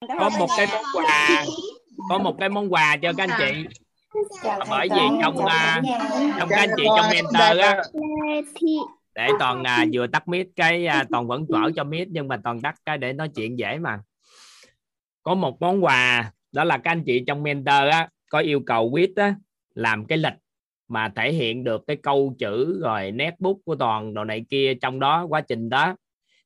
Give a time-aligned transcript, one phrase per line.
[0.00, 1.44] có một cái món quà.
[2.08, 3.78] Có một cái món quà cho các anh chị.
[4.70, 5.84] Bởi vì trong uh,
[6.38, 7.82] trong các anh chị trong mentor á
[9.14, 12.36] để toàn uh, vừa tắt mic cái uh, toàn vẫn mở cho mic nhưng mà
[12.44, 13.98] toàn tắt cái để nói chuyện dễ mà.
[15.22, 18.90] Có một món quà đó là các anh chị trong mentor á có yêu cầu
[18.90, 19.34] quyết á
[19.74, 20.36] làm cái lịch
[20.88, 24.74] mà thể hiện được cái câu chữ rồi nét bút của toàn đồ này kia
[24.74, 25.96] trong đó quá trình đó.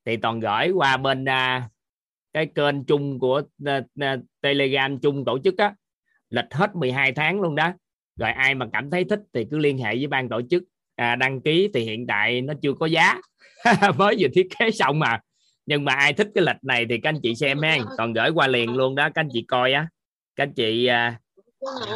[0.04, 1.62] Thì toàn gửi qua bên uh,
[2.32, 5.74] cái kênh chung của uh, uh, telegram chung tổ chức á
[6.30, 7.72] lịch hết 12 tháng luôn đó.
[8.16, 10.62] Rồi ai mà cảm thấy thích thì cứ liên hệ với ban tổ chức.
[10.96, 13.20] À, đăng ký thì hiện tại nó chưa có giá.
[13.96, 15.20] Mới vừa thiết kế xong mà.
[15.66, 18.30] Nhưng mà ai thích cái lịch này thì các anh chị xem ha còn gửi
[18.30, 19.88] qua liền luôn đó các anh chị coi á.
[20.36, 21.18] Các anh chị à,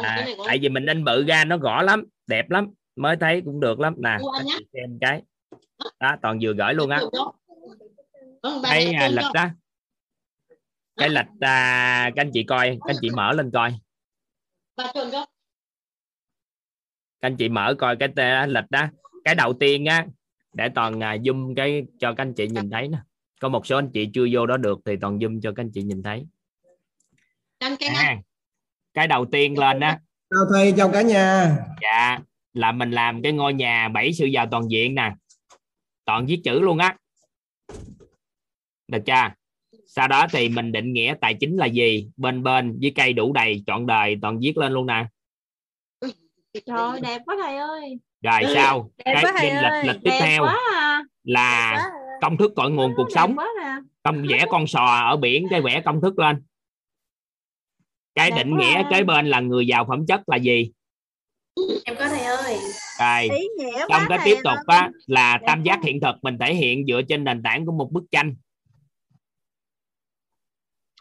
[0.03, 3.59] à, tại vì mình in bự ra nó gõ lắm đẹp lắm mới thấy cũng
[3.59, 3.95] được lắm.
[3.97, 5.21] Nè các chị xem cái.
[5.99, 7.01] Đó toàn vừa gửi luôn á.
[8.63, 9.45] Cái à, lịch đó
[10.97, 13.73] cái lịch à, các anh chị coi các anh chị mở lên coi.
[14.77, 14.95] Các
[17.19, 18.87] anh chị mở coi cái tê, lịch đó.
[19.23, 20.05] Cái đầu tiên á
[20.53, 22.97] để toàn à, zoom cái cho các anh chị nhìn thấy nè.
[23.41, 25.71] Có một số anh chị chưa vô đó được thì toàn zoom cho các anh
[25.73, 26.25] chị nhìn thấy.
[27.95, 28.17] À,
[28.93, 29.99] cái đầu tiên lên á.
[30.29, 31.57] Chào thầy chào cả nhà.
[31.81, 32.19] Dạ
[32.53, 35.13] là mình làm cái ngôi nhà bảy sự giàu toàn diện nè.
[36.05, 36.97] Toàn viết chữ luôn á.
[38.87, 39.29] Được chưa
[39.95, 43.33] sau đó thì mình định nghĩa tài chính là gì bên bên với cây đủ
[43.33, 45.05] đầy chọn đời toàn viết lên luôn nè
[46.65, 49.83] trời đẹp quá thầy ơi rồi sao đẹp cái quá lịch ơi.
[49.87, 51.03] lịch tiếp Đẹp theo à.
[51.23, 52.17] là quá à.
[52.21, 53.75] công thức cội nguồn cuộc Đẹp sống nè.
[54.03, 56.43] công vẽ con sò ở biển cái vẽ công thức lên
[58.15, 58.87] cái Đẹp định nghĩa à.
[58.91, 60.71] kế bên là người giàu phẩm chất là gì
[61.85, 62.57] em có thầy ơi
[62.99, 63.39] rồi
[63.89, 67.23] trong cái tiếp tục á là tam giác hiện thực mình thể hiện dựa trên
[67.23, 68.35] nền tảng của một bức tranh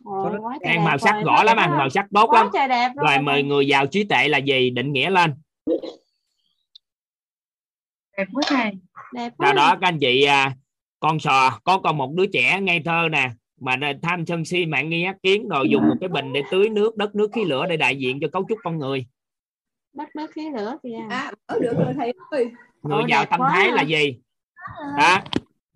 [0.04, 2.50] Trời Ăn màu sắc rồi, rõ lắm ăn màu sắc tốt quá lắm.
[2.54, 4.70] trời đẹp rồi mời người giàu trí tuệ là gì?
[4.70, 5.34] Định nghĩa lên.
[8.16, 8.72] Đẹp quá thầy.
[9.12, 9.52] Đẹp quá.
[9.52, 10.52] Đó các anh chị à,
[11.00, 14.90] con sò có con một đứa trẻ ngây thơ nè mà tham sân si mạng
[14.90, 17.66] nghi ác kiến rồi dùng một cái bình để tưới nước đất nước khí lửa
[17.68, 19.06] để đại diện cho cấu trúc con người.
[19.92, 20.98] Đất nước khí lửa kìa.
[21.10, 22.50] À mở được rồi thầy ơi.
[22.82, 23.74] Người Ồ, giàu tâm thái à.
[23.74, 24.18] là gì?
[24.98, 25.20] Đó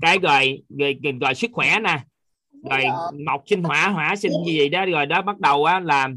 [0.02, 1.98] cái rồi rồi, rồi, rồi sức khỏe nè
[2.70, 2.84] rồi
[3.26, 6.08] mộc sinh hỏa hỏa sinh gì gì đó rồi đó bắt đầu á là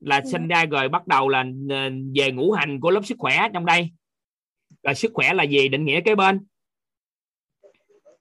[0.00, 3.48] là sinh ra rồi bắt đầu là ờ, về ngũ hành của lớp sức khỏe
[3.54, 3.90] trong đây.
[4.82, 5.68] Rồi sức khỏe là gì?
[5.68, 6.40] Định nghĩa kế bên.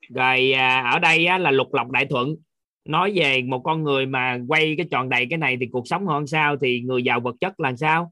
[0.10, 2.36] Rồi à, ở đây á, là lục lọc đại thuận.
[2.86, 6.08] Nói về một con người mà quay cái tròn đầy cái này thì cuộc sống
[6.08, 8.12] hơn sao thì người giàu vật chất là sao?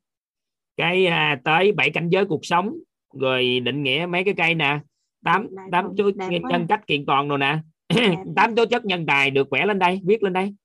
[0.77, 2.73] Cái à, tới bảy cảnh giới cuộc sống
[3.13, 4.79] rồi định nghĩa mấy cái cây nè.
[5.23, 6.11] Tám tám chú
[6.49, 7.59] nhân cách kiện toàn rồi nè
[8.35, 10.55] tám tố chất nhân tài được vẽ lên đây viết lên đây.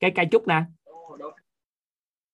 [0.00, 0.62] Cái cây trúc nè.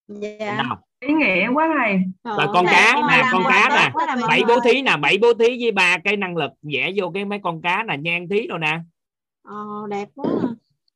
[0.09, 0.62] Dạ.
[0.62, 0.78] Nào.
[1.00, 1.99] Ý nghĩa quá thầy
[2.37, 4.16] rồi con cá nè con cá nè.
[4.28, 7.25] bảy bố thí nè bảy bố thí với ba cái năng lực vẽ vô cái
[7.25, 8.78] mấy con cá nè nhan thí rồi nè.
[9.43, 10.31] Ồ, đẹp quá.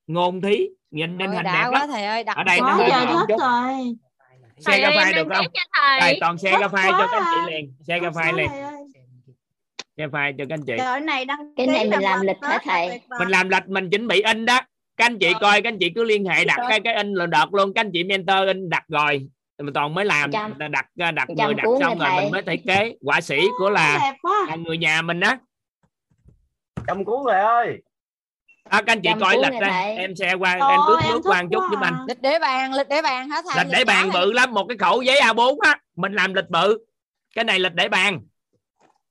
[0.06, 1.88] Ngôn thí nhìn trên Ôi, hình đẹp quá lắm.
[1.92, 2.91] thầy ơi đặt ở đây nó hơi
[3.28, 3.97] chút rồi.
[4.59, 5.47] Xe ra phai được không?
[6.00, 6.19] thầy.
[6.20, 7.32] Toàn xe ra phai cho các anh à.
[7.34, 8.50] chị liền xe ra phai liền
[9.97, 10.72] xe phai cho các anh chị.
[10.78, 13.00] Trời này đăng Cái này mình là làm lịch hả hết, thầy?
[13.19, 14.60] mình làm lịch mình chuẩn bị in đó.
[14.97, 17.26] Các anh chị coi các anh chị cứ liên hệ đặt cái cái in là
[17.26, 17.72] đợt luôn.
[17.75, 19.28] Các anh chị mentor in đặt rồi.
[19.62, 22.22] Mình toàn mới làm Trăm- đặt đặt trăm người đặt xong rồi thầy.
[22.22, 22.92] mình mới thiết kế.
[23.06, 24.12] Họa sĩ của là,
[24.48, 25.38] là người nhà mình á
[26.86, 27.78] Cầm cuốn rồi ơi.
[28.69, 29.97] À, các anh chị coi lịch thầy.
[29.97, 31.94] em xe qua Trời em nước thích qua một chút giúp anh.
[31.94, 32.04] à.
[32.09, 33.64] lịch để bàn lịch để bàn hả thầy?
[33.64, 35.78] Lịch để bàn bự lắm một cái khẩu giấy A4 á.
[35.97, 36.78] Mình làm lịch bự.
[37.34, 38.20] Cái này lịch để bàn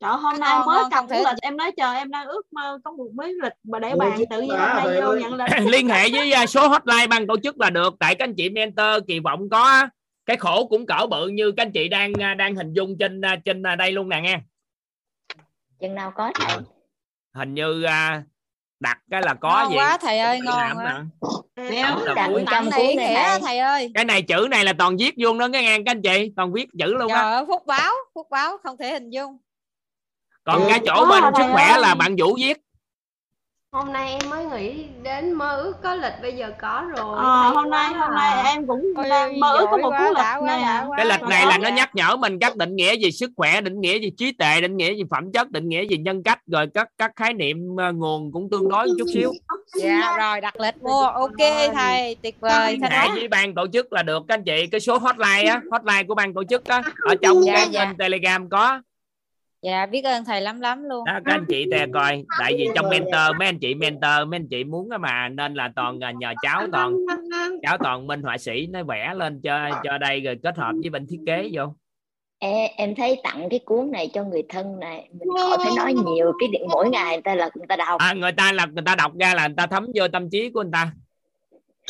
[0.01, 2.27] Trời hôm nay Ngon, mới ngon, cầm không thể- lịch em nói chờ em đang
[2.27, 5.33] ước mơ có một miếng lịch mà để chứ tự nhiên hôm nay vô nhận
[5.35, 7.93] lịch liên hệ với à, số hotline ban tổ chức là được.
[7.99, 9.87] Tại các anh chị mentor kỳ vọng có
[10.25, 13.21] cái khổ cũng cỡ bự như các anh chị đang à, đang hình dung trên
[13.21, 14.39] à, trên đây luôn nè nghe.
[15.79, 16.57] Chừng nào có thầy?
[17.35, 17.85] Hình như
[18.79, 19.77] đặt cái là có ngon gì?
[19.77, 21.05] quá thầy ơi ngon làm quá.
[21.55, 22.43] Cuối.
[22.51, 23.91] trăm này ý cuốn này nghĩa thầy ơi.
[23.93, 26.31] Cái này chữ này là toàn viết vô đó cái nghe các anh chị.
[26.35, 27.43] Toàn viết chữ luôn á.
[27.47, 29.37] Phúc báo phúc báo không thể hình dung
[30.51, 31.81] còn cái chỗ bên à, sức thầy khỏe ơi.
[31.81, 32.57] là bạn vũ viết.
[33.73, 37.41] Hôm nay em mới nghĩ đến mơ ước có lịch bây giờ có rồi Ờ,
[37.41, 38.15] Hay hôm nay hôm à.
[38.15, 40.87] nay em cũng đang mơ ước có một cuốn lịch đã quá.
[40.97, 43.81] cái lịch này là nó nhắc nhở mình các định nghĩa về sức khỏe định
[43.81, 46.67] nghĩa về trí tuệ định nghĩa về phẩm chất định nghĩa về nhân cách rồi
[46.73, 49.33] các các khái niệm à, nguồn cũng tương đối một chút xíu.
[49.75, 50.77] Dạ rồi đặt lịch.
[50.81, 51.37] Mua ok
[51.73, 52.77] thầy tuyệt vời.
[52.81, 54.67] hóa với ban tổ chức là được các anh chị.
[54.71, 57.85] Cái số hotline á hotline của ban tổ chức á ở trong Dạ, cái dạ.
[57.85, 58.81] kênh telegram có
[59.61, 61.05] dạ biết ơn thầy lắm lắm luôn.
[61.05, 64.37] Đó các anh chị tè coi tại vì trong mentor mấy anh chị mentor mấy
[64.37, 66.95] anh chị muốn mà nên là toàn nhờ cháu toàn
[67.61, 70.89] cháu toàn minh họa sĩ nó vẽ lên cho cho đây rồi kết hợp với
[70.89, 71.63] bên thiết kế vô.
[72.39, 75.93] Ê, em thấy tặng cái cuốn này cho người thân này mình khỏi phải nói
[75.93, 77.99] nhiều cái điện mỗi ngày người ta là người ta đọc.
[77.99, 80.49] À, người ta là người ta đọc ra là người ta thấm vô tâm trí
[80.49, 80.91] của người ta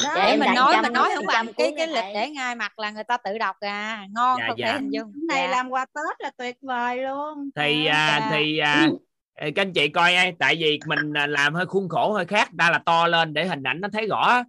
[0.03, 2.79] đó, Dạ, em mình nói mình nói không bằng cái cái lịch để ngay mặt
[2.79, 4.05] là người ta tự đọc à.
[4.11, 4.67] Ngon Dạ, không dạ.
[4.67, 5.13] thể hình dung.
[5.13, 5.51] Cái này Dạ.
[5.51, 7.49] làm quà Tết là tuyệt vời luôn.
[7.55, 8.29] Thì À, à, dạ.
[8.31, 8.87] thì à,
[9.35, 12.49] các anh chị coi ai tại vì mình à, làm hơi khuôn khổ hơi khác
[12.57, 14.43] ta là to lên để hình ảnh nó thấy rõ.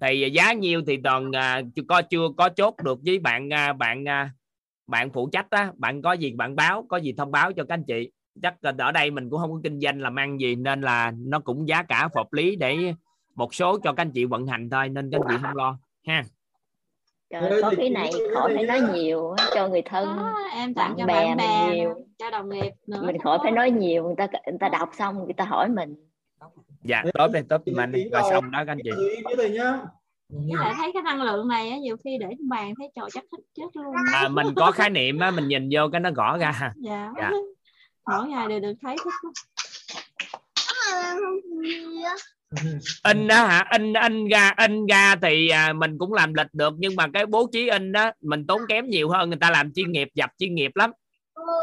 [0.00, 3.72] Thì giá nhiêu thì toàn à, chưa có chưa có chốt được với bạn à,
[3.72, 4.30] bạn à,
[4.86, 5.70] bạn phụ trách á.
[5.76, 8.10] Bạn có gì bạn báo có gì thông báo cho các anh chị.
[8.42, 11.12] Chắc là ở đây mình cũng không có kinh doanh làm ăn gì nên là
[11.18, 12.76] nó cũng giá cả hợp lý để
[13.34, 15.78] một số cho các anh chị vận hành thôi nên các anh chị không lo
[16.06, 16.24] ha.
[17.30, 20.96] Trời có cái này khỏi phải nói nhiều cho người thân Đó, em tặng bạn
[20.98, 21.94] cho bè bạn mình bè nhiều.
[22.18, 25.24] cho đồng nghiệp nữa mình khỏi phải nói nhiều người ta người ta đọc xong
[25.24, 25.94] người ta hỏi mình.
[26.84, 28.90] Dạ tốt đây tốt thì mình rồi xong đó các anh chị.
[29.34, 29.50] với
[30.60, 33.24] lại thấy cái năng lượng này á nhiều khi để trên bàn thấy trời chắc
[33.32, 33.94] thích chết luôn.
[34.12, 36.72] À, mình có khái niệm á mình nhìn vô cái nó gõ ra.
[36.76, 37.30] Dạ, Dạ.
[38.06, 39.12] mỗi ngày đều được thấy thích.
[43.04, 43.68] in đó hả?
[43.72, 47.26] In in ra in ra thì à, mình cũng làm lịch được nhưng mà cái
[47.26, 50.30] bố trí in đó mình tốn kém nhiều hơn người ta làm chuyên nghiệp dập
[50.38, 50.90] chuyên nghiệp lắm.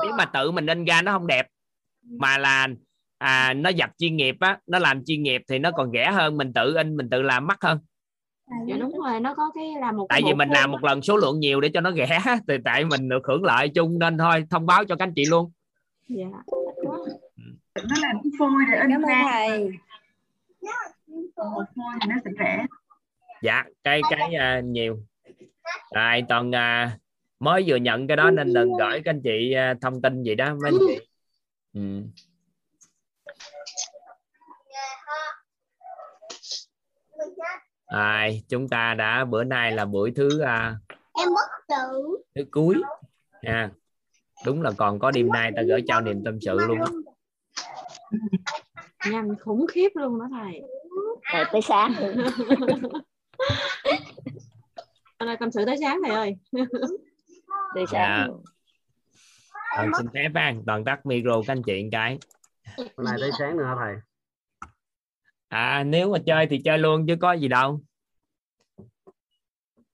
[0.04, 1.48] Nếu mà tự mình in ra nó không đẹp
[2.20, 2.68] mà là
[3.18, 6.38] à, nó dập chuyên nghiệp á nó làm chuyên nghiệp thì nó còn rẻ hơn
[6.38, 7.80] mình tự in mình tự làm mắc hơn.
[8.68, 11.02] Dạ đúng rồi nó có cái làm một tại cái vì mình làm một lần
[11.02, 14.18] số lượng nhiều để cho nó rẻ thì tại mình được hưởng lợi chung nên
[14.18, 15.52] thôi thông báo cho các anh chị luôn.
[16.08, 16.26] Dạ.
[17.76, 19.24] Nó làm cái phôi để in ơn ra.
[19.32, 19.72] thầy
[20.62, 22.66] một phôi thì nó sẽ rẻ
[23.42, 25.00] dạ cái cái à, nhiều.
[25.96, 26.98] Rồi toàn à,
[27.40, 30.36] mới vừa nhận cái đó nên đừng gửi các anh chị à, thông tin gì
[30.36, 31.08] đó mấy anh chị.
[31.74, 32.02] Ừ.
[37.94, 40.76] Rồi, chúng ta đã bữa nay là buổi thứ à,
[41.20, 42.76] em bất tử thứ cuối.
[43.42, 43.70] Nha
[44.46, 46.80] đúng là còn có đêm nay ta gửi trao niềm tâm sự luôn.
[49.06, 50.62] Nhanh khủng khiếp luôn đó thầy.
[51.34, 51.94] Rồi tới sáng.
[55.20, 56.36] Hôm nay tâm sự tới sáng thầy ơi.
[57.76, 58.28] Tới Dạ.
[58.28, 58.32] sáng
[59.76, 62.18] Toàn xin phép an toàn tắt micro các anh chị một cái.
[62.78, 63.96] Hôm nay tới sáng nữa hả thầy?
[65.48, 67.82] À nếu mà chơi thì chơi luôn chứ có gì đâu.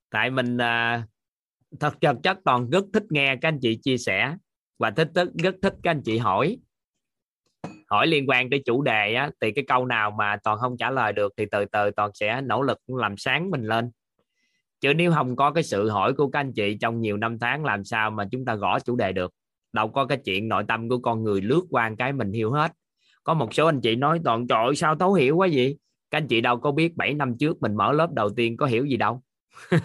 [0.09, 1.03] Tại mình à,
[1.79, 4.35] thật chất chất toàn rất thích nghe các anh chị chia sẻ
[4.77, 6.57] và thích, thích rất thích các anh chị hỏi
[7.95, 10.91] hỏi liên quan tới chủ đề á, thì cái câu nào mà toàn không trả
[10.91, 13.91] lời được thì từ từ toàn sẽ nỗ lực làm sáng mình lên.
[14.81, 17.65] Chứ nếu không có cái sự hỏi của các anh chị trong nhiều năm tháng,
[17.65, 19.31] làm sao mà chúng ta gõ chủ đề được?
[19.73, 22.71] Đâu có cái chuyện nội tâm của con người lướt qua cái mình hiểu hết.
[23.23, 25.77] Có một số anh chị nói, toàn trội sao thấu hiểu quá vậy?
[26.11, 28.65] Các anh chị đâu có biết 7 năm trước mình mở lớp đầu tiên có
[28.65, 29.21] hiểu gì đâu.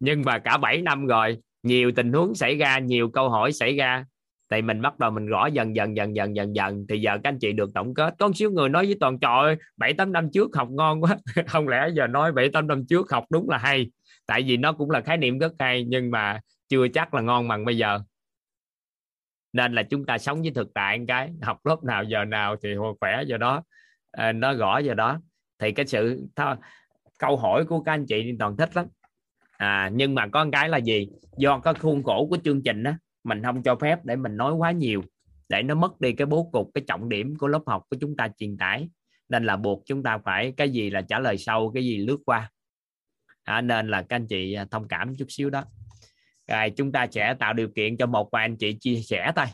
[0.00, 3.76] Nhưng mà cả 7 năm rồi, nhiều tình huống xảy ra, nhiều câu hỏi xảy
[3.76, 4.04] ra
[4.52, 7.28] thì mình bắt đầu mình gõ dần dần dần dần dần dần thì giờ các
[7.30, 8.14] anh chị được tổng kết.
[8.18, 11.16] Có một xíu người nói với toàn trời bảy tám năm trước học ngon quá.
[11.46, 13.90] Không lẽ giờ nói bảy tám năm trước học đúng là hay?
[14.26, 17.48] Tại vì nó cũng là khái niệm rất hay nhưng mà chưa chắc là ngon
[17.48, 18.00] bằng bây giờ.
[19.52, 22.56] Nên là chúng ta sống với thực tại một cái học lớp nào giờ nào
[22.62, 22.68] thì
[23.00, 23.62] khỏe giờ đó.
[24.10, 25.20] À, nó gõ giờ đó.
[25.58, 26.54] Thì cái sự thôi,
[27.18, 28.86] câu hỏi của các anh chị thì toàn thích lắm.
[29.52, 31.08] À, nhưng mà có một cái là gì?
[31.36, 32.92] Do cái khuôn khổ của chương trình đó
[33.24, 35.02] mình không cho phép để mình nói quá nhiều
[35.48, 38.16] để nó mất đi cái bố cục cái trọng điểm của lớp học của chúng
[38.16, 38.88] ta truyền tải.
[39.28, 42.18] Nên là buộc chúng ta phải cái gì là trả lời sâu cái gì lướt
[42.26, 42.50] qua.
[43.44, 45.64] À, nên là các anh chị à, thông cảm chút xíu đó.
[46.48, 49.46] Rồi chúng ta sẽ tạo điều kiện cho một vài anh chị chia sẻ thôi.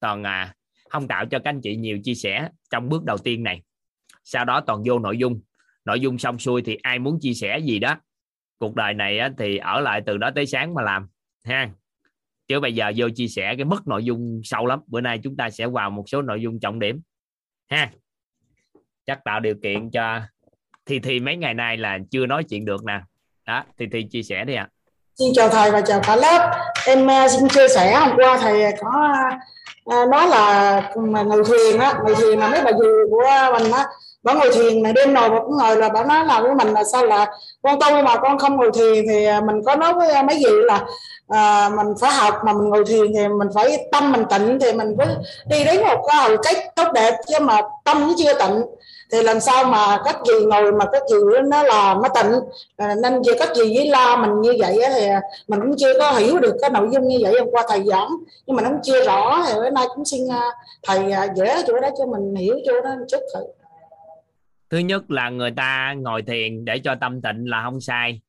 [0.00, 0.54] Toàn à,
[0.90, 3.62] không tạo cho các anh chị nhiều chia sẻ trong bước đầu tiên này.
[4.24, 5.40] Sau đó toàn vô nội dung.
[5.84, 7.96] Nội dung xong xuôi thì ai muốn chia sẻ gì đó.
[8.58, 11.08] Cuộc đời này á, thì ở lại từ đó tới sáng mà làm
[11.44, 11.70] ha
[12.50, 15.36] chứ bây giờ vô chia sẻ cái mất nội dung sâu lắm bữa nay chúng
[15.36, 17.00] ta sẽ vào một số nội dung trọng điểm
[17.70, 17.90] ha
[19.06, 20.20] chắc tạo điều kiện cho
[20.86, 23.00] thì thì mấy ngày nay là chưa nói chuyện được nè
[23.46, 24.72] đó thì thì chia sẻ đi ạ à.
[25.18, 26.50] Xin chào thầy và chào cả lớp.
[26.86, 29.12] Em à, xin chia sẻ hôm qua thầy có
[29.84, 33.22] à, nói là mà ngồi thuyền á, ngồi thuyền là mấy bà dì của
[33.58, 33.86] mình á,
[34.22, 36.68] bà ngồi thuyền này đêm nào bà cũng ngồi là bà nói là với mình
[36.68, 37.26] là sao là
[37.62, 40.52] con tôi mà con không ngồi thuyền thì à, mình có nói với mấy dì
[40.66, 40.86] là
[41.30, 44.72] à, mình phải học mà mình ngồi thiền thì mình phải tâm mình tịnh thì
[44.72, 45.06] mình mới
[45.48, 48.62] đi đến một cái hồi cách tốt đẹp chứ mà tâm nó chưa tịnh.
[49.12, 52.32] Thì làm sao mà các gì ngồi mà các gì nó là nó tịnh.
[52.76, 55.08] À, nên chưa các gì với la mình như vậy thì
[55.48, 57.34] mình cũng chưa có hiểu được cái nội dung như vậy.
[57.40, 58.08] Hôm qua thầy giảng
[58.46, 60.50] nhưng mà nó cũng chưa rõ thì bữa nay cũng xin ờ,
[60.82, 60.98] thầy
[61.36, 63.40] dễ chỗ đó cho mình hiểu chỗ đó một chút thử.
[64.70, 68.20] Thứ nhất là người ta ngồi thiền để cho tâm tịnh là không sai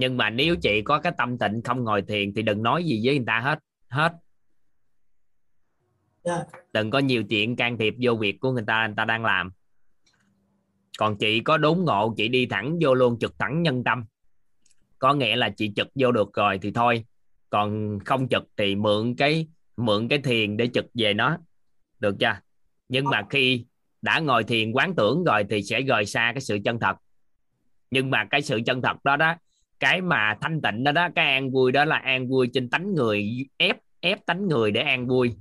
[0.00, 3.00] nhưng mà nếu chị có cái tâm tịnh không ngồi thiền thì đừng nói gì
[3.04, 4.12] với người ta hết hết.
[6.24, 6.44] Dạ.
[6.72, 9.50] đừng có nhiều chuyện can thiệp vô việc của người ta người ta đang làm.
[10.98, 14.04] Còn chị có đốn ngộ chị đi thẳng vô luôn trực thẳng nhân tâm.
[14.98, 17.04] Có nghĩa là chị trực vô được rồi thì thôi.
[17.50, 21.38] Còn không trực thì mượn cái mượn cái thiền để trực về nó.
[21.98, 22.36] Được chưa?
[22.88, 23.64] Nhưng mà khi
[24.02, 26.96] đã ngồi thiền quán tưởng rồi thì sẽ rời xa cái sự chân thật.
[27.90, 29.34] Nhưng mà cái sự chân thật đó đó
[29.80, 32.94] cái mà thanh tịnh đó đó, cái an vui đó là an vui trên tánh
[32.94, 35.36] người, ép ép tánh người để an vui.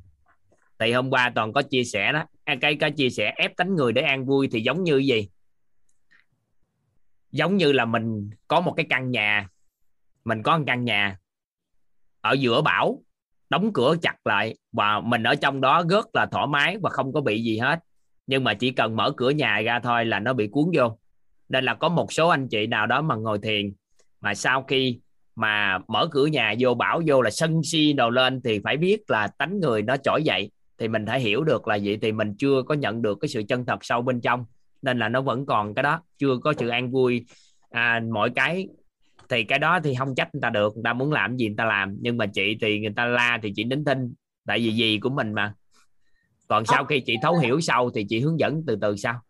[0.80, 2.26] Thì hôm qua toàn có chia sẻ đó.
[2.44, 5.30] À, cái cái chia sẻ ép tánh người để an vui thì giống như gì?
[7.32, 9.48] Giống như là mình có một cái căn nhà,
[10.26, 11.18] mình có một căn nhà
[12.22, 13.02] ở giữa bão,
[13.50, 17.14] đóng cửa chặt lại và mình ở trong đó rất là thoải mái và không
[17.14, 17.80] có bị gì hết.
[18.28, 20.98] Nhưng mà chỉ cần mở cửa nhà ra thôi là nó bị cuốn vô.
[21.50, 23.74] Nên là có một số anh chị nào đó mà ngồi thiền
[24.22, 25.00] mà sau khi
[25.36, 29.10] mà mở cửa nhà vô bảo vô là sân si đầu lên thì phải biết
[29.10, 30.52] là tánh người nó trỗi dậy.
[30.78, 33.44] Thì mình phải hiểu được là vậy thì mình chưa có nhận được cái sự
[33.48, 34.46] chân thật sâu bên trong.
[34.82, 37.26] Nên là nó vẫn còn cái đó chưa có sự an vui.
[37.70, 38.68] À, mọi cái
[39.30, 41.56] thì cái đó thì không trách người ta được người ta muốn làm gì người
[41.58, 41.98] ta làm.
[42.02, 44.14] Nhưng mà chị thì người ta la thì chị nín thinh
[44.48, 45.54] tại vì gì của mình mà.
[46.48, 49.22] Còn sau khi chị thấu hiểu sau thì chị hướng dẫn từ từ sau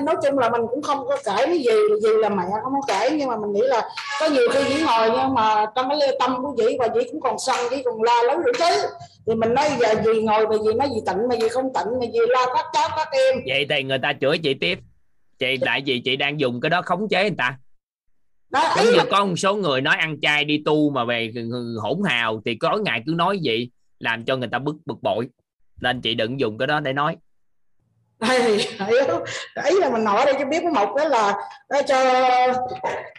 [0.00, 1.72] nói chung là mình cũng không có kể cái gì
[2.02, 3.88] gì là mẹ không có kể nhưng mà mình nghĩ là
[4.20, 7.20] có nhiều khi dĩ ngồi nhưng mà trong cái tâm của dĩ và dĩ cũng
[7.20, 8.88] còn sân dĩ còn la lớn đủ thứ
[9.26, 11.98] thì mình nói giờ gì ngồi mà gì nói gì tịnh mà gì không tịnh
[12.00, 13.40] mà gì la các cháu các em.
[13.46, 14.78] Vậy thì người ta chửi chị tiếp.
[15.38, 17.58] Chị tại vì chị đang dùng cái đó khống chế người ta.
[18.50, 19.04] Đó, giống như là...
[19.10, 21.32] có một số người nói ăn chay đi tu mà về
[21.82, 25.28] hỗn hào thì có ngày cứ nói gì làm cho người ta bực bực bội.
[25.80, 27.16] Nên chị đừng dùng cái đó để nói
[28.28, 28.56] thì
[29.68, 31.34] ý là mình nói đây cho biết một cái là
[31.68, 31.96] ờ, cho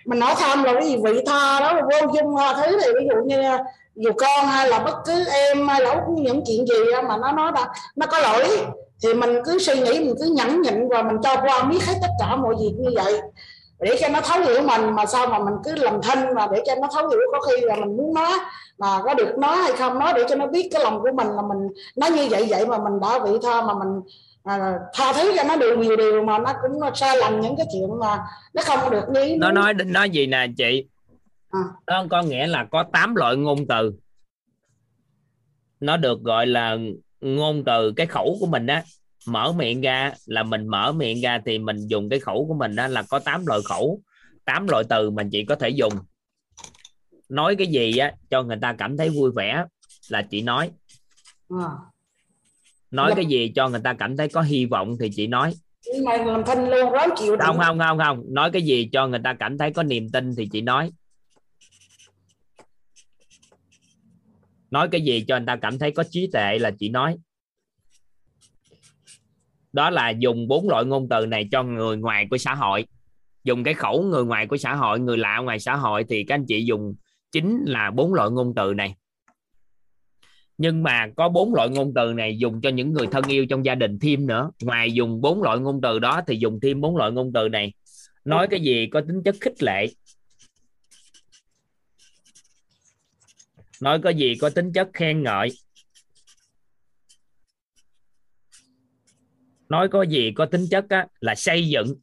[0.06, 2.88] mình nói tham là cái gì, vị tha đó là vô dung à, thứ thì
[3.00, 3.42] ví dụ như,
[3.96, 6.76] dù con hay là bất cứ em hay là những chuyện gì
[7.08, 8.48] mà nó nói là nó có lỗi,
[9.04, 11.94] thì mình cứ suy nghĩ, mình cứ nhẫn nhịn và mình cho qua biết hết
[12.02, 13.22] tất cả mọi việc như vậy.
[13.80, 16.62] Để cho nó thấu hiểu mình, mà sao mà mình cứ làm thân mà để
[16.66, 18.34] cho nó thấu hiểu có khi là mình muốn nói,
[18.78, 21.28] mà có được nói hay không nói, để cho nó biết cái lòng của mình
[21.28, 24.02] là mình nói như vậy vậy mà mình đã vị tha, mà mình
[24.44, 27.66] à, tha thứ cho nó được nhiều điều mà nó cũng sai lầm những cái
[27.74, 30.88] chuyện mà nó không được như nó nói nói gì nè chị?
[31.50, 31.60] À.
[31.88, 33.94] nó có nghĩa là có 8 loại ngôn từ.
[35.80, 36.78] Nó được gọi là
[37.22, 38.84] ngôn từ cái khẩu của mình á.
[39.28, 42.76] Mở miệng ra là mình mở miệng ra thì mình dùng cái khẩu của mình
[42.76, 44.02] đó là có 8 loại khẩu
[44.46, 45.94] 8 loại từ mình chỉ có thể dùng.
[47.30, 49.66] Nói cái gì á cho người ta cảm thấy vui vẻ
[50.10, 50.72] là chị nói.
[51.50, 51.70] À.
[52.94, 53.16] nói dạ.
[53.16, 55.54] cái gì cho người ta cảm thấy có hy vọng thì chị nói.
[56.06, 58.24] Mày làm thanh luôn ráng chịu không không không không.
[58.30, 60.92] Nói cái gì cho người ta cảm thấy có niềm tin thì chị nói.
[64.72, 67.18] Nói cái gì cho người ta cảm thấy có trí tuệ là chị nói.
[69.74, 72.86] Đó là dùng bốn loại ngôn từ này cho người ngoài của xã hội.
[73.44, 76.36] Dùng cái khẩu người ngoài của xã hội người lạ ngoài xã hội thì các
[76.36, 76.96] anh chị dùng
[77.32, 78.96] chính là bốn loại ngôn từ này
[80.58, 83.66] nhưng mà có bốn loại ngôn từ này dùng cho những người thân yêu trong
[83.66, 84.52] gia đình thêm nữa.
[84.62, 87.74] Ngoài dùng bốn loại ngôn từ đó thì dùng thêm bốn loại ngôn từ này.
[88.26, 89.88] Nói cái gì có tính chất khích lệ.
[93.82, 95.50] Nói cái gì có tính chất khen ngợi.
[99.70, 101.96] Nói có gì có tính chất á, là xây dựng.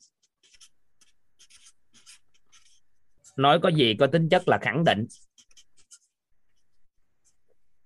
[3.37, 5.07] Nói có gì có tính chất là khẳng định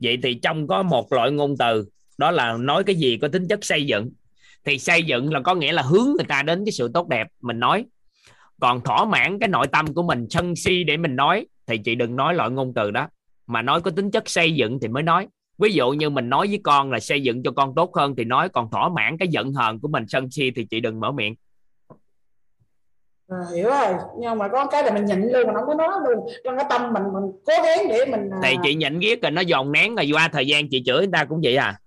[0.01, 1.85] vậy thì trong có một loại ngôn từ,
[2.19, 4.11] đó là nói cái gì có tính chất xây dựng.
[4.65, 7.27] Thì xây dựng là có nghĩa là hướng người ta đến cái sự tốt đẹp,
[7.41, 7.85] mình nói.
[8.61, 11.95] Còn thỏa mãn cái nội tâm của mình, sân si để mình nói, thì chị
[11.95, 13.09] đừng nói loại ngôn từ đó.
[13.47, 15.29] Mà nói có tính chất xây dựng thì mới nói.
[15.59, 18.25] Ví dụ như mình nói với con là xây dựng cho con tốt hơn thì
[18.25, 21.13] nói, còn thỏa mãn cái giận hờn của mình, sân si thì chị đừng mở
[21.13, 21.35] miệng
[23.29, 23.95] à, hiểu rồi.
[24.19, 26.27] Nhưng mà có cái là mình nhịn luôn mình không có nói luôn.
[26.45, 29.31] Trong cái tâm mình mình cố gắng để mình à, thì chị nhịn ghét rồi
[29.31, 31.81] nó dồn nén rồi qua thời gian chị chửi người ta cũng vậy à.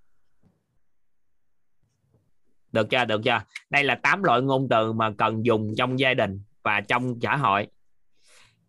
[2.72, 3.42] Được chưa được chưa?
[3.70, 7.36] Đây là tám loại ngôn từ mà cần dùng trong gia đình và trong xã
[7.36, 7.68] hội.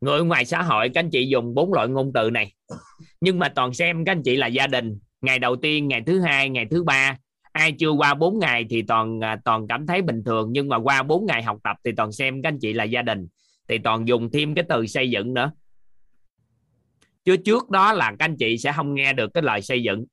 [0.01, 2.53] Người ngoài xã hội các anh chị dùng bốn loại ngôn từ này.
[3.21, 6.21] Nhưng mà toàn xem các anh chị là gia đình ngày đầu tiên ngày thứ
[6.21, 7.17] hai ngày thứ ba
[7.59, 10.77] ai chưa qua 4 ngày thì toàn à, toàn cảm thấy bình thường, nhưng mà
[10.77, 13.27] qua 4 ngày học tập thì toàn xem các anh chị là gia đình,
[13.69, 15.53] thì toàn dùng thêm cái từ xây dựng nữa.
[17.25, 20.05] Chứ trước đó là các anh chị sẽ không nghe được cái lời xây dựng.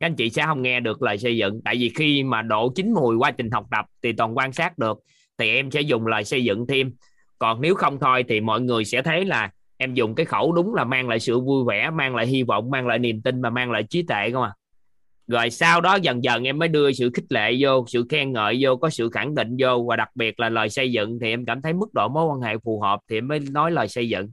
[0.00, 2.72] Các anh chị sẽ không nghe được lời xây dựng, tại vì khi mà độ
[2.74, 4.98] chín mùi quá trình học tập thì toàn quan sát được,
[5.38, 6.92] thì em sẽ dùng lời xây dựng thêm.
[7.38, 10.74] Còn nếu không thôi thì mọi người sẽ thấy là em dùng cái khẩu đúng
[10.74, 13.50] là mang lại sự vui vẻ, mang lại hy vọng, mang lại niềm tin và
[13.50, 14.52] mang lại trí tuệ không à?
[15.26, 18.58] Rồi sau đó dần dần em mới đưa sự khích lệ vô, sự khen ngợi
[18.60, 19.84] vô, có sự khẳng định vô.
[19.88, 22.40] Và đặc biệt là lời xây dựng thì em cảm thấy mức độ mối quan
[22.40, 24.30] hệ phù hợp thì em mới nói lời xây dựng.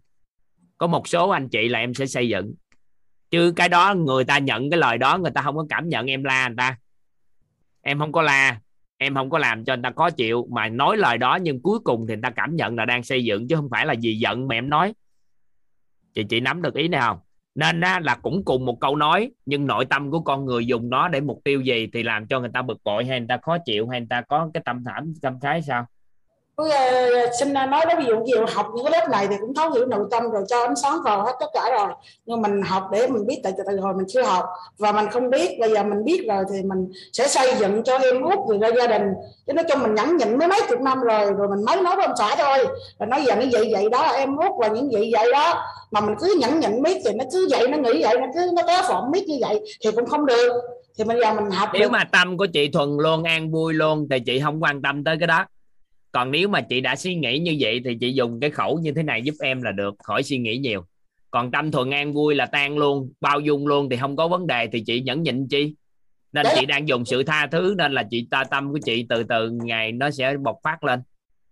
[0.78, 2.54] Có một số anh chị là em sẽ xây dựng.
[3.32, 6.06] Chứ cái đó người ta nhận cái lời đó, người ta không có cảm nhận
[6.10, 6.78] em la người ta.
[7.82, 8.60] Em không có la,
[8.98, 10.48] em không có làm cho người ta khó chịu.
[10.52, 13.24] Mà nói lời đó nhưng cuối cùng thì người ta cảm nhận là đang xây
[13.24, 14.94] dựng, chứ không phải là gì giận mà em nói.
[16.14, 17.18] Chị chị nắm được ý này không?
[17.56, 20.90] Nên á, là cũng cùng một câu nói nhưng nội tâm của con người dùng
[20.90, 23.38] nó để mục tiêu gì thì làm cho người ta bực bội hay người ta
[23.38, 25.86] khó chịu hay người ta có cái tâm thảm tâm thái sao?
[26.68, 29.72] Uh, xin nói đó ví dụ như học những cái lớp này thì cũng thấu
[29.72, 31.88] hiểu nội tâm rồi cho ánh sáng vào hết tất cả rồi.
[32.26, 34.46] Nhưng mình học để mình biết tại từ hồi mình chưa học.
[34.78, 37.98] Và mình không biết bây giờ mình biết rồi thì mình sẽ xây dựng cho
[37.98, 39.04] em út người ra gia đình.
[39.48, 41.96] Chứ nói chung mình nhẫn nhịn mấy mấy chục năm rồi rồi mình mới nói
[41.96, 42.68] với ông xã thôi.
[43.00, 45.64] Rồi nói giờ nó vậy vậy đó em út là những vậy vậy đó.
[45.92, 48.50] Mà mình cứ nhẫn nhịn biết thì nó cứ vậy nó nghĩ vậy nó cứ
[48.56, 50.62] nó có phỏng biết như vậy thì cũng không được.
[50.98, 51.92] Thì bây giờ mình học nếu được.
[51.92, 55.16] mà tâm của chị thuần luôn an vui luôn thì chị không quan tâm tới
[55.20, 55.46] cái đó
[56.12, 58.92] còn nếu mà chị đã suy nghĩ như vậy thì chị dùng cái khẩu như
[58.92, 60.86] thế này giúp em là được khỏi suy nghĩ nhiều.
[61.32, 64.48] Còn tâm thuần an vui là tan luôn bao dung luôn thì không có vấn
[64.48, 65.76] đề thì chị nhẫn nhịn chi.
[66.34, 66.56] Nên Đấy.
[66.60, 69.50] chị đang dùng sự tha thứ nên là chị ta tâm của chị từ từ
[69.50, 71.02] ngày nó sẽ bộc phát lên.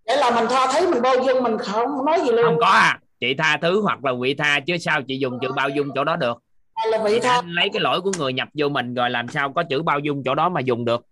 [0.07, 2.45] Để là mình tha thấy mình bao dung mình không nói gì luôn.
[2.45, 5.51] Không có à chị tha thứ hoặc là vị tha chứ sao chị dùng chữ
[5.55, 6.43] bao dung chỗ đó được.
[6.91, 9.53] Là vị tha anh lấy cái lỗi của người nhập vô mình rồi làm sao
[9.53, 11.05] có chữ bao dung chỗ đó mà dùng được.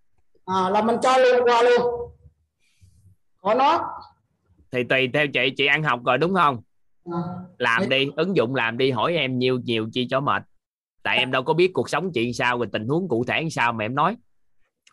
[0.46, 1.82] À, là mình cho luôn qua luôn
[3.40, 3.80] của nó.
[4.72, 6.62] Thì tùy theo chị chị ăn học rồi đúng không?
[7.12, 7.18] À.
[7.58, 10.42] làm đi ứng dụng làm đi hỏi em nhiều nhiều chi cho mệt.
[11.02, 13.72] Tại em đâu có biết cuộc sống chị sao rồi tình huống cụ thể sao
[13.72, 14.16] mà em nói.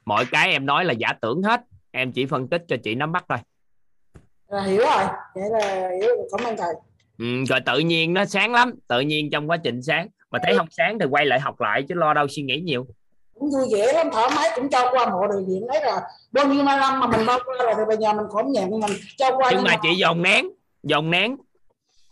[0.05, 1.61] Mọi cái em nói là giả tưởng hết.
[1.91, 3.37] Em chỉ phân tích cho chị nắm bắt thôi.
[4.47, 5.03] À, hiểu rồi.
[5.35, 6.27] Vậy là hiểu rồi.
[6.37, 6.73] cảm ơn thầy.
[7.17, 8.73] Ừ, rồi tự nhiên nó sáng lắm.
[8.87, 10.07] Tự nhiên trong quá trình sáng.
[10.31, 12.87] Mà thấy không sáng thì quay lại học lại chứ lo đâu suy nghĩ nhiều
[13.39, 16.47] cũng vui vẻ lắm thoải mái cũng cho qua bộ điều viện đấy là bao
[16.47, 19.31] nhiêu năm mà mình bao qua rồi thì bây giờ mình cũng nhận mình cho
[19.37, 20.45] qua nhưng mà chị dồn nén
[20.83, 21.35] dồn nén.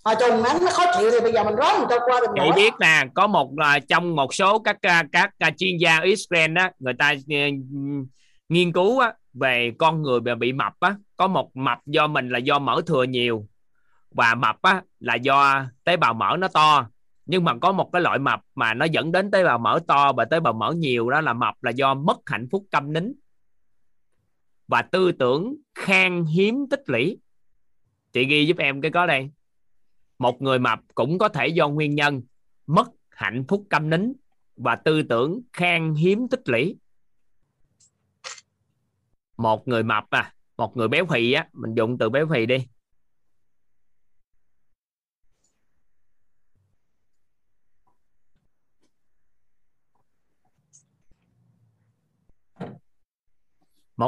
[0.03, 2.27] À, trùng nắng nó khó chịu thì bây giờ mình ráng mình cho qua thì
[2.35, 2.51] chị nổi.
[2.55, 6.53] biết nè có một là trong một số các à, các, các chuyên gia Israel
[6.53, 7.35] đó người ta ừ,
[8.49, 10.95] nghiên cứu á, về con người bị bị mập á.
[11.17, 13.45] Có một mập do mình là do mỡ thừa nhiều
[14.11, 16.85] và mập á là do tế bào mỡ nó to
[17.25, 20.13] nhưng mà có một cái loại mập mà nó dẫn đến tế bào mỡ to
[20.13, 23.13] và tế bào mỡ nhiều đó là mập là do mất hạnh phúc câm nín
[24.67, 27.17] và tư tưởng khan hiếm tích lũy.
[28.13, 29.29] Chị ghi giúp em cái có đây.
[30.19, 32.21] Một người mập cũng có thể do nguyên nhân
[32.67, 34.13] mất hạnh phúc câm nín
[34.55, 36.77] và tư tưởng khan hiếm tích lũy.
[39.37, 42.57] Một người mập à một người béo phì á, mình dùng từ béo phì đi.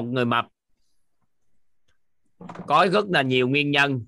[0.01, 0.47] Một người mập.
[2.67, 4.05] Có rất là nhiều nguyên nhân.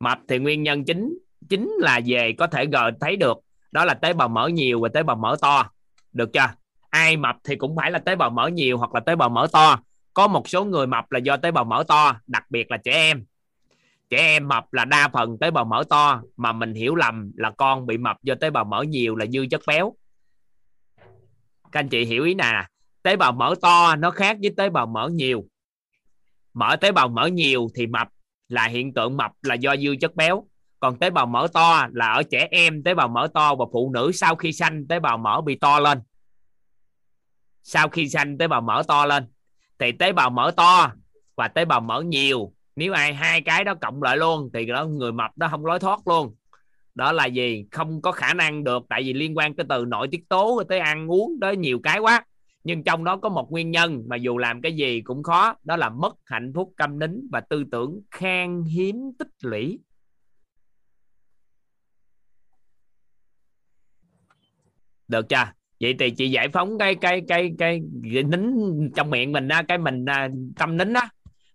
[0.00, 3.38] Mập thì nguyên nhân chính chính là về có thể gờ, thấy được.
[3.72, 5.70] Đó là tế bào mỡ nhiều và tế bào mỡ to.
[6.12, 6.48] Được chưa?
[6.90, 9.46] Ai mập thì cũng phải là tế bào mỡ nhiều hoặc là tế bào mỡ
[9.52, 9.80] to.
[10.14, 12.92] Có một số người mập là do tế bào mỡ to, đặc biệt là trẻ
[12.92, 13.24] em.
[14.08, 17.50] Trẻ em mập là đa phần tế bào mỡ to, mà mình hiểu lầm là
[17.50, 19.94] con bị mập do tế bào mỡ nhiều là dư chất béo.
[21.72, 22.66] Các anh chị hiểu ý nè?
[23.02, 25.44] Tế bào mỡ to nó khác với tế bào mỡ nhiều.
[26.54, 28.08] Mỡ tế bào mỡ nhiều thì mập
[28.48, 30.46] là hiện tượng mập là do dư chất béo.
[30.80, 33.90] Còn tế bào mỡ to là ở trẻ em, tế bào mỡ to và phụ
[33.94, 36.00] nữ sau khi sanh tế bào mỡ bị to lên.
[37.62, 39.26] Sau khi sanh tế bào mỡ to lên,
[39.78, 40.92] thì tế bào mỡ to
[41.36, 44.84] và tế bào mỡ nhiều, nếu ai hai cái đó cộng lại luôn thì đó,
[44.84, 46.34] người mập đó không lối thoát luôn.
[46.94, 50.08] Đó là gì không có khả năng được, tại vì liên quan tới từ nội
[50.10, 52.24] tiết tố tới ăn uống, tới nhiều cái quá
[52.64, 55.76] nhưng trong đó có một nguyên nhân mà dù làm cái gì cũng khó đó
[55.76, 59.78] là mất hạnh phúc câm nín và tư tưởng khan hiếm tích lũy.
[65.08, 65.52] Được chưa?
[65.80, 67.82] Vậy thì chị giải phóng cái cái cái cái,
[68.14, 68.42] cái nín
[68.96, 71.08] trong miệng mình á cái mình à, tâm nín á.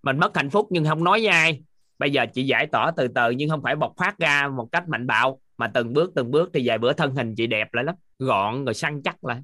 [0.04, 1.62] Mình mất hạnh phúc nhưng không nói với ai.
[2.00, 4.90] Bây giờ chị giải tỏa từ từ nhưng không phải bộc phát ra một cách
[4.90, 7.84] mạnh bạo mà từng bước từng bước thì vài bữa thân hình chị đẹp lại
[7.84, 9.42] lắm gọn rồi săn chắc lại.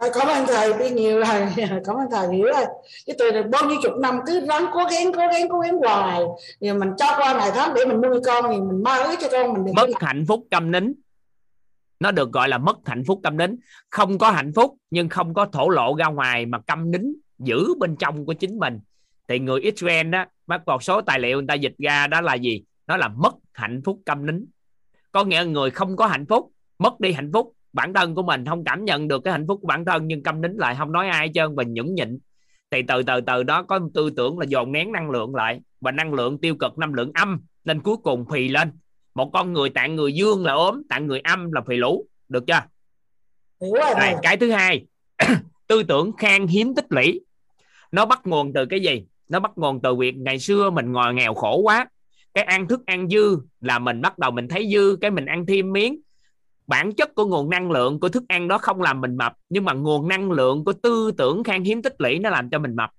[0.00, 1.46] Rồi, cảm ơn thầy biết nhiều rồi
[1.84, 2.64] cảm ơn thầy hiểu rồi
[3.06, 5.78] chứ tôi được bao nhiêu chục năm cứ ráng cố gắng cố gắng cố gắng
[5.78, 6.20] hoài.
[6.60, 9.28] Rồi mình cho qua ngày tháng để mình nuôi con thì mình mơ ước cho
[9.32, 10.92] con mình được mất hạnh phúc câm nín.
[12.00, 13.56] Nó được gọi là mất hạnh phúc câm nín.
[13.90, 17.74] Không có hạnh phúc nhưng không có thổ lộ ra ngoài mà câm nín giữ
[17.78, 18.80] bên trong của chính mình.
[19.28, 22.34] Thì người Israel đó bắt một số tài liệu người ta dịch ra đó là
[22.34, 22.62] gì?
[22.86, 24.46] Nó là mất hạnh phúc câm nín.
[25.12, 28.22] Có nghĩa là người không có hạnh phúc mất đi hạnh phúc bản thân của
[28.22, 30.74] mình không cảm nhận được cái hạnh phúc của bản thân nhưng câm nín lại
[30.78, 32.18] không nói ai hết trơn và nhẫn nhịn.
[32.70, 35.92] Thì từ từ từ đó có tư tưởng là dồn nén năng lượng lại và
[35.92, 38.72] năng lượng tiêu cực năng lượng âm nên cuối cùng phì lên.
[39.14, 42.06] Một con người tạng người dương là ốm tạng người âm là phì lũ.
[42.28, 42.60] Được chưa?
[43.60, 44.86] Hiểu rồi Rồi, cái thứ hai
[45.66, 47.20] tư tưởng khan hiếm tích lũy.
[47.92, 49.04] Nó bắt nguồn từ cái gì?
[49.28, 51.86] Nó bắt nguồn từ việc ngày xưa mình ngồi nghèo khổ quá.
[52.34, 55.46] Cái ăn thức ăn dư là mình bắt đầu mình thấy dư cái mình ăn
[55.46, 56.00] thêm miếng
[56.66, 59.64] bản chất của nguồn năng lượng của thức ăn đó không làm mình mập, nhưng
[59.64, 62.76] mà nguồn năng lượng của tư tưởng khan hiếm tích lũy nó làm cho mình
[62.76, 62.90] mập.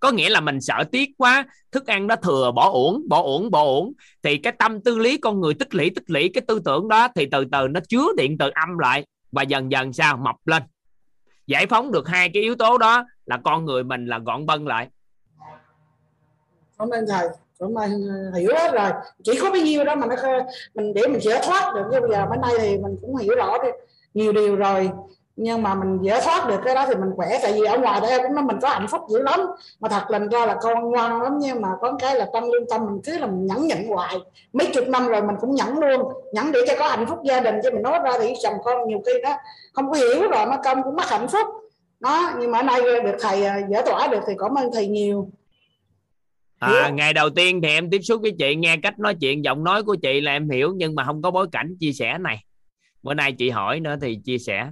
[0.00, 3.50] Có nghĩa là mình sợ tiếc quá, thức ăn đó thừa, bỏ uổng bỏ uổng
[3.50, 3.92] bỏ uổng.
[4.22, 7.08] Thì cái tâm tư lý con người tích lũy tích lũy cái tư tưởng đó
[7.14, 10.16] thì từ từ nó chứa điện từ âm lại và dần dần sao?
[10.16, 10.62] Mập lên.
[11.46, 14.64] Giải phóng được hai cái yếu tố đó là con người mình là gọn bân
[14.64, 14.88] lại.
[16.78, 17.28] Cảm ơn thầy
[17.60, 18.90] cảm ơn ờ, hiểu hết rồi.
[19.24, 20.16] Chỉ có bấy nhiêu đó mà nó
[20.74, 21.82] mình để mình giải thoát được.
[21.92, 23.68] Chứ bây giờ bữa nay thì mình cũng hiểu rõ đi,
[24.14, 24.90] nhiều điều rồi.
[25.36, 27.38] Nhưng mà mình giải thoát được cái đó thì mình khỏe.
[27.42, 29.40] Tại vì ở ngoài đây cũng nói mình có hạnh phúc dữ lắm.
[29.80, 31.38] Mà thật lần ra là con ngoan lắm.
[31.40, 34.16] Nhưng mà có cái là trong lương tâm mình cứ là mình nhẫn nhịn hoài.
[34.52, 36.12] Mấy chục năm rồi mình cũng nhẫn luôn.
[36.32, 37.54] Nhẫn để cho có hạnh phúc gia đình.
[37.64, 39.34] Cho mình nói ra thì chồng con nhiều khi đó
[39.72, 41.46] không có hiểu rồi, nó công cũng mất hạnh phúc.
[42.00, 44.86] Đó, nhưng mà ở nay được thầy ờ, giải tỏa được thì cảm ơn thầy
[44.86, 45.28] nhiều.
[46.58, 49.64] À, ngày đầu tiên thì em tiếp xúc với chị nghe cách nói chuyện giọng
[49.64, 52.44] nói của chị là em hiểu nhưng mà không có bối cảnh chia sẻ này.
[53.02, 54.66] Bữa nay chị hỏi nữa thì chia sẻ.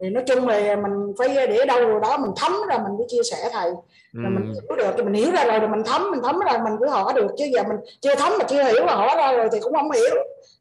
[0.00, 3.06] Thì nói chung là mình phải để đâu rồi đó mình thấm ra mình mới
[3.08, 3.70] chia sẻ thầy.
[4.12, 6.58] Rồi mình hiểu được thì mình hiểu ra rồi thì mình thấm mình thấm ra
[6.64, 7.26] mình cứ hỏi được.
[7.38, 9.90] Chứ giờ mình chưa thấm mà chưa hiểu mà hỏi ra rồi thì cũng không
[9.90, 10.14] hiểu.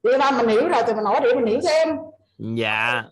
[0.03, 1.89] Vì ra mình hiểu rồi thì mình hỏi để mình hiểu thêm.
[2.37, 3.03] Dạ.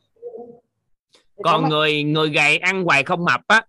[1.43, 3.61] Còn người người gầy ăn hoài không mập á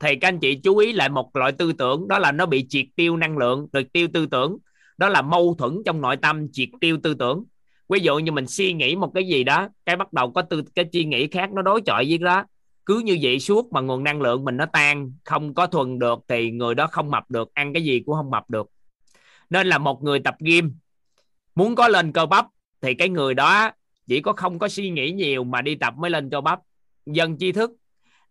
[0.00, 2.66] thì các anh chị chú ý lại một loại tư tưởng, đó là nó bị
[2.68, 4.58] triệt tiêu năng lượng, triệt tiêu tư tưởng.
[4.98, 7.44] Đó là mâu thuẫn trong nội tâm, triệt tiêu tư tưởng.
[7.88, 10.62] Ví dụ như mình suy nghĩ một cái gì đó, cái bắt đầu có tư,
[10.74, 12.44] cái suy nghĩ khác nó đối chọi với đó.
[12.86, 16.18] Cứ như vậy suốt mà nguồn năng lượng mình nó tan, không có thuần được
[16.28, 18.66] thì người đó không mập được, ăn cái gì cũng không mập được.
[19.50, 20.74] Nên là một người tập gym,
[21.54, 22.46] muốn có lên cơ bắp
[22.80, 23.70] thì cái người đó
[24.06, 26.60] chỉ có không có suy nghĩ nhiều mà đi tập mới lên cơ bắp.
[27.06, 27.70] Dân tri thức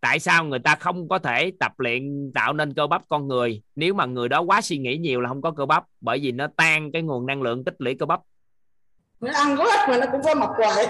[0.04, 3.62] tại sao người ta không có thể tập luyện tạo nên cơ bắp con người?
[3.76, 6.32] Nếu mà người đó quá suy nghĩ nhiều là không có cơ bắp bởi vì
[6.32, 8.20] nó tan cái nguồn năng lượng tích lũy cơ bắp.
[9.22, 10.86] Nó ăn có ít mà nó cũng phải mập hoài.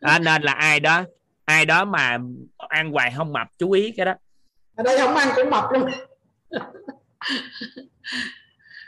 [0.00, 1.04] À, nên là ai đó
[1.44, 2.18] ai đó mà
[2.56, 4.14] ăn hoài không mập chú ý cái đó.
[4.76, 5.90] Ở đây không ăn cũng mập luôn.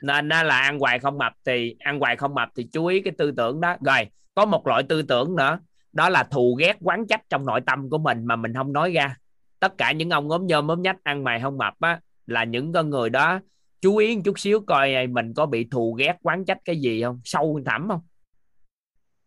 [0.03, 3.12] Nên là ăn hoài không mập thì ăn hoài không mập thì chú ý cái
[3.19, 3.77] tư tưởng đó.
[3.87, 5.59] Rồi có một loại tư tưởng nữa
[5.97, 8.93] đó là thù ghét, quán trách trong nội tâm của mình mà mình không nói
[8.93, 9.17] ra.
[9.61, 12.73] Tất cả những ông ốm nhôm ốm nhách ăn mày không mập á, là những
[12.73, 13.41] con người đó.
[13.81, 17.03] Chú ý một chút xíu coi mình có bị thù ghét, quán trách cái gì
[17.03, 17.21] không?
[17.25, 18.01] Sâu thẳm không?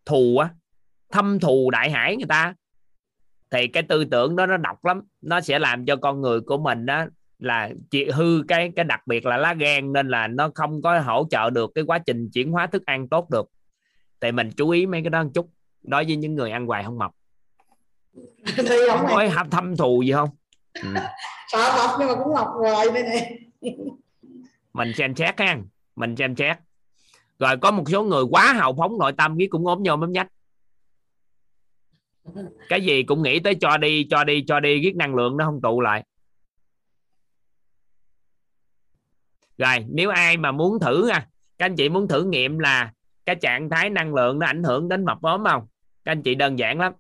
[0.06, 0.50] Thù á,
[1.12, 2.54] thâm thù đại hải người ta.
[3.52, 5.02] Thì cái tư tưởng đó nó độc lắm.
[5.22, 7.06] Nó sẽ làm cho con người của mình đó
[7.40, 11.00] là chị hư cái cái đặc biệt là lá gan, nên là nó không có
[11.00, 13.50] hỗ trợ được cái quá trình chuyển hóa thức ăn tốt được.
[14.22, 15.50] Thì mình chú ý mấy cái đó một chút
[15.84, 17.12] đối với những người ăn hoài không mập.
[18.58, 20.30] Thì không nói hấp thâm thù gì không?
[20.74, 20.94] Ừ.
[21.48, 23.40] sợ mập nhưng mà cũng mập hoài đây này.
[24.74, 25.58] Mình xem xét ha.
[25.96, 26.58] Mình xem xét.
[27.40, 30.12] Rồi có một số người quá hào phóng nội tâm cái cũng ốm nhôm ốm
[30.12, 30.28] nhách.
[32.70, 35.46] Cái gì cũng nghĩ tới cho đi cho đi cho đi giết năng lượng nó
[35.46, 36.04] không tụ lại.
[39.58, 42.94] Rồi nếu ai mà muốn thử nha các anh chị muốn thử nghiệm là
[43.30, 45.68] cái trạng thái năng lượng nó ảnh hưởng đến mập ốm không?
[46.06, 46.94] Các anh chị đơn giản lắm.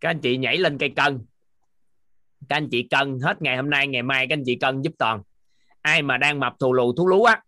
[0.00, 1.18] Các anh chị nhảy lên cây cân.
[2.48, 4.92] Các anh chị cân hết ngày hôm nay, ngày mai các anh chị cân giúp
[4.98, 5.22] toàn.
[5.80, 7.40] Ai mà đang mập thù lù thú lú á.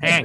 [0.00, 0.22] Ha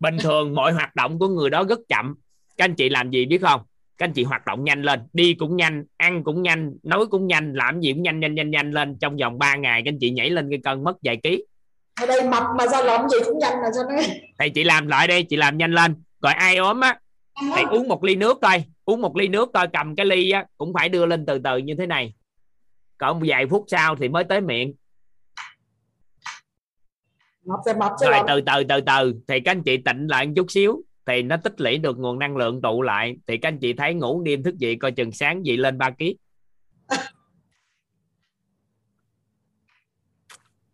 [0.00, 2.14] bình thường mọi hoạt động của người đó rất chậm.
[2.56, 3.60] Các anh chị làm gì biết không?
[3.98, 5.00] Các anh chị hoạt động nhanh lên.
[5.12, 8.50] Đi cũng nhanh, ăn cũng nhanh, nói cũng nhanh, làm gì cũng nhanh nhanh nhanh
[8.50, 8.98] nhanh lên.
[9.00, 11.44] Trong vòng 3 ngày các anh chị nhảy lên cái cân mất vài ký
[12.00, 14.86] ở đây mập mà sao làm gì cũng nhanh là sao đấy thì chị làm
[14.86, 15.94] lại đi chị làm nhanh lên.
[16.22, 16.98] Rồi ai ốm á
[17.56, 20.46] thì uống một ly nước thôi uống một ly nước thôi cầm cái ly á
[20.58, 22.14] cũng phải đưa lên từ từ như thế này.
[22.98, 24.74] Còn vài phút sau thì mới tới miệng.
[27.44, 28.14] Mập thì mập rồi.
[28.28, 29.14] Từ từ từ từ.
[29.28, 30.82] Thì các anh chị tịnh lại một chút xíu.
[31.06, 33.16] Thì nó tích lũy được nguồn năng lượng tụ lại.
[33.26, 35.90] Thì các anh chị thấy ngủ đêm thức dậy coi chừng sáng dậy lên 3
[35.90, 36.04] kg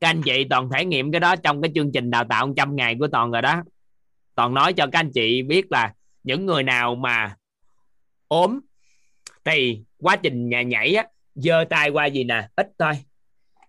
[0.00, 2.76] các anh chị toàn thể nghiệm cái đó trong cái chương trình đào tạo 100
[2.76, 3.62] ngày của toàn rồi đó.
[4.34, 7.34] Toàn nói cho các anh chị biết là những người nào mà
[8.28, 8.60] ốm,
[9.44, 12.92] thì quá trình nhà nhảy á, giơ tay qua gì nè, ít thôi.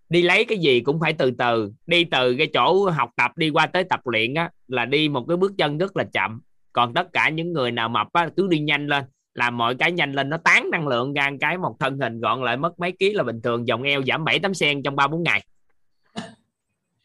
[0.09, 1.71] Đi lấy cái gì cũng phải từ từ.
[1.87, 5.25] Đi từ cái chỗ học tập đi qua tới tập luyện á, là đi một
[5.27, 6.41] cái bước chân rất là chậm.
[6.73, 9.91] Còn tất cả những người nào mập á, cứ đi nhanh lên, làm mọi cái
[9.91, 12.91] nhanh lên, nó tán năng lượng ra cái, một thân hình gọn lại mất mấy
[12.91, 15.45] ký là bình thường dòng eo giảm 7 8 sen trong ba bốn ngày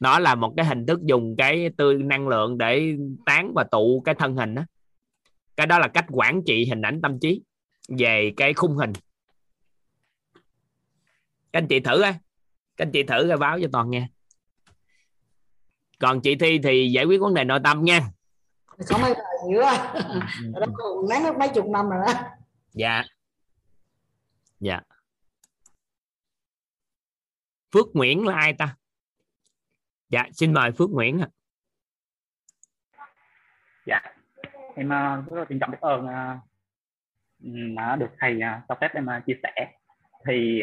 [0.04, 2.94] nó là một cái hình thức dùng cái tươi năng lượng để
[3.26, 4.62] tán và tụ cái thân hình đó
[5.56, 7.42] cái đó là cách quản trị hình ảnh tâm trí
[7.88, 8.92] về cái khung hình.
[11.52, 12.14] Các anh chị thử á
[12.76, 14.08] các anh chị thử rồi báo cho toàn nghe.
[15.98, 18.00] Còn chị thi thì giải quyết vấn đề nội tâm nha.
[18.88, 19.14] Có mấy
[19.48, 19.94] nhiều á
[20.60, 22.12] đó mất mấy chục năm rồi đó.
[22.72, 23.04] Dạ.
[24.60, 24.80] Dạ.
[27.72, 28.76] Phước Nguyễn là ai ta
[30.08, 31.28] dạ xin mời Phước Nguyễn ạ.
[33.86, 34.00] Dạ.
[34.76, 36.36] Em ờ, rất là trân trọng biết ơn ờ,
[37.48, 39.72] mà được thầy ờ, cho phép em chia sẻ.
[40.26, 40.60] Thì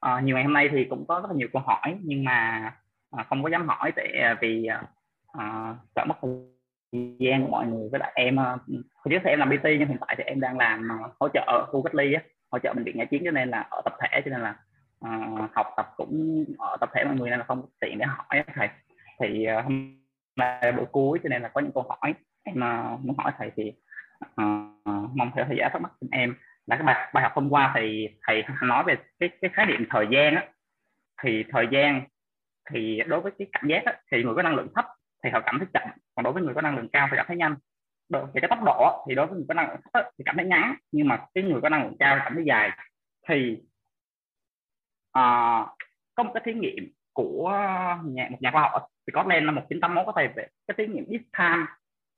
[0.00, 2.72] à, nhiều ngày hôm nay thì cũng có rất là nhiều câu hỏi nhưng mà
[3.10, 4.08] à, không có dám hỏi tại
[4.40, 4.68] vì
[5.38, 6.14] uh, sợ mất
[6.92, 7.88] thời gian của mọi người.
[7.90, 8.58] Với lại em không
[8.94, 10.88] hồi trước thì em làm BT nhưng hiện tại thì em đang làm
[11.20, 13.50] hỗ trợ ở khu cách ly á, hỗ trợ bệnh viện giải chiến cho nên
[13.50, 14.56] là ở tập thể cho nên là
[15.04, 18.44] uh, học tập cũng ở tập thể mọi người nên là không tiện để hỏi
[18.54, 18.68] thầy.
[19.20, 19.98] Thì uh, hôm
[20.36, 23.50] nay buổi cuối cho nên là có những câu hỏi em uh, muốn hỏi thầy
[23.56, 23.72] thì
[24.24, 24.86] uh,
[25.16, 26.34] mong thầy thầy giải thắc mắc cho em.
[26.66, 29.86] Là cái bài bài học hôm qua thì thầy nói về cái cái khái niệm
[29.90, 30.48] thời gian á.
[31.22, 32.02] Thì thời gian
[32.70, 34.84] thì đối với cái cảm giác á, thì người có năng lượng thấp
[35.24, 37.26] thì họ cảm thấy chậm còn đối với người có năng lượng cao thì cảm
[37.28, 37.56] thấy nhanh.
[38.08, 40.46] Đối cái tốc độ thì đối với người có năng lượng thấp thì cảm thấy
[40.46, 42.70] ngắn nhưng mà cái người có năng lượng cao thì cảm thấy dài.
[43.28, 43.62] Thì
[45.18, 45.68] uh,
[46.14, 47.50] có một cái thí nghiệm của
[48.04, 50.86] nhà, một nhà khoa học thì có lên năm 1981 có thể về cái thí
[50.86, 51.66] nghiệm this time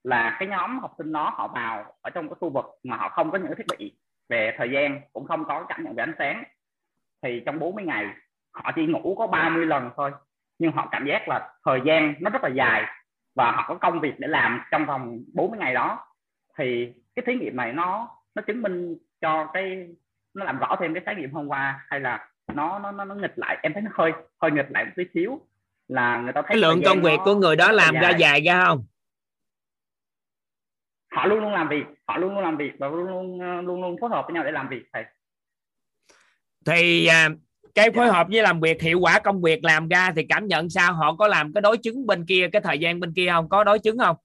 [0.05, 3.09] là cái nhóm học sinh đó họ vào ở trong cái khu vực mà họ
[3.09, 3.97] không có những thiết bị
[4.29, 6.45] về thời gian cũng không có cảm nhận về ánh sáng.
[7.23, 8.07] Thì trong 40 ngày
[8.55, 10.11] họ chỉ ngủ có 30 lần thôi
[10.59, 12.83] nhưng họ cảm giác là thời gian nó rất là dài
[13.35, 16.07] và họ có công việc để làm trong vòng 40 ngày đó.
[16.59, 19.89] Thì cái thí nghiệm này nó nó chứng minh cho cái
[20.35, 23.15] nó làm rõ thêm cái khái niệm hôm qua hay là nó nó nó, nó
[23.15, 23.59] nghịch lại.
[23.63, 25.41] Em thấy nó hơi hơi nghịch lại một tí xíu.
[25.89, 28.03] Là người ta thấy cái lượng công việc của người đó làm dài.
[28.03, 28.41] ra dài.
[28.41, 28.85] ra không?
[31.11, 33.97] Họ luôn luôn làm việc họ luôn luôn làm việc và luôn luôn luôn luôn
[34.01, 35.05] phối hợp với nhau để làm việc thầy.
[36.67, 37.29] Thì à,
[37.75, 40.71] cái phối hợp với làm việc hiệu quả công việc làm ra thì cảm nhận
[40.71, 40.93] sao?
[40.93, 43.49] Họ có làm cái đối chứng bên kia cái thời gian bên kia không?
[43.49, 44.17] Có đối chứng không?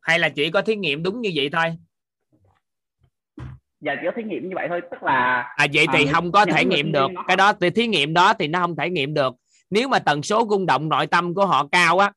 [0.00, 1.76] Hay là chỉ có thí nghiệm đúng như vậy thôi
[3.80, 6.32] dạ chỉ có thí nghiệm như vậy thôi tức là à vậy thì à, không
[6.32, 7.10] có thể nghiệm được.
[7.12, 9.34] nó- cái đó thì thí nghiệm đó thì nó không thể nghiệm được.
[9.70, 12.12] Nếu mà tần số rung động nội tâm của họ cao á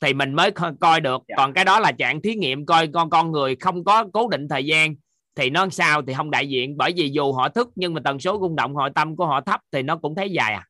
[0.00, 1.22] thì mình mới co- coi được.
[1.28, 1.34] Dạ.
[1.36, 4.48] còn cái đó là trạng thí nghiệm coi con con người không có cố định
[4.48, 4.94] thời gian
[5.34, 6.76] thì nó sao thì không đại diện.
[6.76, 9.40] Bởi vì dù họ thức nhưng mà tần số rung động nội tâm của họ
[9.40, 10.64] thấp thì nó cũng thấy dài à.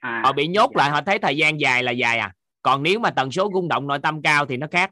[0.00, 0.78] À, họ bị nhốt dạ.
[0.82, 2.32] lại họ thấy thời gian dài là dài à.
[2.62, 4.90] Còn nếu mà tần số rung động nội tâm cao thì nó khác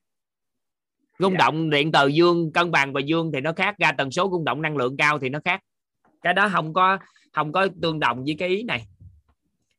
[1.19, 1.39] rung Dạ.
[1.39, 4.45] động điện từ dương cân bằng và dương thì nó khác ra tần số rung
[4.45, 5.61] động năng lượng cao thì nó khác
[6.23, 6.99] cái đó không có
[7.33, 8.83] không có tương đồng với cái ý này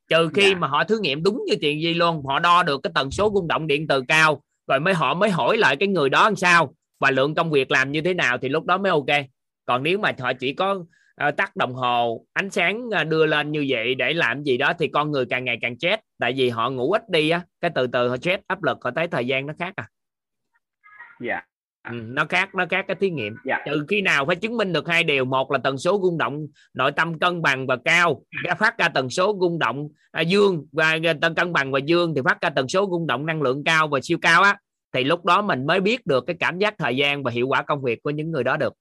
[0.08, 0.58] trừ khi Dạ.
[0.58, 3.30] mà họ thử nghiệm đúng như chuyện gì luôn họ đo được cái tần số
[3.34, 6.36] rung động điện từ cao rồi mới họ mới hỏi lại cái người đó làm
[6.36, 9.24] sao và lượng công việc làm như thế nào thì lúc đó mới ok
[9.64, 13.52] còn nếu mà họ chỉ có ờ, tắt đồng hồ ánh sáng ờ, đưa lên
[13.52, 16.48] như vậy để làm gì đó thì con người càng ngày càng chết tại vì
[16.48, 19.26] họ ngủ ít đi á cái từ từ họ chết áp lực họ thấy thời
[19.26, 19.88] gian nó khác à
[21.20, 21.42] dạ.
[21.90, 23.36] Ừ, nó khác nó khác cái thí nghiệm.
[23.44, 23.58] Dạ.
[23.66, 25.24] Trừ khi nào phải chứng minh được hai điều?
[25.24, 28.88] Một là tần số rung động nội tâm cân bằng và cao ra phát ra
[28.88, 32.50] tần số rung động à, dương và tần cân bằng và dương thì phát ra
[32.50, 34.58] tần số rung động năng lượng cao và siêu cao á
[34.92, 37.62] thì lúc đó mình mới biết được cái cảm giác thời gian và hiệu quả
[37.62, 38.74] công việc của những người đó được.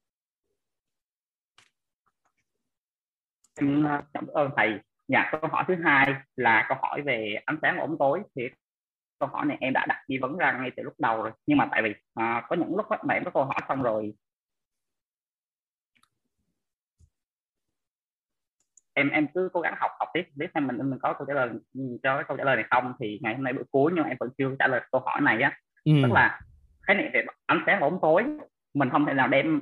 [3.60, 4.70] Em cảm ơn thầy.
[5.08, 8.44] Dạ câu hỏi thứ hai là câu hỏi về ánh sáng bóng tối thì
[9.20, 11.32] câu hỏi này em đã đặt nghi vấn ra ngay từ lúc đầu rồi.
[11.48, 14.14] Nhưng mà tại vì à, có những lúc mà em có câu hỏi xong rồi.
[18.94, 21.34] Em em cứ cố gắng học học tiếp biết xem mình mình có câu trả
[21.34, 23.92] lời ừ, cho cái câu trả lời này không thì ngày hôm nay bữa cuối
[23.96, 25.58] nhưng mà em vẫn chưa trả lời câu hỏi này á.
[25.84, 25.92] Ừ.
[26.04, 26.42] tức là
[26.82, 28.24] khái niệm về ánh sáng và bóng tối
[28.74, 29.62] mình không thể nào đem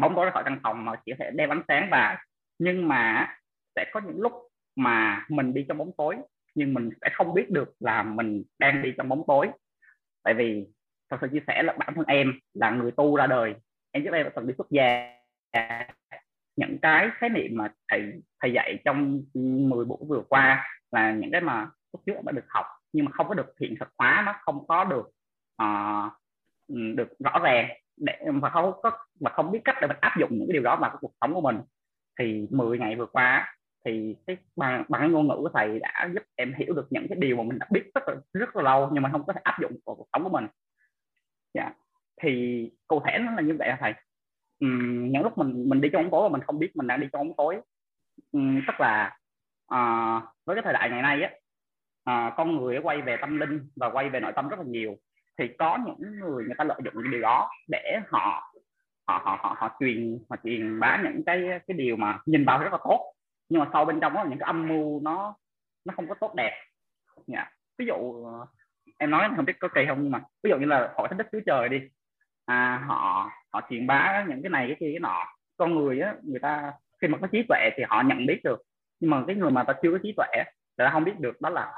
[0.00, 2.16] bóng tối ra khỏi căn phòng mà chỉ có thể đem ánh sáng vào.
[2.58, 3.28] Nhưng mà
[3.76, 4.32] sẽ có những lúc
[4.76, 6.16] mà mình đi trong bóng tối
[6.54, 9.48] nhưng mình sẽ không biết được là mình đang đi trong bóng tối.
[10.22, 10.66] Tại vì
[11.10, 13.54] thật sự chia sẻ là bản thân em là người tu ra đời.
[13.90, 15.16] Em trước đây là từng đi xuất gia.
[16.56, 18.12] Những cái khái niệm mà thầy
[18.42, 22.32] thầy dạy trong 10 buổi vừa qua là những cái mà lúc trước em đã
[22.32, 25.10] được học nhưng mà không có được hiện thực hóa nó không có được
[25.62, 26.12] uh,
[26.96, 28.90] được rõ ràng để và không có
[29.20, 31.12] và không biết cách để mình áp dụng những cái điều đó vào cái cuộc
[31.20, 31.56] sống của mình.
[32.18, 33.53] Thì 10 ngày vừa qua
[33.84, 37.18] thì cái bằng bằng ngôn ngữ của thầy đã giúp em hiểu được những cái
[37.20, 39.40] điều mà mình đã biết rất là rất là lâu nhưng mà không có thể
[39.44, 40.46] áp dụng vào cuộc sống của mình.
[41.54, 41.70] Dạ.
[42.22, 43.94] Thì cụ thể nó là như vậy là thầy?
[44.64, 47.00] Uhm, những lúc mình mình đi trong bóng tối mà mình không biết mình đang
[47.00, 47.56] đi trong bóng tối
[48.36, 49.16] uhm, tức là
[49.74, 51.30] uh, với cái thời đại ngày nay á
[52.10, 54.96] uh, con người quay về tâm linh và quay về nội tâm rất là nhiều.
[55.38, 58.52] Thì có những người người ta lợi dụng những điều đó để họ
[59.06, 62.58] họ họ họ, họ truyền họ truyền bá những cái cái điều mà nhìn vào
[62.58, 63.13] rất là tốt
[63.48, 65.36] nhưng mà sau bên trong đó là những cái âm mưu nó
[65.84, 66.64] nó không có tốt đẹp.
[67.26, 67.48] Yeah.
[67.78, 68.46] ví dụ ờ,
[68.98, 71.18] em nói không biết có kỳ không nhưng mà ví dụ như là hội thánh
[71.18, 71.80] đức chúa trời đi.
[72.46, 75.26] À, họ họ truyền bá những cái này cái kia cái nọ.
[75.56, 78.62] Con người á người ta khi mà có trí tuệ thì họ nhận biết được.
[79.00, 80.26] Nhưng mà cái người mà ta chưa có trí tuệ
[80.76, 81.72] là ta không biết được đó là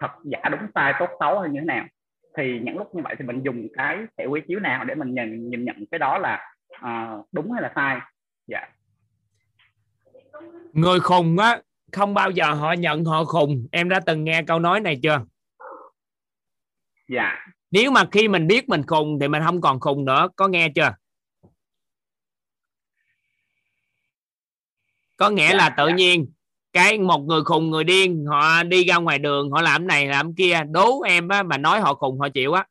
[0.00, 1.84] thật giả đúng sai tốt xấu hay như thế nào.
[2.36, 5.14] Thì những lúc như vậy thì mình dùng cái hệ quy chiếu nào để mình
[5.14, 7.98] nhìn nhìn nhận cái đó là uh, đúng hay là sai.
[8.46, 8.58] Dạ.
[8.58, 8.77] yeah
[10.72, 13.66] người khùng á không bao giờ họ nhận họ khùng.
[13.72, 15.20] Em đã từng nghe câu nói này chưa?
[17.08, 17.46] Dạ.
[17.70, 20.28] Nếu mà khi mình biết mình khùng thì mình không còn khùng nữa.
[20.36, 20.94] Có nghe chưa?
[25.16, 25.94] Có nghĩa dạ, là tự dạ.
[25.94, 26.32] nhiên
[26.72, 30.34] cái một người khùng người điên họ đi ra ngoài đường họ làm này làm
[30.34, 32.66] kia đố em á, mà nói họ khùng họ chịu á.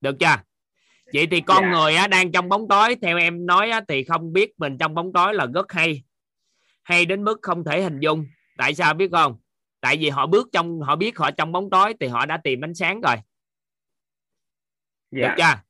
[0.00, 0.36] Được chưa?
[1.14, 1.62] Vậy thì con.
[1.64, 1.70] Dạ.
[1.70, 4.94] người á, đang trong bóng tối theo em nói á, thì không biết mình trong
[4.94, 6.02] bóng tối là rất hay
[6.88, 8.26] hay đến mức không thể hình dung.
[8.58, 9.36] Tại sao biết không?
[9.80, 12.64] Tại vì họ bước trong họ biết họ trong bóng tối thì họ đã tìm
[12.64, 13.16] ánh sáng rồi.
[13.16, 13.22] Yeah.
[15.10, 15.60] được chưa?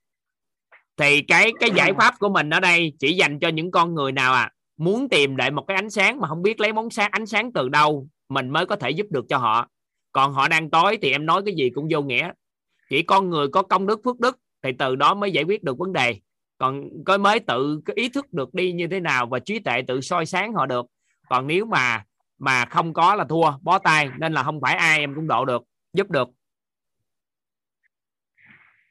[0.96, 4.12] Thì cái cái giải pháp của mình ở đây chỉ dành cho những con người
[4.12, 7.10] nào à muốn tìm lại một cái ánh sáng mà không biết lấy bóng sáng
[7.10, 9.68] ánh sáng từ đâu mình mới có thể giúp được cho họ.
[10.12, 12.30] Còn họ đang tối thì em nói cái gì cũng vô nghĩa.
[12.90, 15.78] Chỉ con người có công đức phước đức thì từ đó mới giải quyết được
[15.78, 16.16] vấn đề.
[16.58, 20.00] Còn có mới tự ý thức được đi như thế nào và trí tuệ tự
[20.00, 20.86] soi sáng họ được
[21.28, 22.04] còn nếu mà
[22.38, 25.44] mà không có là thua bó tay nên là không phải ai em cũng độ
[25.44, 25.62] được
[25.92, 26.28] giúp được.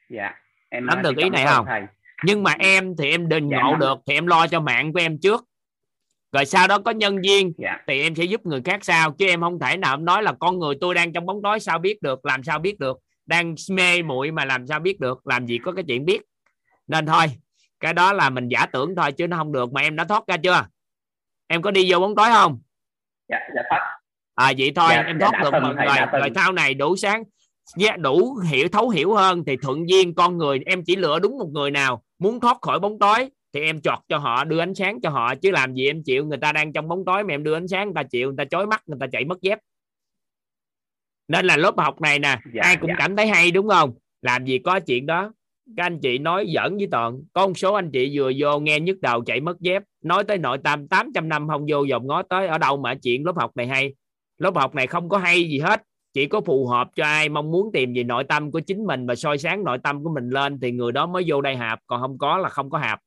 [0.10, 0.34] Dạ
[0.70, 1.66] em nắm được ý này không?
[1.66, 1.82] thầy.
[2.24, 5.00] nhưng mà em thì em đừng dạ, ngộ được thì em lo cho mạng của
[5.00, 5.46] em trước.
[6.32, 7.54] Rồi sau đó có nhân viên.
[7.58, 7.78] Dạ.
[7.88, 10.34] thì em sẽ giúp người khác sao chứ em không thể nào em nói là
[10.40, 12.98] con người tôi đang trong bóng tối sao biết được làm sao biết được.
[13.26, 16.22] Đang mê muội mà làm sao biết được làm gì có cái chuyện biết.
[16.88, 17.26] Nên thôi
[17.80, 19.72] cái đó là mình giả tưởng thôi chứ nó không được.
[19.74, 20.66] Mà em đã thoát ra chưa
[21.48, 22.60] em có đi vô bóng tối không?
[23.30, 23.98] Dạ dạ thoát
[24.36, 27.24] à vậy thôi dạ, em thoát dạ, được từng, rồi rồi sau này đủ sáng
[27.80, 31.38] yeah, đủ hiểu thấu hiểu hơn thì thuận duyên con người em chỉ lựa đúng
[31.38, 34.76] một người nào muốn thoát khỏi bóng tối thì em chọt cho họ đưa ánh
[34.76, 35.36] sáng cho họ.
[35.36, 37.68] Chứ làm gì em chịu người ta đang trong bóng tối mà em đưa ánh
[37.68, 39.60] sáng người ta chịu người ta chói mắt người ta chạy mất dép.
[41.28, 42.96] Nên là lớp học này nè dạ, ai cũng dạ.
[42.98, 43.94] cảm thấy hay đúng không?
[44.22, 45.34] Làm gì có chuyện đó.
[45.78, 47.22] Các anh chị nói giỡn với toàn.
[47.34, 50.38] Có một số anh chị vừa vô nghe nhức đầu chạy mất dép nói tới
[50.38, 53.52] nội tâm 800 năm không vô dòng ngó tới, ở đâu mà chuyện lớp học
[53.56, 53.94] này hay?
[54.38, 57.52] Lớp học này không có hay gì hết, chỉ có phù hợp cho ai mong
[57.52, 60.30] muốn tìm về nội tâm của chính mình và soi sáng nội tâm của mình
[60.30, 63.00] lên thì người đó mới vô đây hạp, còn không có là không có hạp.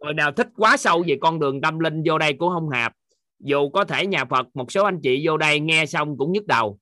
[0.00, 2.92] Người nào thích quá sâu về con đường tâm linh vô đây cũng không hạp.
[3.44, 6.46] Dù có thể nhà Phật, một số anh chị vô đây nghe xong cũng nhức
[6.46, 6.78] đầu.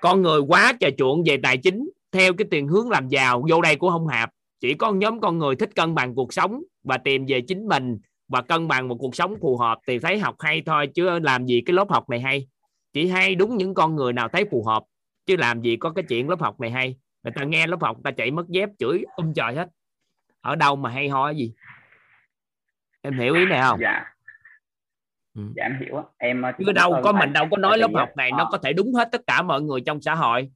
[0.00, 3.62] Con người quá trà chuộng về tài chính, theo cái tiền hướng làm giàu, vô
[3.62, 4.30] đây cũng không hạp.
[4.60, 7.98] Chỉ có nhóm con người thích cân bằng cuộc sống và tìm về chính mình
[8.28, 11.46] và cân bằng một cuộc sống phù hợp thì thấy học hay thôi chứ làm
[11.46, 12.46] gì cái lớp học này hay.
[12.92, 14.82] Chỉ hay đúng những con người nào thấy phù hợp
[15.26, 16.96] chứ làm gì có cái chuyện lớp học này hay.
[17.22, 19.68] Người ta nghe lớp học người ta chạy mất dép chửi um trời hết.
[20.40, 21.52] Ở đâu mà hay ho gì?
[23.02, 23.80] Em hiểu ý này không?
[23.80, 24.04] Dạ.
[25.34, 25.42] Ừ.
[25.56, 26.02] dạ em hiểu.
[26.18, 28.94] Em chứ đâu có mình đâu có nói lớp học này nó có thể đúng
[28.94, 30.50] hết tất cả mọi người trong xã hội.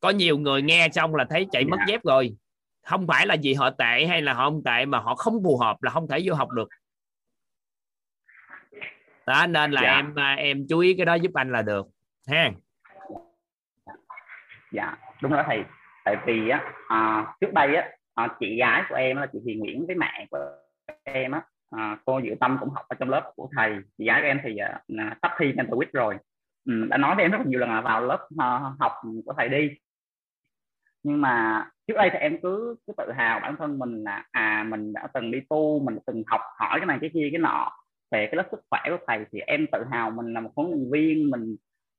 [0.00, 1.84] Có nhiều người nghe xong là thấy chạy mất dạ.
[1.88, 2.36] dép rồi
[2.82, 5.58] không phải là gì họ tệ hay là họ không tệ mà họ không phù
[5.58, 6.68] hợp là không thể vô học được.
[9.26, 9.96] Đó nên là dạ.
[9.96, 11.86] em à, em chú ý cái đó giúp anh là được
[12.28, 12.50] ha.
[14.72, 15.64] Dạ đúng đó thầy.
[16.04, 19.58] Tại vì á à, trước đây á à, chị gái của em là chị Hiền
[19.58, 20.38] Nguyễn với mẹ của
[21.04, 23.76] em á à, cô Diệu Tâm cũng học ở trong lớp của thầy.
[23.98, 24.80] Chị gái của em thì à,
[25.22, 26.16] sắp thi trên TOEIC rồi.
[26.64, 28.92] Ừ, đã nói với em rất nhiều lần là vào lớp uh, học
[29.26, 29.70] của thầy đi
[31.02, 34.64] nhưng mà trước đây thì em cứ cứ tự hào bản thân mình là à
[34.68, 37.38] mình đã từng đi tu mình đã từng học hỏi cái này cái kia cái
[37.38, 37.72] nọ.
[38.10, 40.70] Về cái lớp sức khỏe của thầy thì em tự hào mình là một huấn
[40.70, 41.56] luyện viên mình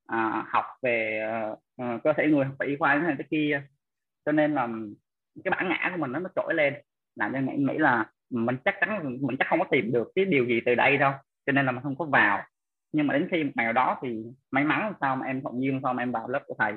[0.07, 1.25] à, học về
[1.81, 3.63] uh, cơ thể người học về y khoa cái này cái kia.
[4.25, 4.67] Cho nên là
[5.43, 6.73] cái bản ngã của mình nó nó trỗi lên
[7.15, 10.25] làm cho nghĩ nghĩ là mình chắc chắn mình chắc không có tìm được cái
[10.25, 11.11] điều gì từ đây đâu
[11.45, 12.43] cho nên là mình không có vào.
[12.91, 15.61] Nhưng mà đến khi một ngày nào đó thì may mắn sao mà em thuận
[15.61, 16.73] duyên sao mà em vào lớp của thầy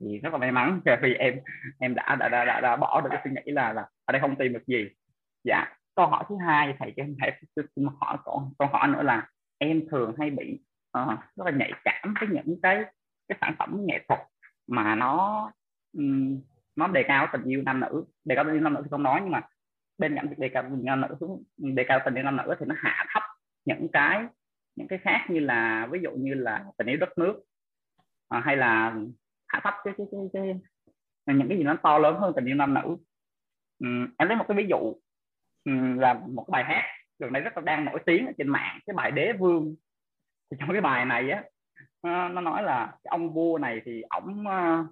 [0.00, 1.38] thì rất là may mắn vì em
[1.78, 4.20] em đã đã, đã, đã, đã bỏ được cái suy nghĩ là là ở đây
[4.20, 4.88] không tìm được gì.
[5.44, 5.64] Dạ.
[5.96, 9.28] Câu hỏi thứ hai thầy cho em hãy xin hỏi câu, câu hỏi nữa là
[9.58, 10.60] em thường hay bị
[10.98, 12.84] uh, rất là nhạy cảm với những cái
[13.28, 14.20] cái sản phẩm nghệ thuật
[14.66, 15.50] mà nó
[15.98, 16.40] um,
[16.76, 18.04] nó đề cao tình yêu nam nữ.
[18.24, 19.42] Đề cao tình yêu nam nữ thì không nói nhưng mà
[19.98, 22.36] bên cạnh việc đề cao tình yêu nam nữ xuống đề cao tình yêu nam
[22.36, 23.22] nữ thì nó hạ thấp
[23.64, 24.26] những cái
[24.76, 27.42] những cái khác như là ví dụ như là tình yêu đất nước
[28.28, 28.94] à, hay là
[29.54, 30.22] hạ thấp cái cái, cái
[31.26, 32.96] cái những cái gì nó to lớn hơn tình yêu nam nữ.
[33.84, 34.94] Uhm, em lấy một cái ví dụ
[36.00, 36.82] là một cái bài hát
[37.18, 39.74] gần đây rất là đang nổi tiếng ở trên mạng cái bài đế vương.
[40.50, 41.44] Thì trong cái bài này á
[42.02, 44.86] nó nói là cái ông vua này thì ổng uh,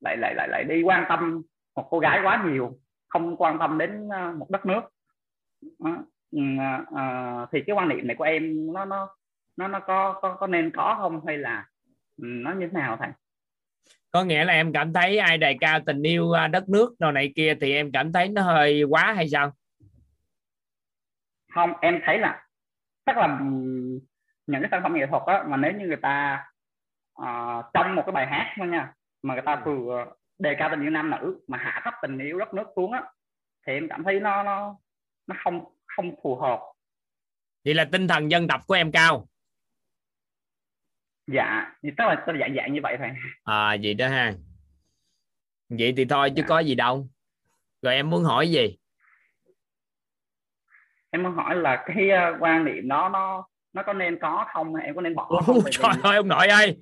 [0.00, 1.42] lại lại lại lại đi quan tâm
[1.76, 2.78] một cô gái quá nhiều
[3.08, 4.80] không quan tâm đến ờ, một đất nước.
[5.66, 5.98] Uh,
[6.36, 9.16] uh, thì cái quan niệm này của em nó nó
[9.56, 11.26] nó nó có có có nên có không?
[11.26, 11.69] Hay là
[12.22, 13.08] nó như thế nào thầy?
[14.10, 17.32] Có nghĩa là em cảm thấy ai đề cao tình yêu đất nước đồ này
[17.36, 19.52] kia thì em cảm thấy nó hơi quá hay sao?
[21.54, 22.46] Không em thấy là
[23.06, 23.38] chắc là
[24.46, 26.44] những cái sản phẩm nghệ thuật á mà nếu như người ta
[27.22, 28.92] uh, trong một cái bài hát thôi nha
[29.22, 29.60] mà người ta ừ.
[29.64, 30.06] vừa
[30.38, 33.02] đề cao tình yêu nam nữ mà hạ thấp tình yêu đất nước xuống á
[33.66, 34.76] thì em cảm thấy nó nó
[35.26, 35.64] nó không
[35.96, 36.60] không phù hợp.
[37.64, 39.28] Vậy là tinh thần dân tộc của em cao
[41.32, 43.08] dạ thì tức là dạng dạng như vậy thôi.
[43.44, 44.34] À vậy đó ha.
[45.68, 46.46] Vậy thì thôi chứ dạ.
[46.48, 47.08] có gì đâu.
[47.82, 48.76] Rồi em muốn hỏi gì?
[51.10, 54.74] Em muốn hỏi là cái ờ, quan niệm đó nó nó có nên có không
[54.74, 55.58] em có nên bỏ Ủa, không?
[55.70, 56.76] Trời ơi ông nội ơi.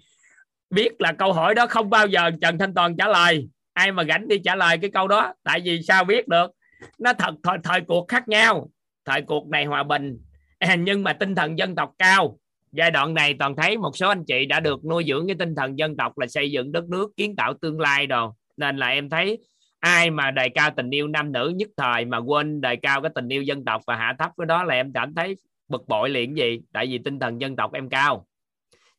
[0.71, 3.49] Biết là câu hỏi đó không bao giờ Trần Thanh Toàn trả lời.
[3.73, 5.35] Ai mà gánh đi trả lời cái câu đó.
[5.43, 6.51] Tại vì sao biết được?
[6.99, 8.71] Nó thật thời, thời cuộc khác nhau.
[9.05, 10.19] Thời cuộc này hòa bình.
[10.79, 12.39] Nhưng mà tinh thần dân tộc cao
[12.73, 15.55] giai đoạn này toàn thấy một số anh chị đã được nuôi dưỡng cái tinh
[15.55, 18.89] thần dân tộc là xây dựng đất nước kiến tạo tương lai rồi nên là
[18.89, 19.39] em thấy
[19.81, 23.11] ai mà đề cao tình yêu nam nữ nhất thời mà quên đề cao cái
[23.15, 25.37] tình yêu dân tộc và hạ thấp cái đó là em cảm thấy
[25.69, 26.61] bực bội liền gì.
[26.73, 28.27] Tại vì tinh thần dân tộc em cao.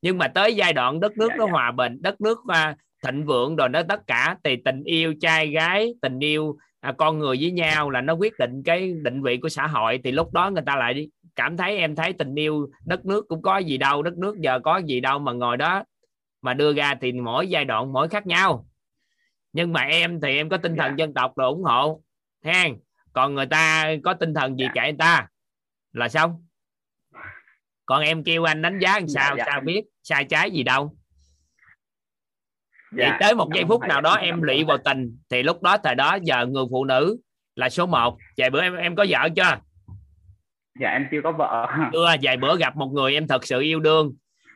[0.02, 1.52] Nhưng mà tới giai đoạn đất nước dạ, nó dạ.
[1.52, 5.48] hòa bình đất nước uh, thịnh vượng rồi nó tất cả thì tình yêu trai
[5.48, 9.38] gái tình yêu à, con người với nhau là nó quyết định cái định vị
[9.38, 11.10] của xã hội thì lúc đó người ta lại đi
[11.40, 14.60] cảm thấy em thấy tình yêu đất nước cũng có gì đâu đất nước giờ
[14.64, 15.84] có gì đâu mà ngồi đó
[16.42, 18.68] mà đưa ra thì mỗi giai đoạn mỗi khác nhau
[19.54, 20.98] nhưng mà em thì em có tinh thần yeah.
[20.98, 21.04] Dạ.
[21.04, 22.02] dân tộc rồi ủng hộ
[22.44, 22.68] ha
[23.14, 24.76] còn người ta có tinh thần gì yeah.
[24.76, 25.28] kệ người ta
[25.94, 26.46] là xong
[27.86, 29.52] còn em kêu anh đánh giá làm dạ, sao dạ, dạ.
[29.52, 30.96] sao biết sai trái gì đâu
[32.92, 35.78] dạ, thì tới một giây phút nào đó em lụy vào tình thì lúc đó
[35.78, 37.18] thời đó giờ người phụ nữ
[37.56, 39.69] là số 1 vài bữa em em có vợ chưa
[40.80, 41.68] dạ em chưa có vợ.
[41.94, 44.14] Chưa vài bữa gặp một người em thật sự yêu đương.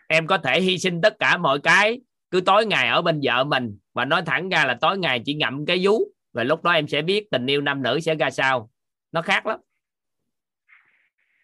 [0.07, 2.01] Em có thể hy sinh tất cả mọi cái
[2.32, 3.78] cứ tối ngày ở bên vợ mình.
[3.93, 5.99] Và nói thẳng ra là tối ngày chỉ ngậm cái vú
[6.34, 8.69] và lúc đó em sẽ biết tình yêu nam nữ sẽ ra sao.
[9.11, 9.59] Nó khác lắm.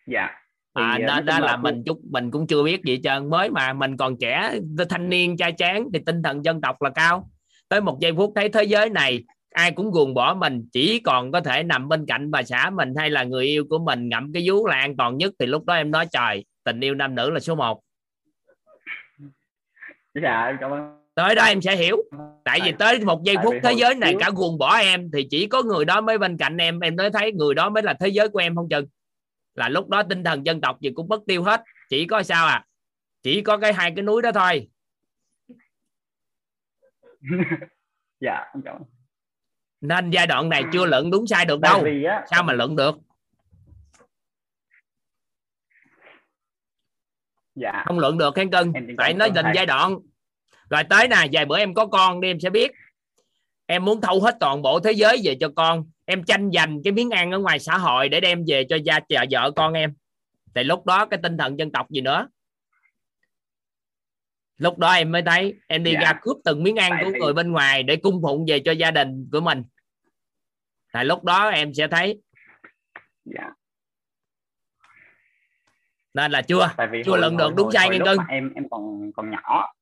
[0.07, 0.29] Dạ.
[0.73, 3.29] À, thì, đó, đó là mình chút mình cũng chưa biết gì trơn.
[3.29, 4.59] Mới mà mình còn trẻ
[4.89, 7.31] thanh niên trai tráng thì tinh thần dân tộc là cao.
[7.69, 9.23] Tới một giây phút thấy thế giới này
[9.59, 12.93] ai cũng ruồng bỏ mình chỉ còn có thể nằm bên cạnh bà xã mình
[12.97, 15.33] hay là người yêu của mình ngậm cái vú là an toàn nhất.
[15.39, 17.81] Thì lúc đó em nói trời tình yêu nam nữ là số 1
[20.21, 20.99] dạ cảm ơn.
[21.15, 21.97] Tới đó em sẽ hiểu.
[22.43, 25.47] Tại vì tới một giây phút thế giới này cả ruồng bỏ em thì chỉ
[25.47, 26.79] có người đó mới bên cạnh em.
[26.79, 28.85] Em mới thấy người đó mới là thế giới của em không chừng.
[29.55, 31.63] Là lúc đó tinh thần dân tộc gì cũng mất tiêu hết.
[31.89, 32.65] Chỉ có sao à?
[33.23, 34.67] Chỉ có cái hai cái núi đó thôi.
[38.21, 38.45] Dạ
[39.81, 41.83] nên giai đoạn này chưa luận đúng sai được đâu.
[42.07, 42.95] á, sao mà luận được?
[47.55, 47.83] Dạ.
[47.85, 49.97] Không luận được khen cưng phải nói định giai đoạn.
[50.69, 52.71] Rồi tới nè vài bữa em có con đi em sẽ biết.
[53.65, 55.85] Em muốn thâu hết toàn bộ thế giới về cho con.
[56.05, 58.99] Em tranh giành cái miếng ăn ở ngoài xã hội để đem về cho gia
[58.99, 59.93] chợ vợ con em.
[60.55, 62.27] Thì lúc đó cái tinh thần dân tộc gì nữa
[64.59, 65.99] lúc đó em mới thấy em đi dạ.
[65.99, 68.91] ra cướp từng miếng ăn của người bên ngoài để cung phụng về cho gia
[68.91, 69.63] đình của mình.
[70.93, 72.21] Thì lúc đó em sẽ thấy.
[73.25, 73.49] Dạ.
[76.13, 76.71] nên là chưa?
[77.05, 79.73] Chưa lần được đúng sai nghe cưng em em còn còn nhỏ.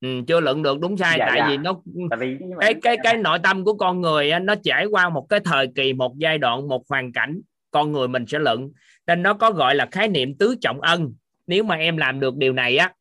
[0.00, 1.48] Ừ, chưa luận được đúng sai dạ, tại dạ.
[1.48, 1.74] vì nó
[2.10, 5.40] tại vì cái cái cái nội tâm của con người nó trải qua một cái
[5.44, 8.70] thời kỳ một giai đoạn một hoàn cảnh con người mình sẽ luận
[9.06, 11.14] nên nó có gọi là khái niệm tứ trọng ân.
[11.46, 12.92] Nếu mà em làm được điều này á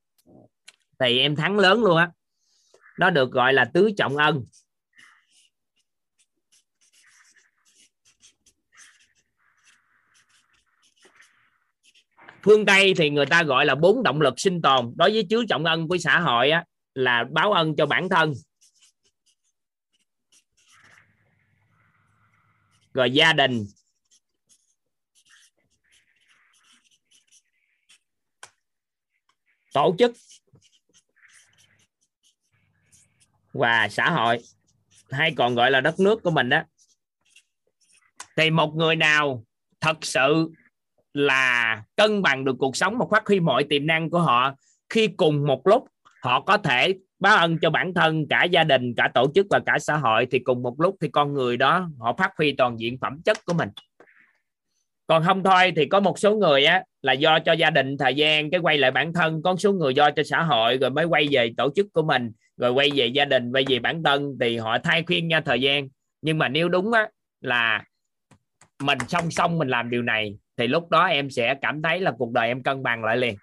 [1.04, 2.10] thì em thắng lớn luôn á.
[3.00, 4.46] Nó được gọi là tứ trọng ân.
[12.44, 14.94] Phương tây thì người ta gọi là bốn động lực sinh tồn.
[14.96, 18.34] Đối với chứa trọng ân của xã hội á, là báo ân cho bản thân.
[22.94, 23.66] Rồi gia đình.
[29.74, 30.12] Tổ chức.
[33.54, 34.38] Và xã hội,
[35.12, 36.62] hay còn gọi là đất nước của mình đó.
[38.38, 39.44] Thì một người nào
[39.82, 40.52] thật sự
[41.14, 44.56] là cân bằng được cuộc sống và phát huy mọi tiềm năng của họ,
[44.90, 45.88] khi cùng một lúc
[46.22, 49.60] họ có thể báo ân cho bản thân, cả gia đình, cả tổ chức và
[49.66, 52.80] cả xã hội, thì cùng một lúc thì con người đó, họ phát huy toàn
[52.80, 53.70] diện phẩm chất của mình.
[55.08, 58.16] Còn không thôi thì có một số người á, là do cho gia đình, thời
[58.16, 61.06] gian, cái quay lại bản thân, có số người do cho xã hội, rồi mới
[61.06, 64.38] quay về tổ chức của mình rồi quay về gia đình quay về bản thân
[64.42, 65.88] thì họ thay khuyên nha thời gian.
[66.22, 67.10] Nhưng mà nếu đúng á
[67.42, 67.84] là
[68.80, 72.12] mình song song mình làm điều này thì lúc đó em sẽ cảm thấy là
[72.18, 73.36] cuộc đời em cân bằng lại liền.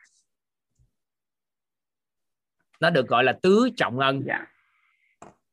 [2.81, 4.23] Nó được gọi là tứ trọng ân.
[4.27, 4.47] Dạ.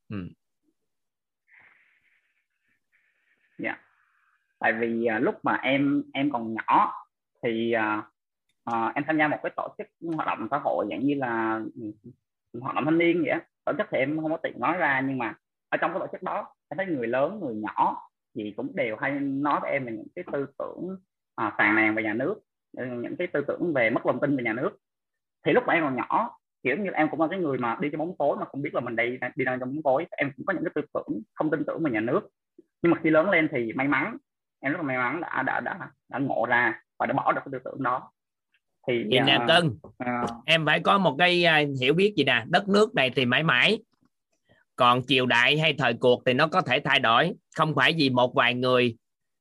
[0.09, 0.17] Ừ.
[3.57, 3.77] dạ.
[4.59, 6.93] Tại vì à, lúc mà em em còn nhỏ
[7.43, 8.03] thì à,
[8.63, 11.61] à, em tham gia một cái tổ chức hoạt động xã hội dạng như là
[12.61, 13.41] hoạt động thanh niên vậy á.
[13.65, 15.35] Tổ chức thì em không có tiện nói ra nhưng mà
[15.69, 18.95] ở trong cái tổ chức đó em thấy người lớn người nhỏ thì cũng đều
[18.95, 20.97] hay nói với em về những cái tư tưởng
[21.35, 22.35] à, phàn nàn về nhà nước
[22.77, 24.77] ừ, những cái tư tưởng về mất lòng tin về nhà nước.
[25.45, 27.89] Thì lúc mà em còn nhỏ kiểu như em cũng là cái người mà đi
[27.91, 30.05] trong bóng tối mà không biết là mình đi đi đang trong bóng tối.
[30.11, 32.29] Em cũng có những cái tư tưởng không tin tưởng về nhà nước.
[32.81, 34.17] Nhưng mà khi lớn lên thì may mắn
[34.59, 35.77] em rất là may mắn đã đã đã
[36.09, 38.11] đã ngộ ra và đã bỏ được cái tư tưởng đó
[38.87, 42.43] thì vậy nè cưng uh, em phải có một cái uh, hiểu biết gì nè
[42.47, 43.79] đất nước này thì mãi mãi.
[44.75, 47.33] Còn triều đại hay thời cuộc thì nó có thể thay đổi.
[47.55, 48.95] Không phải vì một vài người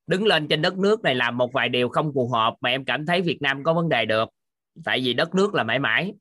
[0.07, 2.85] đứng lên trên đất nước này làm một vài điều không phù hợp mà em
[2.85, 4.29] cảm thấy Việt Nam có vấn đề được.
[4.85, 6.13] Tại vì đất nước là mãi mãi.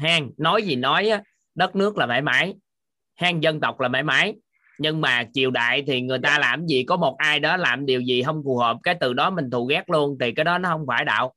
[0.00, 1.10] Hang nói gì nói
[1.54, 2.54] đất nước là mãi mãi.
[3.16, 4.34] Hang dân tộc là mãi mãi.
[4.78, 8.00] Nhưng mà triều đại thì người ta làm gì có một ai đó làm điều
[8.00, 10.68] gì không phù hợp cái từ đó mình thù ghét luôn thì cái đó nó
[10.68, 11.32] không phải đạo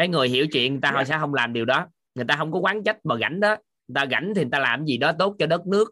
[0.00, 1.86] cái người hiểu chuyện người ta họ sẽ không làm điều đó.
[2.14, 3.56] Người ta không có quán trách mà rảnh đó.
[3.88, 5.90] Người ta rảnh thì người ta làm gì đó tốt cho đất nước.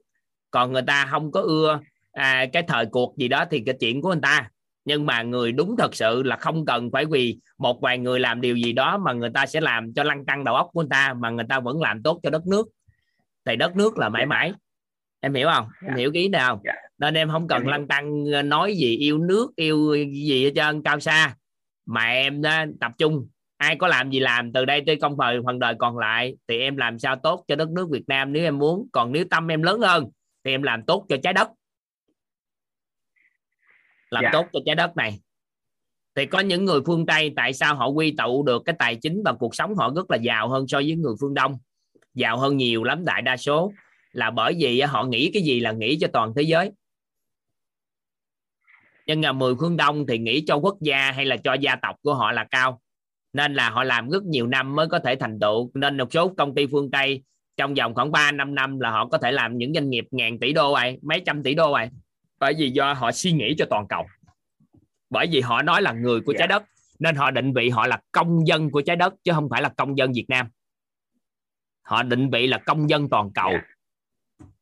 [0.51, 1.81] Còn người ta không có ưa
[2.13, 4.51] à, cái thời cuộc gì đó thì cái chuyện của người ta.
[4.85, 8.41] Nhưng mà người đúng thật sự là không cần phải vì một vài người làm
[8.41, 10.91] điều gì đó mà người ta sẽ làm cho lăn căng đầu óc của người
[10.91, 12.69] ta mà người ta vẫn làm tốt cho đất nước.
[13.45, 14.53] Thì đất nước là mãi mãi.
[15.21, 15.69] Em hiểu không?
[15.87, 16.65] Em hiểu cái ý nào không?
[16.99, 21.01] nên em không cần lăn tăng nói gì yêu nước yêu gì hết trơn cao
[21.01, 21.35] xa.
[21.87, 23.29] Mà em đó, tập trung
[23.59, 26.59] ai có làm gì làm từ đây tới công phần phần đời còn lại thì
[26.59, 28.89] em làm sao tốt cho đất nước Việt Nam nếu em muốn.
[28.93, 30.05] Còn nếu tâm em lớn hơn
[30.45, 31.49] thì em làm tốt cho trái đất.
[34.11, 34.31] Làm Dạ.
[34.33, 35.21] tốt cho trái đất này.
[36.15, 39.23] Thì có những người phương Tây tại sao họ quy tụ được cái tài chính
[39.25, 41.59] và cuộc sống họ rất là giàu hơn so với người phương Đông?
[42.15, 43.73] Giàu hơn nhiều lắm đại đa số.
[44.13, 46.71] Là bởi vì họ nghĩ cái gì là nghĩ cho toàn thế giới.
[49.07, 51.97] Nhưng mà mười phương Đông thì nghĩ cho quốc gia hay là cho gia tộc
[52.03, 52.81] của họ là cao
[53.33, 55.71] nên là họ làm rất nhiều năm mới có thể thành tựu.
[55.75, 57.23] Nên một số công ty phương Tây
[57.57, 60.39] trong vòng khoảng 3 năm năm là họ có thể làm những doanh nghiệp ngàn
[60.39, 61.89] tỷ đô vậy mấy trăm tỷ đô vậy.
[62.39, 64.07] Bởi vì do họ suy nghĩ cho toàn cầu.
[65.11, 66.39] Bởi vì họ nói là người của Dạ.
[66.39, 66.63] trái đất
[66.99, 69.69] nên họ định vị họ là công dân của trái đất chứ không phải là
[69.69, 70.47] công dân Việt Nam.
[71.83, 73.51] Họ định vị là công dân toàn cầu.
[73.53, 73.61] Dạ.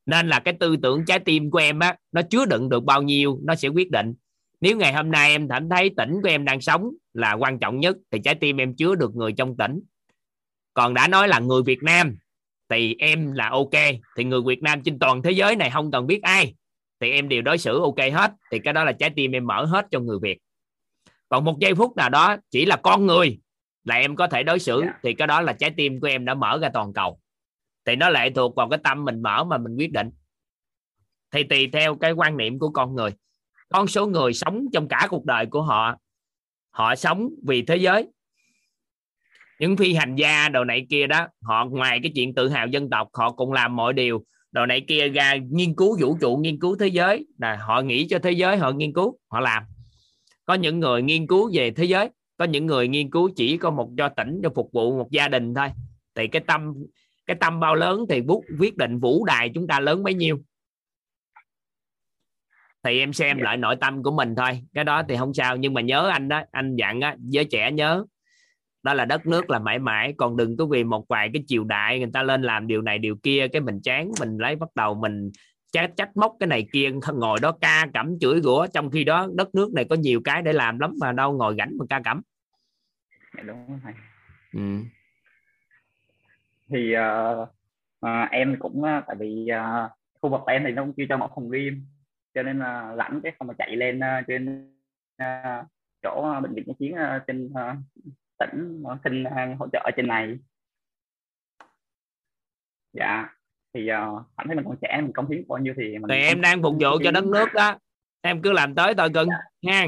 [0.06, 3.02] nên là cái tư tưởng trái tim của em á nó chứa đựng được bao
[3.02, 4.14] nhiêu nó sẽ quyết định
[4.60, 7.80] nếu ngày hôm nay em cảm thấy tỉnh của em đang sống là quan trọng
[7.80, 9.80] nhất thì trái tim em chứa được người trong tỉnh.
[10.74, 12.16] Còn đã nói là người Việt Nam
[12.68, 13.70] thì em là ok.
[14.16, 16.54] Thì người Việt Nam trên toàn thế giới này không cần biết ai.
[17.00, 18.32] Thì em đều đối xử ok hết.
[18.52, 20.38] Thì cái đó là trái tim em mở hết cho người Việt.
[21.28, 23.38] Còn một giây phút nào đó chỉ là con người
[23.84, 24.98] là em có thể đối xử Dạ.
[25.02, 27.20] thì cái đó là trái tim của em đã mở ra toàn cầu.
[27.84, 30.10] Thì nó lệ thuộc vào cái tâm mình mở mà mình quyết định.
[31.30, 33.10] Thì tùy theo cái quan niệm của con người
[33.68, 35.96] con số người sống trong cả cuộc đời của họ
[36.70, 38.06] họ sống vì thế giới.
[39.60, 42.90] Những phi hành gia đồ này kia đó, họ ngoài cái chuyện tự hào dân
[42.90, 44.24] tộc, họ cũng làm mọi điều.
[44.52, 47.26] Đồ này kia ra nghiên cứu vũ trụ, nghiên cứu thế giới.
[47.38, 49.62] Là họ nghĩ cho thế giới, họ nghiên cứu, họ làm.
[50.44, 53.70] Có những người nghiên cứu về thế giới, có những người nghiên cứu chỉ có
[53.70, 55.68] một cho tỉnh cho phục vụ một gia đình thôi.
[56.14, 56.74] Thì cái tâm
[57.26, 60.38] cái tâm bao lớn thì bút quyết định vũ đài chúng ta lớn bấy nhiêu
[62.86, 63.44] thì em xem Dạ.
[63.44, 64.62] lại nội tâm của mình thôi.
[64.74, 65.56] Cái đó thì không sao.
[65.56, 68.04] Nhưng mà nhớ anh đó anh dặn á giới trẻ nhớ.
[68.82, 70.14] Đó là đất nước là mãi mãi.
[70.16, 72.98] Còn đừng có vì một vài cái triều đại người ta lên làm điều này
[72.98, 75.30] điều kia cái mình chán mình lấy bắt đầu mình
[75.72, 78.66] trách trách móc cái này kia ngồi đó ca cẩm chửi rủa.
[78.66, 81.54] Trong khi đó đất nước này có nhiều cái để làm lắm mà đâu ngồi
[81.58, 82.20] rảnh mà ca cẩm.
[83.36, 83.92] Dạ đúng rồi thầy.
[84.52, 84.82] Ừ.
[86.68, 87.48] thì uh,
[88.06, 91.16] uh, em cũng uh, tại vì uh, khu vực em thì nó cũng chưa cho
[91.16, 91.86] một phòng riêng
[92.36, 94.72] cho nên là rảnh cái không mà chạy lên uh, trên
[95.22, 95.66] uh,
[96.02, 97.76] chỗ uh, bệnh viện chiến uh, trên uh,
[98.38, 100.38] tỉnh uh, xin uh, hỗ trợ trên này.
[102.92, 103.28] Dạ
[103.74, 106.16] thì uh, cảm thấy mình còn trẻ mình công hiến bao nhiêu thì mình thì
[106.16, 107.78] em đang phục vụ cho đất nước đó.
[108.20, 109.28] Em cứ làm tới tôi cưng
[109.62, 109.86] nha.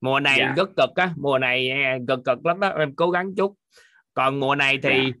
[0.00, 0.54] Mùa này Dạ.
[0.56, 1.70] rất cực á mùa này
[2.08, 3.54] cực cực lắm đó em cố gắng chút.
[4.14, 5.18] Còn mùa này thì Dạ.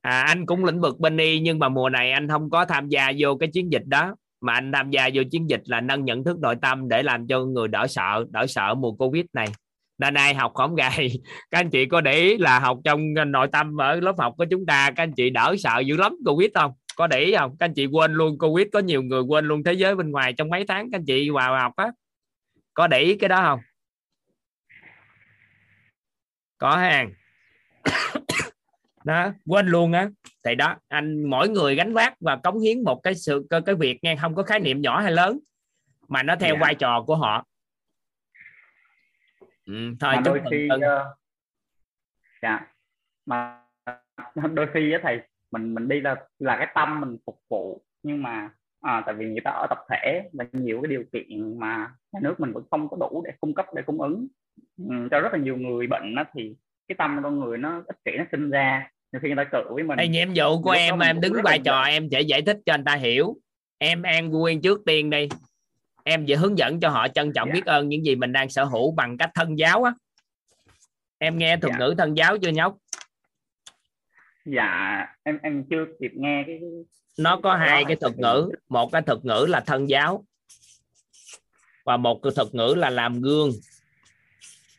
[0.00, 2.88] à, anh cũng lĩnh vực bên y nhưng mà mùa này anh không có tham
[2.88, 6.04] gia vô cái chiến dịch đó mà anh tham gia vô chiến dịch là nâng
[6.04, 9.48] nhận thức nội tâm để làm cho người đỡ sợ đỡ sợ mùa covid này.
[9.98, 13.48] Nên ai học không gầy, các anh chị có để ý là học trong nội
[13.52, 16.50] tâm ở lớp học của chúng ta, các anh chị đỡ sợ dữ lắm covid
[16.54, 16.72] không?
[16.96, 17.56] Có để ý không?
[17.58, 20.32] Các anh chị quên luôn covid, có nhiều người quên luôn thế giới bên ngoài
[20.32, 21.92] trong mấy tháng các anh chị vào học á.
[22.74, 23.60] Có để ý cái đó không?
[26.58, 27.12] Có hàng
[29.08, 30.08] đó quên luôn á.
[30.44, 33.74] Thì đó anh mỗi người gánh vác và cống hiến một cái sự cái, cái
[33.74, 35.38] việc nghe không có khái niệm nhỏ hay lớn
[36.08, 36.60] mà nó theo Dạ.
[36.60, 37.44] vai trò của họ.
[39.66, 41.14] Ừ, thôi mà đôi khi ờ,
[42.42, 42.66] dạ.
[43.26, 43.62] Mà
[44.54, 48.22] đôi khi á thầy mình mình đi là là cái tâm mình phục vụ nhưng
[48.22, 48.50] mà
[48.80, 52.20] à, tại vì người ta ở tập thể và nhiều cái điều kiện mà nhà
[52.22, 54.26] nước mình vẫn không có đủ để cung cấp để cung ứng.
[54.78, 56.56] Ừ, cho rất là nhiều người bệnh đó thì
[56.88, 59.74] cái tâm con người nó ích kỷ nó sinh ra nhiều khi người ta cự
[59.74, 62.42] với mình Ê, nhiệm vụ của Lúc em em đứng vai trò em sẽ giải
[62.42, 63.36] thích cho anh ta hiểu.
[63.78, 65.28] Em an nguyên trước tiên đi.
[66.04, 67.54] Em sẽ hướng dẫn cho họ trân trọng Dạ.
[67.54, 69.92] biết ơn những gì mình đang sở hữu bằng cách thân giáo á.
[71.18, 71.78] Em nghe thuật Dạ.
[71.78, 72.76] ngữ thân giáo chưa nhóc?
[74.44, 76.60] Dạ em em chưa kịp nghe cái
[77.18, 78.50] nó có hai cái thuật ngữ.
[78.68, 80.24] một cái thuật ngữ là thân giáo
[81.84, 83.50] và một cái thuật ngữ là làm gương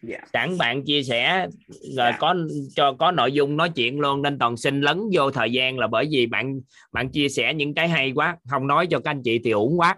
[0.02, 0.18] dạ.
[0.34, 2.18] Sẵn bạn chia sẻ rồi Dạ.
[2.20, 2.36] có
[2.76, 5.88] cho có nội dung nói chuyện luôn nên toàn xin lấn vô thời gian là
[5.88, 6.60] bởi vì bạn
[6.92, 9.80] bạn chia sẻ những cái hay quá không nói cho các anh chị thì uổng
[9.80, 9.98] quá.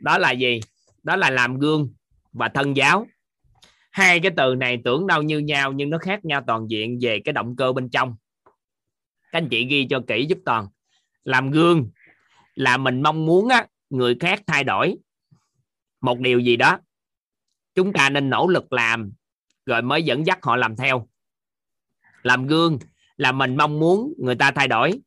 [0.00, 0.60] Đó là gì?
[1.02, 1.92] Đó là làm gương
[2.32, 3.06] và thân giáo.
[3.90, 7.20] Hai cái từ này tưởng đâu như nhau nhưng nó khác nhau toàn diện về
[7.24, 8.16] cái động cơ bên trong.
[9.32, 10.68] Các anh chị ghi cho kỹ giúp toàn.
[11.24, 11.90] Làm gương
[12.54, 14.96] là mình mong muốn á, người khác thay đổi.
[16.00, 16.78] Một điều gì đó
[17.80, 19.12] chúng ta nên nỗ lực làm
[19.66, 21.08] rồi mới dẫn dắt họ làm theo.
[22.22, 22.78] Làm gương
[23.16, 25.00] là mình mong muốn người ta thay đổi.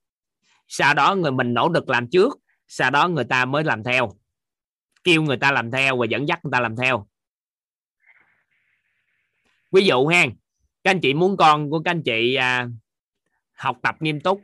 [0.67, 4.11] Sau đó người mình nỗ lực làm trước sau đó người ta mới làm theo.
[5.03, 7.07] Kêu người ta làm theo và dẫn dắt người ta làm theo.
[9.71, 10.25] Ví dụ ha
[10.83, 12.67] các anh chị muốn con của các anh chị à,
[13.53, 14.41] học tập nghiêm túc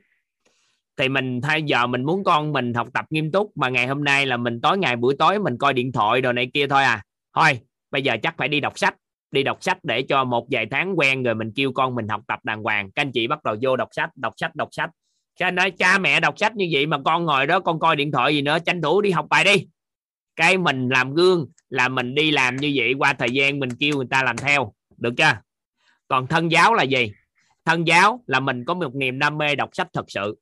[0.97, 4.03] thì mình thay giờ mình muốn con mình học tập nghiêm túc mà ngày hôm
[4.03, 6.83] nay là mình tối ngày buổi tối mình coi điện thoại đồ này kia thôi
[6.83, 7.03] à.
[7.35, 7.59] Thôi
[7.91, 8.95] bây giờ chắc phải đi đọc sách,
[9.31, 12.21] đi đọc sách để cho một vài tháng quen rồi mình kêu con mình học
[12.27, 12.91] tập đàng hoàng.
[12.91, 14.89] Các anh chị bắt đầu vô đọc sách đọc sách đọc sách.
[15.35, 17.95] Cho anh nói, cha mẹ đọc sách như vậy mà con ngồi đó, con coi
[17.95, 19.67] điện thoại gì nữa, tranh thủ đi học bài đi.
[20.35, 23.95] Cái mình làm gương là mình đi làm như vậy qua thời gian mình kêu
[23.95, 24.73] người ta làm theo.
[24.97, 25.33] Được chưa?
[26.07, 27.11] Còn thân giáo là gì?
[27.65, 30.35] Thân giáo là mình có một niềm đam mê đọc sách thật sự.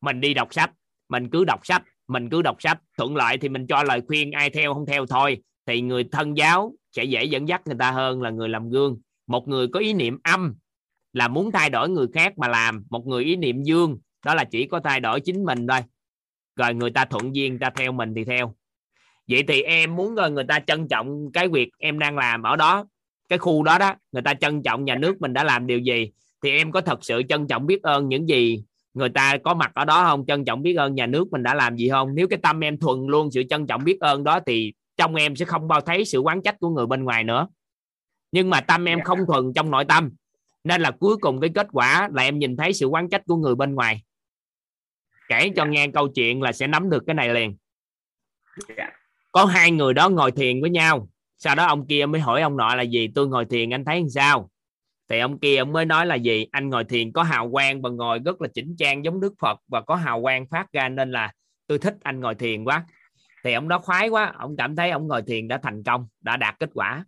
[0.00, 0.70] Mình đi đọc sách,
[1.08, 2.78] mình cứ đọc sách, mình cứ đọc sách.
[2.98, 6.36] Thuận lợi thì mình cho lời khuyên ai theo, không theo thôi thì người thân
[6.36, 9.00] giáo sẽ dễ dẫn dắt người ta hơn là người làm gương.
[9.26, 10.54] Một người có ý niệm âm
[11.12, 12.84] là muốn thay đổi người khác mà làm.
[12.90, 15.80] Một người ý niệm dương, đó là chỉ có thay đổi chính mình thôi.
[16.56, 18.54] Rồi người ta thuận duyên ta theo mình thì theo.
[19.28, 22.56] Vậy thì em muốn người người ta trân trọng cái việc em đang làm ở
[22.56, 22.86] đó,
[23.28, 26.10] cái khu đó đó, người ta trân trọng nhà nước mình đã làm điều gì,
[26.42, 28.64] thì em có thật sự trân trọng biết ơn những gì
[28.94, 30.26] người ta có mặt ở đó không?
[30.26, 32.14] Trân trọng biết ơn nhà nước mình đã làm gì không?
[32.14, 35.36] Nếu cái tâm em thuần luôn, sự trân trọng biết ơn đó thì trong em
[35.36, 37.48] sẽ không bao thấy sự quán trách của người bên ngoài nữa.
[38.32, 39.04] Nhưng mà tâm em Dạ.
[39.04, 40.10] không thuần trong nội tâm
[40.64, 43.36] nên là cuối cùng cái kết quả là em nhìn thấy sự quán trách của
[43.36, 44.02] người bên ngoài.
[45.28, 47.56] Kể cho nghe câu chuyện là sẽ nắm được cái này liền.
[48.76, 48.90] Dạ.
[49.32, 51.08] Có hai người đó ngồi thiền với nhau.
[51.36, 54.00] Sau đó ông kia mới hỏi ông nọ là gì tôi ngồi thiền anh thấy
[54.00, 54.50] làm sao?
[55.08, 57.90] Thì ông kia ông mới nói là gì anh ngồi thiền có hào quang và
[57.90, 61.12] ngồi rất là chỉnh trang giống đức phật và có hào quang phát ra nên
[61.12, 61.32] là
[61.66, 62.86] tôi thích anh ngồi thiền quá
[63.44, 66.36] thì ông đó khoái quá ông cảm thấy ông ngồi thiền đã thành công đã
[66.36, 67.04] đạt kết quả.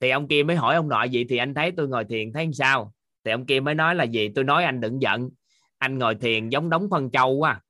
[0.00, 2.44] Thì ông kia mới hỏi ông nội gì thì anh thấy tôi ngồi thiền thấy
[2.44, 2.92] làm sao?
[3.24, 5.30] Thì ông kia mới nói là gì tôi nói anh đừng giận.
[5.78, 7.60] Anh ngồi thiền giống đóng phân trâu quá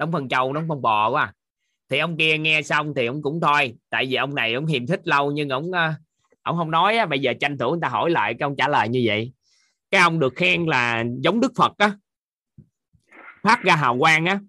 [0.00, 1.32] đóng phân trâu đóng phân bò quá.
[1.88, 4.86] Thì ông kia nghe xong thì ông cũng thôi tại vì ông này ông hiềm
[4.86, 5.92] thích lâu nhưng ông ờ,
[6.42, 8.68] ông không nói á, bây giờ tranh thủ người ta hỏi lại cái ông trả
[8.68, 9.32] lời như vậy.
[9.90, 11.92] Cái ông được khen là giống đức phật á.
[13.42, 14.40] Phát ra hào quang á.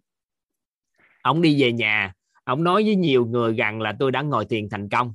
[1.21, 2.13] Ông đi về nhà
[2.51, 5.13] ông nói với nhiều người rằng là tôi đã ngồi thiền thành công.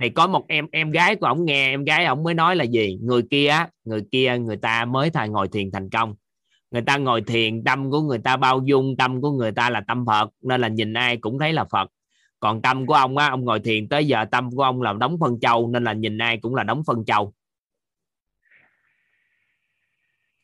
[0.00, 2.64] Thì có một em em gái của ông nghe, em gái ông mới nói là
[2.64, 2.98] gì?
[3.02, 6.14] Người kia người kia, người ta mới thay ngồi thiền thành công.
[6.70, 9.80] Người ta ngồi thiền, tâm của người ta bao dung, tâm của người ta là
[9.80, 11.90] tâm phật, nên là nhìn ai cũng thấy là phật.
[12.40, 15.16] Còn tâm của ông á, ông ngồi thiền tới giờ tâm của ông là đóng
[15.20, 17.32] phân châu, nên là nhìn ai cũng là đóng phân châu.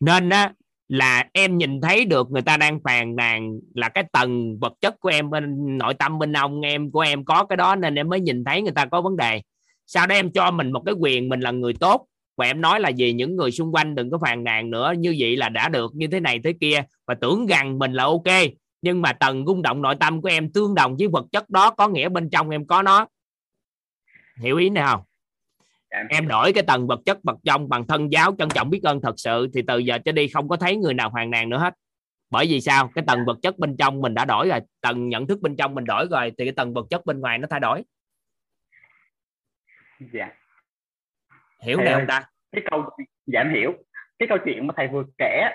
[0.00, 0.52] Nên á
[0.94, 5.00] là em nhìn thấy được người ta đang phàn nàn là cái tầng vật chất
[5.00, 8.08] của em bên nội tâm bên ông, em, của em có cái đó nên em
[8.08, 9.42] mới nhìn thấy người ta có vấn đề.
[9.86, 12.80] Sau đó em cho mình một cái quyền, mình là người tốt, và em nói
[12.80, 15.68] là gì những người xung quanh đừng có phàn nàn nữa, như vậy là đã
[15.68, 18.28] được, như thế này thế kia, và tưởng rằng mình là ok.
[18.82, 21.70] Nhưng mà tầng rung động nội tâm của em tương đồng với vật chất đó,
[21.70, 23.06] có nghĩa bên trong em có nó.
[24.40, 25.00] Hiểu ý này không?
[26.08, 29.00] Em đổi cái tầng vật chất vật trong bằng thân giáo trân trọng biết ơn
[29.00, 31.58] thật sự thì từ giờ trở đi không có thấy người nào phàn nàn nữa
[31.58, 31.74] hết.
[32.30, 32.90] Bởi vì sao?
[32.94, 35.74] Cái tầng vật chất bên trong mình đã đổi rồi tầng nhận thức bên trong
[35.74, 37.82] mình đổi rồi thì cái tầng vật chất bên ngoài nó thay đổi.
[40.12, 40.32] Dạ.
[41.62, 42.24] Hiểu ơi, không ta.
[42.52, 42.90] cái câu
[43.26, 43.72] dạ em hiểu.
[44.18, 45.48] Cái câu chuyện mà thầy vừa kể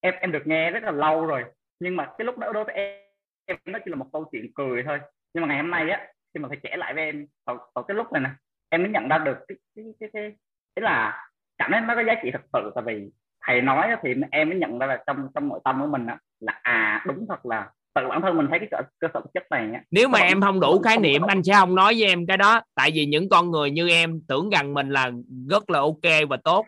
[0.00, 1.44] em em được nghe rất là lâu rồi
[1.80, 3.00] nhưng mà cái lúc đó đối với em
[3.46, 4.98] em nó chỉ là một câu chuyện cười thôi.
[5.34, 7.84] Nhưng mà ngày hôm nay á khi mà thầy kể lại với em vào, vào
[7.84, 8.30] cái lúc này nè
[8.70, 10.32] em mới nhận ra được cái cái cái cái,
[10.76, 12.72] cái là cảm thấy nó có giá trị thật sự?
[12.74, 13.10] Tại vì
[13.46, 16.18] thầy nói thì em mới nhận ra là trong trong nội tâm của mình á,
[16.40, 19.30] là à đúng thật là tự bản thân mình thấy cái cơ, cơ sở vật
[19.34, 22.08] chất này á, nếu mà em không đủ khái niệm anh sẽ không nói với
[22.08, 22.60] em cái đó.
[22.74, 25.10] Tại vì những con người như em tưởng rằng mình là
[25.50, 26.66] rất là ok và tốt.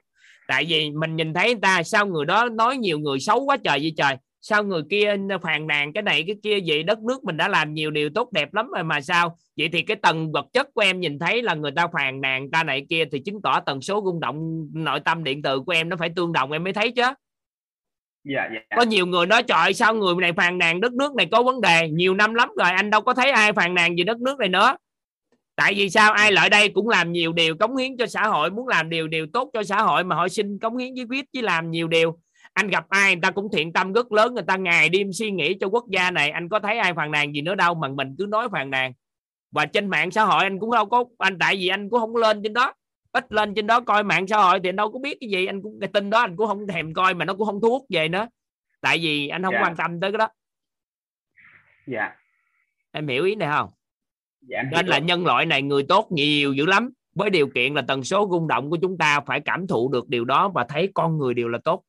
[0.49, 3.57] Tại vì mình nhìn thấy người ta sao người đó nói nhiều người xấu quá
[3.57, 6.59] trời vậy trời sao người kia phàn nàn cái này cái kia?
[6.67, 9.39] Vậy đất nước mình đã làm nhiều điều tốt đẹp lắm rồi mà sao?
[9.57, 12.51] Vậy thì cái tầng vật chất của em nhìn thấy là người ta phàn nàn
[12.51, 15.73] ta này kia thì chứng tỏ tần số rung động nội tâm điện từ của
[15.73, 17.03] em nó phải tương đồng em mới thấy chứ.
[18.25, 18.77] Dạ dạ.
[18.77, 21.61] Có nhiều người nói trời sao người này phàn nàn đất nước này có vấn
[21.61, 21.89] đề?
[21.89, 24.49] Nhiều năm lắm rồi anh đâu có thấy ai phàn nàn gì đất nước này
[24.49, 24.77] nữa.
[25.57, 26.13] Tại vì sao?
[26.13, 29.09] Ai lại đây cũng làm nhiều điều cống hiến cho xã hội muốn làm điều
[29.09, 31.89] điều tốt cho xã hội mà họ xin cống hiến với viết chứ làm nhiều
[31.89, 32.19] điều
[32.53, 35.31] anh gặp ai người ta cũng thiện tâm rất lớn người ta ngày đêm suy
[35.31, 37.89] nghĩ cho quốc gia này anh có thấy ai phàn nàn gì nữa đâu mà
[37.89, 38.93] mình cứ nói phàn nàn.
[39.51, 42.17] Và trên mạng xã hội anh cũng đâu có anh tại vì anh cũng không
[42.17, 42.73] lên trên đó.
[43.13, 45.47] Ít lên trên đó coi mạng xã hội thì anh đâu có biết cái gì
[45.47, 47.71] anh cũng cái tin đó anh cũng không thèm coi mà nó cũng không thu
[47.71, 48.29] hút về nữa.
[48.81, 49.63] Tại vì anh không Dạ.
[49.63, 50.29] quan tâm tới cái đó.
[51.87, 52.11] Dạ.
[52.93, 53.71] Em hiểu ý này không?
[54.41, 56.91] Dạ nên là nhân loại này người tốt nhiều dữ lắm.
[57.15, 60.09] Với điều kiện là tần số rung động của chúng ta phải cảm thụ được
[60.09, 61.83] điều đó và thấy con người đều là tốt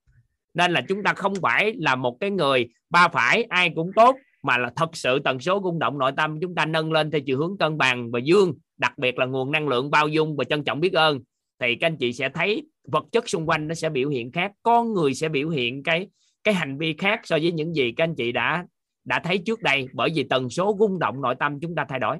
[0.53, 4.17] nên là chúng ta không phải là một cái người ba phải ai cũng tốt
[4.43, 7.21] mà là thật sự tần số rung động nội tâm chúng ta nâng lên theo
[7.21, 10.43] chiều hướng cân bằng và dương đặc biệt là nguồn năng lượng bao dung và
[10.43, 11.19] trân trọng biết ơn.
[11.59, 14.51] Thì các anh chị sẽ thấy vật chất xung quanh nó sẽ biểu hiện khác
[14.63, 16.07] con người sẽ biểu hiện cái
[16.43, 18.65] cái hành vi khác so với những gì các anh chị đã
[19.05, 21.99] đã thấy trước đây bởi vì tần số rung động nội tâm chúng ta thay
[21.99, 22.17] đổi.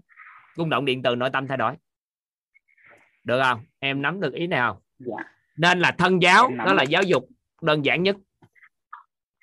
[0.58, 1.74] Rung động điện từ nội tâm thay đổi.
[3.24, 3.60] Được không?
[3.80, 4.78] Em nắm được ý này không?
[5.00, 5.24] Dạ.
[5.58, 7.30] Nên là thân giáo đó là giáo dục
[7.64, 8.16] đơn giản nhất.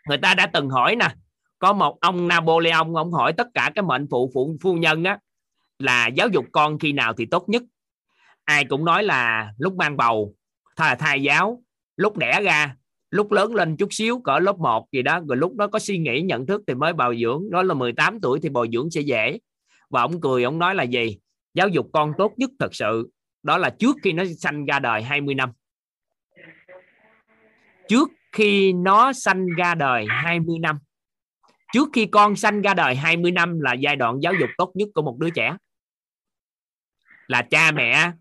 [0.08, 1.08] Người ta đã từng hỏi nè,
[1.58, 5.18] có một ông Napoleon, ông hỏi tất cả các mệnh phụ phụ, phu nhân á,
[5.78, 7.62] là giáo dục con khi nào thì tốt nhất.
[8.44, 10.34] Ai cũng nói là lúc mang bầu
[10.76, 11.62] thà thai giáo,
[11.96, 12.76] lúc đẻ ra,
[13.10, 15.98] lúc lớn lên chút xíu, cỡ lớp 1 gì đó, rồi lúc đó có suy
[15.98, 17.50] nghĩ, nhận thức thì mới bồi dưỡng.
[17.50, 19.38] Đó là 18 tuổi thì bồi dưỡng sẽ dễ.
[19.90, 21.18] Và ông cười, ông nói là gì?
[21.54, 23.10] Giáo dục con tốt nhất thật sự.
[23.42, 25.50] Đó là trước khi nó sanh ra đời 20 năm
[27.90, 30.78] trước khi nó sanh ra đời 20 năm.
[31.72, 34.88] Trước khi con sanh ra đời 20 năm là giai đoạn giáo dục tốt nhất
[34.94, 35.56] của một đứa trẻ.
[37.26, 38.12] Là cha mẹ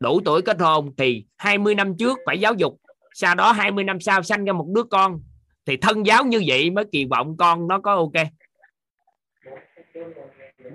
[0.00, 2.80] đủ tuổi kết hôn thì 20 năm trước phải giáo dục.
[3.14, 5.22] Sau đó 20 năm sau sanh ra một đứa con
[5.66, 8.26] thì thân giáo như vậy mới kỳ vọng con nó có ok.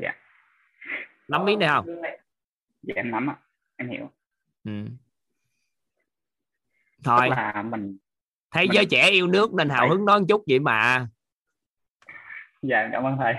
[0.01, 0.13] Dạ.
[1.27, 1.85] Nắm ý này không?
[2.81, 3.37] Dạ em nắm ạ.
[3.75, 4.11] Em hiểu.
[4.63, 4.71] Ừ.
[7.05, 7.29] tức thôi.
[7.29, 7.97] là mình
[8.51, 11.07] thấy mình- giới trẻ yêu nước nên hào hứng đó một chút vậy mà.
[12.61, 13.33] Dạ cảm ơn thầy.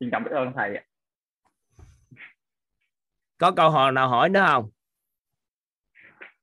[0.00, 0.80] Xin trọng biết ơn thầy
[3.38, 4.70] có câu hỏi nào hỏi nữa không?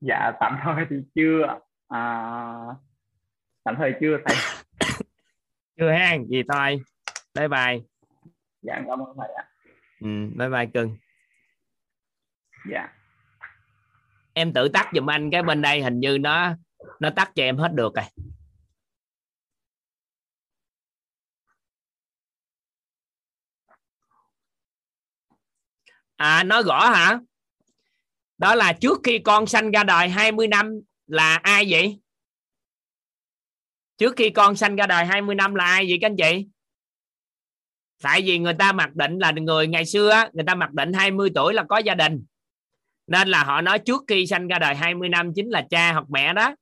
[0.01, 2.01] Dạ tạm thời thì chưa à,
[3.63, 4.35] tạm thời chưa thầy.
[5.77, 6.81] Chưa ha gì thôi.
[7.35, 7.79] Bye bye.
[8.61, 9.49] Dạ cảm ơn thầy ạ.
[9.99, 10.97] Ừ, bye bye cưng.
[12.71, 12.93] Dạ
[14.39, 16.55] em tự tắt giùm anh, cái bên đây hình như nó
[16.99, 18.05] nó tắt cho em hết được rồi.
[26.15, 27.19] À nói rõ hả?
[28.37, 31.99] Đó là trước khi con sanh ra đời 20 năm là ai vậy?
[33.97, 36.47] Trước khi con sanh ra đời 20 năm là ai vậy các anh chị?
[38.01, 41.29] Tại vì người ta mặc định là người ngày xưa người ta mặc định 20
[41.35, 42.25] tuổi là có gia đình
[43.09, 46.05] nên là họ nói trước khi sanh ra đời 20 năm chính là cha hoặc
[46.09, 46.55] mẹ đó.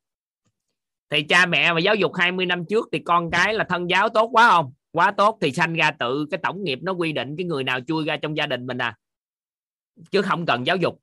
[1.10, 4.10] Thì cha mẹ mà giáo dục 20 năm trước thì con cái là thân giáo
[4.10, 4.74] tốt quá không?
[4.92, 7.80] Quá tốt thì sanh ra tự cái tổng nghiệp nó quy định cái người nào
[7.88, 8.96] chui ra trong gia đình mình à.
[10.12, 11.02] Chứ không cần giáo dục.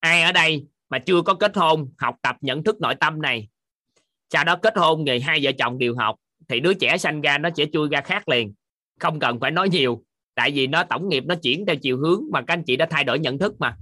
[0.00, 3.48] Ai ở đây mà chưa có kết hôn, học tập, nhận thức nội tâm này,
[4.30, 6.16] sau đó kết hôn thì hai vợ chồng đều học,
[6.48, 8.54] thì đứa trẻ sanh ra nó sẽ chui ra khác liền.
[9.00, 10.05] Không cần phải nói nhiều
[10.36, 12.86] tại vì nó tổng nghiệp nó chuyển theo chiều hướng mà các anh chị đã
[12.90, 13.76] thay đổi nhận thức mà.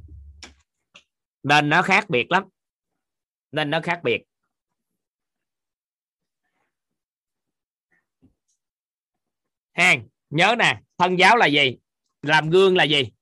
[1.42, 2.44] Nên nó khác biệt lắm.
[3.52, 4.22] Nên nó khác biệt.
[9.72, 11.76] Hang, nhớ nè, thân giáo là gì?
[12.22, 13.12] Làm gương là gì?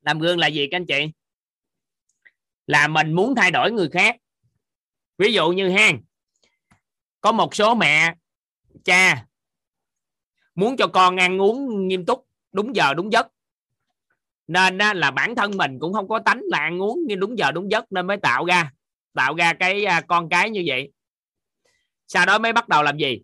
[0.00, 1.10] Làm gương là gì các anh chị?
[2.66, 4.16] Là mình muốn thay đổi người khác.
[5.18, 6.02] Ví dụ như hang,
[7.20, 8.14] có một số mẹ,
[8.84, 9.25] cha
[10.56, 13.28] muốn cho con ăn uống nghiêm túc, đúng giờ, đúng giấc.
[14.48, 17.52] Nên là bản thân mình cũng không có tánh là ăn uống như đúng giờ,
[17.52, 18.70] đúng giấc nên mới tạo ra
[19.14, 20.92] tạo ra cái à, con cái như vậy.
[22.06, 23.20] Sau đó mới bắt đầu làm gì?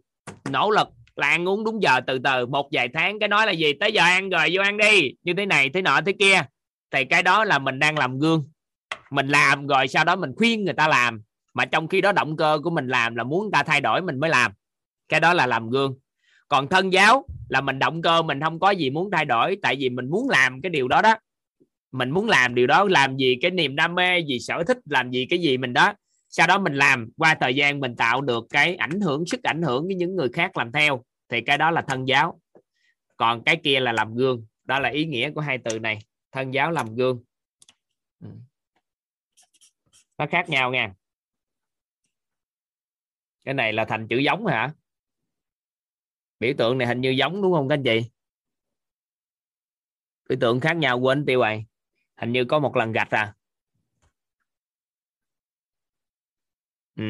[0.50, 3.52] Nỗ lực là ăn uống đúng giờ từ từ, một vài tháng cái nói là
[3.52, 3.72] gì?
[3.72, 6.42] Tới giờ ăn rồi, vô ăn đi, như thế này, thế nọ, thế kia.
[6.90, 8.44] Thì cái đó là mình đang làm gương.
[9.10, 11.22] Mình làm rồi sau đó mình khuyên người ta làm,
[11.54, 14.02] mà trong khi đó động cơ của mình làm là muốn người ta thay đổi
[14.02, 14.52] mình mới làm.
[15.08, 15.98] Cái đó là làm gương
[16.52, 19.76] còn thân giáo là mình động cơ, mình không có gì muốn thay đổi, tại
[19.76, 21.16] vì mình muốn làm cái điều đó đó.
[21.92, 25.10] Mình muốn làm điều đó, làm gì cái niềm đam mê gì sở thích, làm
[25.10, 25.94] gì cái gì mình đó.
[26.28, 29.62] Sau đó mình làm, qua thời gian mình tạo được cái ảnh hưởng, sức ảnh
[29.62, 32.40] hưởng với những người khác làm theo, thì cái đó là thân giáo.
[33.16, 35.98] Còn cái kia là làm gương, đó là ý nghĩa của hai từ này,
[36.32, 37.22] thân giáo làm gương.
[38.20, 38.28] Ừ.
[40.18, 40.92] Nó khác nhau nha.
[43.44, 44.70] Cái này là thành chữ giống hả?
[46.42, 48.10] Biểu tượng này hình như giống đúng không các anh chị?
[50.28, 51.64] Biểu tượng khác nhau quên tiêu rồi
[52.16, 53.34] hình như có một lần gạch à.
[56.96, 57.04] Ừ.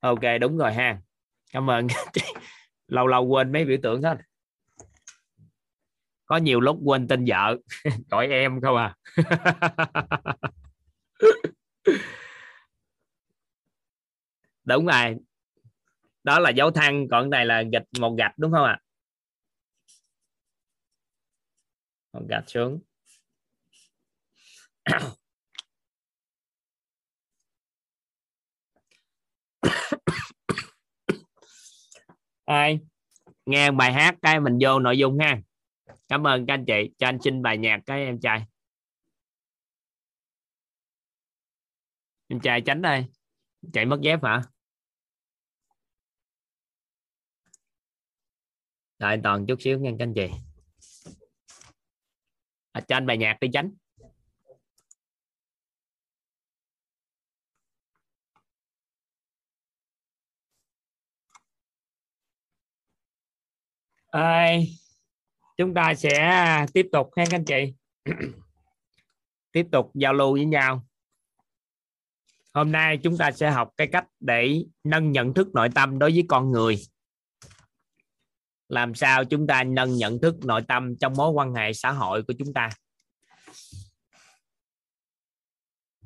[0.00, 1.00] ok, đúng rồi ha.
[1.52, 1.86] Cảm ơn
[2.88, 4.18] lâu lâu quên mấy biểu tượng hết
[6.26, 7.56] có nhiều lúc quên tên vợ.
[8.10, 8.96] Gọi em không à.
[14.68, 15.16] đúng rồi.
[16.24, 18.80] Đó là dấu thăng, còn này là gạch, một gạch, đúng không ạ?
[22.12, 22.80] Một gạch xuống.
[32.44, 32.80] Ai?
[33.46, 35.38] Nghe bài hát cái mình vô nội dung ha.
[36.08, 38.44] Cảm ơn các anh chị cho anh xin bài nhạc cái em trai.
[42.28, 43.04] Em trai tránh đây.
[43.72, 44.42] Chạy mất dép hả?
[48.98, 50.28] Đợi toàn chút xíu nha các anh chị.
[52.72, 53.70] À, cho anh bài nhạc đi tránh
[64.10, 64.78] Ai,
[65.56, 67.74] chúng ta sẽ tiếp tục ha các anh chị.
[69.52, 70.86] Tiếp tục giao lưu với nhau.
[72.54, 76.10] Hôm nay chúng ta sẽ học cái cách để nâng nhận thức nội tâm đối
[76.10, 76.76] với con người
[78.68, 82.22] làm sao chúng ta nâng nhận thức nội tâm trong mối quan hệ xã hội
[82.22, 82.68] của chúng ta?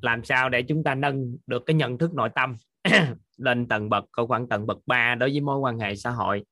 [0.01, 2.55] Làm sao để chúng ta nâng được cái nhận thức nội tâm
[3.37, 6.43] lên tầng bậc, có khoảng tầng bậc 3 đối với mối quan hệ xã hội?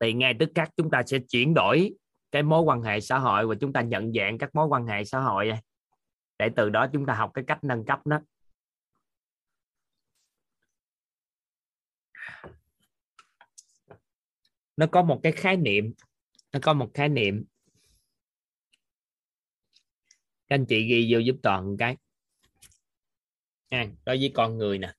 [0.00, 1.94] Thì ngay tức khắc chúng ta sẽ chuyển đổi
[2.30, 5.04] cái mối quan hệ xã hội và chúng ta nhận dạng các mối quan hệ
[5.04, 5.52] xã hội
[6.38, 8.20] để từ đó chúng ta học cái cách nâng cấp nó
[14.80, 15.92] nó có một cái khái niệm
[16.52, 17.44] nó có một khái niệm.
[20.46, 21.96] Các anh chị ghi vô giúp toàn một cái.
[23.68, 24.92] À, đối với con người nè.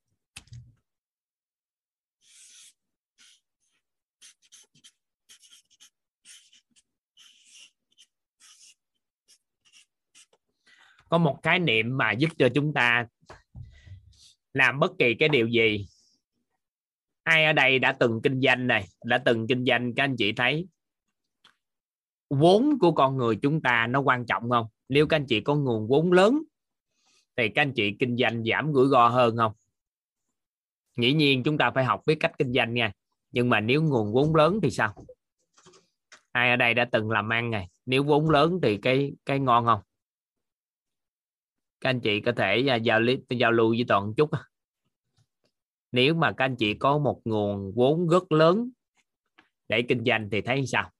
[11.09, 13.07] Có một khái niệm mà giúp cho chúng ta
[14.53, 15.88] làm bất kỳ cái điều gì
[17.32, 20.34] ai ở đây đã từng kinh doanh này, đã từng kinh doanh, các anh chị
[20.34, 20.67] thấy
[22.29, 24.67] vốn của con người chúng ta nó quan trọng không?
[24.89, 26.43] Nếu các anh chị có nguồn vốn lớn,
[27.38, 29.51] thì các anh chị kinh doanh giảm rủi ro hơn không?
[30.97, 32.91] Dĩ nhiên chúng ta phải học biết cách kinh doanh nha.
[33.32, 34.93] Nhưng mà nếu nguồn vốn lớn thì sao?
[36.32, 39.65] Ai ở đây đã từng làm ăn này, nếu vốn lớn thì cái cái ngon
[39.65, 39.79] không?
[41.82, 44.29] Các anh chị có thể à, giao giao lưu với toàn chút
[45.92, 48.70] nếu mà các anh chị có một nguồn vốn rất lớn
[49.68, 50.92] để kinh doanh thì thấy sao?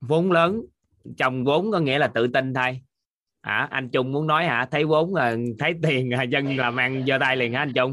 [0.00, 0.60] Vốn lớn
[1.16, 2.80] chồng vốn có nghĩa là tự tin thôi
[3.42, 3.68] hả?
[3.70, 4.68] Anh Trung muốn nói hả?
[4.70, 7.92] Thấy vốn là thấy tiền là dân làm ăn giơ tay liền hả anh Trung?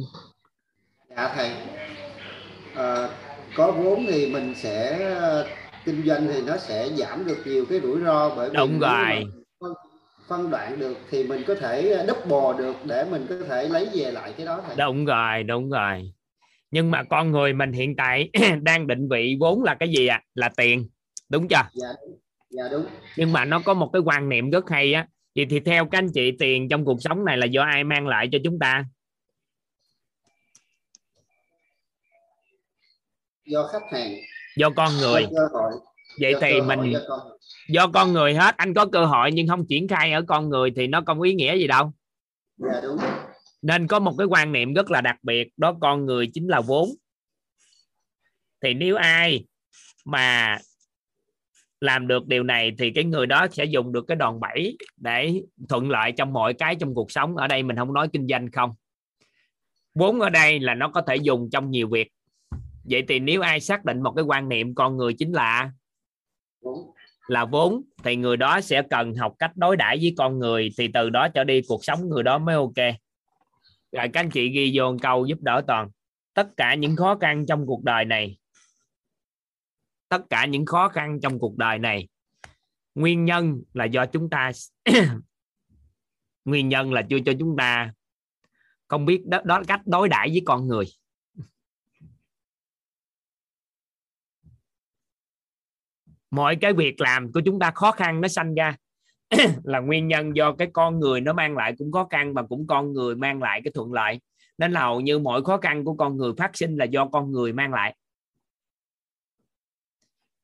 [1.09, 1.51] Dạ thầy.
[2.75, 3.09] À,
[3.55, 4.99] có vốn thì mình sẽ
[5.89, 9.25] kinh doanh thì nó sẽ giảm được nhiều cái rủi ro bởi vì đúng rồi.
[9.59, 9.73] phân,
[10.27, 14.11] phân đoạn được thì mình có thể double được để mình có thể lấy về
[14.11, 14.75] lại cái đó thầy.
[14.75, 16.11] đúng rồi đúng rồi.
[16.71, 18.29] Nhưng mà con người mình hiện tại
[18.61, 20.15] đang định vị vốn là cái gì ạ?
[20.15, 20.25] À?
[20.35, 20.89] là tiền.
[21.29, 21.69] Đúng chưa?
[21.73, 22.17] Dạ đúng
[22.49, 22.85] dạ đúng.
[23.17, 25.07] Nhưng mà nó có một cái quan niệm rất hay á.
[25.35, 28.07] Vậy thì theo các anh chị tiền trong cuộc sống này là do ai mang
[28.07, 28.85] lại cho chúng ta?
[33.45, 34.13] Do khách hàng
[34.59, 35.25] do con người.
[36.21, 37.19] vậy do thì mình do, con...
[37.69, 38.57] do con người hết.
[38.57, 41.25] Anh có cơ hội nhưng không triển khai ở con người thì nó không có
[41.25, 41.93] ý nghĩa gì đâu.
[42.57, 42.97] Dạ đúng.
[43.61, 46.61] Nên có một cái quan niệm rất là đặc biệt đó con người chính là
[46.61, 46.89] vốn.
[48.63, 49.45] Thì nếu ai
[50.05, 50.57] mà
[51.81, 55.41] làm được điều này thì cái người đó sẽ dùng được cái đòn bẩy để
[55.69, 57.35] thuận lợi trong mọi cái trong cuộc sống.
[57.35, 58.71] Ở đây mình không nói kinh doanh không.
[59.95, 62.07] Vốn ở đây là nó có thể dùng trong nhiều việc
[62.83, 65.71] vậy thì nếu ai xác định một cái quan niệm con người chính là
[67.27, 70.87] là vốn thì người đó sẽ cần học cách đối đãi với con người thì
[70.93, 72.95] từ đó trở đi cuộc sống người đó mới ok.
[73.91, 75.89] Rồi các anh chị ghi vô một câu giúp đỡ toàn.
[76.33, 78.39] Tất cả những khó khăn trong cuộc đời này
[80.09, 82.07] tất cả những khó khăn trong cuộc đời này
[82.95, 84.51] nguyên nhân là do chúng ta
[86.45, 87.93] nguyên nhân là chưa cho chúng ta
[88.87, 90.85] không biết đó, đó cách đối đãi với con người
[96.31, 98.75] mọi cái việc làm của chúng ta khó khăn nó sanh ra.
[99.63, 102.67] Là nguyên nhân do cái con người nó mang lại cũng khó khăn và cũng
[102.67, 104.19] con người mang lại cái thuận lợi.
[104.57, 107.31] Nên là hầu như mọi khó khăn của con người phát sinh là do con
[107.31, 107.95] người mang lại.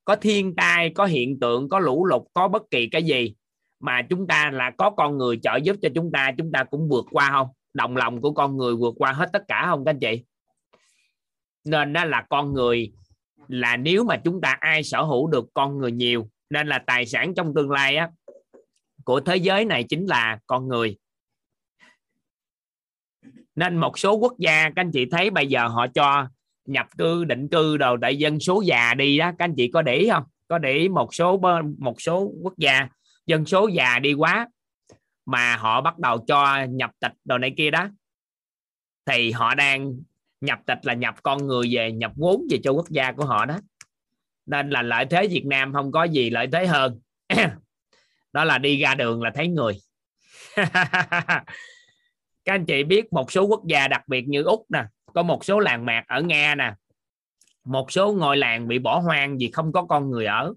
[0.06, 3.36] Có thiên tai, có hiện tượng, có lũ lụt, có bất kỳ cái gì
[3.80, 6.90] mà chúng ta là có con người trợ giúp cho chúng ta chúng ta cũng
[6.90, 7.48] vượt qua không?
[7.74, 10.24] Đồng lòng của con người vượt qua hết tất cả không các anh chị?
[11.66, 12.92] Nên đó là con người
[13.48, 17.06] là nếu mà chúng ta ai sở hữu được con người nhiều nên là tài
[17.06, 18.10] sản trong tương lai á,
[19.06, 20.98] của thế giới này chính là con người.
[23.56, 26.28] Nên một số quốc gia, các anh chị thấy bây giờ họ cho
[26.66, 29.82] nhập cư, định cư đồ tại dân số già đi đó, các anh chị có
[29.82, 30.24] để ý không?
[30.48, 31.40] Có để ý một số
[31.80, 32.88] một số quốc gia
[33.26, 34.48] dân số già đi quá
[35.26, 37.90] mà họ bắt đầu cho nhập tịch đồ này kia đó,
[39.06, 39.94] thì họ đang
[40.42, 43.46] nhập tịch là nhập con người về, nhập vốn về cho quốc gia của họ
[43.46, 43.60] đó.
[44.46, 47.00] Nên là lợi thế Việt Nam không có gì lợi thế hơn.
[48.34, 49.74] Đó là đi ra đường là thấy người.
[52.46, 54.84] Các anh chị biết một số quốc gia đặc biệt như úc nè,
[55.14, 56.74] có một số làng mạc ở nga nè,
[57.64, 60.54] một số ngôi làng bị bỏ hoang vì không có con người ở.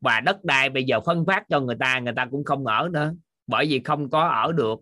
[0.00, 2.88] Và đất đai bây giờ phân phát cho người ta người ta cũng không ở
[2.92, 3.14] nữa,
[3.46, 4.78] bởi vì không có ở được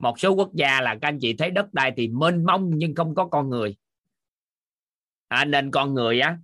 [0.00, 2.94] một số quốc gia là các anh chị thấy đất đai thì mênh mông nhưng
[2.94, 3.76] không có con người.
[5.28, 6.38] À, nên con người á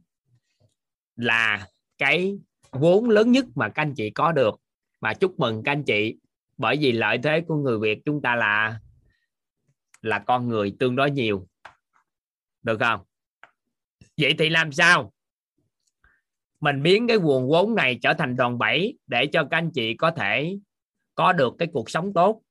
[1.16, 2.38] là cái
[2.70, 4.60] vốn lớn nhất mà các anh chị có được.
[5.00, 6.16] Mà chúc mừng các anh chị
[6.56, 8.80] bởi vì lợi thế của người Việt chúng ta là
[10.02, 11.48] là con người tương đối nhiều.
[12.62, 13.00] Được không?
[14.16, 15.12] Vậy thì làm sao?
[16.60, 19.94] Mình biến cái nguồn vốn này trở thành đòn bẩy để cho các anh chị
[19.94, 20.58] có thể
[21.14, 22.42] có được cái cuộc sống tốt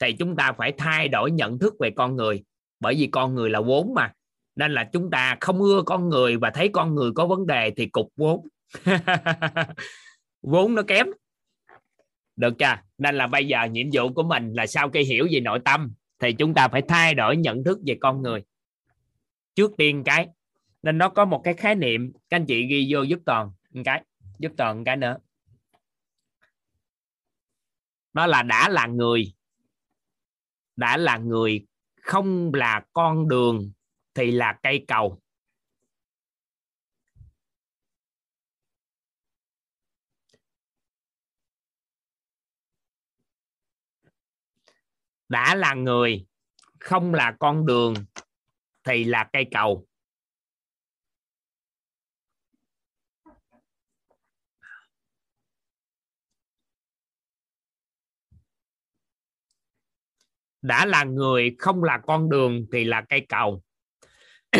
[0.00, 2.42] thì chúng ta phải thay đổi nhận thức về con người.
[2.80, 4.12] Bởi vì con người là vốn mà.
[4.56, 7.70] Nên là chúng ta không ưa con người và thấy con người có vấn đề
[7.76, 8.48] thì cục vốn.
[10.42, 11.06] Vốn nó kém.
[12.36, 12.76] Được chưa?
[12.98, 15.92] Nên là bây giờ nhiệm vụ của mình là sau khi hiểu về nội tâm
[16.18, 18.42] thì chúng ta phải thay đổi nhận thức về con người.
[19.54, 20.28] Trước tiên cái.
[20.82, 23.82] Nên nó có một cái khái niệm, các anh chị ghi vô giúp toàn một
[23.84, 24.04] cái,
[24.38, 25.16] giúp toàn một cái nữa.
[28.12, 29.32] Đó là đã là người
[30.78, 31.66] đã là người
[32.02, 33.72] không là con đường
[34.14, 35.20] thì là cây cầu.
[45.28, 46.26] Đã là người
[46.80, 47.94] không là con đường
[48.84, 49.87] thì là cây cầu.
[60.62, 63.62] Đã là người, không là con đường thì là cây cầu.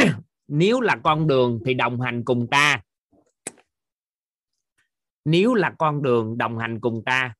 [0.49, 2.83] Nếu là con đường thì đồng hành cùng ta.
[5.25, 7.35] Nếu là con đường, đồng hành cùng ta.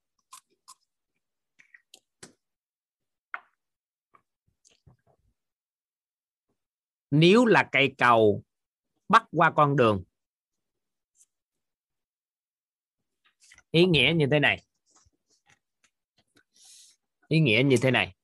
[7.11, 8.43] Nếu là cây cầu,
[9.09, 10.05] bắt qua con đường.
[13.71, 14.65] Ý nghĩa như thế này.
[17.29, 18.18] Ý nghĩa như thế này.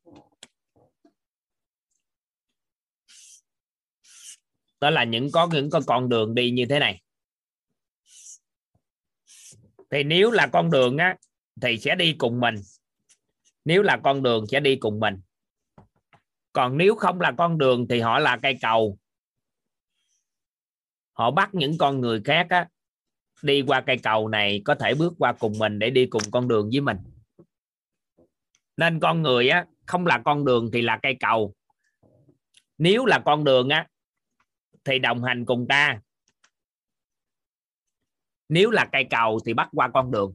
[4.84, 7.02] Đó là những có những con con đường đi như thế này.
[9.90, 11.16] Thì nếu là con đường á
[11.62, 12.54] thì sẽ đi cùng mình.
[13.64, 15.20] Nếu là con đường sẽ đi cùng mình.
[16.52, 18.98] Còn nếu không là con đường thì họ là cây cầu.
[21.12, 22.68] Họ bắt những con người khác á,
[23.42, 26.48] đi qua cây cầu này có thể bước qua cùng mình để đi cùng con
[26.48, 26.96] đường với mình.
[28.76, 31.54] Nên con người á không là con đường thì là cây cầu.
[32.78, 33.88] Nếu là con đường á
[34.84, 36.00] thì đồng hành cùng ta.
[38.48, 40.34] Nếu là cây cầu thì bắt qua con đường.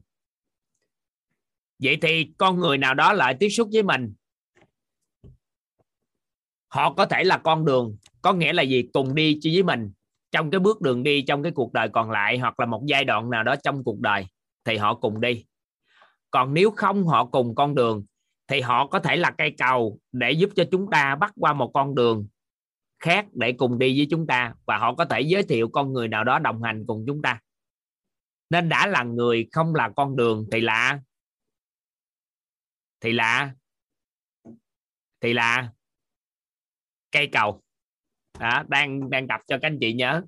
[1.78, 4.14] Vậy thì con người nào đó lại tiếp xúc với mình?
[6.68, 8.88] Họ có thể là con đường, có nghĩa là gì?
[8.92, 9.92] Cùng đi chứ với mình
[10.30, 13.04] trong cái bước đường đi trong cái cuộc đời còn lại hoặc là một giai
[13.04, 14.26] đoạn nào đó trong cuộc đời
[14.64, 15.46] thì họ cùng đi.
[16.30, 18.04] Còn nếu không họ cùng con đường
[18.46, 21.70] thì họ có thể là cây cầu để giúp cho chúng ta bắt qua một
[21.74, 22.26] con đường
[23.00, 26.08] khác để cùng đi với chúng ta và họ có thể giới thiệu con người
[26.08, 27.40] nào đó đồng hành cùng chúng ta.
[28.50, 31.00] Nên đã là người không là con đường thì là
[33.00, 33.54] thì là
[35.20, 35.72] thì là
[37.10, 37.62] cây cầu.
[38.38, 40.22] Đó, đang đang tập cho các anh chị nhớ.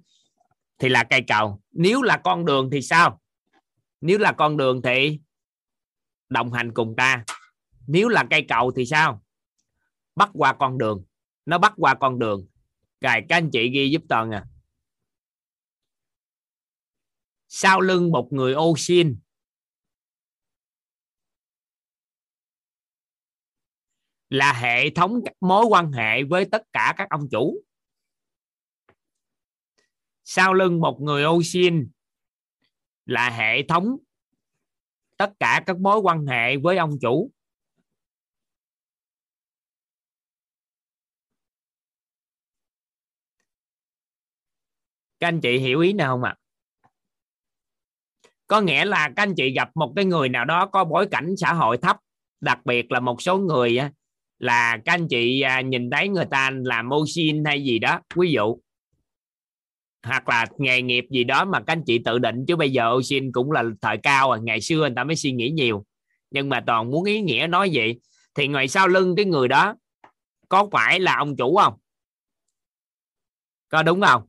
[0.79, 1.61] Thì là cây cầu.
[1.71, 3.21] Nếu là con đường thì sao?
[4.01, 5.21] Nếu là con đường thì
[6.29, 7.25] đồng hành cùng ta.
[7.87, 9.23] Nếu là cây cầu thì sao?
[10.17, 11.05] Bắt qua con đường.
[11.47, 12.47] Nó bắt qua con đường
[13.03, 14.47] rồi các anh chị ghi giúp toàn à.
[17.49, 19.17] Sau lưng một người ô xin
[24.29, 27.63] là hệ thống các mối quan hệ với tất cả các ông chủ.
[30.25, 31.91] Sau lưng một người ô xin
[33.07, 33.97] là hệ thống
[35.17, 37.31] tất cả các mối quan hệ với ông chủ.
[45.23, 46.35] Các anh chị hiểu ý nào không ạ?
[46.35, 46.39] À?
[48.47, 51.35] có nghĩa là các anh chị gặp một cái người nào đó có bối cảnh
[51.37, 51.97] xã hội thấp
[52.41, 53.79] đặc biệt là một số người
[54.39, 58.01] là các anh chị à, nhìn thấy người ta làm mô xin hay gì đó
[58.15, 58.59] ví dụ
[60.03, 62.91] hoặc là nghề nghiệp gì đó mà các anh chị tự định chứ bây giờ
[62.91, 65.85] ô xin cũng là thời cao rồi, ngày xưa người ta mới suy nghĩ nhiều.
[66.31, 68.01] Nhưng mà toàn muốn ý nghĩa nói vậy
[68.35, 69.75] thì ngoài sau lưng cái người đó
[70.49, 71.75] có phải là ông chủ không?
[73.69, 74.23] Có đúng không?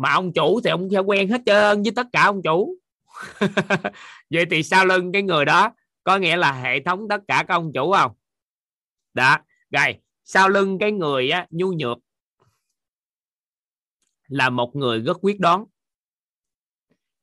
[0.00, 2.76] Mà ông chủ thì ông sẽ quen hết trơn với tất cả ông chủ.
[4.30, 5.74] Vậy thì sau lưng cái người đó
[6.04, 8.12] có nghĩa là hệ thống tất cả các ông chủ không?
[9.14, 9.38] Đó
[9.70, 11.98] rồi sau lưng cái người á, nhu nhược
[14.28, 15.64] là một người rất quyết đoán.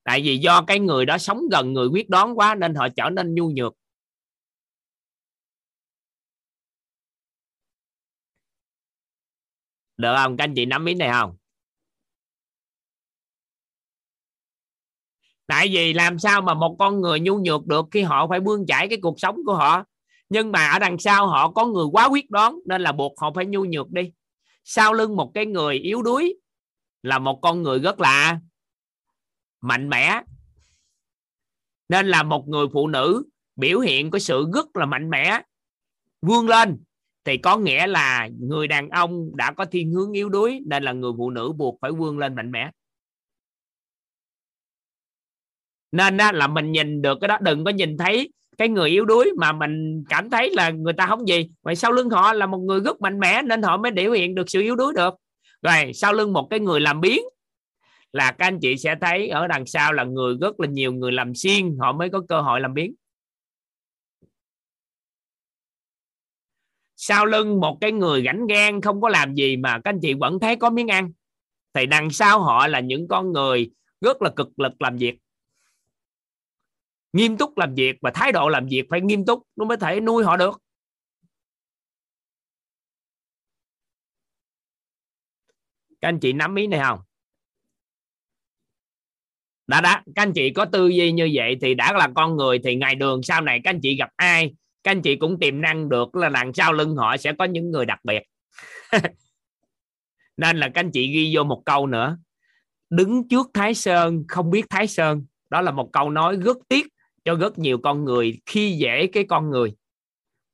[0.03, 3.09] Tại vì do cái người đó sống gần người quyết đoán quá nên họ trở
[3.09, 3.73] nên nhu nhược.
[9.97, 10.38] Được không?
[10.38, 11.38] Các anh chị nắm ý này không?
[15.47, 18.65] Tại vì làm sao mà một con người nhu nhược được khi họ phải bươn
[18.65, 19.83] chải cái cuộc sống của họ?
[20.29, 23.31] Nhưng mà ở đằng sau họ có người quá quyết đoán, nên là buộc họ
[23.35, 24.11] phải nhu nhược đi.
[24.63, 26.35] Sau lưng một cái người yếu đuối
[27.03, 28.39] là một con người rất là
[29.61, 30.21] mạnh mẽ.
[31.89, 33.24] Nên là một người phụ nữ
[33.55, 35.41] biểu hiện có sự rất là mạnh mẽ,
[36.21, 36.83] vươn lên,
[37.25, 40.91] thì có nghĩa là người đàn ông đã có thiên hướng yếu đuối, nên là
[40.91, 42.71] người phụ nữ buộc phải vươn lên mạnh mẽ
[45.92, 49.32] nên là mình nhìn được cái đó, đừng có nhìn thấy cái người yếu đuối
[49.38, 51.50] mà mình cảm thấy là người ta không gì.
[51.62, 54.36] Vậy sau lưng họ là một người rất mạnh mẽ nên họ mới biểu hiện
[54.36, 55.16] được sự yếu đuối được.
[55.62, 57.22] Rồi sau lưng một cái người làm biến
[58.14, 61.12] là các anh chị sẽ thấy ở đằng sau là người rất là nhiều người
[61.12, 62.96] làm xiên họ mới có cơ hội làm biến
[67.00, 70.14] sau lưng một cái người gánh gan không có làm gì mà các anh chị
[70.14, 71.12] vẫn thấy có miếng ăn.
[71.74, 75.18] Thì đằng sau họ là những con người rất là cực lực làm việc
[77.17, 79.99] nghiêm túc làm việc và thái độ làm việc phải nghiêm túc, nó mới thể
[79.99, 80.61] nuôi họ được.
[86.01, 86.99] Các anh chị nắm ý này không?
[89.67, 90.03] Đã đã.
[90.15, 92.95] Các anh chị có tư duy như vậy thì đã là con người thì ngày
[92.95, 96.15] đường sau này các anh chị gặp ai, các anh chị cũng tiềm năng được
[96.15, 98.23] là đằng sau lưng họ sẽ có những người đặc biệt.
[100.37, 102.17] Nên là các anh chị ghi vô một câu nữa.
[102.89, 105.25] Đứng trước thái sơn, không biết thái sơn.
[105.49, 106.87] Đó là một câu nói rất tiếc
[107.28, 109.75] cho rất nhiều con người khi dễ cái con người.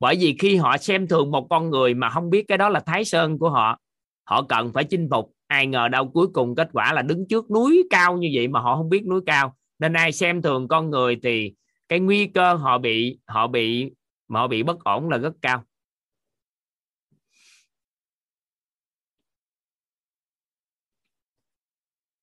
[0.00, 2.80] Bởi vì khi họ xem thường một con người mà không biết cái đó là
[2.80, 3.78] thái sơn của họ
[4.24, 5.32] họ cần phải chinh phục.
[5.46, 8.60] Ai ngờ đâu cuối cùng kết quả là đứng trước núi cao như vậy mà
[8.60, 9.56] họ không biết núi cao.
[9.78, 11.54] Nên ai xem thường con người thì
[11.88, 13.90] cái nguy cơ họ bị họ bị,
[14.28, 15.64] mà họ bị bất ổn là rất cao.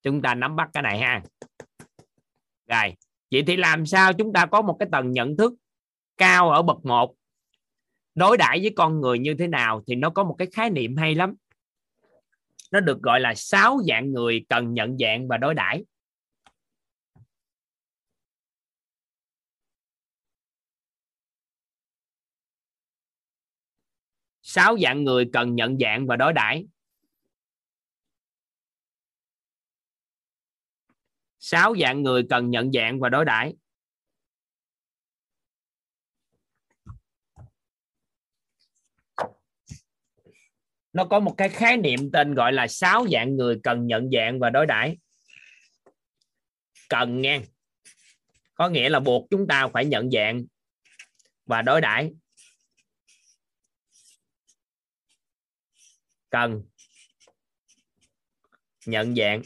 [0.03, 1.22] Chúng ta nắm bắt cái này ha.
[2.68, 2.95] Rồi
[3.32, 5.53] vậy thì làm sao chúng ta có một cái tầng nhận thức
[6.18, 7.16] cao ở bậc một?
[8.16, 10.98] Đối đãi với con người như thế nào thì nó có một cái khái niệm
[10.98, 11.36] hay lắm.
[12.72, 15.84] Nó được gọi là sáu dạng người cần nhận dạng và đối đãi.
[24.41, 26.66] Sáu dạng người cần nhận dạng và đối đãi.
[31.41, 33.53] Sáu dạng người cần nhận dạng và đối đãi.
[40.93, 44.39] Nó có một cái khái niệm tên gọi là sáu dạng người cần nhận dạng
[44.39, 44.97] và đối đãi.
[46.89, 47.41] Cần nghe.
[48.53, 50.45] Có nghĩa là buộc chúng ta phải nhận dạng
[51.45, 52.11] và đối đãi.
[56.30, 56.63] Cần
[58.85, 59.41] nhận dạng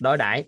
[0.00, 0.44] đối đãi.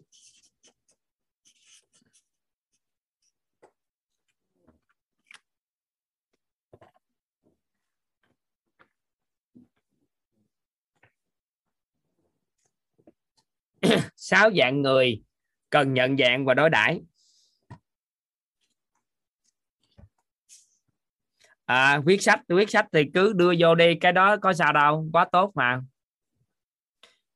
[14.17, 15.23] Sáu dạng người
[15.71, 17.01] cần nhận dạng và đối đãi.
[21.65, 25.09] À, viết sách viết sách thì cứ đưa vô đi cái đó có sao đâu
[25.13, 25.81] quá tốt mà.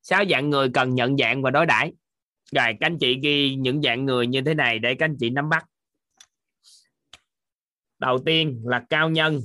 [0.01, 1.93] Sáu dạng người cần nhận dạng và đối đãi
[2.51, 5.29] rồi, các anh chị ghi những dạng người như thế này để các anh chị
[5.29, 5.65] nắm bắt.
[7.99, 9.41] Đầu tiên là cao nhân.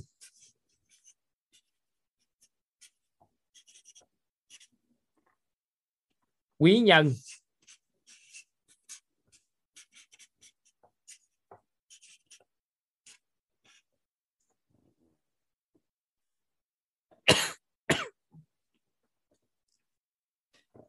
[6.59, 7.13] Quý nhân.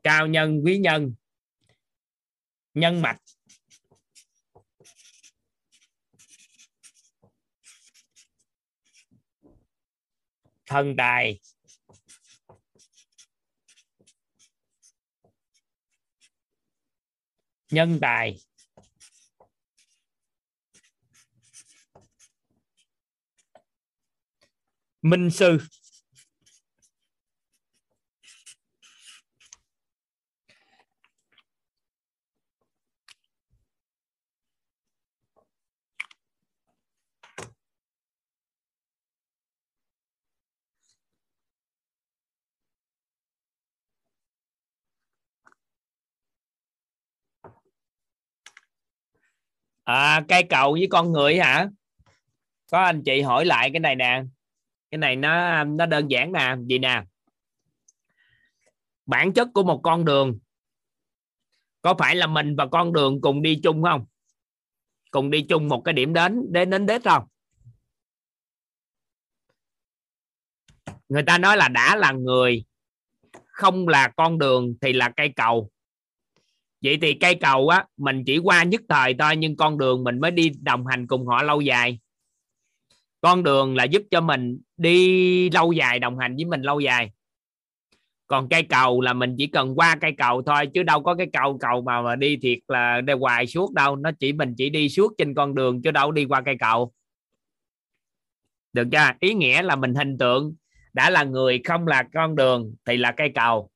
[0.03, 1.13] Cao nhân, quý nhân
[2.73, 3.17] nhân mạch.
[10.65, 11.39] Thần tài.
[17.69, 18.39] Nhân tài.
[25.01, 25.57] Minh sư.
[49.83, 51.67] À, cây cầu với con người hả?
[52.71, 54.23] Có anh chị hỏi lại cái này nè.
[54.91, 56.55] Cái này nó nó đơn giản nè.
[56.69, 57.03] Gì nè?
[59.05, 60.39] Bản chất của một con đường
[61.81, 64.05] có phải là mình và con đường cùng đi chung không?
[65.11, 67.27] Cùng đi chung một cái điểm đến đến đến đích không?
[71.09, 72.65] Người ta nói là đã là người
[73.45, 75.69] không là con đường thì là cây cầu
[76.83, 80.19] vậy thì cây cầu á, mình chỉ qua nhất thời thôi, nhưng con đường mình
[80.19, 81.99] mới đi đồng hành cùng họ lâu dài.
[83.21, 87.11] Con đường là giúp cho mình đi lâu dài đồng hành với mình lâu dài.
[88.27, 91.27] Còn cây cầu là mình chỉ cần qua cây cầu thôi, chứ đâu có cái
[91.33, 93.95] cầu cầu mà mà đi thiệt là đi hoài suốt đâu.
[93.95, 96.93] Nó chỉ mình chỉ đi suốt trên con đường, chứ đâu đi qua cây cầu.
[98.73, 99.09] Được chưa?
[99.19, 100.55] Ý nghĩa là mình hình tượng.
[100.93, 103.69] Đã là người không là con đường thì là cây cầu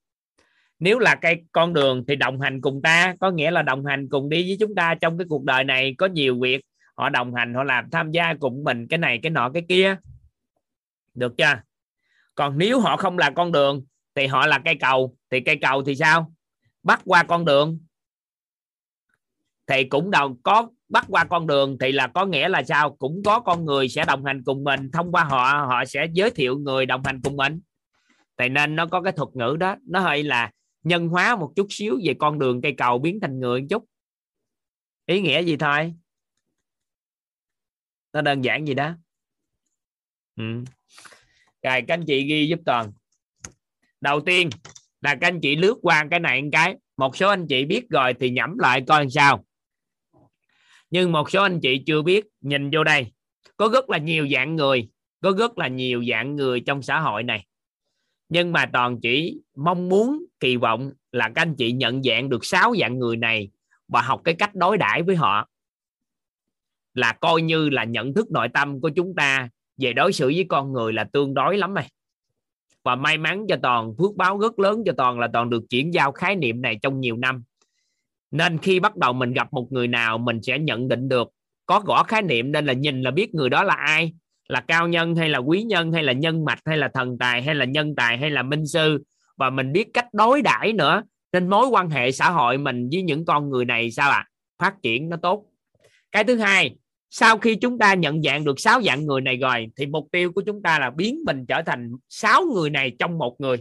[0.80, 4.10] nếu là cây con đường thì đồng hành cùng ta, có nghĩa là đồng hành
[4.10, 6.62] cùng đi với chúng ta trong cái cuộc đời này, có nhiều việc,
[6.96, 9.96] họ đồng hành, họ làm tham gia cùng mình cái này, cái nọ, cái kia.
[11.14, 11.62] Được chưa?
[12.36, 13.86] Còn nếu họ không là con đường
[14.16, 16.34] thì họ là cây cầu, thì cây cầu thì sao?
[16.84, 17.80] Bắt qua con đường
[19.68, 22.96] thì cũng đầu có bắt qua con đường thì là có nghĩa là sao?
[22.96, 26.32] Cũng có con người sẽ đồng hành cùng mình, thông qua họ họ sẽ giới
[26.32, 27.60] thiệu người đồng hành cùng mình.
[28.38, 30.52] Thì nên nó có cái thuật ngữ đó, nó hơi là
[30.88, 33.86] nhân hóa một chút xíu về con đường cây cầu biến thành người một chút.
[35.06, 35.94] Ý nghĩa gì thôi
[38.18, 38.96] nó đơn giản gì đó.
[40.36, 40.44] Ừ.
[41.64, 42.92] rồi, các anh chị ghi giúp toàn.
[44.02, 44.50] Đầu tiên
[45.02, 46.76] là các anh chị lướt qua cái này một cái.
[46.98, 49.46] Một số anh chị biết rồi thì nhẩm lại coi làm sao.
[50.90, 53.12] Nhưng một số anh chị chưa biết, nhìn vô đây.
[53.58, 54.90] Có rất là nhiều dạng người.
[55.22, 57.46] Có rất là nhiều dạng người trong xã hội này
[58.30, 62.46] nhưng mà toàn chỉ mong muốn, kỳ vọng là các anh chị nhận dạng được
[62.46, 63.50] sáu dạng người này
[63.88, 65.48] và học cái cách đối đãi với họ.
[66.94, 70.46] Là coi như là nhận thức nội tâm của chúng ta về đối xử với
[70.50, 71.92] con người là tương đối lắm này.
[72.84, 75.94] Và may mắn cho toàn, phước báo rất lớn cho toàn là toàn được chuyển
[75.94, 77.44] giao khái niệm này trong nhiều năm.
[78.32, 81.32] Nên khi bắt đầu mình gặp một người nào, mình sẽ nhận định được
[81.66, 84.14] có gõ khái niệm nên là nhìn là biết người đó là ai
[84.48, 87.42] là cao nhân hay là quý nhân hay là nhân mạch hay là thần tài
[87.42, 89.04] hay là nhân tài hay là minh sư.
[89.38, 93.02] Và mình biết cách đối đãi nữa nên mối quan hệ xã hội mình với
[93.02, 94.18] những con người này sao ạ?
[94.18, 94.28] À?
[94.58, 95.46] phát triển nó tốt.
[96.12, 96.76] Cái thứ hai,
[97.10, 100.32] sau khi chúng ta nhận dạng được sáu dạng người này rồi, thì mục tiêu
[100.32, 103.58] của chúng ta là biến mình trở thành sáu người này trong một người.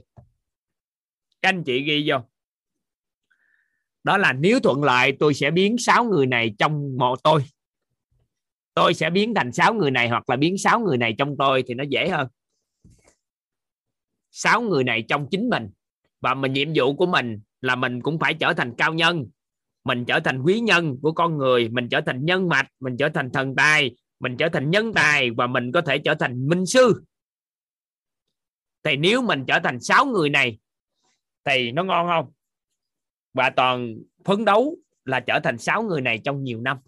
[1.43, 2.17] Các anh chị ghi vô.
[4.05, 7.45] Đó là nếu thuận lợi, tôi sẽ biến sáu người này trong một tôi
[8.77, 11.65] tôi sẽ biến thành sáu người này hoặc là biến sáu người này trong tôi
[11.67, 12.29] thì nó dễ hơn.
[14.31, 15.71] Sáu người này trong chính mình.
[16.21, 19.27] Và mình nhiệm vụ của mình là mình cũng phải trở thành cao nhân.
[19.85, 23.09] Mình trở thành quý nhân của con người, mình trở thành nhân mạch, mình trở
[23.09, 26.67] thành thần tài, mình trở thành nhân tài và mình có thể trở thành minh
[26.67, 27.05] sư.
[28.83, 30.59] Thì nếu mình trở thành sáu người này,
[31.45, 32.33] thì nó ngon không?
[33.35, 36.79] Và toàn phấn đấu là trở thành sáu người này trong nhiều năm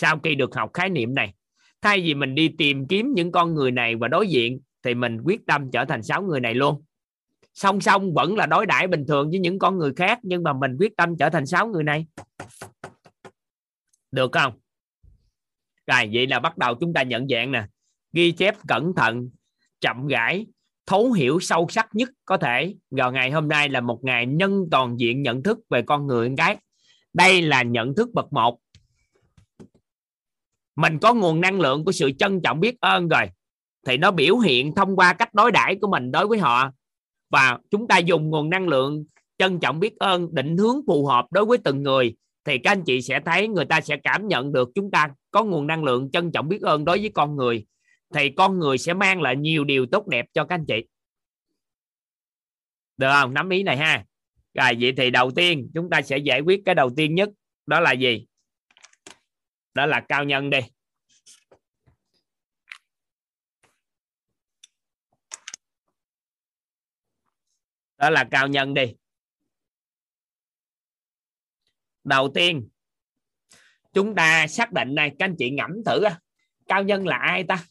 [0.00, 1.34] sau khi được học khái niệm này,
[1.82, 5.20] thay vì mình đi tìm kiếm những con người này và đối diện, thì mình
[5.24, 6.82] quyết tâm trở thành sáu người này luôn.
[7.54, 10.52] Song song vẫn là đối đãi bình thường với những con người khác, nhưng mà
[10.52, 12.06] mình quyết tâm trở thành sáu người này.
[14.10, 14.52] Được không?
[15.86, 17.66] Rồi, vậy là bắt đầu chúng ta nhận dạng nè.
[18.12, 19.30] Ghi chép cẩn thận,
[19.80, 20.46] chậm rãi,
[20.86, 22.74] thấu hiểu sâu sắc nhất có thể.
[22.90, 26.32] Vào ngày hôm nay là một ngày nhân toàn diện nhận thức về con người
[26.36, 26.56] cái
[27.12, 28.58] đây là nhận thức bậc một
[30.78, 33.22] mình có nguồn năng lượng của sự trân trọng biết ơn rồi.
[33.86, 36.70] Thì nó biểu hiện thông qua cách đối đãi của mình đối với họ.
[37.30, 39.04] Và chúng ta dùng nguồn năng lượng
[39.38, 42.14] trân trọng biết ơn, định hướng phù hợp đối với từng người.
[42.44, 45.44] Thì các anh chị sẽ thấy người ta sẽ cảm nhận được chúng ta có
[45.44, 47.66] nguồn năng lượng trân trọng biết ơn đối với con người.
[48.14, 50.84] Thì con người sẽ mang lại nhiều điều tốt đẹp cho các anh chị.
[52.96, 53.34] Được không?
[53.34, 54.04] Nắm ý này ha.
[54.54, 57.30] Rồi, vậy thì đầu tiên chúng ta sẽ giải quyết cái đầu tiên nhất.
[57.66, 58.27] Đó là gì?
[59.78, 60.58] Đó là cao nhân đi.
[67.96, 68.94] Đó là cao nhân đi.
[72.04, 72.68] Đầu tiên
[73.92, 76.04] chúng ta xác định này các anh chị ngẫm thử
[76.66, 77.64] cao nhân là ai ta?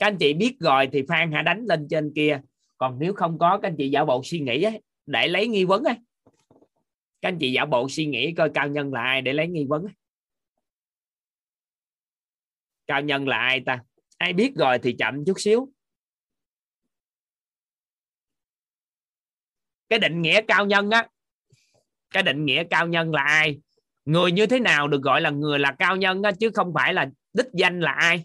[0.00, 2.40] Các anh chị biết rồi thì phan hãy đánh lên trên kia.
[2.76, 5.64] Còn nếu không có các anh chị giả bộ suy nghĩ ấy, để lấy nghi
[5.64, 5.96] vấn ấy.
[7.22, 9.66] các anh chị giả bộ suy nghĩ coi cao nhân là ai để lấy nghi
[9.68, 9.92] vấn ấy
[12.86, 13.80] cao nhân là ai ta?
[14.18, 15.68] Ai biết rồi thì chậm chút xíu.
[19.88, 21.08] Cái định nghĩa cao nhân á
[22.14, 23.60] cái định nghĩa cao nhân là ai?
[24.04, 26.94] Người như thế nào được gọi là người là cao nhân á, chứ không phải
[26.94, 28.24] là đích danh là ai?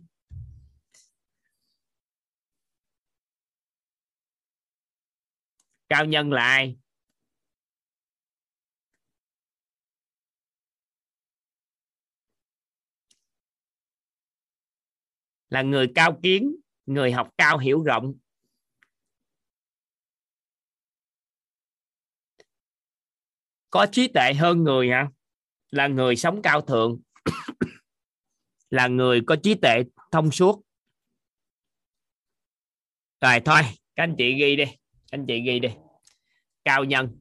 [5.90, 6.79] Cao nhân là ai?
[15.50, 16.56] Là người cao kiến,
[16.86, 18.14] người học cao hiểu rộng.
[23.70, 25.10] Có trí tuệ hơn người hả?
[25.72, 27.02] Là người sống cao thượng.
[28.70, 30.62] Là người có trí tuệ thông suốt.
[33.22, 33.62] Rồi thôi,
[33.96, 34.78] các anh chị ghi đi, các
[35.12, 35.70] anh chị ghi đi.
[36.64, 37.20] Cao nhân.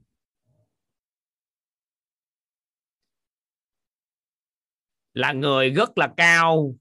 [5.12, 6.74] Là người rất là cao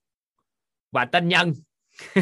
[0.91, 1.53] và tên nhân.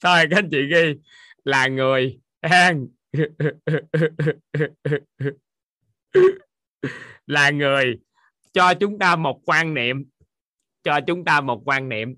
[0.00, 0.94] Thôi, các anh chị ghi,
[1.44, 2.86] là người an
[7.26, 8.00] là người
[8.52, 10.04] cho chúng ta một quan niệm.
[10.82, 12.16] Cho chúng ta một quan niệm.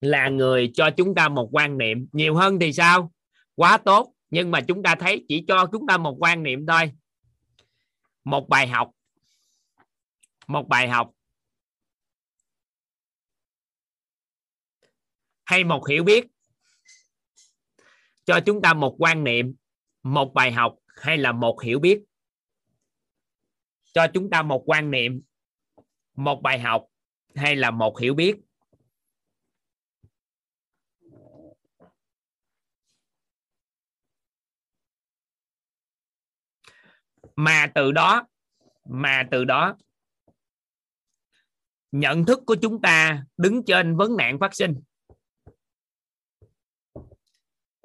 [0.00, 2.08] Là người cho chúng ta một quan niệm.
[2.12, 3.12] Nhiều hơn thì sao?
[3.60, 6.92] Quá tốt, nhưng mà chúng ta thấy chỉ cho chúng ta một quan niệm thôi.
[8.24, 8.90] Một bài học.
[10.46, 11.10] Một bài học.
[15.44, 16.26] Hay một hiểu biết.
[18.24, 19.54] Cho chúng ta một quan niệm,
[20.02, 22.02] một bài học hay là một hiểu biết.
[23.92, 25.22] Cho chúng ta một quan niệm,
[26.14, 26.86] một bài học
[27.34, 28.36] hay là một hiểu biết.
[37.44, 38.26] Mà từ đó,
[38.88, 39.76] mà từ đó,
[41.92, 44.74] nhận thức của chúng ta đứng trên vấn nạn phát sinh.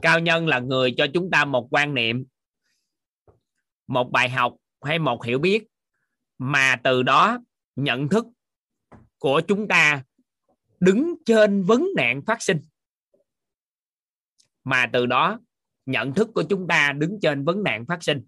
[0.02, 2.26] Cao nhân là người cho chúng ta một quan niệm,
[3.88, 5.68] một bài học hay một hiểu biết.
[6.38, 7.40] Mà từ đó,
[7.76, 8.26] nhận thức
[9.18, 10.04] của chúng ta
[10.80, 12.62] đứng trên vấn nạn phát sinh.
[14.64, 15.40] Mà từ đó,
[15.86, 18.26] nhận thức của chúng ta đứng trên vấn nạn phát sinh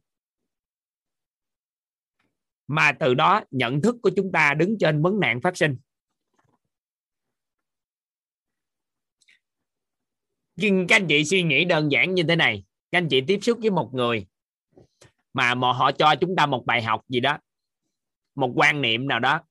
[2.68, 5.78] mà từ đó nhận thức của chúng ta đứng trên vấn nạn phát sinh.
[10.56, 12.64] Nhưng các anh chị suy nghĩ đơn giản như thế này.
[12.92, 14.28] Các anh chị tiếp xúc với một người
[15.34, 17.38] mà mà họ cho chúng ta một bài học gì đó
[18.38, 19.42] một quan niệm nào đó.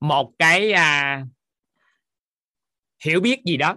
[0.00, 1.24] Một cái à,
[3.04, 3.76] hiểu biết gì đó.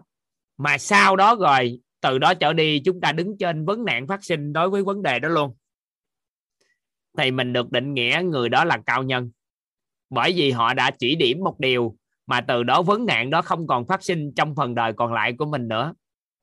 [0.58, 4.24] Mà sau đó rồi từ đó trở đi chúng ta đứng trên vấn nạn phát
[4.24, 5.56] sinh đối với vấn đề đó luôn
[7.18, 9.32] thì mình được định nghĩa người đó là cao nhân.
[10.10, 13.68] Bởi vì họ đã chỉ điểm một điều mà từ đó vấn nạn đó không
[13.68, 15.94] còn phát sinh trong phần đời còn lại của mình nữa.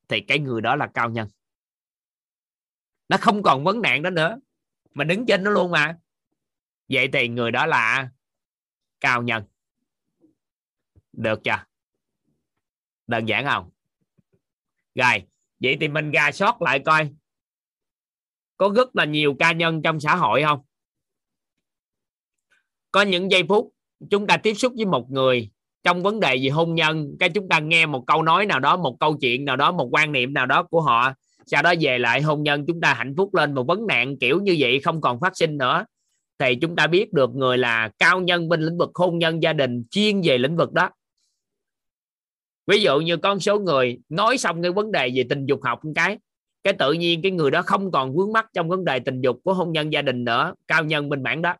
[0.08, 1.28] Thì cái người đó là cao nhân.
[3.08, 4.38] Nó không còn vấn nạn đó nữa.
[4.94, 5.96] Mà đứng trên nó luôn mà.
[6.88, 8.10] Vậy thì người đó là
[9.00, 9.44] cao nhân.
[11.12, 11.64] Được chưa?
[13.06, 13.70] Đơn giản không?
[14.94, 15.26] Rồi,
[15.60, 17.10] vậy thì mình gà sót lại coi
[18.58, 20.60] có rất là nhiều ca nhân trong xã hội không?
[22.90, 23.72] Có những giây phút
[24.10, 25.50] chúng ta tiếp xúc với một người,
[25.82, 28.76] trong vấn đề gì hôn nhân, cái chúng ta nghe một câu nói nào đó,
[28.76, 31.12] một câu chuyện nào đó, một quan niệm nào đó của họ,
[31.46, 34.40] sau đó về lại hôn nhân, chúng ta hạnh phúc lên một vấn nạn kiểu
[34.40, 35.84] như vậy, không còn phát sinh nữa.
[36.38, 39.52] Thì chúng ta biết được người là cao nhân bên lĩnh vực hôn nhân gia
[39.52, 40.90] đình, chuyên về lĩnh vực đó.
[42.66, 45.84] Ví dụ như con số người nói xong cái vấn đề về tình dục học
[45.84, 46.18] một cái
[46.68, 49.40] cái tự nhiên cái người đó không còn vướng mắc trong vấn đề tình dục
[49.44, 50.54] của hôn nhân gia đình nữa.
[50.66, 51.54] Cao nhân bên mảng đó.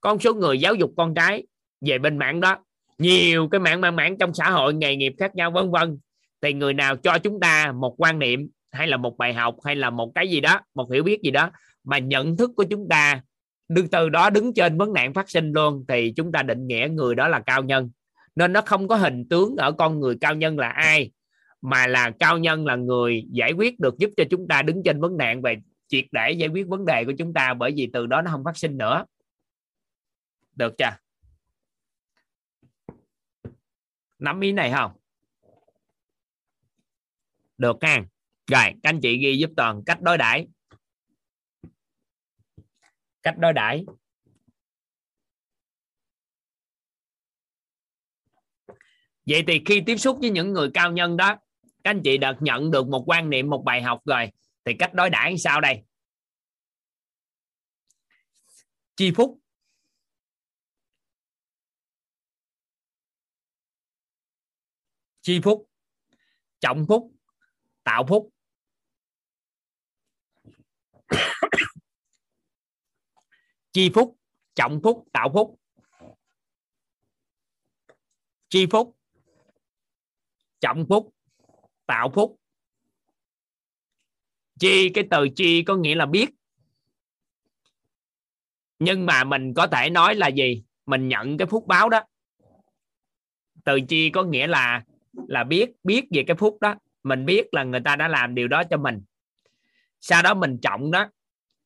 [0.00, 1.42] Con số người giáo dục con cái
[1.80, 2.56] về bên mảng đó.
[2.98, 5.98] Nhiều cái mảng mang mảng trong xã hội, nghề nghiệp khác nhau, vân vân.
[6.42, 9.76] Thì người nào cho chúng ta một quan niệm, hay là một bài học, hay
[9.76, 11.50] là một cái gì đó, một hiểu biết gì đó,
[11.84, 13.20] mà nhận thức của chúng ta
[13.68, 16.88] đứng từ đó đứng trên vấn nạn phát sinh luôn, thì chúng ta định nghĩa
[16.90, 17.90] người đó là cao nhân.
[18.36, 21.10] Nên nó không có hình tướng ở con người cao nhân là ai
[21.64, 25.00] mà là cao nhân là người giải quyết được giúp cho chúng ta đứng trên
[25.00, 28.06] vấn nạn về triệt để giải quyết vấn đề của chúng ta bởi vì từ
[28.06, 29.04] đó nó không phát sinh nữa.
[30.56, 30.96] Được chưa?
[34.18, 34.92] Nắm ý này không?
[37.58, 37.96] Được ha.
[38.50, 40.46] Rồi, các anh chị ghi giúp toàn cách đối đãi.
[43.22, 43.84] Cách đối đãi.
[49.26, 51.36] Vậy thì khi tiếp xúc với những người cao nhân đó
[51.84, 54.32] các anh chị đợt nhận được một quan niệm, một bài học rồi.
[54.64, 55.84] Thì cách đối đãi sao đây?
[58.96, 59.40] Chi phúc.
[65.20, 65.70] Chi phúc.
[66.60, 67.12] Trọng phúc.
[67.84, 68.30] Tạo phúc.
[73.72, 74.18] Chi phúc.
[74.54, 75.04] Trọng phúc.
[75.12, 75.60] Tạo phúc.
[78.48, 78.96] Chi phúc.
[80.60, 81.13] Trọng phúc
[81.86, 82.36] tạo phúc.
[84.58, 86.30] Chi, cái từ chi có nghĩa là biết.
[88.78, 90.64] Nhưng mà mình có thể nói là gì?
[90.86, 92.00] Mình nhận cái phúc báo đó.
[93.64, 94.84] Từ chi có nghĩa là
[95.28, 96.74] là biết biết về cái phúc đó.
[97.02, 99.02] Mình biết là người ta đã làm điều đó cho mình.
[100.00, 101.10] Sau đó mình trọng đó,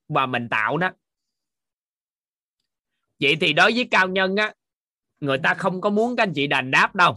[0.08, 0.90] và mình tạo đó.
[3.20, 4.54] Vậy thì đối với cao nhân á,
[5.20, 7.14] người ta không có muốn các anh chị đành đáp đâu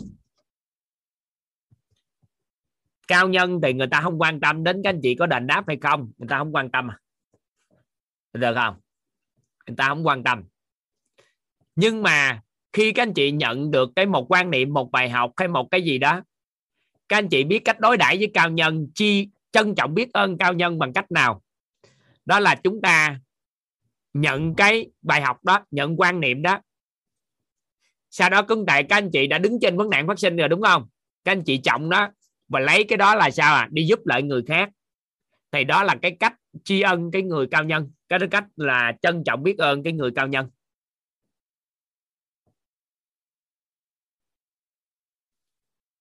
[3.12, 5.64] cao nhân thì người ta không quan tâm đến các anh chị có đền đáp
[5.68, 6.12] hay không.
[6.18, 6.98] Người ta không quan tâm à?
[8.34, 8.76] được không?
[9.68, 10.44] Người ta không quan tâm.
[11.76, 12.42] Nhưng mà
[12.74, 15.68] khi các anh chị nhận được cái một quan niệm, một bài học hay một
[15.72, 16.22] cái gì đó,
[17.10, 20.38] các anh chị biết cách đối đãi với cao nhân, chi trân trọng biết ơn
[20.38, 21.42] cao nhân bằng cách nào?
[22.26, 23.20] Đó là chúng ta
[24.14, 26.60] nhận cái bài học đó, nhận quan niệm đó.
[28.10, 30.50] Sau đó cưng tại các anh chị đã đứng trên vấn nạn phát sinh rồi,
[30.50, 30.88] đúng không?
[31.24, 32.10] Các anh chị trọng đó
[32.52, 33.68] và lấy cái đó là sao à?
[33.72, 34.70] Đi giúp lại người khác.
[35.52, 36.34] Thì đó là cái cách
[36.64, 37.92] tri ân cái người cao nhân.
[38.10, 40.50] Cái cách là trân trọng biết ơn cái người cao nhân.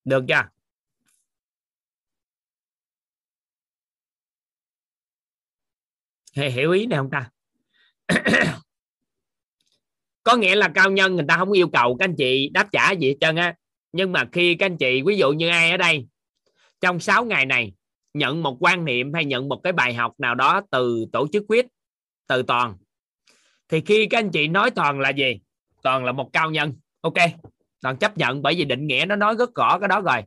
[0.05, 0.49] Được chưa?
[6.35, 7.31] Hiểu ý này không ta?
[10.23, 12.93] Có nghĩa là cao nhân người ta không yêu cầu các anh chị đáp trả
[12.93, 13.55] gì hết trơn á.
[13.93, 16.07] Nhưng mà khi các anh chị, ví dụ như ai ở đây
[16.81, 17.73] trong 6 ngày này,
[18.15, 21.45] nhận một quan niệm hay nhận một cái bài học nào đó từ tổ chức
[21.49, 21.67] quyết,
[22.27, 22.75] từ toàn.
[23.69, 25.41] Thì khi các anh chị nói toàn là gì?
[25.83, 26.75] Toàn là một cao nhân.
[27.01, 27.15] Ok,
[27.81, 30.23] toàn chấp nhận bởi vì định nghĩa nó nói rất rõ cái đó rồi.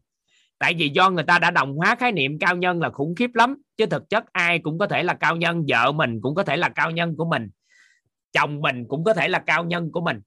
[0.58, 3.30] Tại vì do người ta đã đồng hóa khái niệm cao nhân là khủng khiếp
[3.34, 6.44] lắm, chứ thực chất ai cũng có thể là cao nhân, vợ mình cũng có
[6.44, 7.50] thể là cao nhân của mình,
[8.32, 10.22] chồng mình cũng có thể là cao nhân của mình.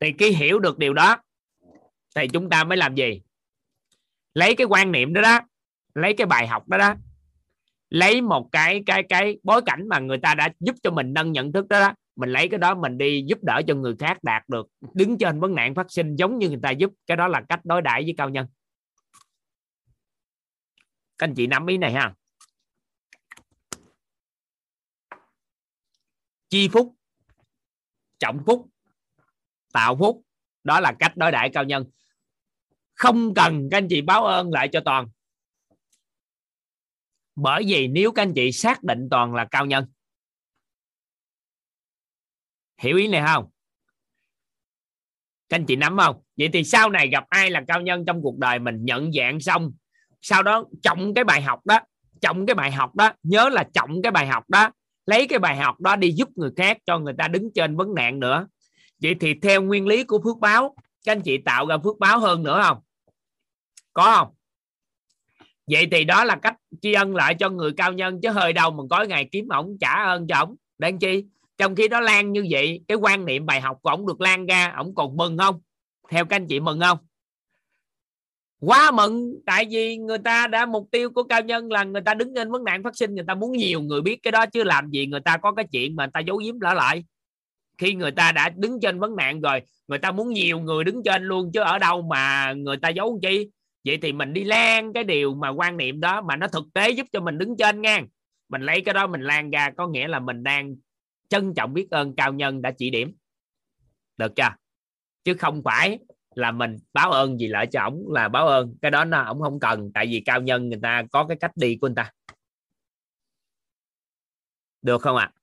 [0.00, 1.16] Thì khi hiểu được điều đó,
[2.16, 3.20] thì chúng ta mới làm gì?
[4.34, 5.40] Lấy cái quan niệm đó đó
[5.94, 6.94] lấy cái bài học đó đó
[7.90, 11.32] lấy một cái cái cái bối cảnh mà người ta đã giúp cho mình nâng
[11.32, 14.18] nhận thức đó, đó mình lấy cái đó mình đi giúp đỡ cho người khác
[14.22, 17.28] đạt được đứng trên vấn nạn phát sinh giống như người ta giúp cái đó
[17.28, 18.46] là cách đối đãi với cao nhân.
[21.18, 22.14] Các anh chị nắm ý này ha.
[26.48, 26.94] Chi phúc
[28.18, 28.68] trọng phúc
[29.72, 30.22] tạo phúc
[30.64, 31.84] đó là cách đối đãi cao nhân
[33.00, 35.08] không cần các anh chị báo ơn lại cho toàn.
[37.36, 39.86] Bởi vì nếu các anh chị xác định toàn là cao nhân.
[42.78, 43.50] Hiểu ý này không?
[45.48, 46.22] Các anh chị nắm không?
[46.36, 49.40] Vậy thì sau này gặp ai là cao nhân trong cuộc đời mình nhận dạng
[49.40, 49.72] xong,
[50.20, 51.80] sau đó trọng cái bài học đó
[52.20, 54.70] trọng cái bài học đó, nhớ là trọng cái bài học đó,
[55.06, 57.94] lấy cái bài học đó đi giúp người khác, cho người ta đứng trên vấn
[57.94, 58.46] nạn nữa.
[59.02, 60.74] Vậy thì theo nguyên lý của phước báo,
[61.04, 62.78] các anh chị tạo ra phước báo hơn nữa không?
[63.92, 64.28] Có không?
[65.66, 68.70] Vậy thì đó là cách tri ân lại cho người cao nhân, chứ hơi đâu
[68.70, 70.56] mà có ngày kiếm ổng trả ơn cho ổng.
[70.78, 71.24] Đang chi?
[71.58, 74.46] Trong khi đó lan như vậy, cái quan niệm bài học của ổng được lan
[74.46, 75.60] ra, ổng còn mừng không?
[76.10, 76.98] Theo các anh chị mừng không?
[78.60, 82.14] Quá mừng, tại vì người ta đã, mục tiêu của cao nhân là người ta
[82.14, 84.64] đứng trên vấn nạn phát sinh, người ta muốn nhiều người biết cái đó, chứ
[84.64, 87.04] làm gì người ta có cái chuyện mà người ta giấu giếm lỡ lại.
[87.78, 91.02] Khi người ta đã đứng trên vấn nạn rồi, người ta muốn nhiều người đứng
[91.04, 93.50] trên luôn, chứ ở đâu mà người ta giấu chi?
[93.84, 96.90] Vậy thì mình đi lan cái điều mà quan niệm đó mà nó thực tế
[96.90, 98.06] giúp cho mình đứng trên ngang
[98.50, 100.76] mình lấy cái đó mình lan ra, có nghĩa là mình đang
[101.28, 103.14] trân trọng biết ơn cao nhân đã chỉ điểm.
[104.16, 104.48] Được chưa?
[105.24, 105.98] Chứ không phải
[106.34, 108.76] là mình báo ơn gì lại cho ổng là báo ơn.
[108.82, 111.52] Cái đó là ổng không cần, tại vì cao nhân người ta có cái cách
[111.56, 112.12] đi của người ta.
[114.82, 115.32] Được không ạ?
[115.32, 115.36] À?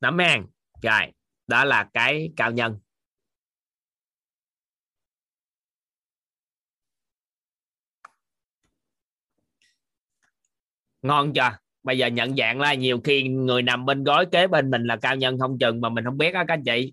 [0.00, 0.46] nắm hàng
[0.82, 1.12] rồi,
[1.46, 2.78] đó là cái cao nhân.
[11.08, 11.58] Ngon chưa?
[11.82, 14.96] Bây giờ nhận dạng là nhiều khi người nằm bên gói kế bên mình là
[14.96, 16.92] cao nhân không chừng mà mình không biết á các anh chị.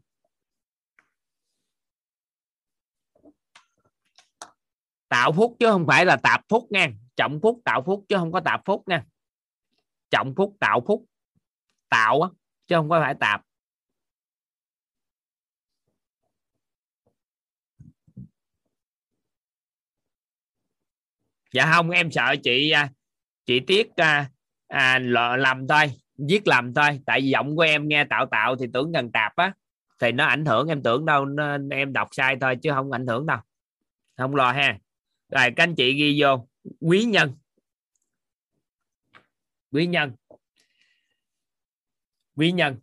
[5.10, 6.90] Tạo phúc chứ không phải là tạp phúc nha.
[7.16, 9.06] Trọng phúc, tạo phúc chứ không có tạp phúc nha.
[10.10, 11.06] Trọng phúc, tạo phúc.
[11.90, 12.30] Tạo á,
[12.68, 13.42] chứ không có phải tạp.
[21.54, 22.90] Dạ không, em sợ chị à,
[23.46, 24.30] chị tiết à,
[24.68, 25.00] à,
[25.38, 27.00] làm thôi viết làm thôi.
[27.06, 29.54] Tại vì giọng của em nghe tạo tạo thì tưởng gần tạp á.
[30.00, 33.08] Thì nó ảnh hưởng em tưởng đâu nó, em đọc sai thôi chứ không ảnh
[33.08, 33.38] hưởng đâu.
[34.18, 34.78] Không lo ha.
[35.30, 36.48] Rồi các anh chị ghi vô.
[36.80, 37.34] Quý nhân.
[39.72, 40.12] Quý nhân.
[42.36, 42.80] Quý nhân.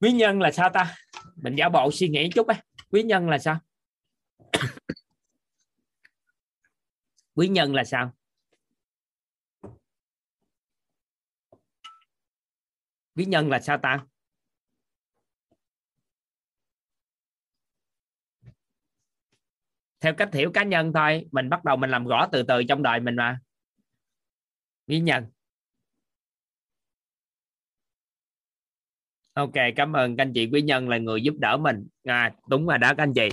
[0.00, 0.96] Quý nhân là sao ta?
[1.36, 2.62] Mình giả bộ suy nghĩ chút á.
[2.90, 3.58] Quý nhân là sao?
[7.38, 8.12] Quý nhân là sao?
[13.16, 14.06] Quý nhân là sao ta?
[20.00, 22.82] Theo cách hiểu cá nhân thôi mình bắt đầu mình làm rõ từ từ trong
[22.82, 23.40] đời mình mà.
[24.86, 25.26] Quý nhân.
[29.32, 30.48] Ok cảm ơn các anh chị.
[30.52, 31.88] Quý nhân là người giúp đỡ mình.
[32.04, 33.28] À, đúng rồi đó các anh chị.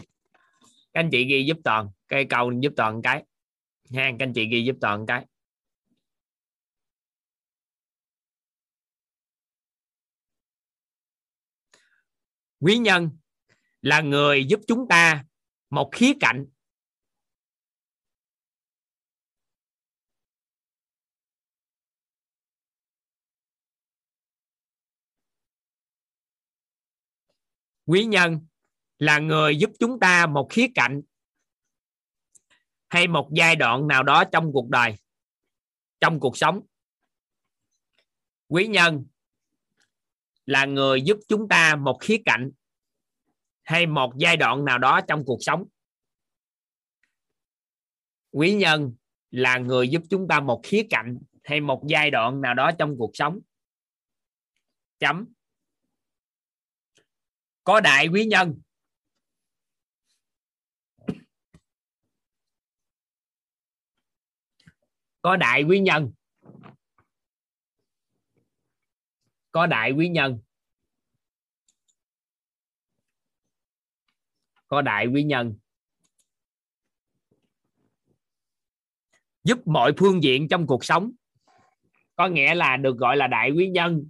[0.94, 3.24] Các anh chị ghi giúp toàn cây cầu giúp toàn cái
[3.94, 5.26] ha các anh chị ghi giúp toàn cái.
[12.60, 13.10] Quý nhân
[13.82, 15.26] là người giúp chúng ta
[15.70, 16.46] một khía cạnh.
[27.86, 28.48] Quý nhân
[29.00, 31.02] là người giúp chúng ta một khía cạnh
[32.96, 34.96] hay một giai đoạn nào đó trong cuộc đời,
[36.00, 36.62] trong cuộc sống.
[38.48, 39.06] Quý nhân
[40.46, 42.52] là người giúp chúng ta một khía cạnh
[43.64, 45.66] hay một giai đoạn nào đó trong cuộc sống.
[48.32, 48.96] Quý nhân
[49.32, 52.96] là người giúp chúng ta một khía cạnh hay một giai đoạn nào đó trong
[52.98, 53.40] cuộc sống.
[55.00, 55.26] Chấm.
[57.64, 58.62] Có đại quý nhân
[65.26, 66.12] có đại quý nhân.
[69.52, 70.40] Có đại quý nhân.
[74.68, 75.56] Có đại quý nhân.
[79.44, 81.12] Giúp mọi phương diện trong cuộc sống.
[82.16, 84.10] Có nghĩa là được gọi là đại quý nhân.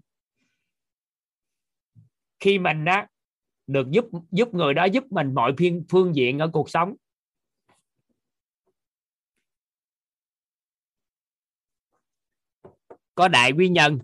[2.39, 3.05] Khi mình đó
[3.67, 6.95] được giúp giúp người đó giúp mình mọi phiên, phương diện ở cuộc sống.
[13.15, 13.99] Có đại quý nhân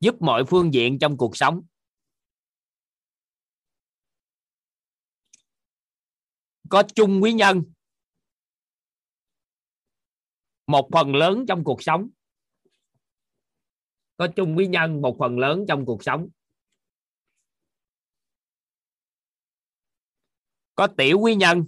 [0.00, 1.62] giúp mọi phương diện trong cuộc sống.
[6.68, 7.62] Có chung quý nhân,
[10.66, 12.10] một phần lớn trong cuộc sống.
[14.16, 16.28] Có chung quý nhân, một phần lớn trong cuộc sống.
[20.74, 21.64] Có tiểu quý nhân,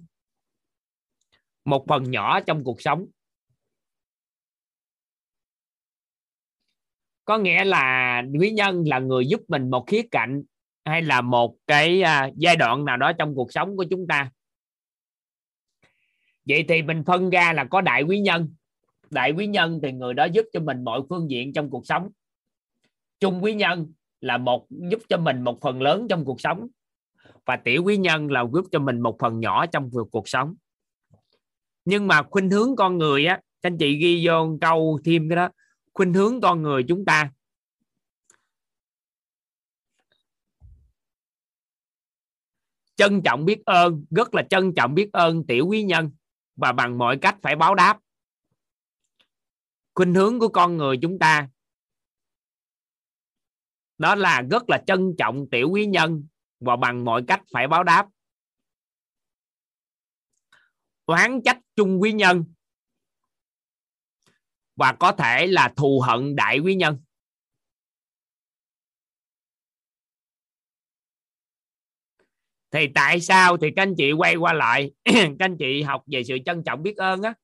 [1.64, 3.06] một phần nhỏ trong cuộc sống.
[7.26, 10.42] Có nghĩa là quý nhân là người giúp mình một khía cạnh
[10.84, 14.30] hay là một cái uh, giai đoạn nào đó trong cuộc sống của chúng ta?
[16.44, 18.54] Vậy thì mình phân ra là có đại quý nhân.
[19.10, 22.08] Đại quý nhân thì người đó giúp cho mình mọi phương diện trong cuộc sống.
[23.20, 26.66] Trung quý nhân là một giúp cho mình một phần lớn trong cuộc sống.
[27.44, 30.54] Và tiểu quý nhân là giúp cho mình một phần nhỏ trong cuộc sống.
[31.84, 35.36] Nhưng mà khuynh hướng con người á các anh chị ghi vô câu thêm cái
[35.36, 35.48] đó
[35.96, 37.32] khuynh hướng con người chúng ta.
[42.96, 46.10] Trân trọng biết ơn, rất là trân trọng biết ơn tiểu quý nhân
[46.56, 48.00] và bằng mọi cách phải báo đáp.
[49.94, 51.48] Khuynh hướng của con người chúng ta,
[53.98, 56.26] đó là rất là trân trọng tiểu quý nhân
[56.60, 58.08] và bằng mọi cách phải báo đáp.
[61.06, 62.44] Oán trách chung quý nhân
[64.76, 66.98] và có thể là thù hận đại quý nhân.
[72.70, 73.56] Thì tại sao?
[73.56, 76.82] Thì các anh chị quay qua lại, các anh chị học về sự trân trọng
[76.82, 77.34] biết ơn á.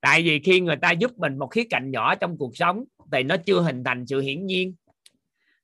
[0.00, 3.22] Tại vì khi người ta giúp mình một khía cạnh nhỏ trong cuộc sống thì
[3.22, 4.74] nó chưa hình thành sự hiển nhiên.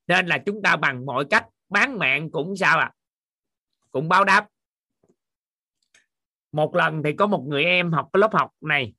[0.06, 2.92] Nên là chúng ta bằng mọi cách bán mạng cũng sao à
[3.90, 4.48] cũng báo đáp.
[6.52, 8.94] Một lần thì có một người em học cái lớp học này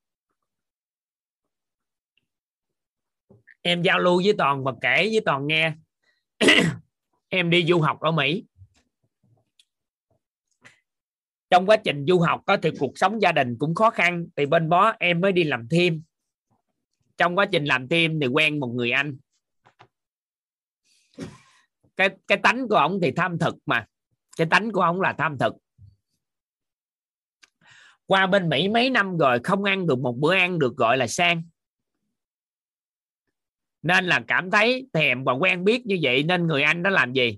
[3.64, 5.74] em giao lưu với toàn và kể với toàn nghe.
[7.30, 8.46] Em đi du học ở mỹ.
[11.50, 14.46] Trong quá trình du học có thì cuộc sống gia đình cũng khó khăn thì
[14.46, 16.04] bên đó em mới đi làm thêm.
[17.18, 19.18] Trong quá trình làm thêm thì quen một người anh.
[21.96, 23.86] Cái cái tánh của ông thì tham thực mà.
[24.38, 25.54] Cái tánh của ông là tham thực.
[28.06, 31.08] Qua bên Mỹ mấy năm rồi không ăn được một bữa ăn được gọi là
[31.08, 31.44] sang
[33.84, 37.14] nên là cảm thấy thèm và quen biết như vậy nên người anh đó làm
[37.14, 37.38] gì?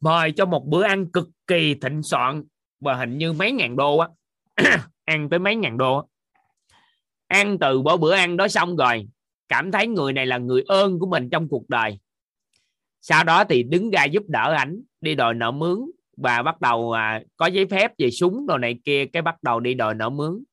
[0.00, 2.44] Mời cho một bữa ăn cực kỳ thịnh soạn
[2.80, 4.08] và hình như mấy ngàn đô á.
[5.04, 6.02] Ăn tới mấy ngàn đô á.
[7.26, 9.08] ăn từ bữa bữa ăn đó xong rồi
[9.48, 11.98] cảm thấy người này là người ơn của mình trong cuộc đời.
[13.00, 15.78] Sau đó thì đứng ra giúp đỡ ảnh đi đòi nợ mướn
[16.16, 19.60] và bắt đầu à, có giấy phép về súng đồ này kia cái bắt đầu
[19.60, 20.44] đi đòi nợ mướn.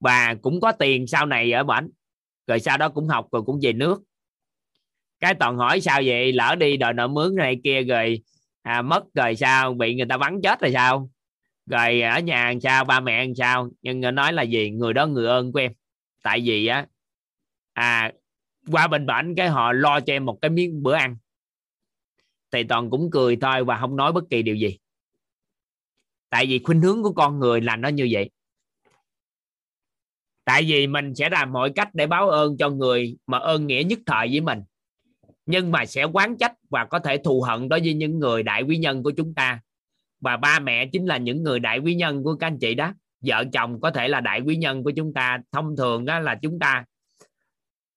[0.00, 1.90] Và cũng có tiền sau này ở bển
[2.46, 4.02] rồi sau đó cũng học rồi cũng về nước.
[5.20, 6.32] Cái toàn hỏi sao vậy?
[6.32, 8.22] Lỡ đi đòi nợ mướn này kia rồi
[8.62, 9.74] à, mất rồi sao?
[9.74, 11.10] Bị người ta bắn chết rồi sao?
[11.66, 12.84] Rồi ở nhà làm sao?
[12.84, 13.68] Ba mẹ làm sao?
[13.82, 14.70] Nhưng nói là gì?
[14.70, 15.72] Người đó người ơn của em.
[16.22, 16.86] Tại vì á
[17.72, 18.12] à
[18.70, 21.16] qua bên bệnh cái họ lo cho em một cái miếng bữa ăn.
[22.50, 24.78] Thì toàn cũng cười thôi và không nói bất kỳ điều gì.
[26.30, 28.30] Tại vì khuynh hướng của con người là nó như vậy
[30.46, 33.82] tại vì mình sẽ làm mọi cách để báo ơn cho người mà ơn nghĩa
[33.86, 34.62] nhất thời với mình.
[35.46, 38.62] Nhưng mà sẽ quán trách và có thể thù hận đối với những người đại
[38.62, 39.60] quý nhân của chúng ta.
[40.20, 42.92] Và ba mẹ chính là những người đại quý nhân của các anh chị đó.
[43.20, 46.38] Vợ chồng có thể là đại quý nhân của chúng ta, thông thường đó là
[46.42, 46.84] chúng ta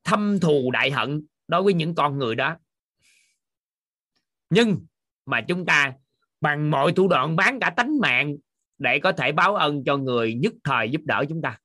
[0.03, 2.57] thâm thù đại hận đối với những con người đó.
[4.49, 4.85] Nhưng
[5.25, 5.93] mà chúng ta
[6.41, 8.35] bằng mọi thủ đoạn bán cả tánh mạng
[8.77, 11.57] để có thể báo ơn cho người nhất thời giúp đỡ chúng ta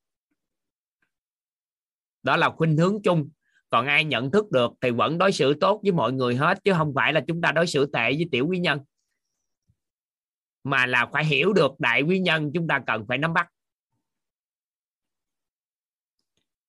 [2.24, 3.30] đó là khuynh hướng chung.
[3.70, 6.72] Còn ai nhận thức được thì vẫn đối xử tốt với mọi người hết, chứ
[6.76, 8.80] không phải là chúng ta đối xử tệ với tiểu quý nhân.
[10.64, 13.48] Mà là phải hiểu được đại quý nhân chúng ta cần phải nắm bắt.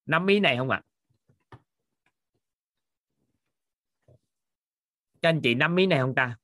[0.05, 0.81] Nắm ý này không ạ?
[0.83, 0.95] À?
[5.25, 6.37] các anh chị nắm ý này không ta?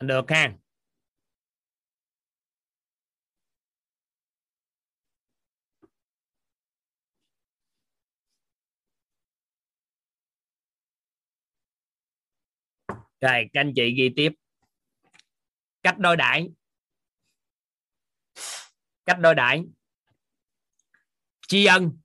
[0.00, 0.54] Được ha.
[13.20, 14.32] Rồi, các anh chị ghi tiếp.
[15.82, 16.48] Cách đối đãi.
[19.04, 19.64] Cách đối đãi.
[21.48, 21.98] Tri ân,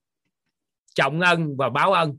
[0.94, 2.18] trọng ân và báo ân.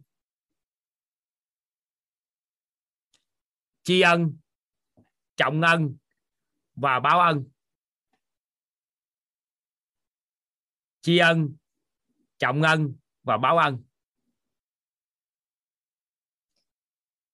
[3.84, 4.38] Tri ân
[5.35, 5.97] trọng ân
[6.75, 7.45] và báo ân.
[11.01, 11.55] Tri ân,
[12.37, 13.83] trọng ân và báo ân.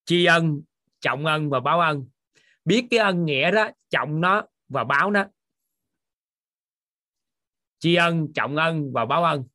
[0.06, 0.62] Tri ân,
[1.00, 2.10] trọng ân và báo ân.
[2.66, 5.26] Biết cái ân nghĩa đó, trọng nó và báo nó.
[7.80, 9.48] Tri ân, trọng ân và báo ân.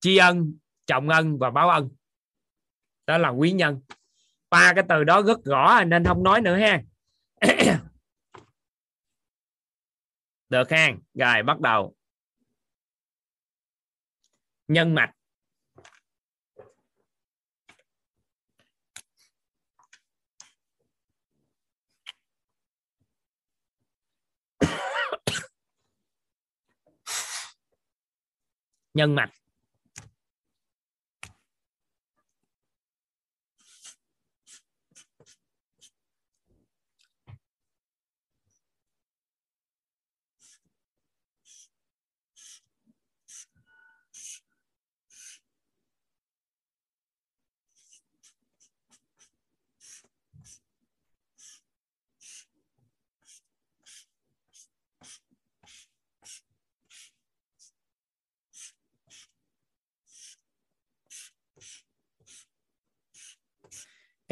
[0.00, 1.90] Tri ân trọng ân và báo ân.
[3.06, 3.80] Đó là quý nhân.
[4.50, 6.82] Ba cái từ đó rất rõ, nên không nói nữa ha.
[10.48, 11.94] Được ha, rồi bắt đầu.
[14.68, 15.10] Nhân mạch.
[28.94, 29.41] Nhân mạch.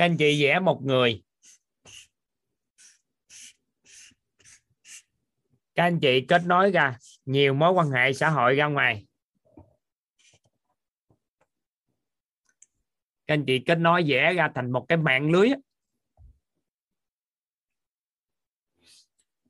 [0.00, 1.22] Các anh chị vẽ một người.
[5.74, 9.06] Các anh chị kết nối ra, nhiều mối quan hệ xã hội ra ngoài.
[13.26, 15.48] Các anh chị kết nối vẽ ra thành một cái mạng lưới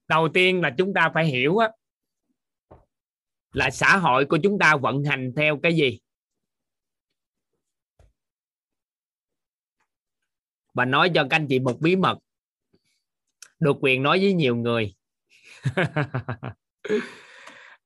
[0.09, 1.59] đầu tiên là chúng ta phải hiểu
[3.53, 6.01] là xã hội của chúng ta vận hành theo cái gì?
[10.75, 12.19] Và nói cho các anh chị một bí mật.
[13.59, 14.95] Được quyền nói với nhiều người.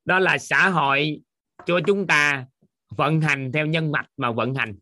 [0.05, 1.21] Đó là xã hội
[1.67, 2.47] cho chúng ta
[2.89, 4.75] vận hành theo nhân mạch mà vận hành.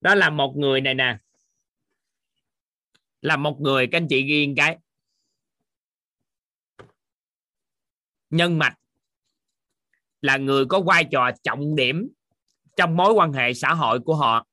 [0.00, 1.18] Đó là một người này nè.
[3.20, 4.78] Là một người, các anh chị ghi cái.
[8.30, 8.78] Nhân mạch
[10.20, 12.08] là người có vai trò trọng điểm
[12.76, 14.46] trong mối quan hệ xã hội của họ.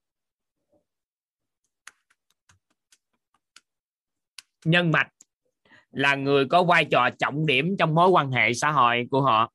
[4.65, 5.10] Nhân mạch
[5.91, 9.53] là người có vai trò trọng điểm trong mối quan hệ xã hội của họ.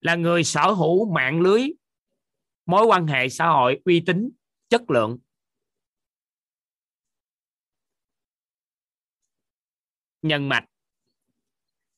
[0.00, 1.68] Là người sở hữu mạng lưới,
[2.66, 4.30] mối quan hệ xã hội uy tín,
[4.68, 5.18] chất lượng.
[10.22, 10.64] Nhân mạch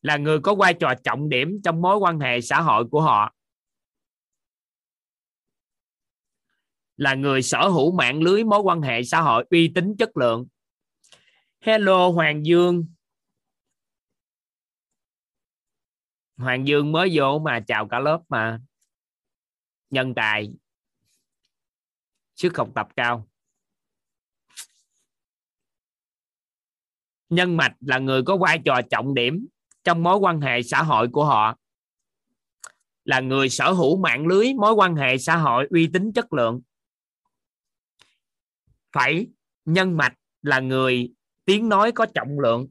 [0.03, 3.35] là người có vai trò trọng điểm trong mối quan hệ xã hội của họ.
[7.03, 10.47] Là người sở hữu mạng lưới mối quan hệ xã hội uy tín chất lượng.
[11.61, 12.87] Hello, hoàng dương.
[16.37, 18.61] Hoàng dương mới vô mà chào cả lớp mà.
[19.91, 20.53] Nhân tài.
[22.37, 23.29] Sức học tập cao.
[27.29, 29.47] Nhân mạch là người có vai trò trọng điểm
[29.85, 31.59] trong mối quan hệ xã hội của họ.
[33.05, 36.63] Là người sở hữu mạng lưới mối quan hệ xã hội uy tín chất lượng
[38.93, 39.27] phải,
[39.65, 41.13] nhân mạch là người
[41.45, 42.69] tiếng nói có trọng lượng.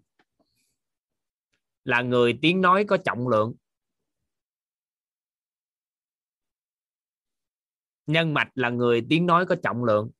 [1.84, 3.54] Là người tiếng nói có trọng lượng.
[8.08, 10.12] Nhân mạch là người tiếng nói có trọng lượng.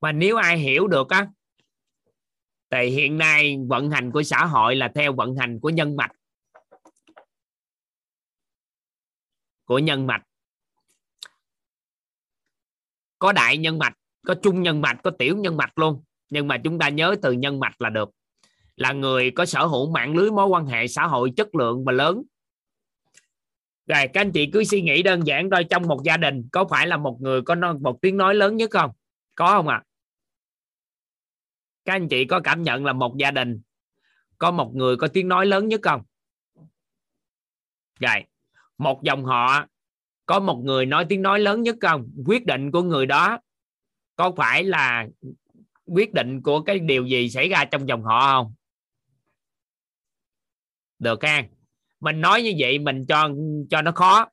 [0.00, 1.28] Mà nếu ai hiểu được á,
[2.70, 6.10] thì hiện nay vận hành của xã hội là theo vận hành của nhân mạch.
[9.64, 10.22] Của nhân mạch
[13.18, 13.94] có đại nhân mạch,
[14.26, 16.02] có trung nhân mạch, có tiểu nhân mạch luôn.
[16.30, 18.10] Nhưng mà chúng ta nhớ từ nhân mạch là được.
[18.76, 21.92] Là người có sở hữu mạng lưới, mối quan hệ, xã hội, chất lượng và
[21.92, 22.22] lớn.
[23.86, 25.64] Rồi, các anh chị cứ suy nghĩ đơn giản thôi.
[25.70, 28.70] Trong một gia đình, có phải là một người có một tiếng nói lớn nhất
[28.70, 28.90] không?
[29.34, 29.82] Có không ạ?
[29.82, 29.86] À?
[31.86, 33.60] các anh chị có cảm nhận là một gia đình,
[34.38, 36.02] có một người có tiếng nói lớn nhất không?
[38.00, 38.24] Rồi,
[38.78, 39.66] một dòng họ
[40.26, 42.10] có một người nói tiếng nói lớn nhất không?
[42.26, 43.38] Quyết định của người đó
[44.16, 45.06] có phải là
[45.86, 48.54] quyết định của cái điều gì xảy ra trong dòng họ không?
[50.98, 51.42] Được ha.
[52.00, 53.28] Mình nói như vậy mình cho
[53.70, 54.28] cho nó khó.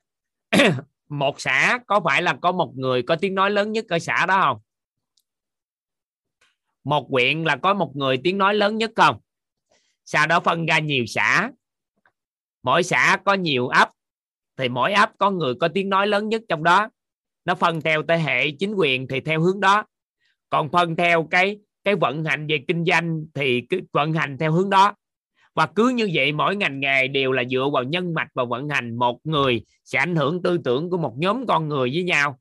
[1.08, 4.26] Một xã có phải là có một người có tiếng nói lớn nhất ở xã
[4.26, 4.60] đó không?
[6.84, 9.20] Một huyện là có một người tiếng nói lớn nhất không?
[10.04, 11.50] Sau đó phân ra nhiều xã.
[12.62, 13.93] Mỗi xã có nhiều ấp
[14.56, 16.88] thì mỗi ấp có người có tiếng nói lớn nhất trong đó.
[17.44, 19.84] Nó phân theo thế hệ, chính quyền thì theo hướng đó.
[20.50, 24.52] Còn phân theo cái cái vận hành về kinh doanh thì cứ vận hành theo
[24.52, 24.94] hướng đó.
[25.54, 28.68] Và cứ như vậy, mỗi ngành nghề đều là dựa vào nhân mạch và vận
[28.68, 32.38] hành một người sẽ ảnh hưởng tư tưởng của một nhóm con người với nhau.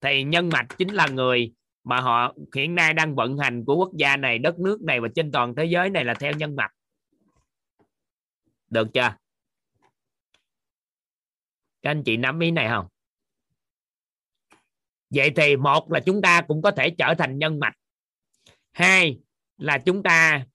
[0.00, 1.52] Thì nhân mạch chính là người
[1.84, 5.08] mà họ hiện nay đang vận hành của quốc gia này, đất nước này và
[5.14, 6.70] trên toàn thế giới này là theo nhân mạch.
[8.70, 9.14] Được chưa?
[11.84, 12.86] Các anh chị nắm ý này không?
[15.10, 17.74] Vậy thì một là chúng ta cũng có thể trở thành nhân mạch.
[18.72, 19.18] Hai
[19.56, 20.46] là chúng ta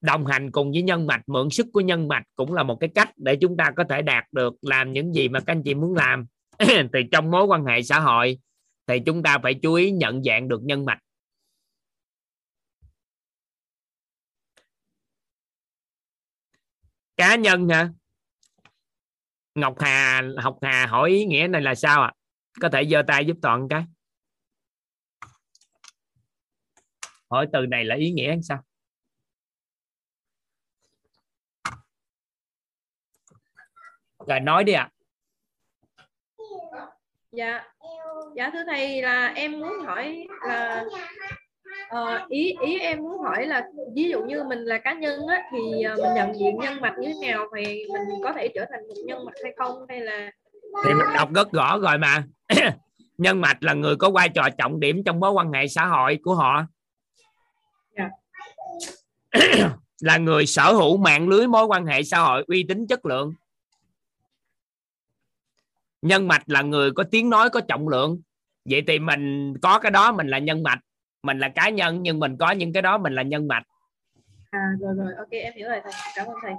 [0.00, 2.90] đồng hành cùng với nhân mạch, mượn sức của nhân mạch cũng là một cái
[2.94, 5.74] cách để chúng ta có thể đạt được làm những gì mà các anh chị
[5.74, 6.26] muốn làm.
[6.92, 8.38] Thì trong mối quan hệ xã hội
[8.86, 10.98] thì chúng ta phải chú ý nhận dạng được nhân mạch.
[17.16, 17.90] Cá nhân hả?
[19.54, 22.16] Ngọc Hà, học Hà hỏi ý nghĩa này là sao ạ à?
[22.60, 23.84] có thể giơ tay giúp toàn cái
[27.30, 28.62] hỏi từ này là ý nghĩa sao
[34.26, 34.90] rồi, nói đi ạ à.
[37.32, 37.64] dạ
[38.36, 40.84] dạ thưa thầy là em muốn hỏi là
[41.96, 45.42] uh, ý ý em muốn hỏi là ví dụ như mình là cá nhân á,
[45.52, 45.58] thì
[45.92, 48.88] uh, mình nhận diện nhân mạch như thế nào thì mình có thể trở thành
[48.88, 49.86] một nhân mạch hay không?
[49.88, 50.30] Hay là
[50.84, 52.24] thì mình đọc rất rõ rồi mà.
[53.18, 56.18] Nhân mạch là người có vai trò trọng điểm trong mối quan hệ xã hội
[56.22, 56.66] của họ.
[57.94, 58.10] Yeah.
[59.32, 59.70] Dạ.
[60.00, 63.34] là người sở hữu mạng lưới mối quan hệ xã hội uy tín chất lượng.
[66.02, 68.20] Nhân mạch là người có tiếng nói có trọng lượng.
[68.64, 70.78] Vậy thì mình có cái đó mình là nhân mạch
[71.24, 73.62] mình là cá nhân nhưng mình có những cái đó mình là nhân mạch.
[74.50, 75.12] À rồi rồi.
[75.18, 75.92] Ok em hiểu rồi thầy.
[76.14, 76.52] Cảm ơn thầy.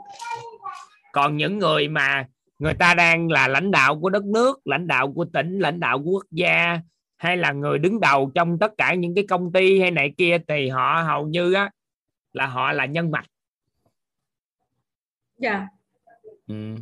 [1.14, 2.28] Còn những người mà
[2.60, 5.98] người ta đang là lãnh đạo của đất nước lãnh đạo của tỉnh lãnh đạo
[6.04, 6.80] của quốc gia
[7.18, 10.38] hay là người đứng đầu trong tất cả những cái công ty hay này kia
[10.48, 11.72] thì họ hầu như á
[12.34, 13.26] là họ là nhân mạch.
[15.38, 15.52] Dạ.
[15.52, 15.70] Yeah.
[16.48, 16.76] ừ.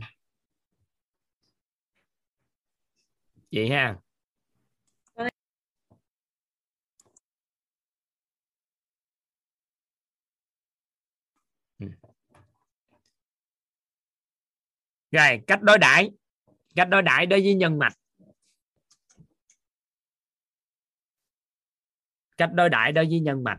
[3.51, 3.95] vậy ha
[15.13, 16.11] rồi, cách đối đãi.
[16.75, 17.93] Cách đối đãi đối với nhân mạch.
[22.37, 23.57] Cách đối đãi đối với nhân mạch.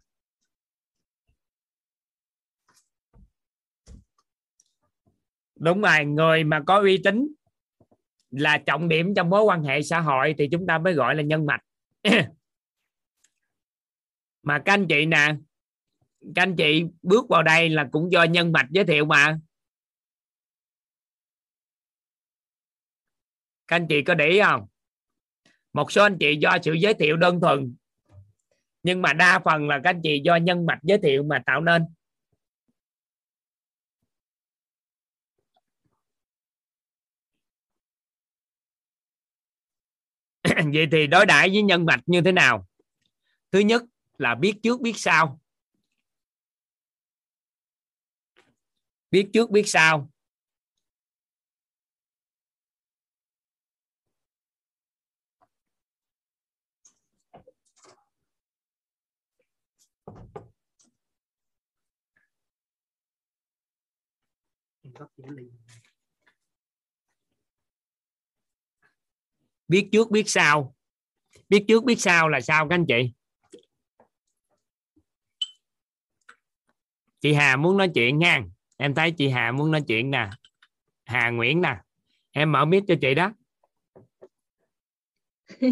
[5.54, 7.28] Đúng rồi, người mà có uy tín
[8.30, 11.22] là trọng điểm trong mối quan hệ xã hội thì chúng ta mới gọi là
[11.22, 11.60] nhân mạch.
[14.42, 15.34] Mà các anh chị nè,
[16.34, 19.38] các anh chị bước vào đây là cũng do nhân mạch giới thiệu mà.
[23.68, 24.66] Các anh chị có để ý không?
[25.72, 27.76] Một số anh chị do sự giới thiệu đơn thuần,
[28.82, 31.60] nhưng mà đa phần là các anh chị do nhân mạch giới thiệu mà tạo
[31.60, 31.84] nên.
[40.74, 42.66] Vậy thì đối đãi với nhân mạch như thế nào?
[43.52, 43.82] Thứ nhất
[44.18, 45.40] là biết trước biết sau.
[49.10, 50.10] Biết trước biết sau.
[69.68, 70.74] Biết trước biết sau.
[71.48, 73.12] Biết trước biết sau là sao các anh chị?
[77.20, 78.42] Chị Hà muốn nói chuyện nha.
[78.76, 80.30] Em thấy chị Hà muốn nói chuyện nè.
[81.04, 81.76] Hà Nguyễn nè.
[82.32, 83.32] Em mở mic cho chị đó.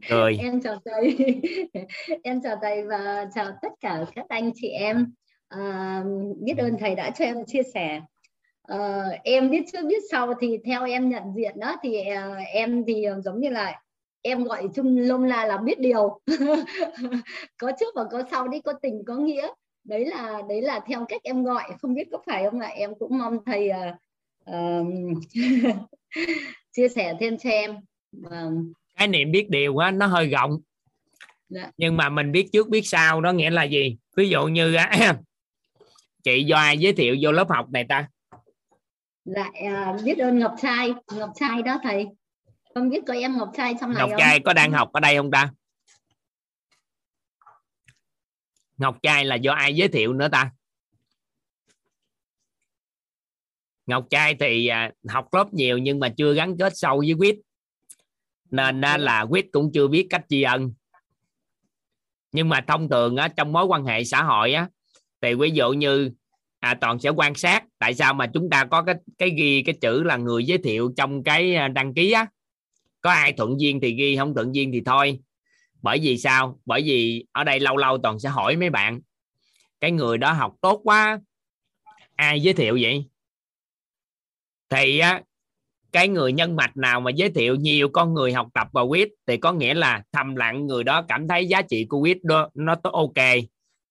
[0.00, 0.36] Rồi.
[0.40, 1.16] Em chào thầy.
[2.22, 5.12] Em chào thầy và chào tất cả các anh chị em
[5.50, 6.02] à,
[6.40, 8.00] biết ơn thầy đã cho em chia sẻ.
[8.62, 12.84] À, em biết trước biết sau thì theo em nhận diện đó thì à, em
[12.86, 13.80] thì giống như là
[14.22, 16.20] em gọi chung lông la là biết điều.
[17.58, 19.48] Có trước và có sau đấy có tình có nghĩa.
[19.84, 21.62] Đấy là đấy là theo cách em gọi.
[21.82, 22.68] Không biết có phải không ạ?
[22.68, 23.70] Em cũng mong thầy
[24.50, 24.86] uh,
[26.72, 27.76] chia sẻ thêm cho em.
[28.26, 28.52] Uh,
[28.96, 30.60] cái niệm biết điều á nó hơi rộng.
[31.48, 31.70] Dạ.
[31.76, 33.96] nhưng mà mình biết trước biết sau đó nghĩa là gì?
[34.16, 34.76] Ví dụ như
[36.22, 38.08] chị do ai giới thiệu vô lớp học này ta.
[39.24, 39.50] Dạ
[39.92, 40.94] uh, biết ơn ngọc trai.
[41.14, 42.06] Ngọc trai đó thầy.
[42.74, 45.16] Không biết có em ngọc trai trong này ngọc trai có đang học ở đây
[45.16, 45.52] không ta?
[48.76, 50.52] Ngọc trai là do ai giới thiệu nữa ta?
[53.86, 57.36] Ngọc trai thì à, học lớp nhiều nhưng mà chưa gắn kết sâu với quýt.
[58.50, 60.72] Nên là quýt cũng chưa biết cách tri ân.
[62.32, 64.68] Nhưng mà thông thường á, trong mối quan hệ xã hội á
[65.22, 66.10] thì ví dụ như
[66.60, 69.74] à, toàn sẽ quan sát tại sao mà chúng ta có cái cái ghi cái
[69.80, 72.26] chữ là người giới thiệu trong cái à, đăng ký á.
[73.00, 75.20] Có ai thuận duyên thì ghi không thuận duyên thì thôi.
[75.82, 76.60] Bởi vì sao?
[76.64, 79.00] Bởi vì ở đây lâu lâu toàn sẽ hỏi mấy bạn
[79.80, 81.20] cái người đó học tốt quá
[82.16, 83.04] ai giới thiệu vậy?
[84.70, 85.22] Thì á
[85.92, 89.08] cái người nhân mạch nào mà giới thiệu nhiều con người học tập vào quýt
[89.26, 92.48] thì có nghĩa là thầm lặng người đó cảm thấy giá trị của quýt đó
[92.54, 93.24] nó tốt ok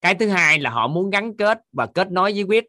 [0.00, 2.64] cái thứ hai là họ muốn gắn kết và kết nối với quyết.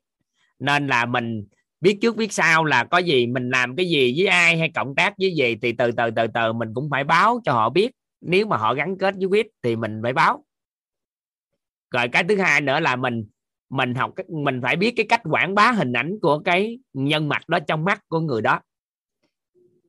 [0.60, 1.48] Nên là mình
[1.82, 4.96] biết trước biết sau là có gì mình làm cái gì với ai hay cộng
[4.96, 7.92] tác với gì thì từ từ từ từ mình cũng phải báo cho họ biết.
[8.22, 10.46] Nếu mà họ gắn kết với quyết thì mình phải báo.
[11.92, 13.26] Rồi cái thứ hai nữa là mình
[13.70, 17.50] mình học mình phải biết cái cách quảng bá hình ảnh của cái nhân mạch
[17.50, 18.60] đó trong mắt của người đó.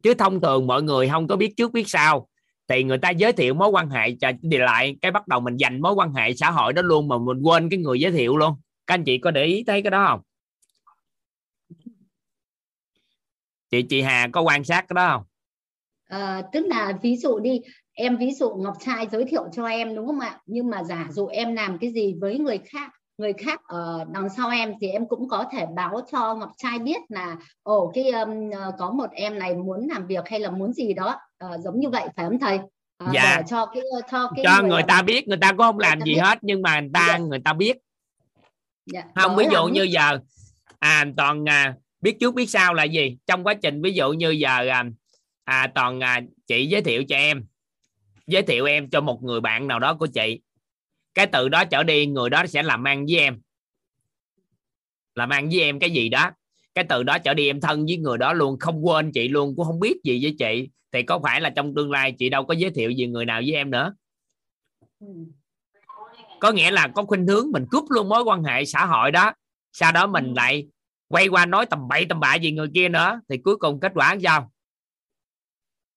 [0.02, 2.28] Chứ thông thường mọi người không có biết trước biết sau
[2.68, 4.16] thì người ta giới thiệu mối quan hệ
[4.51, 7.18] thì lại cái bắt đầu mình dành mối quan hệ xã hội đó luôn mà
[7.18, 8.55] mình quên cái người giới thiệu luôn.
[8.86, 10.20] Các anh chị có để ý thấy cái đó không?
[13.70, 15.22] Chị chị Hà có quan sát cái đó không?
[16.05, 17.60] À, tức là ví dụ đi
[17.93, 20.40] em ví dụ Ngọc Trai giới thiệu cho em đúng không ạ?
[20.47, 24.28] Nhưng mà giả dụ em làm cái gì với người khác người khác ở đằng
[24.28, 28.10] sau em thì em cũng có thể báo cho Ngọc Trai biết là ồ cái
[28.10, 31.81] um, có một em này muốn làm việc hay là muốn gì đó uh, giống
[31.81, 32.59] như vậy phải không thầy?
[33.05, 33.43] Uh, dạ.
[33.47, 36.14] Cho cái cho cái cho người, người ta biết người ta cũng không làm gì
[36.14, 36.20] biết.
[36.20, 37.19] hết nhưng mà người ta dạ.
[37.19, 37.77] người ta biết.
[38.86, 39.05] Dạ.
[39.14, 40.19] Không ví dụ như giờ
[40.78, 44.31] à toàn à, biết trước biết sau là gì trong quá trình ví dụ như
[44.31, 44.85] giờ à,
[45.44, 47.44] à toàn à, chị giới thiệu cho em
[48.27, 50.40] giới thiệu em cho một người bạn nào đó của chị
[51.14, 53.40] cái từ đó trở đi người đó sẽ làm ăn với em
[55.14, 56.31] làm ăn với em cái gì đó
[56.74, 59.57] cái từ đó trở đi em thân với người đó luôn không quên chị luôn
[59.57, 60.70] cũng không biết gì với chị.
[60.93, 63.40] Thì có phải là trong tương lai chị đâu có giới thiệu gì người nào
[63.40, 63.94] với em nữa.
[66.40, 69.32] Có nghĩa là có khuynh hướng mình cướp luôn mối quan hệ xã hội đó.
[69.73, 70.69] Sau đó mình lại
[71.09, 73.20] quay qua nói tầm bậy tầm bạ gì người kia nữa.
[73.28, 74.53] Thì cuối cùng kết quả sao?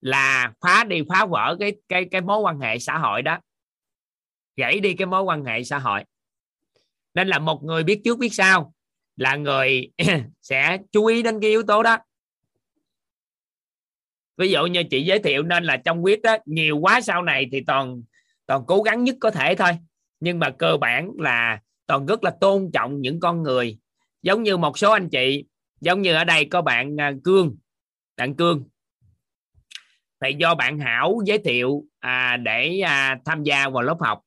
[0.02, 3.40] Là phá đi phá vỡ cái cái cái mối quan hệ xã hội đó.
[4.56, 6.04] Gãy đi cái mối quan hệ xã hội.
[7.14, 8.74] Nên là một người biết trước biết sau
[9.18, 9.90] là người
[10.42, 11.98] sẽ chú ý đến cái yếu tố đó.
[14.38, 17.48] Ví dụ như chị giới thiệu nên là trong quyết đó nhiều quá sau này
[17.52, 18.02] thì toàn
[18.46, 19.72] toàn cố gắng nhất có thể thôi.
[20.20, 23.78] Nhưng mà cơ bản là toàn rất là tôn trọng những con người.
[24.22, 25.46] Giống như một số anh chị
[25.82, 27.58] giống như ở đây có bạn à, cương
[28.18, 28.64] bạn cương.
[30.22, 34.22] Thì do bạn hảo giới thiệu à, để à, tham gia vào lớp học.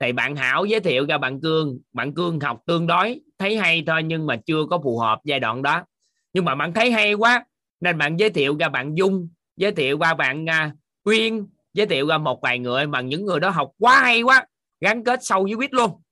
[0.00, 3.82] Thì bạn hảo giới thiệu cho bạn cương bạn cương học tương đối thấy hay
[3.86, 5.84] thôi nhưng mà chưa có phù hợp giai đoạn đó.
[6.32, 7.44] Nhưng mà bạn thấy hay quá
[7.80, 11.86] nên bạn giới thiệu ra bạn dung giới thiệu qua bạn à, uh, uyên giới
[11.86, 14.46] thiệu ra một vài người mà những người đó học quá hay quá
[14.80, 16.02] gắn kết sâu với quýt luôn.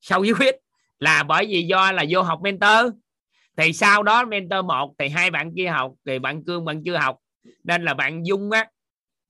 [0.00, 0.56] Sâu với quýt
[0.98, 2.92] là bởi vì do là vô học mentor.
[3.56, 6.96] Thì sau đó mentor một thì hai bạn kia học thì bạn cương bạn chưa
[6.96, 7.16] học.
[7.64, 8.66] Nên là bạn dung á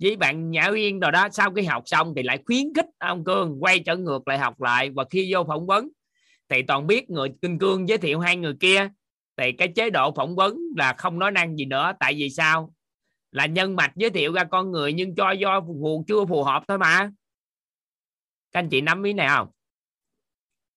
[0.03, 3.25] với bạn nhã uyên rồi đó sau khi học xong thì lại khuyến khích ông
[3.25, 4.91] cương quay trở ngược lại học lại.
[4.95, 5.89] Và khi vô phỏng vấn
[6.49, 8.89] thì toàn biết người kinh cương giới thiệu hai người kia.
[9.37, 11.93] Thì cái chế độ phỏng vấn là không nói năng gì nữa.
[12.01, 12.75] Tại vì sao?
[13.33, 16.63] Là nhân mạch giới thiệu ra con người nhưng cho do phù, chưa phù hợp
[16.69, 17.11] thôi mà.
[18.53, 19.49] Các anh chị nắm ý này không?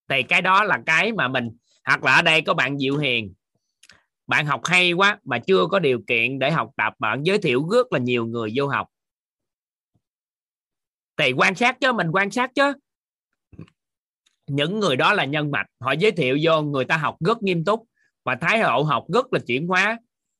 [0.08, 1.50] Thì cái đó là cái mà mình,
[1.86, 3.34] hoặc là ở đây có bạn Diệu Hiền.
[4.28, 7.68] Bạn học hay quá mà chưa có điều kiện để học tập, bạn giới thiệu
[7.72, 8.88] rất là nhiều người vô học.
[11.18, 12.74] Thì quan sát chứ, mình quan sát chứ
[14.52, 15.66] những người đó là nhân mạch.
[15.80, 17.84] Họ giới thiệu vô, người ta học rất nghiêm túc
[18.26, 19.98] và thái độ học rất là chuyển hóa.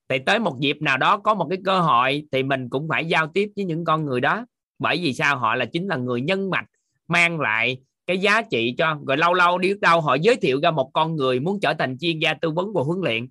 [0.10, 3.06] Thì tới một dịp nào đó có một cái cơ hội thì mình cũng phải
[3.06, 4.46] giao tiếp với những con người đó.
[4.80, 5.38] Bởi vì sao?
[5.38, 6.66] Họ là chính là người nhân mạch,
[7.08, 7.78] mang lại
[8.08, 11.16] cái giá trị cho, rồi lâu lâu đi đâu họ giới thiệu ra một con
[11.16, 13.28] người muốn trở thành chuyên gia tư vấn và huấn luyện.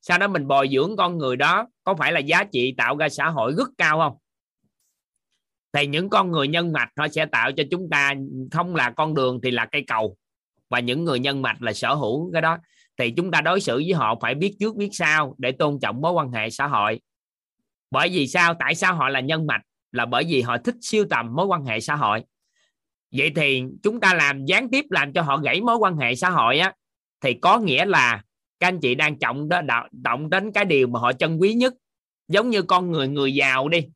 [0.00, 3.08] Sau đó mình bồi dưỡng con người đó, có phải là giá trị tạo ra
[3.08, 4.16] xã hội rất cao không?
[5.72, 8.14] Thì những con người nhân mạch họ sẽ tạo cho chúng ta
[8.50, 10.16] không là con đường thì là cây cầu.
[10.68, 12.58] Và những người nhân mạch là sở hữu cái đó.
[12.98, 16.00] Thì chúng ta đối xử với họ phải biết trước biết sau để tôn trọng
[16.00, 17.00] mối quan hệ xã hội.
[17.90, 18.54] Bởi vì sao?
[18.54, 19.62] Tại sao họ là nhân mạch?
[19.92, 22.24] Là bởi vì họ thích siêu tầm mối quan hệ xã hội.
[23.16, 26.30] Vậy thì chúng ta làm, gián tiếp làm cho họ gãy mối quan hệ xã
[26.30, 26.74] hội á,
[27.20, 28.22] thì có nghĩa là
[28.60, 31.74] các anh chị đang trọng đó động đến cái điều mà họ trân quý nhất.
[32.28, 33.86] Giống như con người người giàu đi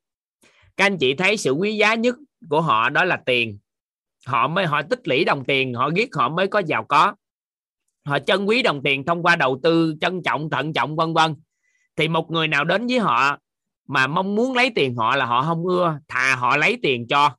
[0.77, 2.17] các anh chị thấy sự quý giá nhất
[2.51, 3.59] của họ đó là tiền.
[4.27, 7.15] Họ mới họ tích lũy đồng tiền họ biết họ mới có giàu có.
[8.05, 11.35] Họ trân quý đồng tiền thông qua đầu tư trân trọng thận trọng vân vân.
[11.97, 13.39] Thì một người nào đến với họ
[13.89, 17.37] mà mong muốn lấy tiền họ là họ không ưa thà họ lấy tiền cho.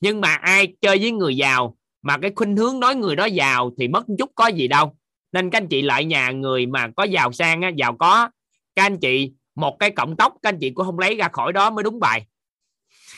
[0.00, 3.70] Nhưng mà ai chơi với người giàu mà cái khuynh hướng nói người đó giàu
[3.78, 4.96] thì mất chút có gì đâu.
[5.32, 8.30] Nên các anh chị lại nhà người mà có giàu sang á, giàu có
[8.74, 11.52] các anh chị một cái cọng tóc, các anh chị cũng không lấy ra khỏi
[11.52, 12.26] đó mới đúng bài.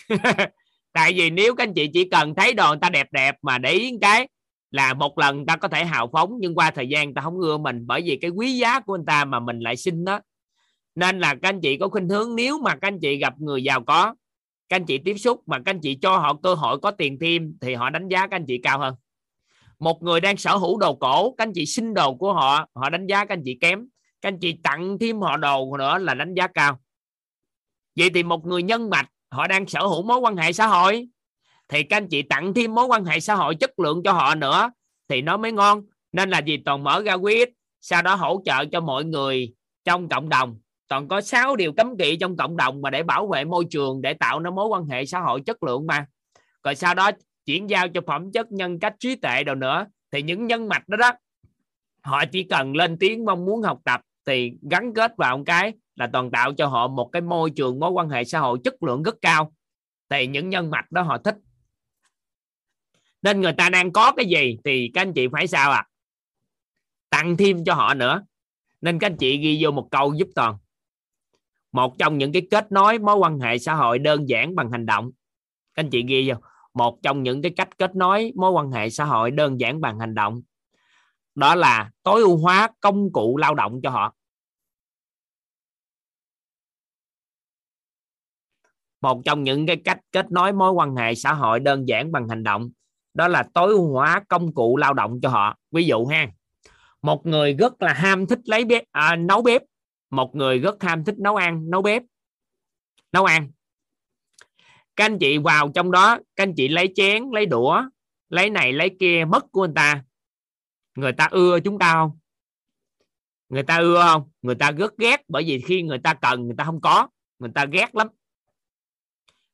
[0.93, 3.59] Tại vì nếu các anh chị chỉ cần thấy đồ người ta đẹp đẹp mà
[3.59, 4.29] để ý cái
[4.71, 7.23] là một lần người ta có thể hào phóng, nhưng qua thời gian người ta
[7.23, 10.05] không ưa mình bởi vì cái quý giá của người ta mà mình lại xin
[10.05, 10.21] đó.
[10.95, 13.63] Nên là các anh chị có khuynh hướng, nếu mà các anh chị gặp người
[13.63, 14.15] giàu có,
[14.69, 17.19] các anh chị tiếp xúc mà các anh chị cho họ cơ hội có tiền
[17.21, 18.95] thêm thì họ đánh giá các anh chị cao hơn.
[19.79, 22.91] Một người đang sở hữu đồ cổ, các anh chị xin đồ của họ họ
[22.91, 23.87] đánh giá các anh chị kém
[24.25, 26.81] các anh chị tặng thêm họ đồ nữa là đánh giá cao.
[27.97, 31.09] Vậy thì một người nhân mạch họ đang sở hữu mối quan hệ xã hội
[31.69, 34.35] thì các anh chị tặng thêm mối quan hệ xã hội chất lượng cho họ
[34.35, 34.71] nữa
[35.09, 35.83] thì nó mới ngon.
[36.13, 36.57] Nên là gì?
[36.65, 40.59] Toàn mở ra quyết, sau đó hỗ trợ cho mọi người trong cộng đồng.
[40.89, 44.03] Toàn có 6 điều cấm kỵ trong cộng đồng mà để bảo vệ môi trường
[44.03, 46.07] để tạo nên mối quan hệ xã hội chất lượng mà.
[46.63, 47.11] Rồi sau đó
[47.47, 49.87] chuyển giao cho phẩm chất nhân cách trí tuệ đồ nữa.
[50.13, 51.13] Thì những nhân mạch đó đó
[52.03, 55.73] họ chỉ cần lên tiếng mong muốn học tập thì gắn kết vào một cái
[55.97, 58.83] là toàn tạo cho họ một cái môi trường mối quan hệ xã hội chất
[58.83, 59.53] lượng rất cao.
[60.09, 61.37] Thì những nhân mạch đó họ thích.
[63.23, 65.87] Nên người ta đang có cái gì thì các anh chị phải sao à
[67.15, 68.25] tặng thêm cho họ nữa.
[68.81, 70.57] Nên các anh chị ghi vô một câu giúp toàn.
[71.73, 74.87] Một trong những cái kết nối mối quan hệ xã hội đơn giản bằng hành
[74.87, 75.11] động.
[75.75, 76.35] Các anh chị ghi vô.
[76.75, 80.01] Một trong những cái cách kết nối mối quan hệ xã hội đơn giản bằng
[80.01, 80.43] hành động
[81.35, 84.15] đó là tối ưu hóa công cụ lao động cho họ.
[89.01, 92.29] Một trong những cái cách kết nối mối quan hệ xã hội đơn giản bằng
[92.29, 92.71] hành động
[93.15, 95.57] đó là tối ưu hóa công cụ lao động cho họ.
[95.71, 96.29] Ví dụ ha
[97.03, 99.63] một người rất là ham thích lấy bếp à, nấu bếp.
[100.11, 102.03] Một người rất ham thích nấu ăn nấu bếp
[103.13, 103.51] nấu ăn.
[104.97, 107.83] Các anh chị vào trong đó các anh chị lấy chén lấy đũa
[108.29, 110.05] lấy này lấy kia mất của người ta
[110.95, 112.19] người ta ưa chúng ta không?
[113.49, 114.31] Người ta ưa không?
[114.43, 117.09] Người ta rất ghét bởi vì khi người ta cần, người ta không có.
[117.39, 118.09] Người ta ghét lắm.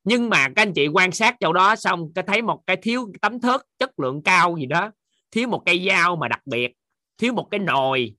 [0.04, 3.12] Nhưng mà các anh chị quan sát chỗ đó xong, cái thấy một cái thiếu
[3.22, 4.90] tấm thớt chất lượng cao gì đó,
[5.30, 6.72] thiếu một cây dao mà đặc biệt,
[7.18, 8.14] thiếu một cái nồi,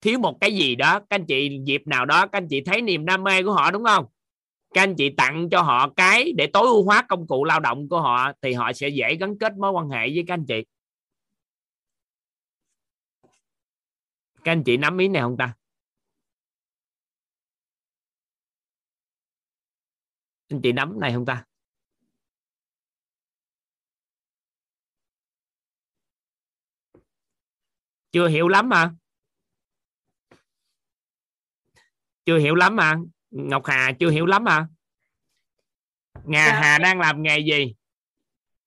[0.00, 0.98] thiếu một cái gì đó.
[0.98, 3.70] Các anh chị, dịp nào đó các anh chị thấy niềm đam mê của họ
[3.70, 4.06] đúng không?
[4.74, 7.88] Các anh chị tặng cho họ cái để tối ưu hóa công cụ lao động
[7.88, 10.64] của họ thì họ sẽ dễ gắn kết mối quan hệ với các anh chị.
[14.44, 15.54] Các anh chị nắm ý này không ta?
[20.48, 21.44] Anh chị nắm này không ta?
[28.12, 28.94] Chưa hiểu lắm mà.
[32.24, 32.96] Chưa hiểu lắm mà.
[33.30, 34.68] Ngọc Hà chưa hiểu lắm mà.
[36.24, 36.82] Ngà dạ, Hà em...
[36.82, 37.74] đang làm nghề gì?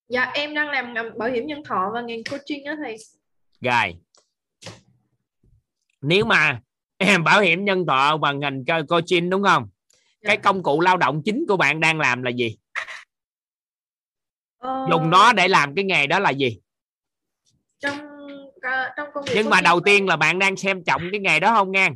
[0.07, 2.95] Dạ em đang làm bảo hiểm nhân thọ và ngành coaching đó thầy.
[3.61, 3.99] Rồi
[6.01, 6.59] nếu mà
[6.97, 9.69] em bảo hiểm nhân thọ và ngành coaching đúng không?
[10.21, 10.27] Dạ.
[10.27, 12.57] cái công cụ lao động chính của bạn đang làm là gì?
[14.57, 14.87] Ờ...
[14.89, 16.59] dùng nó để làm cái nghề đó là gì?
[17.79, 17.97] Trong
[18.97, 21.53] trong công việc nhưng mà đầu tiên là bạn đang xem trọng cái nghề đó
[21.53, 21.89] không nghe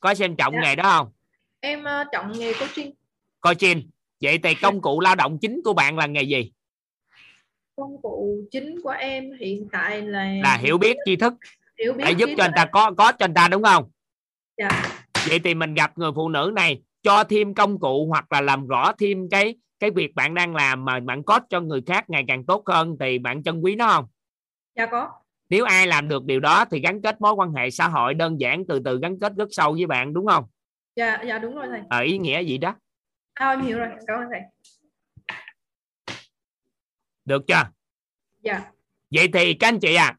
[0.00, 0.60] có xem trọng dạ.
[0.62, 1.12] nghề đó không?
[1.60, 2.94] Em uh, trọng nghề coaching.
[3.40, 3.90] Coaching.
[4.20, 6.52] Vậy thì công cụ lao động chính của bạn là nghề gì?
[7.76, 11.34] Công cụ chính của em hiện tại là là hiểu biết tri thức
[11.78, 13.90] hiểu biết để giúp cho anh ta có có cho anh ta đúng không?
[14.56, 14.68] Dạ.
[15.28, 18.66] vậy thì mình gặp người phụ nữ này cho thêm công cụ hoặc là làm
[18.66, 22.24] rõ thêm cái cái việc bạn đang làm mà bạn có cho người khác ngày
[22.28, 24.06] càng tốt hơn thì bạn trân quý nó không?
[24.76, 25.10] Dạ có.
[25.50, 28.40] Nếu ai làm được điều đó thì gắn kết mối quan hệ xã hội đơn
[28.40, 30.44] giản từ từ gắn kết rất sâu với bạn đúng không?
[30.96, 31.80] Dạ dạ đúng rồi thầy.
[31.80, 32.74] Ở ờ, ý nghĩa gì đó?
[33.34, 33.88] À, em hiểu rồi.
[34.06, 34.40] Cảm ơn thầy.
[37.24, 37.62] Được chưa?
[38.40, 38.70] Dạ.
[39.10, 40.16] Vậy thì các anh chị à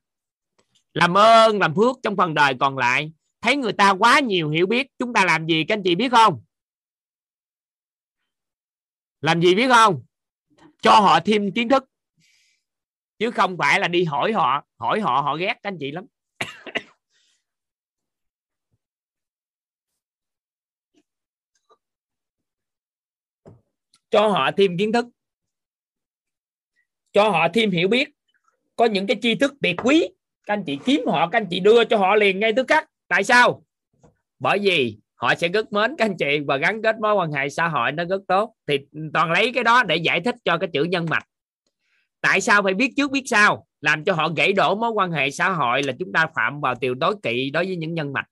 [0.93, 3.11] làm ơn, làm phước trong phần đời còn lại.
[3.41, 6.11] Thấy người ta quá nhiều hiểu biết, chúng ta làm gì, các anh chị biết
[6.11, 6.43] không?
[9.21, 10.03] Làm gì biết không?
[10.81, 11.83] Cho họ thêm kiến thức.
[13.19, 16.05] Chứ không phải là đi hỏi họ hỏi họ họ ghét, các anh chị lắm.
[24.09, 25.05] Cho họ thêm kiến thức.
[27.11, 28.09] Cho họ thêm hiểu biết.
[28.75, 30.09] Có những cái tri thức biệt quý
[30.49, 32.85] các anh chị kiếm họ, các anh chị đưa cho họ liền ngay tức khắc.
[33.07, 33.63] Tại sao?
[34.39, 37.49] Bởi vì họ sẽ rất mến các anh chị và gắn kết mối quan hệ
[37.49, 38.53] xã hội nó rất tốt.
[38.67, 38.77] Thì
[39.13, 41.23] toàn lấy cái đó để giải thích cho cái chữ nhân mạch.
[42.21, 43.65] Tại sao phải biết trước biết sau?
[43.81, 46.75] Làm cho họ gãy đổ mối quan hệ xã hội là chúng ta phạm vào
[46.81, 48.25] điều tối kỵ đối với những nhân mạch.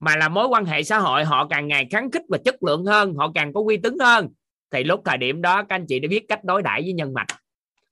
[0.00, 2.84] Mà là mối quan hệ xã hội, họ càng ngày kháng khích và chất lượng
[2.84, 4.28] hơn, họ càng có uy tín hơn.
[4.70, 7.14] Thì lúc thời điểm đó, các anh chị đã biết cách đối đãi với nhân
[7.14, 7.26] mạch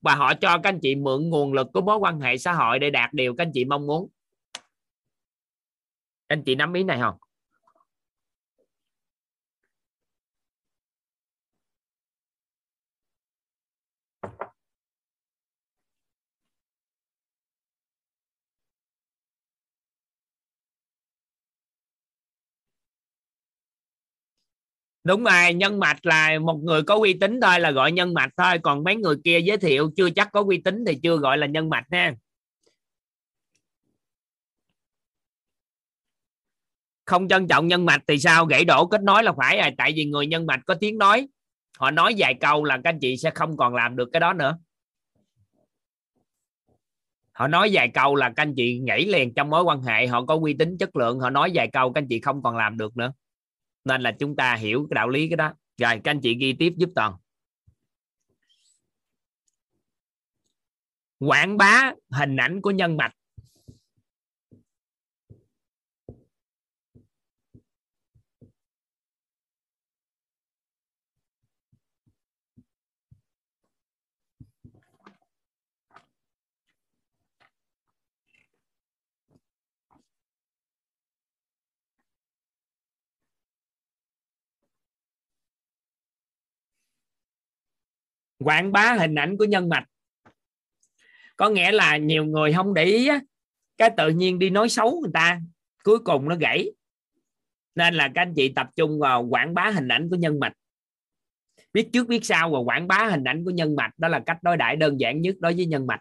[0.06, 2.78] và họ cho các anh chị mượn nguồn lực của mối quan hệ xã hội
[2.78, 4.08] để đạt điều các anh chị mong muốn.
[6.26, 7.14] Anh chị nắm ý này không?
[25.06, 28.30] Đúng rồi, nhân mạch là một người có uy tín thôi, là gọi nhân mạch
[28.36, 28.58] thôi.
[28.62, 31.46] Còn mấy người kia giới thiệu chưa chắc có uy tín thì chưa gọi là
[31.46, 32.14] nhân mạch ha.
[37.04, 38.46] Không trân trọng nhân mạch thì sao?
[38.46, 41.28] Gãy đổ kết nối là phải rồi tại vì người nhân mạch có tiếng nói.
[41.78, 44.32] Họ nói vài câu là các anh chị sẽ không còn làm được cái đó
[44.32, 44.58] nữa.
[47.32, 50.24] Họ nói vài câu là các anh chị nhảy liền trong mối quan hệ, họ
[50.24, 52.78] có uy tín chất lượng, họ nói vài câu các anh chị không còn làm
[52.78, 53.12] được nữa
[53.86, 55.52] nên là chúng ta hiểu cái đạo lý cái đó.
[55.78, 57.14] Rồi, các anh chị ghi tiếp giúp toàn.
[61.18, 63.12] Quảng bá hình ảnh của nhân mạch.
[88.38, 89.84] Quảng bá hình ảnh của nhân mạch.
[91.36, 93.20] Có nghĩa là nhiều người không để ý á,
[93.76, 95.40] cái tự nhiên đi nói xấu người ta
[95.84, 96.70] cuối cùng nó gãy.
[97.74, 100.52] Nên là các anh chị tập trung vào quảng bá hình ảnh của nhân mạch.
[101.72, 104.38] Biết trước biết sau và quảng bá hình ảnh của nhân mạch đó là cách
[104.42, 106.00] đối đãi đơn giản nhất đối với nhân mạch.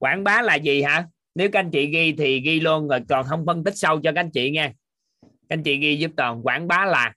[0.00, 1.06] Quảng bá là gì hả?
[1.34, 4.12] Nếu các anh chị ghi thì ghi luôn rồi còn không phân tích sâu cho
[4.12, 4.72] các anh chị nha
[5.22, 7.14] các anh chị ghi giúp toàn quảng bá là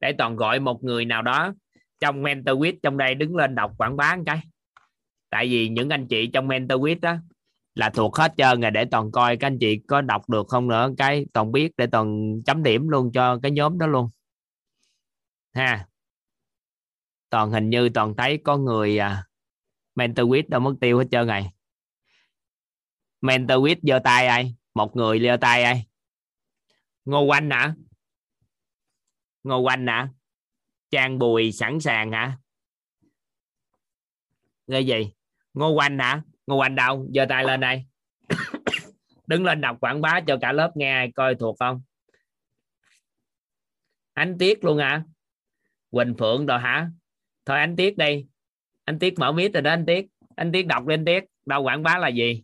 [0.00, 1.54] để toàn gọi một người nào đó
[2.00, 4.40] trong mentor quiz trong đây đứng lên đọc quảng bá một cái.
[5.30, 7.16] Tại vì những anh chị trong mentor quiz đó
[7.74, 10.68] là thuộc hết trơn rồi để toàn coi các anh chị có đọc được không
[10.68, 14.10] nữa cái toàn biết để toàn chấm điểm luôn cho cái nhóm đó luôn.
[15.54, 15.86] Ha.
[17.30, 19.24] Toàn hình như toàn thấy có người à,
[19.94, 21.52] mentor quiz đâu mất tiêu hết trơn này
[23.22, 24.54] mentor quiz giơ tay ai?
[24.74, 25.86] Một người giơ tay ai?
[27.04, 27.74] Ngô quanh hả?
[29.42, 30.08] Ngô quanh hả?
[30.90, 32.38] Trang bùi sẵn sàng hả?
[34.70, 35.12] Cái gì?
[35.54, 36.22] Ngô quanh hả?
[36.46, 37.06] Ngô quanh đâu?
[37.14, 37.84] Giơ tay lên đây.
[39.26, 41.82] Đứng lên đọc quảng bá cho cả lớp nghe coi thuộc không?
[44.12, 45.02] Ánh tiết luôn hả?
[45.90, 46.90] Quỳnh phượng rồi hả?
[47.44, 48.26] Thôi anh tiết đi.
[48.84, 50.06] Anh tiết mở mic rồi đó anh tiết.
[50.36, 51.24] Anh tiết đọc lên tiết.
[51.46, 52.42] Đâu quảng bá là gì?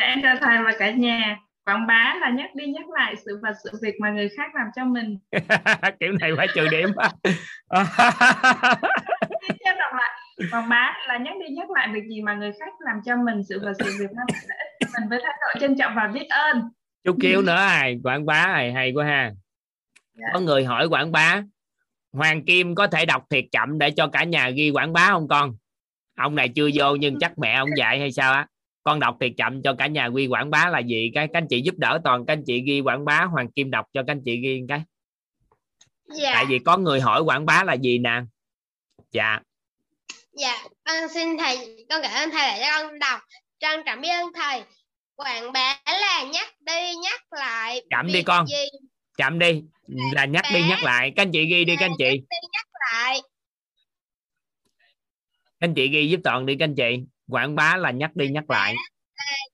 [0.00, 1.38] Em chào thầy và cả nhà.
[1.64, 4.66] Quảng bá là nhắc đi nhắc lại sự vật sự việc mà người khác làm
[4.76, 5.18] cho mình.
[6.00, 6.88] Kiểu này phải trừ điểm
[9.58, 10.10] tiếp đọc lại.
[10.50, 13.42] Quảng bá là nhắc đi nhắc lại việc gì mà người khác làm cho mình
[13.48, 14.26] sự vật sự việc lợi
[14.58, 16.62] ích cho mình với thái độ trân trọng và biết ơn.
[17.04, 19.32] Chú kêu nữa ai quảng bá này hay quá ha.
[20.14, 20.26] Dạ.
[20.34, 21.42] có người hỏi quảng bá
[22.12, 25.28] Hoàng Kim có thể đọc thiệt chậm để cho cả nhà ghi quảng bá không
[25.28, 25.56] con?
[26.16, 28.46] Ông này chưa vô nhưng chắc mẹ ông dạy hay sao á
[28.84, 31.10] con đọc thiệt chậm cho cả nhà ghi quảng bá là gì?
[31.14, 33.70] Cái các anh chị giúp đỡ toàn các anh chị ghi quảng bá Hoàng Kim
[33.70, 34.82] đọc cho các anh chị ghi cái.
[36.14, 36.30] Dạ.
[36.34, 38.20] Tại vì có người hỏi quảng bá là gì nè?
[39.12, 39.40] Dạ.
[40.32, 43.20] Dạ con xin thầy con cảm ơn thầy đã cho con đọc.
[43.58, 44.62] Trân trọng biết ơn thầy.
[45.16, 48.46] Quảng bá là nhắc đi nhắc lại chậm đi con.
[48.46, 48.78] gì.
[49.18, 49.62] Chậm đi.
[50.12, 51.12] Là nhắc đi nhắc lại.
[51.16, 52.10] Các anh chị ghi đi các anh chị.
[52.10, 53.20] Đi nhắc lại.
[55.60, 58.28] Các anh chị ghi giúp toàn đi các anh chị quảng bá là nhắc đi
[58.28, 58.74] nhắc lại.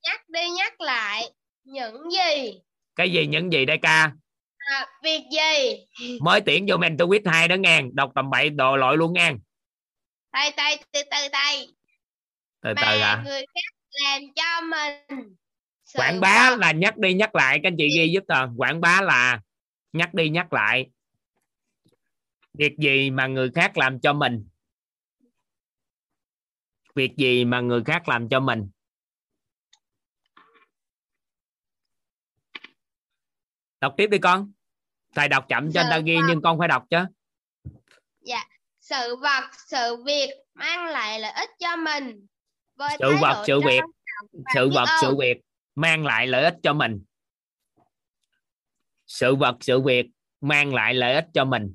[0.03, 1.31] Nhắc đi nhắc lại
[1.65, 2.61] những gì?
[2.97, 4.13] Cái gì những gì đây ca?
[4.59, 5.87] À, việc gì?
[6.21, 9.39] Mới tuyển vô mentor quiz hai đó ngang đọc tầm bậy đồ lội luôn ngang.
[10.33, 11.69] Thầy thầy từ từ thầy
[12.63, 13.23] từ mà từ hả?
[13.25, 13.75] người khác
[14.05, 15.35] làm cho mình
[15.85, 18.47] sự quảng bá là nhắc đi nhắc lại các anh chị ghi giúp tờ.
[18.57, 19.41] Quảng bá là
[19.93, 20.87] nhắc đi nhắc lại.
[22.59, 24.49] Việc gì mà người khác làm cho mình
[26.99, 28.71] việc gì mà người khác làm cho mình?
[33.81, 34.53] Đọc tiếp đi con.
[35.15, 36.27] Thầy đọc chậm cho anh ta Sự ghi vật.
[36.29, 36.99] nhưng con phải đọc chứ.
[38.21, 38.45] Dạ.
[38.81, 42.27] Sự vật sự việc mang lại lợi ích cho mình.
[42.75, 43.81] Với sự vật sự việc.
[44.55, 45.37] sự vật sự việc
[45.75, 47.05] mang lại lợi ích cho mình.
[49.07, 50.07] Sự vật sự việc
[50.41, 51.75] mang lại lợi ích cho mình.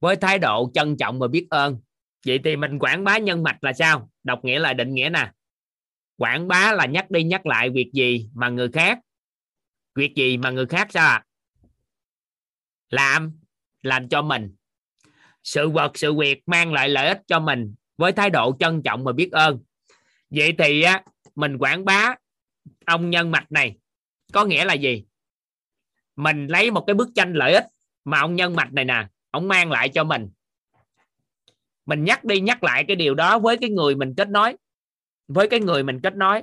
[0.00, 1.80] Với thái độ trân trọng và biết ơn
[2.26, 4.10] vậy thì mình quảng bá nhân mạch là sao?
[4.22, 5.30] Đọc nghĩa là định nghĩa nè.
[6.16, 8.98] Quảng bá là nhắc đi nhắc lại việc gì mà người khác?
[9.94, 11.24] Việc gì mà người khác sao ạ?
[12.90, 13.32] Làm
[13.82, 14.54] làm cho mình.
[15.42, 19.04] Sự vật, sự việc mang lại lợi ích cho mình với thái độ trân trọng
[19.04, 19.60] và biết ơn.
[20.30, 21.02] Vậy thì á,
[21.34, 22.14] mình quảng bá
[22.86, 23.76] ông nhân mạch này
[24.32, 25.04] có nghĩa là gì?
[26.16, 27.64] Mình lấy một cái bức tranh lợi ích
[28.04, 30.30] mà ông nhân mạch này nè, ông mang lại cho mình
[31.86, 34.56] mình nhắc đi nhắc lại cái điều đó với cái người mình kết nối,
[35.28, 36.42] với cái người mình kết nối.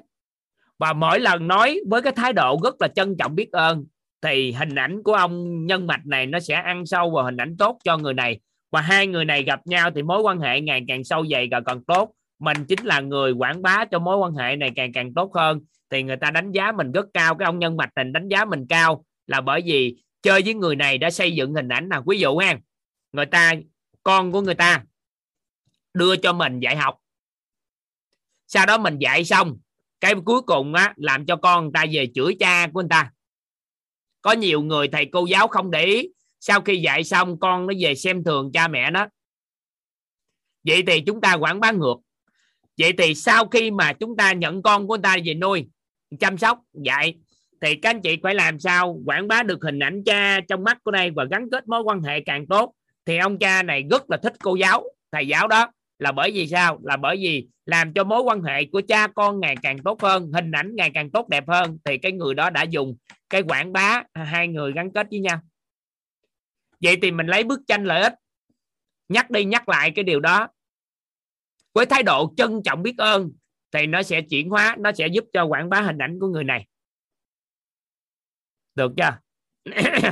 [0.77, 3.85] Và mỗi lần nói với cái thái độ rất là trân trọng biết ơn,
[4.21, 7.55] thì hình ảnh của ông nhân mạch này nó sẽ ăn sâu vào hình ảnh
[7.57, 8.39] tốt cho người này.
[8.71, 11.61] Và hai người này gặp nhau thì mối quan hệ ngày càng sâu dày và
[11.65, 12.11] càng tốt.
[12.39, 15.61] Mình chính là người quảng bá cho mối quan hệ này càng càng tốt hơn.
[15.89, 18.45] Thì người ta đánh giá mình rất cao, cái ông nhân mạch này đánh giá
[18.45, 22.03] mình cao là bởi vì chơi với người này đã xây dựng hình ảnh nào
[22.07, 22.57] ví dụ ha,
[23.11, 23.53] người ta,
[24.03, 24.83] con của người ta
[25.93, 26.97] đưa cho mình dạy học.
[28.47, 29.57] Sau đó mình dạy xong,
[29.99, 33.11] cái cuối cùng á, làm cho con người ta về chửi cha của người ta.
[34.21, 36.09] Có nhiều người thầy cô giáo không để ý,
[36.39, 39.07] sau khi dạy xong con nó về xem thường cha mẹ nó.
[40.63, 41.95] Vậy thì chúng ta quảng bá ngược.
[42.77, 45.67] Vậy thì sau khi mà chúng ta nhận con của người ta về nuôi,
[46.19, 47.15] chăm sóc, dạy,
[47.61, 50.77] thì các anh chị phải làm sao quảng bá được hình ảnh cha trong mắt
[50.83, 52.73] của đây và gắn kết mối quan hệ càng tốt.
[53.05, 56.47] Thì ông cha này rất là thích cô giáo, thầy giáo đó là bởi vì
[56.47, 56.79] sao?
[56.83, 60.31] Là bởi vì làm cho mối quan hệ của cha con ngày càng tốt hơn,
[60.33, 62.97] hình ảnh ngày càng tốt đẹp hơn, thì cái người đó đã dùng
[63.29, 65.39] cái quảng bá hai người gắn kết với nhau.
[66.81, 68.13] Vậy thì mình lấy bức tranh lợi ích,
[69.09, 70.47] nhắc đi nhắc lại cái điều đó.
[71.73, 73.31] Với thái độ trân trọng biết ơn,
[73.71, 76.43] thì nó sẽ chuyển hóa, nó sẽ giúp cho quảng bá hình ảnh của người
[76.43, 76.67] này.
[78.75, 79.19] Được chưa?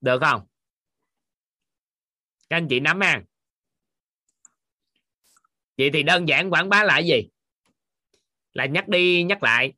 [0.00, 0.46] Được không?
[2.48, 3.22] Các anh chị nắm ha
[5.78, 7.28] vậy thì đơn giản quảng bá là gì?
[8.52, 9.72] Là nhắc đi, nhắc lại.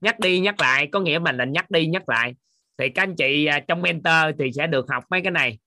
[0.00, 2.34] Nhắc đi, nhắc lại, có nghĩa mình là nhắc đi, nhắc lại.
[2.78, 5.58] Thì các anh chị à, trong mentor thì sẽ được học mấy cái này.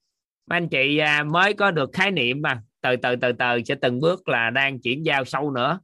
[0.47, 3.75] Mấy anh chị à, mới có được khái niệm mà, từ từ từ từ sẽ
[3.81, 5.79] từng bước là đang chuyển giao sâu nữa.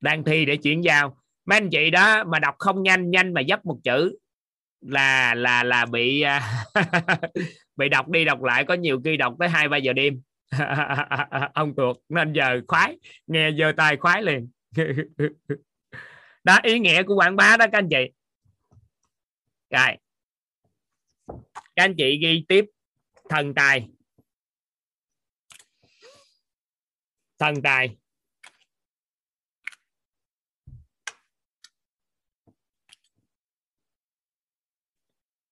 [0.00, 1.18] Đang thi để chuyển giao.
[1.46, 4.18] Mấy anh chị đó mà đọc không nhanh nhanh mà dấp một chữ
[4.80, 6.64] là là là bị à,
[7.76, 10.20] bị đọc đi đọc lại, có nhiều khi đọc tới hai ba giờ đêm.
[11.54, 14.50] ông tuột nên giờ khoái, nghe giơ tay khoái liền.
[16.44, 18.12] Đó, ý nghĩa của quảng bá đó, các anh chị.
[19.70, 19.96] Rồi.
[21.76, 22.64] Các anh chị ghi tiếp.
[23.28, 23.88] Thần tài.
[27.38, 27.96] Thần tài.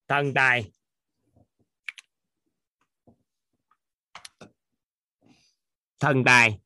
[0.08, 0.75] Thần tài.
[6.00, 6.58] Thần tài.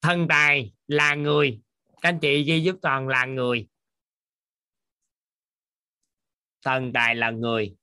[0.00, 1.60] Thần tài là người.
[1.86, 3.68] Các anh chị ghi giúp toàn là người.
[6.62, 7.76] Thần tài là người.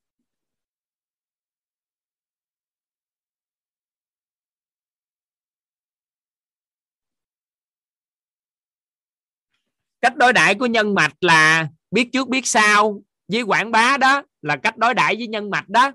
[10.01, 14.23] Cách đối đãi của nhân mạch là biết trước biết sau, với quảng bá đó
[14.45, 15.91] là cách đối đãi với nhân mạch đó.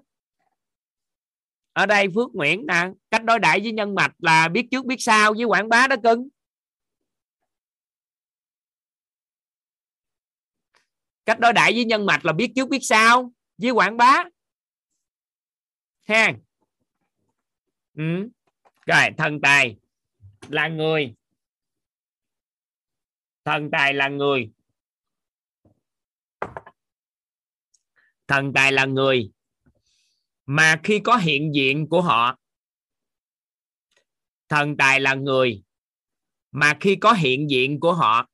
[1.73, 4.97] Ở đây Phước Nguyễn nè, cách đối đãi với nhân mạch là biết trước biết
[4.99, 6.29] sau với quảng bá đó cưng.
[11.25, 14.25] Cách đối đãi với nhân mạch là biết trước biết sau với quảng bá.
[16.03, 16.33] Ha.
[17.97, 18.29] Ừ.
[18.87, 19.77] rồi, thần tài
[20.49, 21.15] là người.
[23.45, 24.51] Thần tài là người.
[28.31, 29.31] Thần tài là người
[30.47, 32.39] mà khi có hiện diện của họ,
[34.49, 35.63] thần tài là người
[36.51, 38.29] mà khi có hiện diện của họ,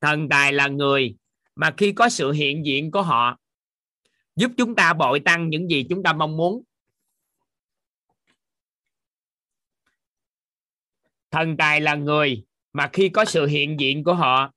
[0.00, 1.16] thần tài là người
[1.54, 3.38] mà khi có sự hiện diện của họ,
[4.36, 6.62] giúp chúng ta bội tăng những gì chúng ta mong muốn.
[11.30, 14.52] Thần tài là người mà khi có sự hiện diện của họ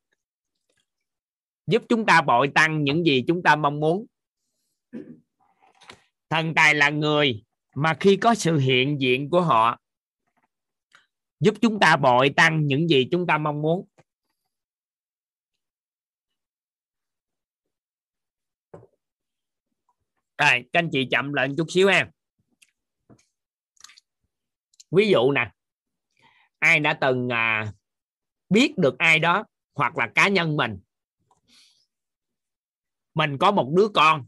[1.68, 4.06] giúp chúng ta bội tăng những gì chúng ta mong muốn.
[6.30, 7.44] Thần tài là người
[7.76, 9.80] mà khi có sự hiện diện của họ
[11.40, 13.88] giúp chúng ta bội tăng những gì chúng ta mong muốn.
[20.38, 22.10] Rồi các anh chị chậm lại chút xíu ha.
[24.91, 25.52] Ví dụ nè
[26.60, 27.73] ai đã từng à,
[28.49, 29.45] biết được ai đó
[29.76, 30.80] hoặc là cá nhân mình
[33.14, 34.26] mình có một đứa con.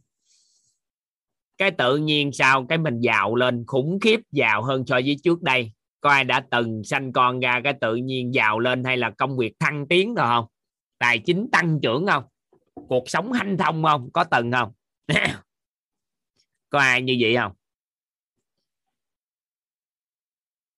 [1.58, 5.42] Cái tự nhiên sao cái mình giàu lên, khủng khiếp giàu hơn so với trước
[5.42, 5.72] đây.
[6.02, 9.38] Có ai đã từng sanh con ra cái tự nhiên giàu lên hay là công
[9.38, 10.46] việc thăng tiến rồi không?
[10.98, 12.24] Tài chính tăng trưởng không?
[12.74, 14.10] Cuộc sống hanh thông không?
[14.14, 14.72] Có từng không?
[16.70, 17.52] Có ai như vậy không?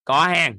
[0.05, 0.53] Có ha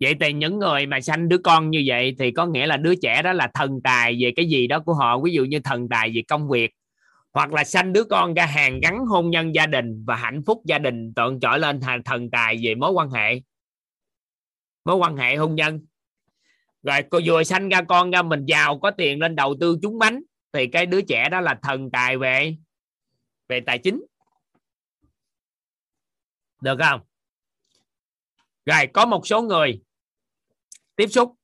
[0.00, 2.94] vậy thì những người mà sanh đứa con như vậy thì có nghĩa là đứa
[2.94, 5.88] trẻ đó là thần tài về cái gì đó của họ, ví dụ như thần
[5.88, 6.70] tài về công việc,
[7.32, 10.62] hoặc là sanh đứa con ra hàng gắn hôn nhân gia đình và hạnh phúc
[10.64, 13.40] gia đình, tận trở lên thần tài về mối quan hệ,
[14.84, 15.86] mối quan hệ hôn nhân.
[16.82, 19.98] Rồi cô vừa sanh ra con ra, mình giàu, có tiền lên đầu tư trúng
[19.98, 20.22] bánh,
[20.52, 22.56] thì cái đứa trẻ đó là thần tài về
[23.48, 24.04] về tài chính.
[26.62, 27.00] Được không?
[28.66, 29.80] Rồi có một số người
[30.96, 31.34] tiếp xúc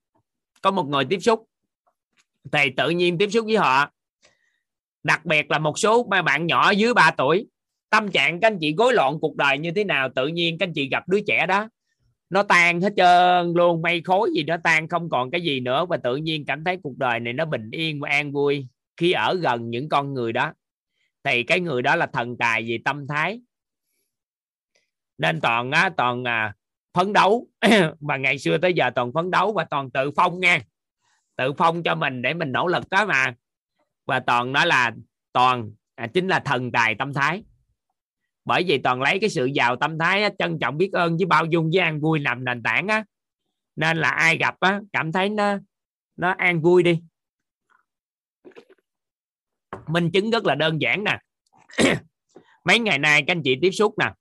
[0.63, 1.47] có một người tiếp xúc.
[2.53, 3.91] Thì tự nhiên tiếp xúc với họ.
[5.03, 7.47] Đặc biệt là một số bạn nhỏ dưới 3 tuổi.
[7.91, 10.67] Tâm trạng các anh chị gối loạn cuộc đời như thế nào tự nhiên các
[10.67, 11.69] anh chị gặp đứa trẻ đó.
[12.31, 15.87] Nó tan hết trơn luôn mây khối gì nó tan không còn cái gì nữa.
[15.87, 18.67] Và tự nhiên cảm thấy cuộc đời này nó bình yên và an vui
[18.97, 20.53] khi ở gần những con người đó.
[21.25, 23.41] Thì cái người đó là thần tài về tâm thái.
[25.19, 26.55] Nên toàn á toàn à,
[26.95, 27.49] phấn đấu.
[28.01, 30.61] Mà ngày xưa tới giờ toàn phấn đấu và toàn tự phong nha
[31.37, 33.35] tự phong cho mình để mình nỗ lực đó mà.
[34.07, 34.93] Và toàn đó là
[35.33, 37.43] toàn à, chính là thần tài tâm thái.
[38.45, 41.27] Bởi vì toàn lấy cái sự giàu tâm thái á, trân trọng biết ơn với
[41.27, 43.05] bao dung với an vui làm nền tảng á.
[43.77, 45.59] Nên là ai gặp á cảm thấy nó
[46.17, 47.01] nó an vui đi.
[49.87, 51.19] Minh chứng rất là đơn giản nè.
[52.65, 54.13] Mấy ngày nay các anh chị tiếp xúc nè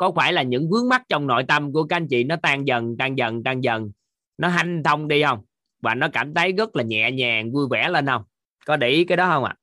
[0.00, 2.64] có phải là những vướng mắc trong nội tâm của các anh chị nó tan
[2.64, 3.90] dần tan dần tan dần?
[4.38, 5.44] Nó hanh thông đi không?
[5.80, 8.22] Và nó cảm thấy rất là nhẹ nhàng, vui vẻ lên không?
[8.66, 9.54] Có để ý cái đó không ạ?
[9.56, 9.60] À?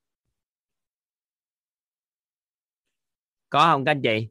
[3.50, 4.28] có không các anh chị?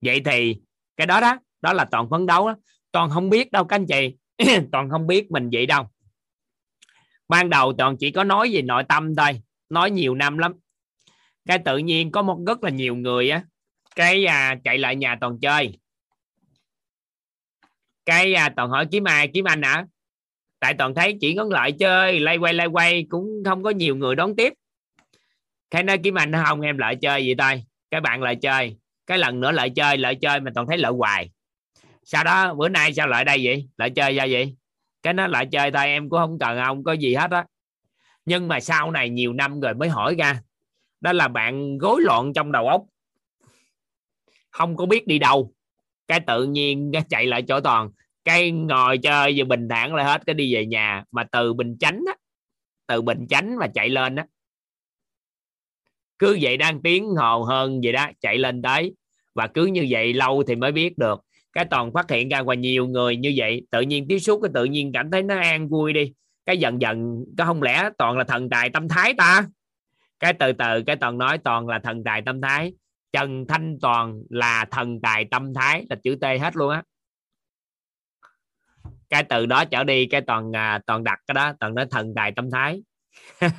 [0.00, 0.60] Vậy thì
[0.96, 2.56] cái đó đó đó là toàn phấn đấu đó.
[2.92, 4.16] toàn không biết đâu các anh chị.
[4.72, 5.84] Toàn không biết mình vậy đâu.
[7.28, 9.42] Ban đầu toàn chỉ có nói về nội tâm thôi.
[9.68, 10.52] Nói nhiều năm lắm.
[11.46, 13.44] Cái tự nhiên có một rất là nhiều người á
[13.94, 15.78] cái à, chạy lại nhà toàn chơi.
[18.04, 19.72] Cái à, toàn hỏi kiếm ai kiếm anh hả?
[19.72, 19.86] À?
[20.64, 23.96] tại toàn thấy chỉ có lại chơi lay quay lay quay cũng không có nhiều
[23.96, 24.52] người đón tiếp.
[25.70, 27.64] Cái nói kiếm anh không em lại chơi vậy thôi.
[27.90, 28.76] Cái bạn lại chơi.
[29.06, 31.30] Cái lần nữa lại chơi lại chơi mà toàn thấy lợi hoài.
[32.04, 33.68] Sau đó bữa nay sao lại đây vậy?
[33.76, 34.56] Lại chơi ra vậy?
[35.02, 37.44] Cái nó lại chơi thôi em cũng không cần ông có gì hết á.
[38.24, 40.40] Nhưng mà sau này nhiều năm rồi mới hỏi ra.
[41.00, 42.82] Đó là bạn rối loạn trong đầu óc
[44.54, 45.52] không có biết đi đâu.
[46.08, 47.90] Cái tự nhiên chạy lại chỗ toàn.
[48.24, 51.04] Cái ngồi chơi giờ bình thản lại hết, cái đi về nhà.
[51.10, 52.14] Mà từ bình chánh á,
[52.86, 54.26] từ bình chánh mà chạy lên á,
[56.18, 58.94] cứ vậy đang tiếng hồ hơn vậy đó, chạy lên tới.
[59.34, 61.20] Và cứ như vậy lâu thì mới biết được.
[61.52, 64.50] Cái toàn phát hiện ra qua nhiều người như vậy, tự nhiên tiếp xúc, cái
[64.54, 66.12] tự nhiên cảm thấy nó an vui đi.
[66.46, 69.46] Cái dần dần có không lẽ toàn là thần tài tâm thái ta?
[70.20, 72.72] Cái từ từ, cái toàn nói toàn là thần tài tâm thái
[73.14, 76.82] trần thanh toàn là thần tài tâm thái là chữ t hết luôn á.
[79.08, 82.12] Cái từ đó trở đi cái toàn à, toàn đặt cái đó toàn nói thần
[82.16, 82.82] tài tâm thái.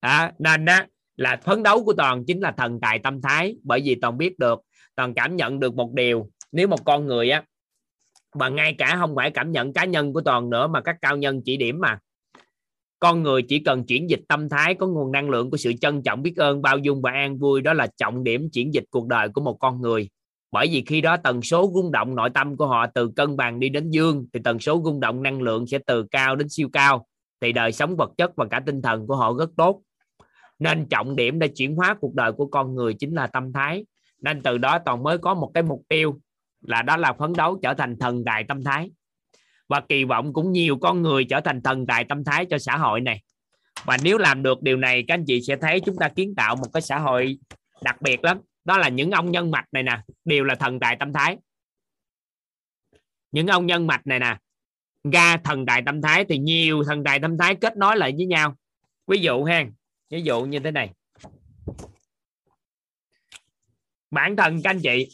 [0.00, 0.80] À, nên đó
[1.16, 4.38] là phấn đấu của toàn chính là thần tài tâm thái bởi vì toàn biết
[4.38, 4.60] được
[4.94, 6.30] toàn cảm nhận được một điều.
[6.52, 7.42] Nếu một con người á
[8.34, 11.16] mà ngay cả không phải cảm nhận cá nhân của toàn nữa mà các cao
[11.16, 11.98] nhân chỉ điểm mà
[13.00, 16.02] con người chỉ cần chuyển dịch tâm thái có nguồn năng lượng của sự trân
[16.02, 19.06] trọng, biết ơn, bao dung và an vui, đó là trọng điểm chuyển dịch cuộc
[19.06, 20.08] đời của một con người.
[20.52, 23.60] Bởi vì khi đó tần số rung động nội tâm của họ từ cân bằng
[23.60, 26.68] đi đến dương, thì tần số rung động năng lượng sẽ từ cao đến siêu
[26.72, 27.06] cao,
[27.40, 29.82] thì đời sống vật chất và cả tinh thần của họ rất tốt.
[30.58, 33.84] Nên trọng điểm để chuyển hóa cuộc đời của con người chính là tâm thái.
[34.22, 36.20] Nên từ đó toàn mới có một cái mục tiêu,
[36.60, 38.90] là đó là phấn đấu trở thành thần tài tâm thái
[39.70, 42.76] và kỳ vọng cũng nhiều con người trở thành thần tài tâm thái cho xã
[42.76, 43.22] hội này.
[43.84, 46.56] Và nếu làm được điều này, các anh chị sẽ thấy chúng ta kiến tạo
[46.56, 47.38] một cái xã hội
[47.82, 48.40] đặc biệt lắm.
[48.64, 51.36] Đó là những ông nhân mạch này nè, đều là thần tài tâm thái.
[53.32, 54.36] Những ông nhân mạch này nè,
[55.12, 58.26] ra thần tài tâm thái thì nhiều thần tài tâm thái kết nối lại với
[58.26, 58.56] nhau.
[59.06, 59.64] Ví dụ ha,
[60.10, 60.90] ví dụ như thế này.
[64.10, 65.08] Bản thân các anh chị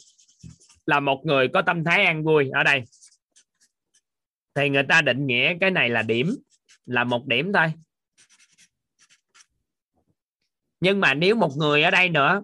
[0.85, 2.83] là một người có tâm thái an vui ở đây
[4.57, 6.35] thì người ta định nghĩa cái này là điểm,
[6.85, 7.73] là một điểm thôi.
[10.79, 12.41] Nhưng mà nếu một người ở đây nữa,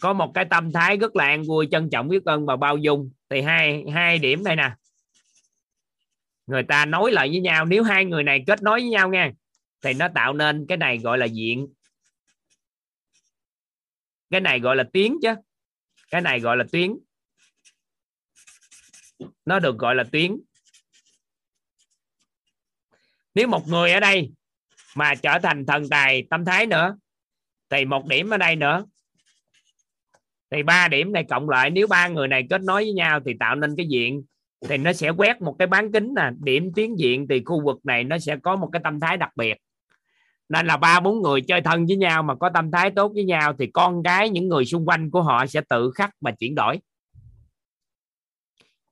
[0.00, 2.76] có một cái tâm thái rất là an vui, trân trọng biết ơn và bao
[2.76, 4.70] dung, thì hai hai điểm đây nè.
[6.46, 9.32] Người ta nói lại với nhau, nếu hai người này kết nối với nhau nha
[9.82, 11.68] thì nó tạo nên cái này gọi là diện.
[14.30, 15.34] Cái này gọi là tiếng chứ.
[16.10, 16.92] Cái này gọi là tuyến
[19.44, 20.36] nó được gọi là tuyến
[23.34, 24.30] nếu một người ở đây
[24.96, 26.96] mà trở thành thần tài tâm thái nữa,
[27.70, 28.84] thì một điểm ở đây nữa.
[30.50, 33.32] Thì ba điểm này cộng lại, nếu ba người này kết nối với nhau thì
[33.40, 34.22] tạo nên cái diện,
[34.68, 36.30] thì nó sẽ quét một cái bán kính nè.
[36.38, 39.30] Điểm tiến diện thì khu vực này nó sẽ có một cái tâm thái đặc
[39.36, 39.58] biệt.
[40.48, 43.24] Nên là ba bốn người chơi thân với nhau mà có tâm thái tốt với
[43.24, 46.54] nhau thì con cái, những người xung quanh của họ sẽ tự khắc mà chuyển
[46.54, 46.80] đổi.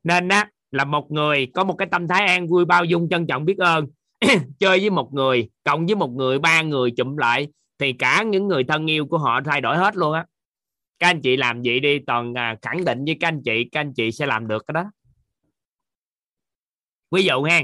[0.04, 3.26] Nên á, là một người có một cái tâm thái an vui, bao dung, trân
[3.26, 3.86] trọng, biết ơn.
[4.58, 8.48] chơi với một người cộng với một người ba người chụm lại thì cả những
[8.48, 10.26] người thân yêu của họ thay đổi hết luôn á.
[10.98, 13.80] Các anh chị làm vậy đi toàn à, khẳng định với các anh chị các
[13.80, 14.90] anh chị sẽ làm được cái đó.
[17.10, 17.60] Ví dụ ha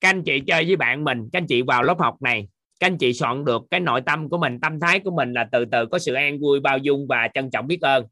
[0.00, 2.48] các anh chị chơi với bạn mình các anh chị vào lớp học này
[2.80, 5.48] các anh chị soạn được cái nội tâm của mình tâm thái của mình là
[5.52, 8.06] từ từ có sự an vui bao dung và trân trọng biết ơn.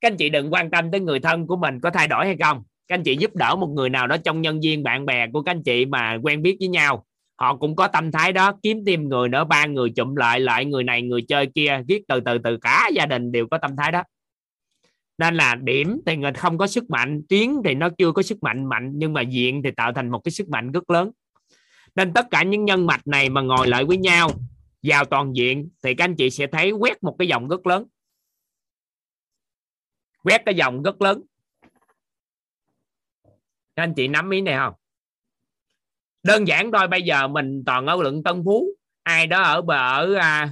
[0.00, 2.36] Các anh chị đừng quan tâm tới người thân của mình có thay đổi hay
[2.40, 5.26] không các anh chị giúp đỡ một người nào đó trong nhân viên, bạn bè
[5.32, 7.04] của các anh chị mà quen biết với nhau.
[7.40, 10.64] Họ cũng có tâm thái đó, kiếm thêm người nữa, ba người chụm lại lại
[10.64, 13.76] người này, người chơi kia, viết từ từ từ cả gia đình đều có tâm
[13.76, 14.02] thái đó.
[15.18, 18.42] Nên là điểm thì người không có sức mạnh tuyến thì nó chưa có sức
[18.42, 21.10] mạnh mạnh, nhưng mà diện thì tạo thành một cái sức mạnh rất lớn.
[21.94, 24.30] Nên tất cả những nhân mạch này mà ngồi lại với nhau,
[24.82, 27.84] vào toàn diện, thì các anh chị sẽ thấy quét một cái dòng rất lớn.
[30.22, 31.22] Quét cái dòng rất lớn
[33.76, 34.74] các anh chị nắm ý này không?
[36.22, 38.68] Đơn giản thôi bây giờ mình toàn ở lượng Tân Phú.
[39.02, 40.50] Ai đó ở bờ ở à,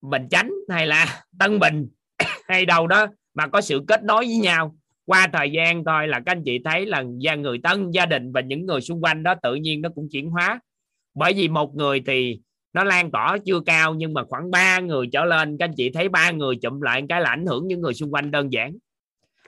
[0.00, 1.88] Bình Chánh hay là Tân Bình
[2.48, 4.76] hay đâu đó mà có sự kết nối với nhau.
[5.04, 8.32] Qua thời gian thôi là các anh chị thấy là gia người tân gia đình
[8.32, 10.60] và những người xung quanh đó tự nhiên nó cũng chuyển hóa.
[11.14, 12.40] Bởi vì một người thì
[12.72, 15.90] nó lan tỏa chưa cao nhưng mà khoảng ba người trở lên các anh chị
[15.90, 18.76] thấy ba người chụm lại cái là ảnh hưởng những người xung quanh đơn giản.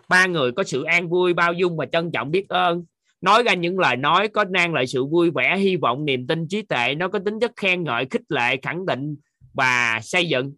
[0.08, 2.84] Ba người có sự an vui bao dung và trân trọng biết ơn
[3.20, 6.48] nói ra những lời nói có mang lại sự vui vẻ hy vọng niềm tin
[6.48, 9.16] trí tuệ nó có tính chất khen ngợi khích lệ khẳng định
[9.52, 10.52] và xây dựng.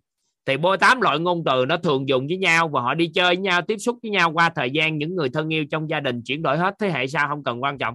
[0.47, 3.27] Thì bôi tám loại ngôn từ nó thường dùng với nhau và họ đi chơi
[3.27, 6.01] với nhau tiếp xúc với nhau qua thời gian những người thân yêu trong gia
[6.01, 7.95] đình chuyển đổi hết thế hệ sau không cần quan trọng.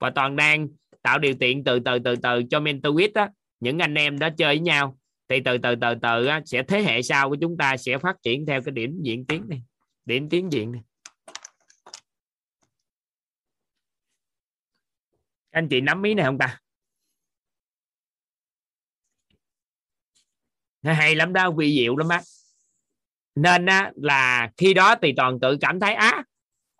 [0.00, 0.68] Và toàn đang
[1.02, 4.48] tạo điều kiện từ từ từ từ cho mentorship á những anh em đó chơi
[4.48, 4.98] với nhau.
[5.28, 8.16] Thì từ từ từ từ á, sẽ thế hệ sau của chúng ta sẽ phát
[8.22, 9.62] triển theo cái điểm diễn tiến này
[10.04, 10.82] điểm tiến diện này.
[15.54, 16.58] Anh chị nắm ý này không ta?
[20.82, 22.20] Hay lắm đó vi diệu lắm á.
[23.34, 26.24] Nên á, là khi đó thì toàn tự cảm thấy á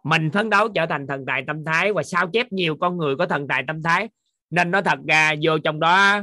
[0.04, 3.16] mình phấn đấu trở thành thần tài tâm thái và sao chép nhiều con người
[3.16, 4.08] có thần tài tâm thái.
[4.50, 6.20] Nên nó thật ra vô trong đó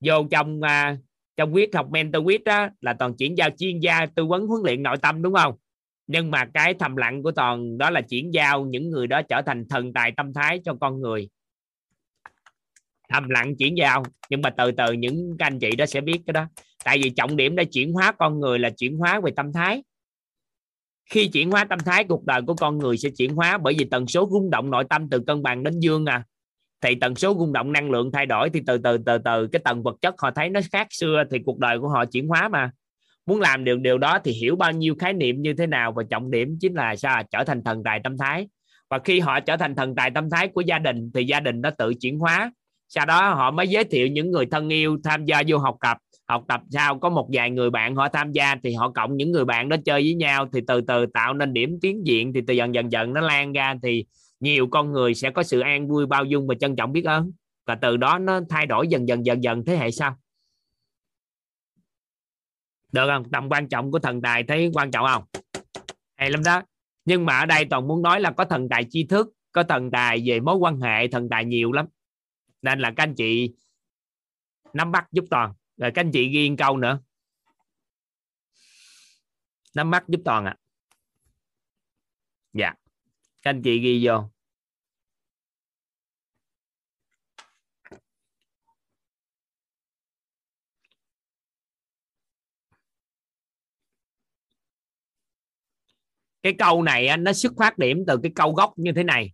[0.00, 0.96] vô trong à,
[1.36, 4.62] trong quyết học mentor quyết đó là toàn chuyển giao chuyên gia tư vấn huấn
[4.64, 5.54] luyện nội tâm đúng không?
[6.06, 9.42] Nhưng mà cái thầm lặng của toàn đó là chuyển giao những người đó trở
[9.46, 11.28] thành thần tài tâm thái cho con người
[13.08, 16.18] thầm lặng chuyển giao nhưng mà từ từ những các anh chị đó sẽ biết
[16.26, 16.46] cái đó.
[16.84, 19.82] Tại vì trọng điểm để chuyển hóa con người là chuyển hóa về tâm thái.
[21.10, 23.84] Khi chuyển hóa tâm thái, cuộc đời của con người sẽ chuyển hóa bởi vì
[23.84, 26.24] tần số rung động nội tâm từ cân bằng đến dương à.
[26.80, 29.60] Thì tần số rung động năng lượng thay đổi thì từ từ từ từ cái
[29.64, 32.48] tầng vật chất họ thấy nó khác xưa thì cuộc đời của họ chuyển hóa
[32.48, 32.70] mà.
[33.26, 36.02] Muốn làm được điều đó thì hiểu bao nhiêu khái niệm như thế nào và
[36.10, 37.22] trọng điểm chính là sao?
[37.30, 38.48] Trở thành thần tài tâm thái.
[38.90, 41.60] Và khi họ trở thành thần tài tâm thái của gia đình thì gia đình
[41.60, 42.52] nó tự chuyển hóa
[42.94, 45.96] sau đó họ mới giới thiệu những người thân yêu tham gia vô học tập.
[46.28, 49.32] Học tập sau có một vài người bạn họ tham gia thì họ cộng những
[49.32, 50.48] người bạn đó chơi với nhau.
[50.52, 53.52] Thì từ từ tạo nên điểm tiến diện, thì từ dần dần dần nó lan
[53.52, 53.74] ra.
[53.82, 54.04] Thì
[54.40, 57.32] nhiều con người sẽ có sự an vui, bao dung và trân trọng, biết ơn.
[57.66, 60.16] Và từ đó nó thay đổi dần dần dần dần thế hệ sau.
[62.92, 63.24] Được không?
[63.32, 65.24] Tầm quan trọng của thần tài thấy quan trọng không?
[66.16, 66.62] Hay lắm đó.
[67.04, 69.90] Nhưng mà ở đây toàn muốn nói là có thần tài tri thức, có thần
[69.90, 71.86] tài về mối quan hệ, thần tài nhiều lắm
[72.64, 73.54] nên là các anh chị
[74.72, 75.52] nắm bắt giúp toàn.
[75.76, 77.00] Rồi các anh chị ghi câu nữa.
[79.74, 80.56] Nắm bắt giúp toàn ạ.
[80.56, 80.60] À.
[82.52, 82.74] dạ.
[83.42, 84.30] Các anh chị ghi vô.
[96.42, 99.32] Cái câu này nó xuất phát điểm từ cái câu gốc như thế này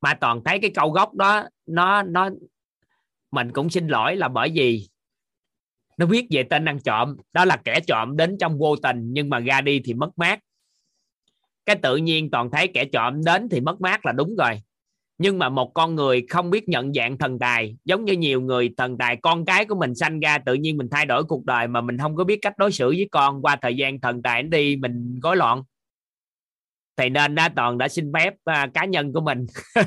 [0.00, 2.30] mà toàn thấy cái câu gốc đó, nó nó,
[3.30, 4.88] mình cũng xin lỗi là bởi vì
[5.96, 7.16] nó viết về tên ăn trộm.
[7.32, 10.40] Đó là kẻ trộm đến trong vô tình, nhưng mà ra đi thì mất mát.
[11.66, 14.60] Cái tự nhiên toàn thấy kẻ trộm đến thì mất mát là đúng rồi.
[15.18, 18.74] Nhưng mà một con người không biết nhận dạng thần tài, giống như nhiều người
[18.76, 21.68] thần tài, con cái của mình sanh ra, tự nhiên mình thay đổi cuộc đời
[21.68, 24.42] mà mình không có biết cách đối xử với con qua thời gian thần tài
[24.42, 25.62] đi, mình rối loạn
[26.96, 29.46] thì nên đã toàn đã xin phép uh, cá nhân của mình.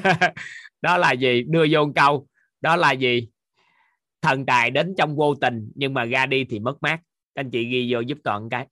[0.82, 1.44] Đó là gì?
[1.44, 2.28] Đưa vô câu.
[2.62, 3.30] Đó là gì?
[4.22, 7.00] Thần tài đến trong vô tình nhưng mà ra đi thì mất mát.
[7.34, 8.68] Anh chị ghi vô giúp toàn cái.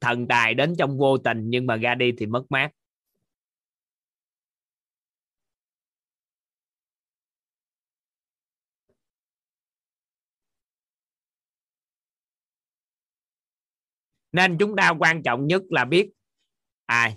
[0.00, 2.70] Thần tài đến trong vô tình nhưng mà ra đi thì mất mát.
[14.36, 16.10] Nên chúng ta quan trọng nhất là biết
[16.86, 17.16] ai.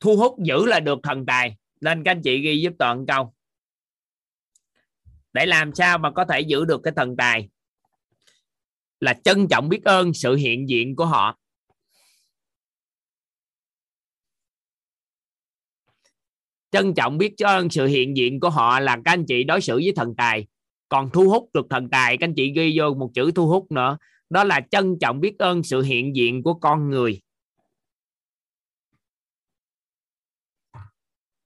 [0.00, 1.56] Thu hút giữ là được thần tài.
[1.80, 3.34] Nên các anh chị ghi giúp toàn câu.
[5.32, 7.48] Để làm sao mà có thể giữ được cái thần tài?
[9.00, 11.38] Là trân trọng biết ơn sự hiện diện của họ.
[16.70, 19.74] Trân trọng biết ơn sự hiện diện của họ là các anh chị đối xử
[19.74, 20.46] với thần tài.
[20.88, 23.72] Còn thu hút được thần tài, các anh chị ghi vô một chữ thu hút
[23.72, 23.98] nữa
[24.30, 27.20] đó là trân trọng biết ơn sự hiện diện của con người.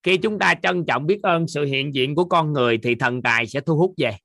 [0.02, 3.22] Khi chúng ta trân trọng biết ơn sự hiện diện của con người thì thần
[3.22, 4.16] tài sẽ thu hút về.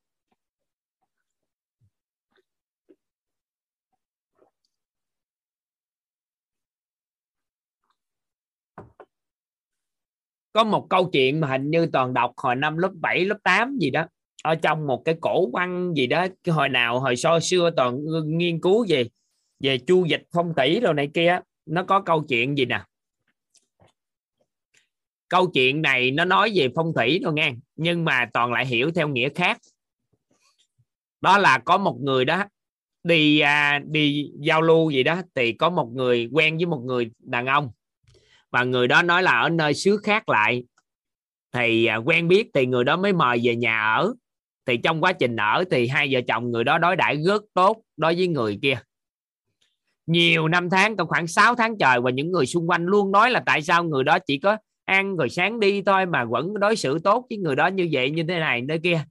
[10.53, 13.77] Có một câu chuyện mà hình như toàn đọc hồi năm lớp 7, lớp 8
[13.77, 14.05] gì đó
[14.45, 17.99] ở trong một cái cổ văn gì đó cái hồi nào hồi so xưa toàn
[18.25, 19.03] nghiên cứu gì,
[19.59, 22.81] về chu dịch phong thủy rồi này kia nó có câu chuyện gì nè?
[25.27, 28.91] Câu chuyện này nó nói về phong thủy thôi nghe nhưng mà toàn lại hiểu
[28.91, 29.57] theo nghĩa khác.
[31.21, 32.43] Đó là có một người đó
[33.03, 37.11] đi à, đi giao lưu gì đó thì có một người quen với một người
[37.19, 37.71] đàn ông.
[38.51, 40.63] Và người đó nói là ở nơi xứ khác lại.
[41.51, 44.13] Thì à, quen biết thì người đó mới mời về nhà ở
[44.65, 47.81] thì trong quá trình ở thì hai vợ chồng người đó đối đãi rất tốt
[47.97, 48.77] đối với người kia.
[50.07, 53.31] Nhiều năm tháng, trong khoảng 6 tháng trời và những người xung quanh luôn nói
[53.31, 56.75] là tại sao người đó chỉ có ăn rồi sáng đi thôi mà vẫn đối
[56.75, 59.01] xử tốt với người đó như vậy, như thế này nơi kia.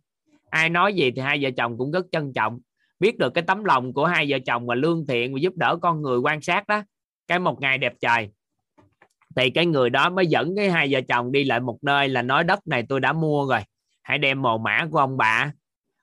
[0.51, 2.61] Ai nói gì thì hai vợ chồng cũng rất trân trọng.
[3.01, 5.77] Biết được cái tấm lòng của hai vợ chồng và lương thiện và giúp đỡ
[5.83, 6.83] con người quan sát đó,
[7.29, 8.29] cái một ngày đẹp trời.
[9.37, 12.23] Thì cái người đó mới dẫn cái hai vợ chồng đi lại một nơi là
[12.23, 13.61] nói, đất này tôi đã mua rồi
[14.05, 15.53] hãy đem mồ mã của ông bà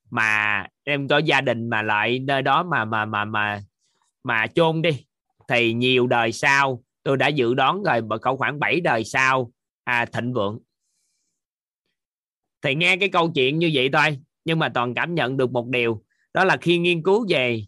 [0.09, 3.61] mà đem cho gia đình mà lại nơi đó mà mà mà mà
[4.23, 5.05] mà chôn đi.
[5.47, 9.51] Thì nhiều đời sau tôi đã dự đoán rồi bởi cậu khoảng 7 đời sau
[9.83, 10.59] à, thịnh vượng.
[12.61, 15.67] Thì nghe cái câu chuyện như vậy thôi nhưng mà toàn cảm nhận được một
[15.67, 16.03] điều.
[16.33, 17.65] Đó là khi nghiên cứu về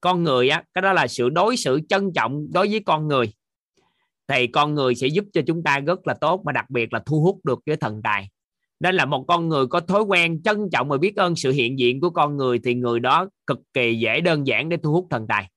[0.00, 3.32] con người á cái đó là sự đối xử trân trọng đối với con người.
[4.28, 7.02] Thì con người sẽ giúp cho chúng ta rất là tốt mà đặc biệt là
[7.06, 8.28] thu hút được cái thần tài
[8.82, 11.78] nên là một con người có thói quen trân trọng và biết ơn sự hiện
[11.78, 15.06] diện của con người thì người đó cực kỳ dễ đơn giản để thu hút
[15.10, 15.50] thần tài.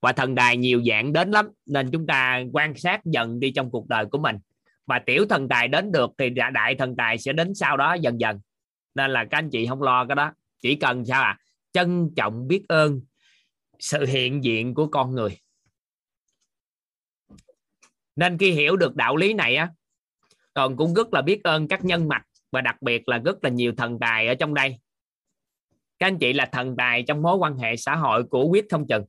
[0.00, 3.70] Và thần tài nhiều dạng đến lắm, nên chúng ta quan sát dần đi trong
[3.70, 4.36] cuộc đời của mình.
[4.86, 8.20] Và tiểu thần tài đến được thì đại thần tài sẽ đến sau đó dần
[8.20, 8.40] dần.
[8.94, 10.32] Nên là các anh chị không lo cái đó.
[10.62, 11.38] Chỉ cần sao à
[11.72, 13.00] trân trọng, biết ơn
[13.78, 15.38] sự hiện diện của con người.
[18.16, 19.68] Nên khi hiểu được đạo lý này á
[20.60, 22.22] còn cũng rất là biết ơn các nhân mạch
[22.52, 24.78] và đặc biệt là rất là nhiều thần tài ở trong đây.
[25.98, 28.86] Các anh chị là thần tài trong mối quan hệ xã hội của quyết thông
[28.86, 29.04] chừng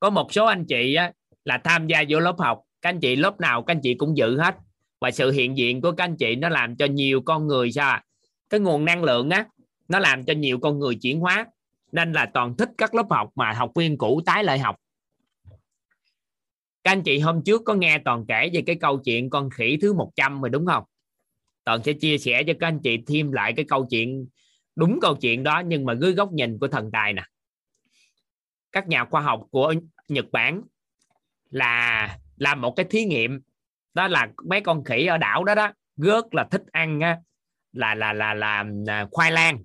[0.00, 1.12] có một số anh chị á,
[1.44, 2.62] là tham gia vô lớp học.
[2.82, 4.56] Các anh chị lớp nào các anh chị cũng giữ hết.
[5.00, 8.00] Và sự hiện diện của các anh chị nó làm cho nhiều con người sao
[8.50, 9.46] cái nguồn năng lượng á
[9.88, 11.46] nó làm cho nhiều con người chuyển hóa.
[11.92, 14.76] Nên là toàn thích các lớp học mà học viên cũ tái lại học
[16.86, 19.78] các anh chị hôm trước có nghe toàn kể về cái câu chuyện con khỉ
[19.82, 20.84] thứ 100 rồi đúng không?
[21.64, 24.28] Toàn sẽ chia sẻ cho các anh chị thêm lại cái câu chuyện
[24.76, 27.22] đúng câu chuyện đó nhưng mà dưới góc nhìn của thần tài nè.
[28.72, 29.74] Các nhà khoa học của
[30.08, 30.62] Nhật Bản
[31.50, 33.40] là làm một cái thí nghiệm.
[33.94, 37.18] Đó là mấy con khỉ ở đảo đó đó rất là thích ăn á,
[37.72, 39.64] là là là là, là khoai lang.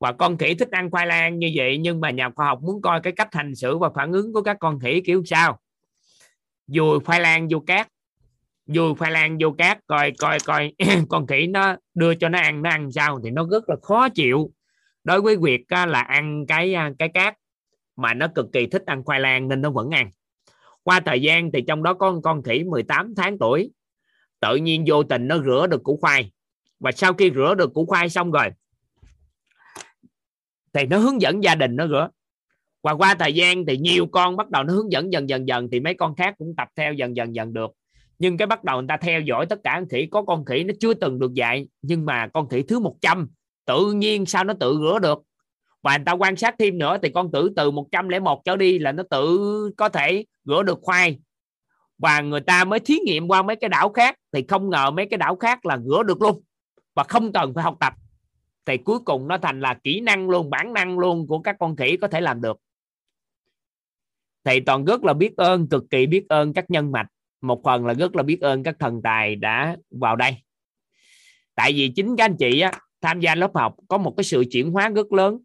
[0.00, 2.82] Và con khỉ thích ăn khoai lang như vậy nhưng mà nhà khoa học muốn
[2.82, 5.58] coi cái cách hành xử và phản ứng của các con khỉ kiểu sao?
[6.66, 7.88] Dùi khoai lang vô cát.
[8.66, 10.72] Dùi khoai lang vô cát coi coi coi.
[11.08, 14.08] Con khỉ nó đưa cho nó ăn nó ăn sao thì nó rất là khó
[14.08, 14.50] chịu.
[15.04, 17.36] Đối với việc là ăn cái à, cái cát
[17.96, 20.10] mà nó cực kỳ thích ăn khoai lang nên nó vẫn ăn.
[20.82, 23.70] Qua thời gian thì trong đó có con, con khỉ 18 tháng tuổi
[24.40, 26.32] tự nhiên vô tình nó rửa được củ khoai.
[26.80, 28.50] Và sau khi rửa được củ khoai xong rồi
[30.72, 32.08] thì nó hướng dẫn gia đình nó rửa
[32.84, 35.68] và qua thời gian thì nhiều con bắt đầu nó hướng dẫn dần dần dần
[35.72, 37.70] thì mấy con khác cũng tập theo dần dần dần được.
[38.18, 40.64] Nhưng cái bắt đầu người ta theo dõi tất cả con khỉ, có con khỉ
[40.64, 43.28] nó chưa từng được dạy, nhưng mà con khỉ thứ 100
[43.66, 45.22] tự nhiên sao nó tự rửa được?
[45.82, 48.92] Và người ta quan sát thêm nữa thì con tử từ 101 trở đi là
[48.92, 49.38] nó tự
[49.76, 51.18] có thể rửa được khoai.
[51.98, 55.06] Và người ta mới thí nghiệm qua mấy cái đảo khác thì không ngờ mấy
[55.06, 56.42] cái đảo khác là rửa được luôn
[56.94, 57.92] và không cần phải học tập.
[58.66, 61.76] Thì cuối cùng nó thành là kỹ năng luôn, bản năng luôn của các con
[61.76, 62.56] khỉ có thể làm được
[64.44, 67.06] thầy toàn rất là biết ơn cực kỳ biết ơn các nhân mạch.
[67.40, 70.36] Một phần là rất là biết ơn các thần tài đã vào đây.
[71.54, 74.44] Tại vì chính các anh chị á, tham gia lớp học có một cái sự
[74.50, 75.38] chuyển hóa rất lớn.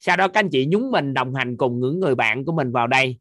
[0.00, 2.72] Sau đó các anh chị nhúng mình đồng hành cùng những người bạn của mình
[2.72, 3.18] vào đây.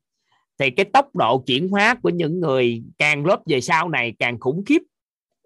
[0.60, 4.40] Thì cái tốc độ chuyển hóa của những người càng lớp về sau này càng
[4.40, 4.82] khủng khiếp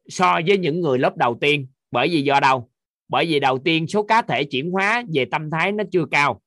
[0.08, 1.68] so với những người lớp đầu tiên.
[1.92, 2.70] Bởi vì do đâu?
[3.08, 6.42] Bởi vì đầu tiên số cá thể chuyển hóa về tâm thái nó chưa cao.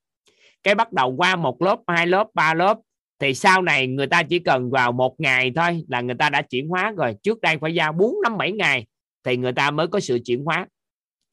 [0.62, 2.78] Cái bắt đầu qua một lớp hai lớp ba lớp
[3.22, 6.42] thì sau này người ta chỉ cần vào một ngày thôi là người ta đã
[6.42, 7.14] chuyển hóa rồi.
[7.22, 8.86] Trước đây phải giao bốn năm bảy ngày
[9.24, 10.66] thì người ta mới có sự chuyển hóa.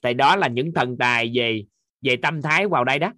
[0.03, 1.65] Thì đó là những thần tài về
[2.01, 3.13] về tâm thái vào đây đó.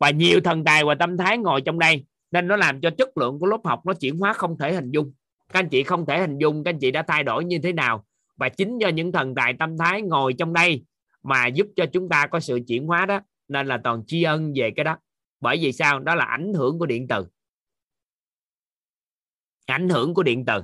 [0.00, 3.16] Và nhiều thần tài và tâm thái ngồi trong đây nên nó làm cho chất
[3.16, 5.12] lượng của lớp học nó chuyển hóa không thể hình dung.
[5.52, 7.72] Các anh chị không thể hình dung các anh chị đã thay đổi như thế
[7.72, 8.04] nào.
[8.36, 10.84] Và chính do những thần tài tâm thái ngồi trong đây
[11.22, 14.52] mà giúp cho chúng ta có sự chuyển hóa đó, nên là toàn tri ân
[14.56, 14.96] về cái đó.
[15.40, 15.98] Bởi vì sao?
[15.98, 17.26] Đó là ảnh hưởng của điện từ
[19.66, 20.62] ảnh hưởng của điện từ.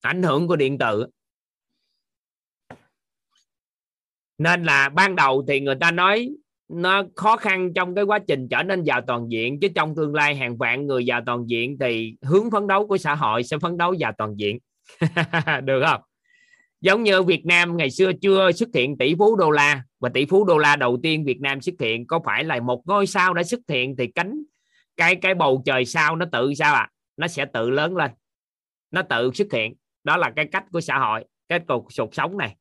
[0.00, 1.06] Ảnh hưởng của điện tử
[4.38, 6.30] nên là ban đầu thì người ta nói
[6.68, 10.14] nó khó khăn trong cái quá trình trở nên giàu toàn diện, chứ trong tương
[10.14, 13.58] lai hàng vạn người giàu toàn diện thì hướng phấn đấu của xã hội sẽ
[13.58, 14.58] phấn đấu giàu toàn diện.
[15.64, 16.00] Được không?
[16.82, 20.26] Giống như Việt Nam ngày xưa chưa xuất hiện tỷ phú đô la và tỷ
[20.26, 23.34] phú đô la đầu tiên Việt Nam xuất hiện có phải là một ngôi sao
[23.34, 24.42] đã xuất hiện thì cánh,
[24.96, 28.10] cái cái bầu trời sao nó tự sao à nó sẽ tự lớn lên,
[28.90, 29.74] nó tự xuất hiện.
[30.04, 32.56] Đó là cái cách của xã hội, cái cuộc cuộc sống này.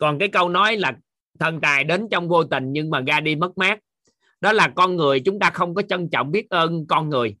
[0.00, 0.96] Còn cái câu nói là
[1.38, 3.78] thần tài đến trong vô tình nhưng mà ra đi mất mát
[4.40, 7.36] đó là con người chúng ta không có trân trọng biết ơn con người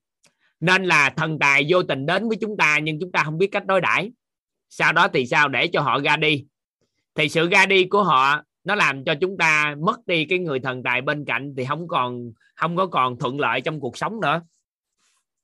[0.60, 3.46] nên là thần tài vô tình đến với chúng ta, nhưng chúng ta không biết
[3.52, 4.12] cách đối đãi.
[4.68, 6.46] Sau đó thì sao để cho họ ra đi?
[7.14, 10.60] Thì sự ra đi của họ, nó làm cho chúng ta mất đi cái người
[10.60, 14.20] thần tài bên cạnh, thì không còn, không có còn thuận lợi trong cuộc sống
[14.20, 14.42] nữa.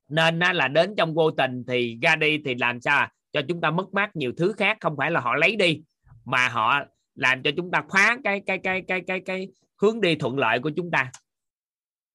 [0.08, 3.10] Nên là đến trong vô tình thì ra đi thì làm sao à?
[3.32, 5.82] cho chúng ta mất mát nhiều thứ khác, không phải là họ lấy đi,
[6.24, 6.80] mà họ
[7.14, 10.58] làm cho chúng ta khóa cái cái cái cái cái cái hướng đi thuận lợi
[10.58, 11.10] của chúng ta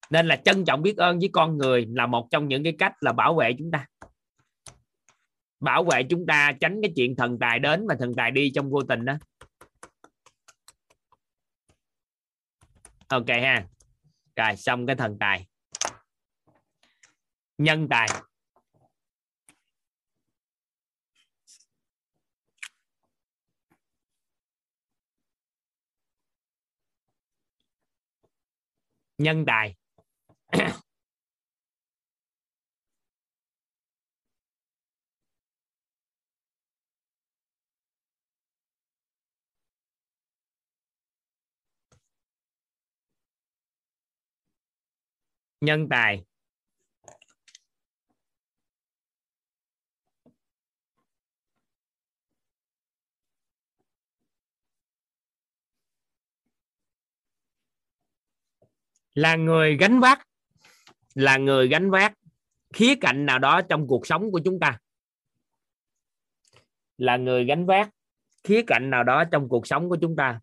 [0.10, 2.94] nên là trân trọng biết ơn với con người là một trong những cái cách
[3.00, 3.86] là bảo vệ chúng ta.
[5.60, 8.70] Bảo vệ chúng ta, tránh cái chuyện thần tài đến và thần tài đi trong
[8.70, 9.14] vô tình đó.
[13.08, 13.66] Ok ha.
[14.36, 15.48] Rồi, xong cái thần tài.
[17.58, 18.08] Nhân tài.
[29.18, 29.79] Nhân tài.
[45.62, 46.24] nhân tài.
[59.14, 60.29] Là người gánh vác
[61.20, 62.14] là người gánh vác
[62.74, 64.80] khía cạnh nào đó trong cuộc sống của chúng ta.
[66.98, 67.90] Là người gánh vác
[68.44, 70.40] khía cạnh nào đó trong cuộc sống của chúng ta.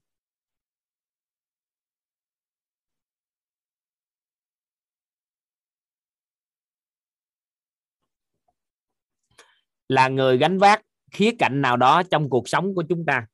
[9.88, 13.26] Là người gánh vác khía cạnh nào đó trong cuộc sống của chúng ta.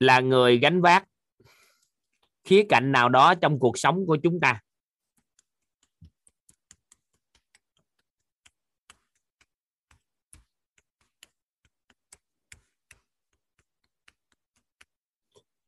[0.00, 1.04] Là người gánh vác
[2.44, 4.60] khía cạnh nào đó trong cuộc sống của chúng ta.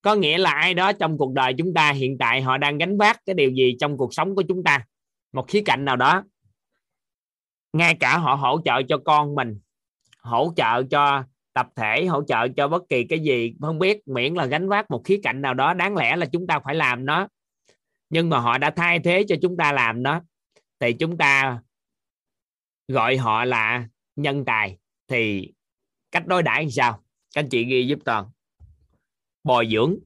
[0.03, 2.99] Có nghĩa là ai đó trong cuộc đời chúng ta hiện tại họ đang gánh
[2.99, 4.87] vác cái điều gì trong cuộc sống của chúng ta?
[5.33, 6.25] Một khía cạnh nào đó.
[7.73, 9.61] Ngay cả họ hỗ trợ cho con mình,
[10.19, 14.35] hỗ trợ cho tập thể hỗ trợ cho bất kỳ cái gì, không biết, miễn
[14.35, 17.07] là gánh vác một khía cạnh nào đó, đáng lẽ là chúng ta phải làm
[17.07, 17.29] nó.
[18.09, 20.23] Nhưng mà họ đã thay thế cho chúng ta làm nó,
[20.81, 21.63] thì chúng ta
[22.89, 24.79] gọi họ là nhân tài.
[25.09, 25.53] Thì
[26.11, 27.05] cách đối đãi làm sao?
[27.35, 28.31] Các anh chị ghi giúp toàn.
[29.45, 29.99] Bồi dưỡng.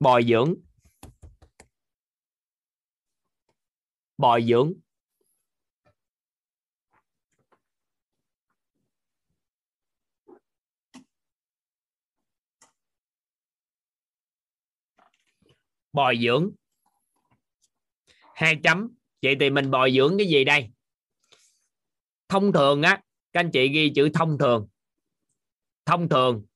[0.00, 0.54] Bồi dưỡng.
[4.18, 4.72] Bồi dưỡng.
[15.96, 16.50] Bồi dưỡng.
[18.34, 18.88] Hai chấm.
[19.22, 20.70] Vậy thì mình bồi dưỡng cái gì đây?
[22.28, 23.02] Thông thường á,
[23.32, 24.68] các anh chị ghi chữ thông thường.
[25.84, 26.46] Thông thường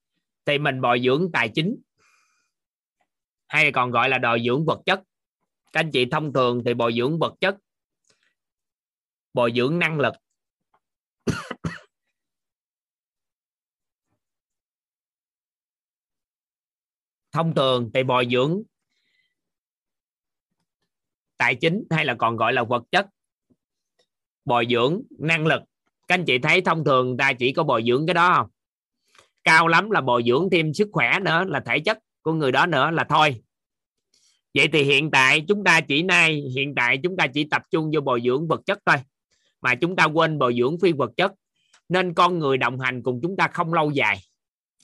[0.45, 1.77] thì mình bồi dưỡng tài chính.
[3.49, 5.03] Hay còn gọi là bồi dưỡng vật chất.
[5.73, 7.57] Các anh chị thông thường thì bồi dưỡng vật chất.
[9.35, 10.15] Bồi dưỡng năng lực.
[17.33, 18.63] Thông thường thì bồi dưỡng
[21.41, 23.07] tài chính hay là còn gọi là vật chất.
[24.45, 25.63] Bồi dưỡng năng lực.
[26.09, 28.47] Các anh chị thấy thông thường ta chỉ có bồi dưỡng cái đó không?
[29.45, 32.67] Cao lắm là bồi dưỡng thêm sức khỏe nữa, là thể chất của người đó
[32.67, 33.43] nữa là thôi.
[34.55, 37.91] Vậy thì hiện tại chúng ta chỉ nay, hiện tại chúng ta chỉ tập trung
[37.95, 38.97] vô bồi dưỡng vật chất thôi.
[39.61, 41.33] Mà chúng ta quên bồi dưỡng phi vật chất.
[41.89, 44.19] Nên con người đồng hành cùng chúng ta không lâu dài.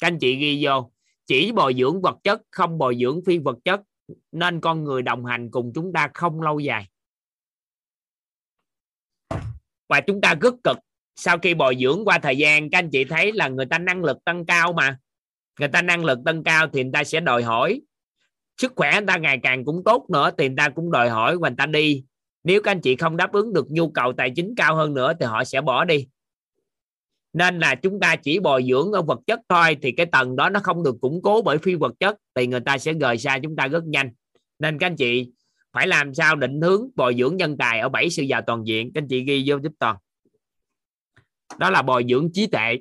[0.01, 0.91] Các anh chị ghi vô,
[1.27, 3.81] chỉ bồi dưỡng vật chất, không bồi dưỡng phi vật chất
[4.33, 6.89] nên con người đồng hành cùng chúng ta không lâu dài.
[9.89, 10.77] Và chúng ta rất cực.
[11.17, 14.05] Sau khi bồi dưỡng qua thời gian, các anh chị thấy là người ta năng
[14.05, 14.99] lực tăng cao mà.
[15.59, 17.81] Người ta năng lực tăng cao thì người ta sẽ đòi hỏi.
[18.57, 21.39] Sức khỏe người ta ngày càng cũng tốt nữa thì người ta cũng đòi hỏi
[21.39, 22.05] và người ta đi.
[22.45, 25.13] Nếu các anh chị không đáp ứng được nhu cầu tài chính cao hơn nữa
[25.21, 26.09] thì họ sẽ bỏ đi
[27.37, 30.49] nên là chúng ta chỉ bồi dưỡng ở vật chất thôi, thì cái tầng đó
[30.49, 33.39] nó không được củng cố bởi phi vật chất, thì người ta sẽ rời xa
[33.43, 34.11] chúng ta rất nhanh.
[34.59, 35.31] Nên các anh chị
[35.73, 38.91] phải làm sao định hướng bồi dưỡng nhân tài ở bảy sự giàu toàn diện.
[38.95, 39.97] Các anh chị ghi vô giúp toàn.
[41.59, 42.79] Đó là bồi dưỡng trí tuệ.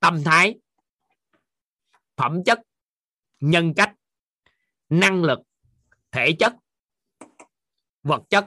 [0.00, 0.58] Tâm thái.
[2.16, 2.60] Phẩm chất.
[3.40, 3.94] Nhân cách.
[4.88, 5.38] Năng lực.
[6.12, 6.52] Thể chất.
[8.02, 8.46] Vật chất.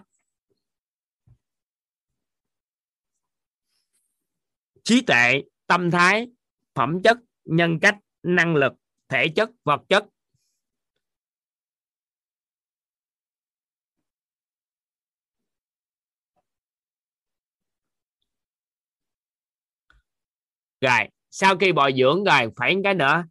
[4.88, 6.28] Trí tuệ, tâm thái,
[6.76, 8.74] phẩm chất, nhân cách, năng lực,
[9.10, 10.06] thể chất, vật chất.
[20.82, 21.00] Rồi,
[21.32, 23.24] sau khi bồi dưỡng rồi, phải cái nữa,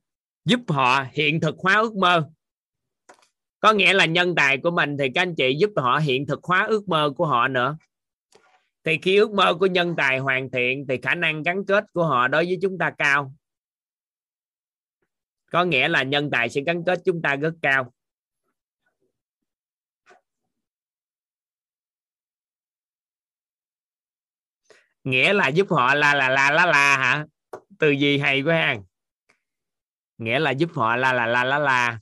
[0.44, 2.30] giúp họ hiện thực hóa ước mơ.
[3.60, 6.44] Có nghĩa là nhân tài của mình thì các anh chị giúp họ hiện thực
[6.44, 7.76] hóa ước mơ của họ nữa
[8.86, 12.04] thì khi ước mơ của nhân tài hoàn thiện thì khả năng gắn kết của
[12.04, 13.34] họ đối với chúng ta cao.
[15.52, 17.92] Có nghĩa là nhân tài sẽ gắn kết chúng ta rất cao.
[25.04, 27.26] Nghĩa là giúp họ là là là la la hả?
[27.78, 28.76] Từ gì hay quá ha?
[30.18, 31.98] Nghĩa là giúp họ la là la la la.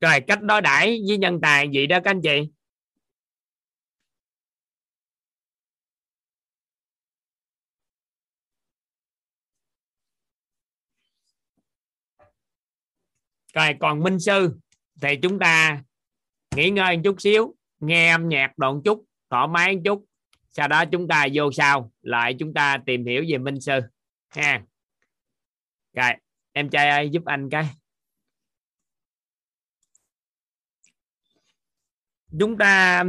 [0.00, 2.48] Rồi, cách đối đãi với nhân tài gì đó các anh chị.
[13.54, 14.56] Rồi, còn minh sư,
[15.02, 15.82] thì chúng ta
[16.56, 20.04] nghỉ ngơi một chút xíu, nghe âm nhạc đoạn chút, thoải mái một chút.
[20.52, 23.80] Sau đó chúng ta vô sau, lại chúng ta tìm hiểu về minh sư,
[24.28, 24.62] ha.
[25.92, 26.10] Rồi,
[26.52, 27.64] em trai ơi, giúp anh cái.
[32.40, 33.04] Chúng ta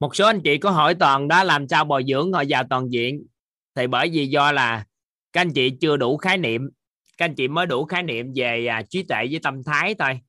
[0.00, 2.92] một số anh chị có hỏi toàn đó làm sao bồi dưỡng họ vào toàn
[2.92, 3.26] diện.
[3.74, 4.84] Thì bởi vì do là
[5.32, 6.70] các anh chị chưa đủ khái niệm
[7.16, 10.20] các anh chị mới đủ khái niệm về à, trí tuệ với tâm thái thôi.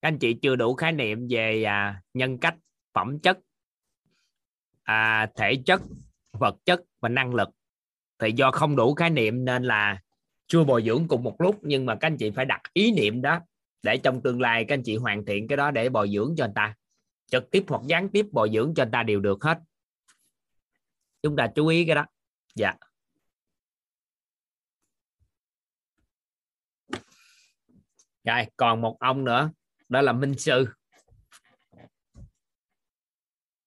[0.00, 2.56] Các anh chị chưa đủ khái niệm về à, nhân cách
[2.92, 3.38] phẩm chất
[4.82, 5.80] à, thể chất
[6.32, 7.48] vật chất và năng lực.
[8.18, 10.00] Thì do không đủ khái niệm nên là
[10.46, 13.22] chưa bồi dưỡng cùng một lúc nhưng mà các anh chị phải đặt ý niệm
[13.22, 13.40] đó
[13.82, 16.44] để trong tương lai các anh chị hoàn thiện cái đó để bồi dưỡng cho
[16.44, 16.76] anh ta.
[17.26, 19.58] Trực tiếp hoặc gián tiếp bồi dưỡng cho anh ta đều được hết.
[21.22, 22.06] Chúng ta chú ý cái đó.
[22.54, 22.74] Dạ.
[28.24, 29.50] Rồi, còn một ông nữa,
[29.88, 30.66] đó là minh sư.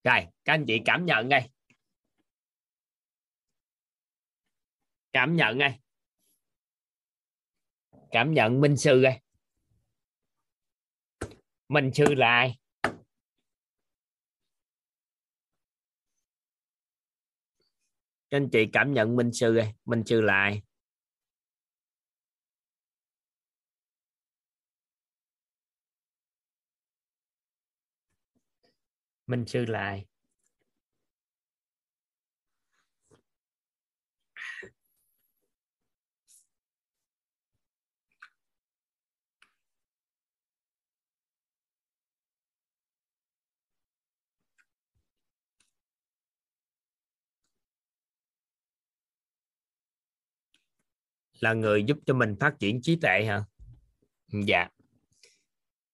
[0.03, 1.49] Rồi, các anh chị cảm nhận ngay.
[5.13, 5.79] Cảm nhận ngay.
[8.11, 9.21] Cảm nhận minh sư ngay
[11.69, 12.59] minh sư là ai
[18.29, 20.61] các anh chị cảm nhận minh sư đây minh sư là ai
[29.27, 30.05] minh sư là ai
[51.39, 53.43] là người giúp cho mình phát triển trí tuệ hả?
[54.31, 54.69] Ừ, dạ.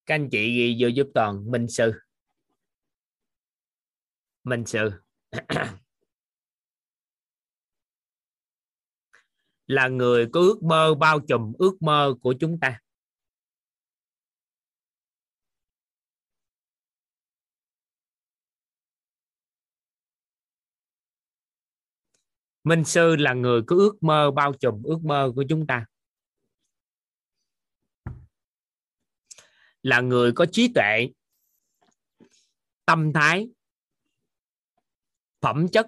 [0.05, 1.93] Các anh chị ghi vô giúp toàn, minh sư.
[4.43, 4.91] Minh sư.
[9.67, 12.79] Là người có ước mơ bao trùm, ước mơ của chúng ta.
[22.63, 25.85] Minh sư là người có ước mơ bao trùm ước mơ của chúng ta.
[29.83, 31.09] Là người có trí tuệ,
[32.85, 33.49] tâm thái,
[35.41, 35.87] phẩm chất,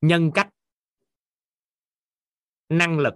[0.00, 0.48] nhân cách,
[2.68, 3.14] năng lực.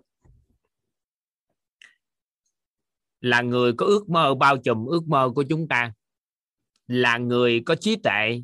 [3.21, 5.93] Là người có ước mơ bao trùm ước mơ của chúng ta.
[6.87, 8.43] Là người có trí tuệ,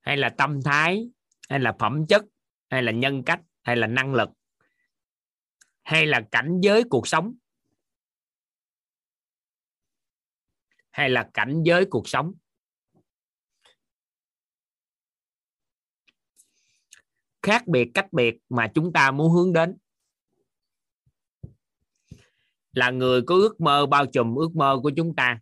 [0.00, 1.08] hay là tâm thái,
[1.48, 2.24] hay là phẩm chất
[2.68, 4.28] hay là nhân cách, hay là năng lực,
[5.82, 7.34] hay là cảnh giới cuộc sống,
[10.90, 12.34] hay là cảnh giới cuộc sống.
[17.42, 19.76] Khác biệt cách biệt mà chúng ta muốn hướng đến.
[22.72, 25.40] Là người có ước mơ bao trùm ước mơ của chúng ta.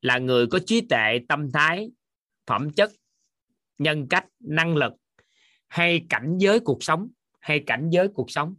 [0.00, 1.90] Là người có trí tuệ, tâm thái,
[2.46, 2.90] phẩm chất,
[3.78, 4.92] nhân cách, năng lực
[5.72, 7.10] hay cảnh giới cuộc sống,
[7.40, 8.54] hay cảnh giới cuộc sống.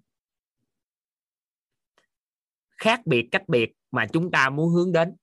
[2.69, 5.16] Khác biệt cách biệt mà chúng ta muốn hướng đến.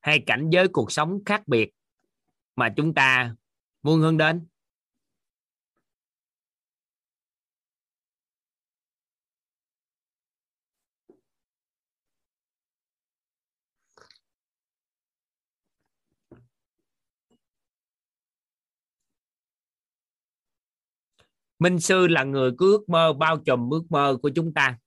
[0.00, 1.70] Hay cảnh giới cuộc sống khác biệt
[2.56, 3.36] mà chúng ta
[3.82, 4.49] muốn hướng đến.
[21.60, 24.78] Minh sư là người cứ ước mơ, bao trùm ước mơ của chúng ta.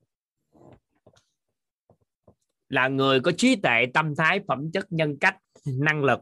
[2.69, 6.19] Là người có trí tuệ, tâm thái, phẩm chất, nhân cách, năng lực,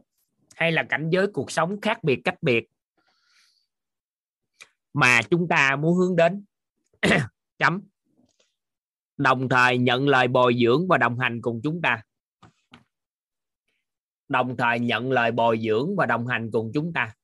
[0.54, 2.64] hay là cảnh giới cuộc sống khác biệt, cách biệt
[4.94, 6.44] mà chúng ta muốn hướng đến.
[7.58, 7.82] Chấm.
[9.16, 12.02] Đồng thời nhận lời bồi dưỡng và đồng hành cùng chúng ta.
[14.28, 17.14] Đồng thời nhận lời bồi dưỡng và đồng hành cùng chúng ta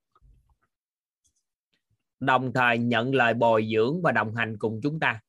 [2.20, 5.20] đồng thời nhận lời bồi dưỡng và đồng hành cùng chúng ta.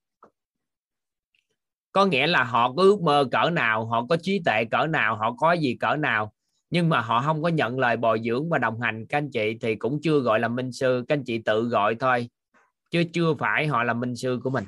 [1.91, 5.15] Có nghĩa là họ có ước mơ cỡ nào, họ có trí tuệ cỡ nào,
[5.15, 6.33] họ có gì cỡ nào,
[6.69, 9.05] nhưng mà họ không có nhận lời bồi dưỡng và đồng hành.
[9.05, 11.95] Các anh chị thì cũng chưa gọi là minh sư, các anh chị tự gọi
[11.95, 12.29] thôi,
[12.91, 14.63] chứ chưa phải họ là minh sư của mình.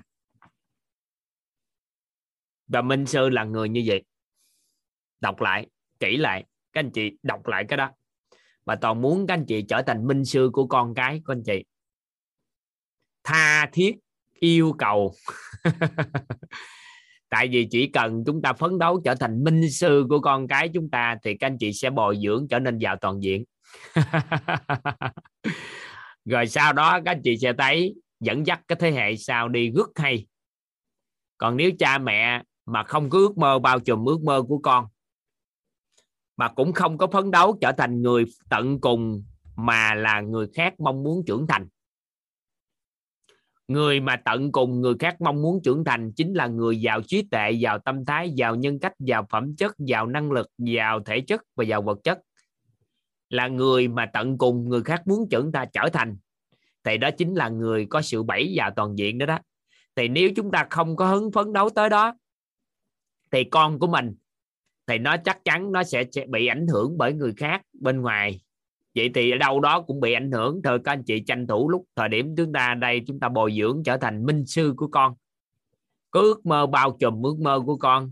[2.67, 4.03] Và minh sư là người như vậy.
[5.19, 5.67] Đọc lại,
[5.99, 7.91] kỹ lại, các anh chị đọc lại cái đó.
[8.65, 11.43] Và toàn muốn các anh chị trở thành minh sư của con cái của anh
[11.43, 11.63] chị
[13.23, 13.95] tha thiết,
[14.39, 15.13] yêu cầu.
[17.29, 20.69] Tại vì chỉ cần chúng ta phấn đấu trở thành minh sư của con cái
[20.73, 23.43] chúng ta, thì các anh chị sẽ bồi dưỡng trở nên giàu toàn diện.
[26.25, 29.71] Rồi sau đó các anh chị sẽ thấy dẫn dắt cái thế hệ sau đi
[29.71, 30.27] rất hay.
[31.37, 34.85] Còn nếu cha mẹ mà không có ước mơ bao trùm ước mơ của con,
[36.37, 39.23] mà cũng không có phấn đấu trở thành người tận cùng
[39.55, 41.67] mà là người khác mong muốn trưởng thành
[43.71, 47.21] người mà tận cùng, người khác mong muốn trưởng thành chính là người giàu trí
[47.31, 51.21] tuệ, giàu tâm thái, giàu nhân cách, giàu phẩm chất, giàu năng lực, giàu thể
[51.21, 52.19] chất và giàu vật chất.
[53.29, 56.17] Là người mà tận cùng, người khác muốn trưởng ta trở thành.
[56.83, 59.39] Thì đó chính là người có sự bảy vào toàn diện đó đó.
[59.95, 62.13] Thì nếu chúng ta không có hứng phấn đấu tới đó,
[63.31, 64.15] thì con của mình,
[64.87, 68.41] thì nó chắc chắn nó sẽ bị ảnh hưởng bởi người khác bên ngoài
[68.95, 70.61] vậy thì ở đâu đó cũng bị ảnh hưởng.
[70.63, 73.53] Thôi các anh chị, tranh thủ lúc thời điểm chúng ta đây chúng ta bồi
[73.57, 75.13] dưỡng trở thành minh sư của con.
[76.11, 78.11] Có ước mơ bao trùm ước mơ của con.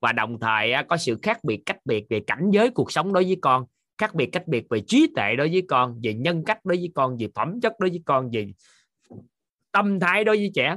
[0.00, 3.24] Và đồng thời có sự khác biệt cách biệt về cảnh giới cuộc sống đối
[3.24, 3.64] với con,
[3.98, 6.92] khác biệt cách biệt về trí tuệ đối với con, về nhân cách đối với
[6.94, 8.52] con, về phẩm chất đối với con, về
[9.72, 10.76] tâm thái đối với trẻ,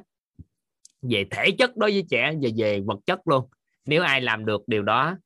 [1.02, 3.48] về thể chất đối với trẻ, và về vật chất luôn.
[3.86, 5.18] Nếu ai làm được điều đó,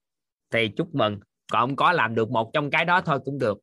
[0.51, 1.19] thì chúc mừng
[1.51, 3.57] còn không có làm được một trong cái đó thôi cũng được.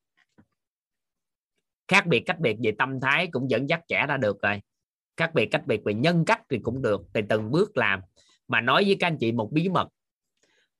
[1.88, 4.60] Khác biệt cách biệt về tâm thái cũng dẫn dắt trẻ ra được rồi.
[5.16, 8.00] Khác biệt cách biệt về nhân cách thì cũng được thì từng bước làm.
[8.48, 9.88] Mà nói với các anh chị một bí mật,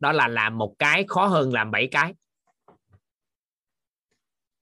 [0.01, 2.15] đó là làm một cái khó hơn làm bảy cái.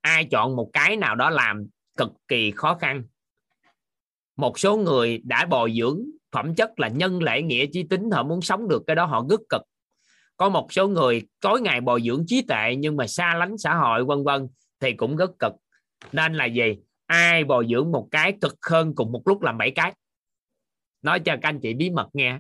[0.01, 3.05] Ai chọn một cái nào đó làm cực kỳ khó khăn.
[4.37, 8.23] Một số người đã bồi dưỡng phẩm chất là nhân lễ nghĩa chi tính, họ
[8.23, 9.63] muốn sống được cái đó, họ rất cực
[10.43, 13.75] có một số người tối ngày bồi dưỡng trí tuệ nhưng mà xa lánh xã
[13.75, 14.49] hội, vân vân,
[14.81, 15.53] thì cũng rất cực.
[16.13, 16.77] Nên là gì?
[17.07, 19.95] Ai bồi dưỡng một cái cực hơn cùng một lúc làm bảy cái?
[21.03, 22.39] Nói cho các anh chị bí mật nghe.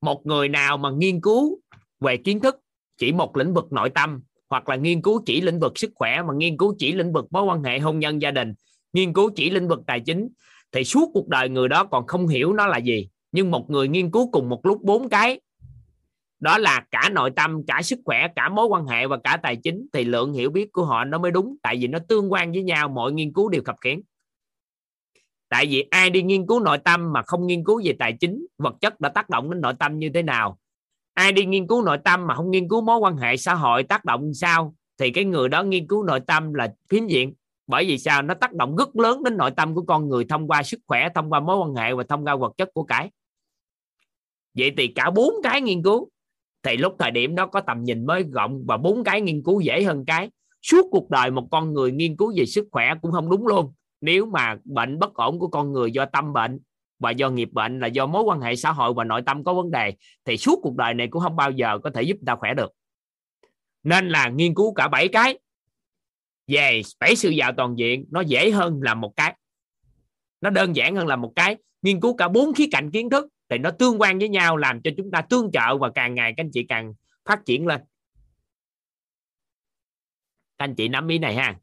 [0.00, 1.60] Một người nào mà nghiên cứu
[2.00, 2.56] về kiến thức
[2.96, 6.22] chỉ một lĩnh vực nội tâm, hoặc là nghiên cứu chỉ lĩnh vực sức khỏe,
[6.22, 8.54] mà nghiên cứu chỉ lĩnh vực mối quan hệ hôn nhân gia đình,
[8.92, 10.28] nghiên cứu chỉ lĩnh vực tài chính,
[10.72, 13.08] thì suốt cuộc đời người đó còn không hiểu nó là gì.
[13.32, 15.40] Nhưng một người nghiên cứu cùng một lúc bốn cái
[16.40, 19.56] đó là cả nội tâm, cả sức khỏe, cả mối quan hệ và cả tài
[19.56, 22.52] chính thì lượng hiểu biết của họ nó mới đúng, tại vì nó tương quan
[22.52, 24.00] với nhau mọi nghiên cứu đều khập khiển
[25.50, 28.46] tại vì ai đi nghiên cứu nội tâm mà không nghiên cứu về tài chính,
[28.58, 30.58] vật chất đã tác động đến nội tâm như thế nào?
[31.14, 33.82] Ai đi nghiên cứu nội tâm mà không nghiên cứu mối quan hệ xã hội
[33.82, 34.74] tác động sao?
[34.98, 37.34] Thì cái người đó nghiên cứu nội tâm là phiến diện.
[37.66, 38.22] Bởi vì sao?
[38.22, 41.08] Nó tác động rất lớn đến nội tâm của con người thông qua sức khỏe,
[41.14, 43.10] thông qua mối quan hệ và thông qua vật chất của cải
[44.54, 46.08] vậy thì cả bốn cái nghiên cứu
[46.62, 49.60] thì lúc thời điểm đó có tầm nhìn mới rộng và bốn cái nghiên cứu
[49.60, 50.30] dễ hơn cái.
[50.62, 53.72] Suốt cuộc đời một con người nghiên cứu về sức khỏe cũng không đúng luôn.
[54.00, 56.60] Nếu mà bệnh bất ổn của con người do tâm bệnh
[56.98, 59.54] và do nghiệp bệnh là do mối quan hệ xã hội và nội tâm có
[59.54, 59.92] vấn đề,
[60.24, 62.72] thì suốt cuộc đời này cũng không bao giờ có thể giúp ta khỏe được.
[63.82, 65.38] Nên là nghiên cứu cả bảy cái.
[66.46, 69.36] Về bảy sự giàu toàn diện, nó dễ hơn là một cái.
[70.40, 71.56] Nó đơn giản hơn là một cái.
[71.82, 74.82] Nghiên cứu cả bốn khía cạnh kiến thức thì nó tương quan với nhau, làm
[74.82, 77.80] cho chúng ta tương trợ và càng ngày các anh chị càng phát triển lên.
[80.58, 81.56] Các anh chị nắm ý này ha.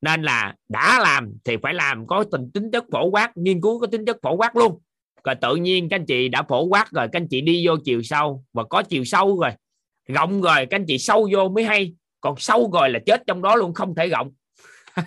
[0.00, 3.80] Nên là đã làm thì phải làm, có tình tính chất phổ quát, nghiên cứu
[3.80, 4.80] có tính chất phổ quát luôn.
[5.24, 7.76] Rồi tự nhiên các anh chị đã phổ quát rồi, các anh chị đi vô
[7.84, 9.50] chiều sâu, và có chiều sâu rồi,
[10.06, 11.94] rộng rồi, các anh chị sâu vô mới hay.
[12.20, 14.32] Còn sâu rồi là chết trong đó luôn, không thể rộng.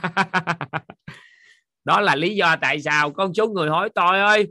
[1.84, 4.48] Đó là lý do tại sao con số người hỏi tôi ơi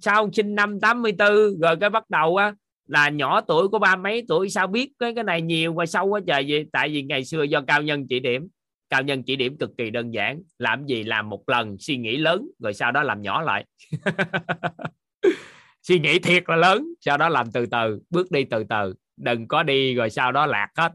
[0.00, 1.28] sau sinh năm 84
[1.60, 2.54] rồi cái bắt đầu á,
[2.86, 6.06] là nhỏ tuổi của ba mấy tuổi, sao biết cái cái này nhiều và sâu
[6.06, 6.66] quá trời vậy?
[6.72, 8.48] Tại vì ngày xưa do cao nhân chỉ điểm,
[8.90, 12.16] cao nhân chỉ điểm cực kỳ đơn giản, làm gì làm một lần, suy nghĩ
[12.16, 13.64] lớn, rồi sau đó làm nhỏ lại.
[15.82, 19.48] Suy nghĩ thiệt là lớn, sau đó làm từ từ, bước đi từ từ, đừng
[19.48, 20.92] có đi rồi sau đó lạc hết.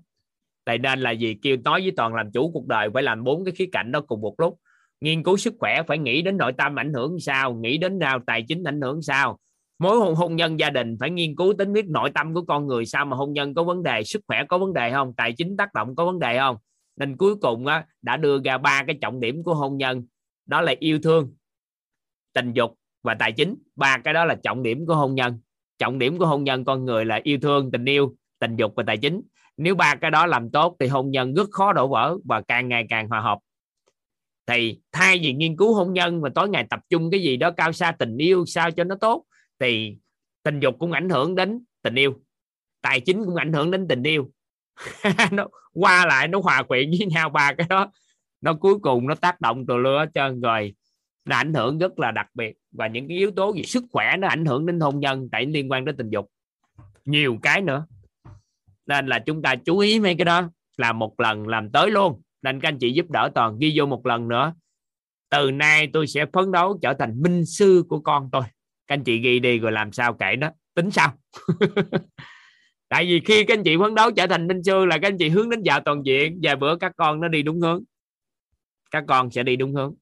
[0.65, 3.45] Tại nên là gì kêu nói với toàn làm chủ cuộc đời phải làm bốn
[3.45, 4.59] cái khía cạnh đó cùng một lúc
[5.01, 8.19] nghiên cứu sức khỏe phải nghĩ đến nội tâm ảnh hưởng sao nghĩ đến nào
[8.27, 9.37] tài chính ảnh hưởng sao.
[9.79, 12.67] Mối hôn, hôn nhân gia đình phải nghiên cứu tính biết nội tâm của con
[12.67, 15.33] người sao mà hôn nhân có vấn đề sức khỏe có vấn đề không tài
[15.37, 16.57] chính tác động có vấn đề không.
[16.95, 20.03] Nên cuối cùng á, đã đưa ra ba cái trọng điểm của hôn nhân
[20.45, 21.33] đó là yêu thương
[22.33, 23.55] tình dục và tài chính.
[23.75, 25.39] Ba cái đó là trọng điểm của hôn nhân.
[25.77, 28.83] Trọng điểm của hôn nhân con người là yêu thương tình yêu tình dục và
[28.87, 29.21] tài chính.
[29.57, 32.69] Nếu ba cái đó làm tốt thì hôn nhân rất khó đổ vỡ và càng
[32.69, 33.39] ngày càng hòa hợp
[34.49, 37.51] thì thay vì nghiên cứu hôn nhân mà tối ngày tập trung cái gì đó
[37.51, 39.25] cao xa tình yêu sao cho nó tốt,
[39.59, 39.97] thì
[40.43, 42.19] tình dục cũng ảnh hưởng đến tình yêu.
[42.81, 44.31] Tài chính cũng ảnh hưởng đến tình yêu.
[45.31, 47.91] Nó qua lại, nó hòa quyện với nhau ba cái đó.
[48.41, 50.73] Nó cuối cùng nó tác động từ lưa hết trơn rồi
[51.25, 52.57] nó ảnh hưởng rất là đặc biệt.
[52.71, 55.45] Và những cái yếu tố về sức khỏe nó ảnh hưởng đến hôn nhân tại
[55.45, 56.31] liên quan đến tình dục.
[57.05, 57.85] Nhiều cái nữa.
[58.85, 62.21] Nên là chúng ta chú ý mấy cái đó làm một lần làm tới luôn
[62.41, 64.53] nên các anh chị giúp đỡ toàn ghi vô một lần nữa.
[65.29, 68.43] Từ nay tôi sẽ phấn đấu trở thành minh sư của con tôi.
[68.87, 70.49] Các anh chị ghi đi rồi làm sao kể đó.
[70.75, 71.13] Tính sau
[72.89, 75.17] tại vì khi các anh chị phấn đấu trở thành minh sư là các anh
[75.17, 76.39] chị hướng đến giàu toàn diện.
[76.43, 77.83] Và bữa các con nó đi đúng hướng.
[78.91, 79.95] Các con sẽ đi đúng hướng.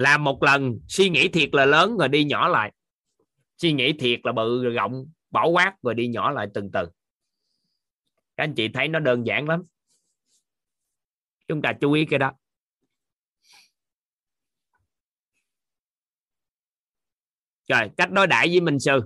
[0.00, 2.72] Làm một lần, suy nghĩ thiệt là lớn rồi đi nhỏ lại.
[3.58, 6.88] Suy nghĩ thiệt là bự rồi rộng, bỏ quát rồi đi nhỏ lại từng từ.
[8.36, 9.62] Các anh chị thấy nó đơn giản lắm.
[11.48, 12.32] Chúng ta chú ý cái đó.
[17.68, 19.00] Rồi, cách đối đãi với minh sư.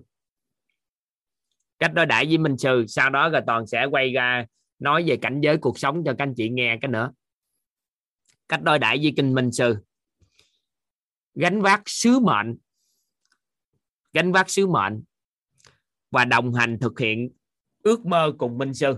[1.79, 4.47] Cách đối đãi với minh sư, sau đó rồi toàn sẽ quay ra
[4.79, 7.13] nói về cảnh giới cuộc sống cho các anh chị nghe cái nữa.
[8.49, 9.77] Cách đối đãi với kinh minh sư
[11.35, 12.57] gánh vác sứ mệnh
[14.13, 15.03] gánh vác sứ mệnh
[16.11, 17.31] và đồng hành thực hiện
[17.83, 18.95] ước mơ cùng minh sư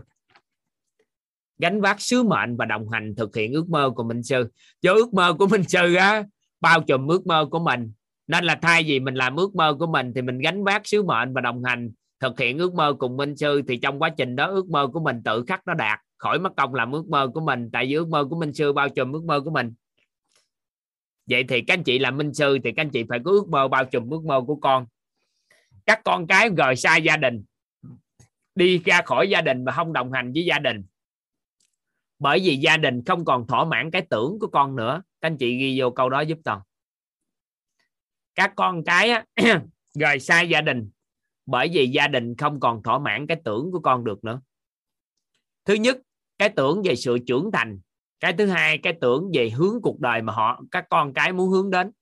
[1.59, 4.51] gánh vác sứ mệnh và đồng hành thực hiện ước mơ của minh sư
[4.83, 6.25] do ước mơ của minh sư á
[6.61, 7.93] bao trùm ước mơ của mình
[8.27, 11.03] nên là thay vì mình làm ước mơ của mình thì mình gánh vác sứ
[11.03, 11.91] mệnh và đồng hành
[12.21, 15.01] thực hiện ước mơ cùng minh sư thì trong quá trình đó ước mơ của
[15.01, 17.95] mình tự khắc nó đạt khỏi mất công làm ước mơ của mình tại vì
[17.95, 19.75] ước mơ của minh sư bao trùm ước mơ của mình
[21.27, 23.49] vậy thì các anh chị là minh sư thì các anh chị phải có ước
[23.49, 24.87] mơ bao trùm ước mơ của con.
[25.87, 27.45] Các con cái rời xa gia đình
[28.55, 30.85] đi ra khỏi gia đình mà không đồng hành với gia đình.
[32.19, 35.03] Bởi vì gia đình không còn thỏa mãn cái tưởng của con nữa.
[35.21, 36.61] Các anh chị ghi vô câu đó giúp toàn
[38.37, 39.25] các con cái á,
[39.95, 40.91] rời xa gia đình
[41.47, 44.41] bởi vì gia đình không còn thỏa mãn cái tưởng của con được nữa.
[45.65, 45.99] Thứ nhất
[46.39, 47.81] cái tưởng về sự trưởng thành
[48.21, 51.51] cái thứ hai cái tưởng về hướng cuộc đời mà họ các con cái muốn
[51.51, 51.93] hướng đến.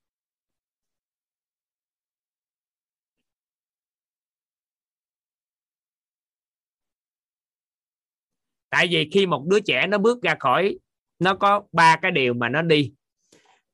[8.70, 10.78] Tại vì khi một đứa trẻ nó bước ra khỏi
[11.18, 12.92] nó có ba cái điều mà nó đi.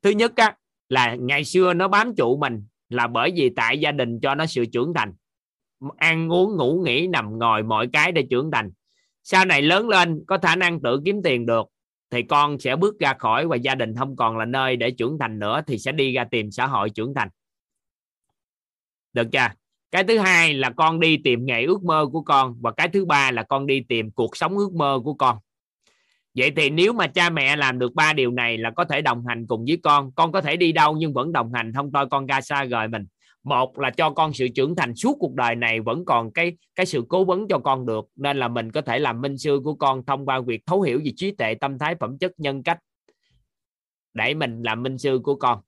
[0.01, 0.57] Thứ nhất á,
[0.89, 4.45] là ngày xưa nó bám trụ mình là bởi vì tại gia đình cho nó
[4.45, 5.13] sự trưởng thành.
[5.97, 8.71] Ăn uống ngủ nghỉ nằm ngồi mọi cái để trưởng thành.
[9.23, 11.65] Sau này lớn lên có khả năng tự kiếm tiền được
[12.11, 15.17] thì con sẽ bước ra khỏi và gia đình không còn là nơi để trưởng
[15.19, 17.29] thành nữa thì sẽ đi ra tìm xã hội trưởng thành.
[19.13, 19.47] Được chưa?
[19.91, 23.05] Cái thứ hai là con đi tìm nghề ước mơ của con và cái thứ
[23.05, 25.37] ba là con đi tìm cuộc sống ước mơ của con.
[26.35, 29.27] Vậy thì nếu mà cha mẹ làm được ba điều này là có thể đồng
[29.27, 32.05] hành cùng với con con có thể đi đâu nhưng vẫn đồng hành, không thôi
[32.11, 33.05] con ra xa rời mình
[33.43, 36.85] một là cho con sự trưởng thành suốt cuộc đời này vẫn còn cái cái
[36.85, 39.75] sự cố vấn cho con được, nên là mình có thể làm minh sư của
[39.75, 42.79] con thông qua việc thấu hiểu về trí tuệ, tâm thái, phẩm chất, nhân cách.
[44.13, 45.61] Để mình làm minh sư của con.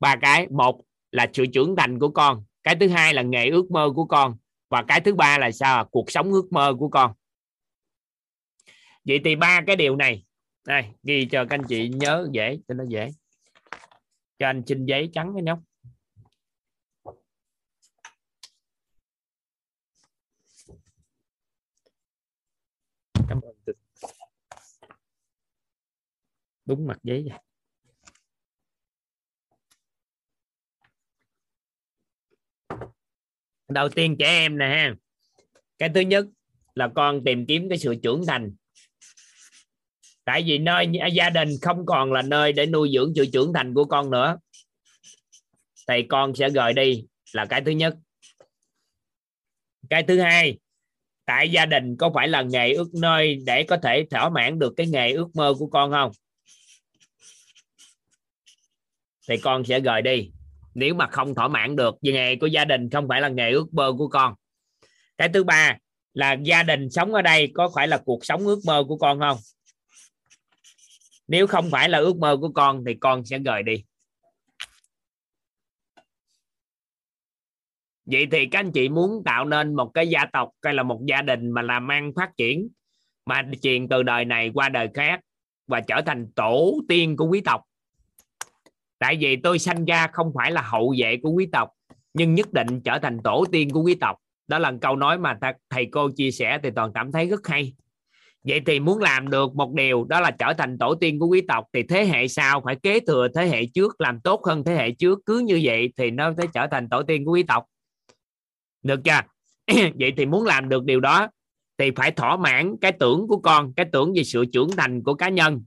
[0.00, 2.44] Ba cái, một là sự trưởng thành của con.
[2.62, 4.36] Cái thứ hai là nghề ước mơ của con.
[4.68, 5.84] Và cái thứ ba là sao?
[5.84, 7.12] Cuộc sống ước mơ của con.
[9.04, 10.24] Vậy thì ba cái điều này.
[10.66, 13.10] Đây, ghi cho các anh chị nhớ dễ, cho nó dễ.
[14.38, 15.58] Cho anh xin giấy trắng cái nhóc.
[26.64, 27.38] Đúng mặt giấy vậy.
[33.68, 34.94] Đầu tiên trẻ em nè ha.
[35.78, 36.26] Cái thứ nhất
[36.74, 38.54] là con tìm kiếm cái sự trưởng thành.
[40.24, 43.74] Tại vì nơi gia đình không còn là nơi để nuôi dưỡng sự trưởng thành
[43.74, 44.38] của con nữa.
[45.88, 47.96] Thì con sẽ rời đi là cái thứ nhất.
[49.90, 50.58] Cái thứ hai,
[51.24, 54.74] tại gia đình có phải là nghề ước nơi để có thể thỏa mãn được
[54.76, 56.10] cái nghề ước mơ của con không?
[59.28, 60.30] Thì con sẽ rời đi.
[60.74, 63.50] Nếu mà không thỏa mãn được vì nghề của gia đình không phải là nghề
[63.50, 64.34] ước mơ của con.
[65.18, 65.76] Cái thứ ba
[66.14, 69.20] là gia đình sống ở đây có phải là cuộc sống ước mơ của con
[69.20, 69.38] không?
[71.28, 73.84] Nếu không phải là ước mơ của con thì con sẽ rời đi.
[78.06, 81.00] Vậy thì các anh chị muốn tạo nên một cái gia tộc hay là một
[81.08, 82.68] gia đình mà làm ăn phát triển,
[83.26, 85.20] mà truyền từ đời này qua đời khác
[85.66, 87.62] và trở thành tổ tiên của quý tộc
[88.98, 91.68] tại vì tôi sanh ra không phải là hậu vệ của quý tộc,
[92.14, 94.16] nhưng nhất định trở thành tổ tiên của quý tộc.
[94.46, 95.38] Đó là câu nói mà
[95.70, 97.72] thầy cô chia sẻ, thì toàn cảm thấy rất hay.
[98.44, 101.40] Vậy thì muốn làm được một điều, đó là trở thành tổ tiên của quý
[101.48, 104.74] tộc, thì thế hệ sau phải kế thừa thế hệ trước, làm tốt hơn thế
[104.74, 105.18] hệ trước.
[105.26, 107.64] Cứ như vậy thì nó sẽ trở thành tổ tiên của quý tộc.
[108.82, 109.20] Được chưa?
[110.00, 111.28] Vậy thì muốn làm được điều đó,
[111.78, 115.14] thì phải thỏa mãn cái tưởng của con, cái tưởng về sự trưởng thành của
[115.14, 115.64] cá nhân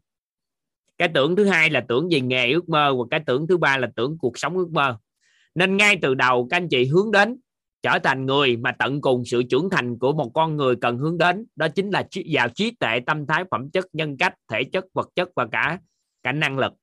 [0.97, 3.77] cái tưởng thứ hai là tưởng về nghề ước mơ, và cái tưởng thứ ba
[3.77, 4.97] là tưởng cuộc sống ước mơ.
[5.55, 7.39] Nên ngay từ đầu, các anh chị hướng đến
[7.81, 11.17] trở thành người mà tận cùng sự trưởng thành của một con người cần hướng
[11.17, 14.85] đến, đó chính là vào trí tuệ, tâm thái, phẩm chất, nhân cách, thể chất,
[14.93, 15.79] vật chất và cả
[16.23, 16.73] cả năng lực.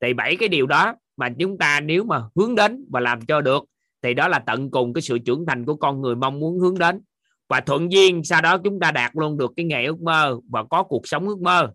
[0.00, 3.40] Thì bảy cái điều đó mà chúng ta nếu mà hướng đến và làm cho
[3.40, 3.64] được,
[4.02, 6.78] thì đó là tận cùng cái sự trưởng thành của con người mong muốn hướng
[6.78, 7.00] đến.
[7.48, 10.64] Và thuận duyên, sau đó chúng ta đạt luôn được cái nghề ước mơ và
[10.64, 11.72] có cuộc sống ước mơ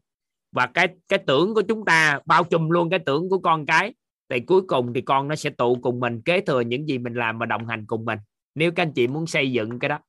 [0.52, 3.94] và cái cái tưởng của chúng ta, bao trùm luôn cái tưởng của con cái,
[4.30, 7.14] thì cuối cùng thì con nó sẽ tụ cùng mình, kế thừa những gì mình
[7.14, 8.20] làm và đồng hành cùng mình.
[8.56, 10.00] Nếu các anh chị muốn xây dựng cái đó.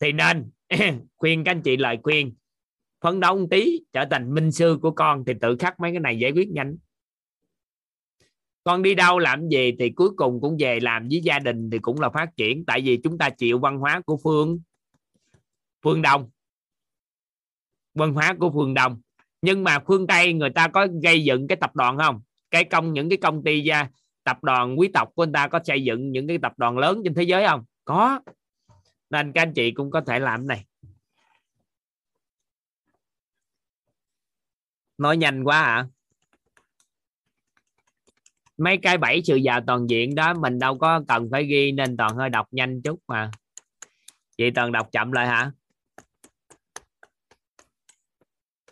[0.00, 0.50] Thì nên
[1.16, 2.34] khuyên các anh chị lời khuyên.
[3.00, 6.00] Phấn đấu một tí, trở thành minh sư của con, thì tự khắc mấy cái
[6.00, 6.76] này giải quyết nhanh.
[8.64, 11.78] Con đi đâu làm gì thì cuối cùng cũng về làm với gia đình thì
[11.78, 12.64] cũng là phát triển.
[12.64, 14.60] Tại vì chúng ta chịu văn hóa của phương.
[15.82, 16.30] Phương đông
[18.00, 19.00] văn hóa của phương đông.
[19.42, 22.20] Nhưng mà phương tây người ta có gây dựng cái tập đoàn không?
[22.50, 23.88] Cái công, những cái công ty gia
[24.24, 27.00] tập đoàn quý tộc của người ta có xây dựng những cái tập đoàn lớn
[27.04, 27.64] trên thế giới không?
[27.84, 28.20] Có.
[29.10, 30.64] Nên các anh chị cũng có thể làm này.
[34.98, 35.74] Nói nhanh quá hả?
[35.74, 35.86] À?
[38.60, 41.96] mấy cái bảy sự giàu toàn diện đó mình đâu có cần phải ghi nên
[41.96, 43.30] toàn hơi đọc nhanh chút mà.
[44.38, 45.52] Chị toàn đọc chậm lại hả?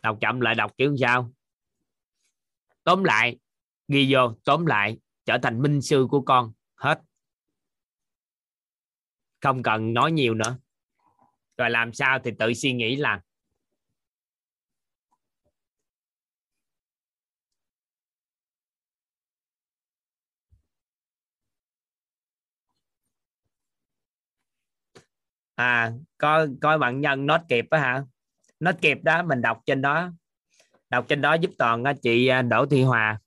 [0.03, 1.33] Đọc chậm lại đọc kiểu sao?
[2.85, 3.39] Tóm lại,
[3.89, 6.53] ghi vô, tóm lại, trở thành minh sư của con.
[6.75, 7.01] Hết.
[9.41, 10.59] Không cần nói nhiều nữa.
[11.57, 13.21] Rồi làm sao thì tự suy nghĩ làm
[25.55, 28.05] à coi coi bạn nhân nốt kịp á hả?
[28.61, 30.13] Nó kịp đó, mình đọc trên đó.
[30.91, 33.19] Đọc trên đó giúp toàn à, chị à, Đỗ Thị Hòa.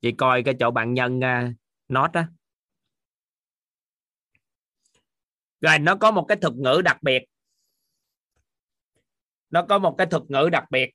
[0.00, 1.52] Chị coi cái chỗ bạn nhân à,
[1.88, 2.24] nốt đó
[5.60, 7.24] rồi, nó có một cái thuật ngữ đặc biệt.
[9.50, 10.90] Nó có một cái thuật ngữ đặc biệt.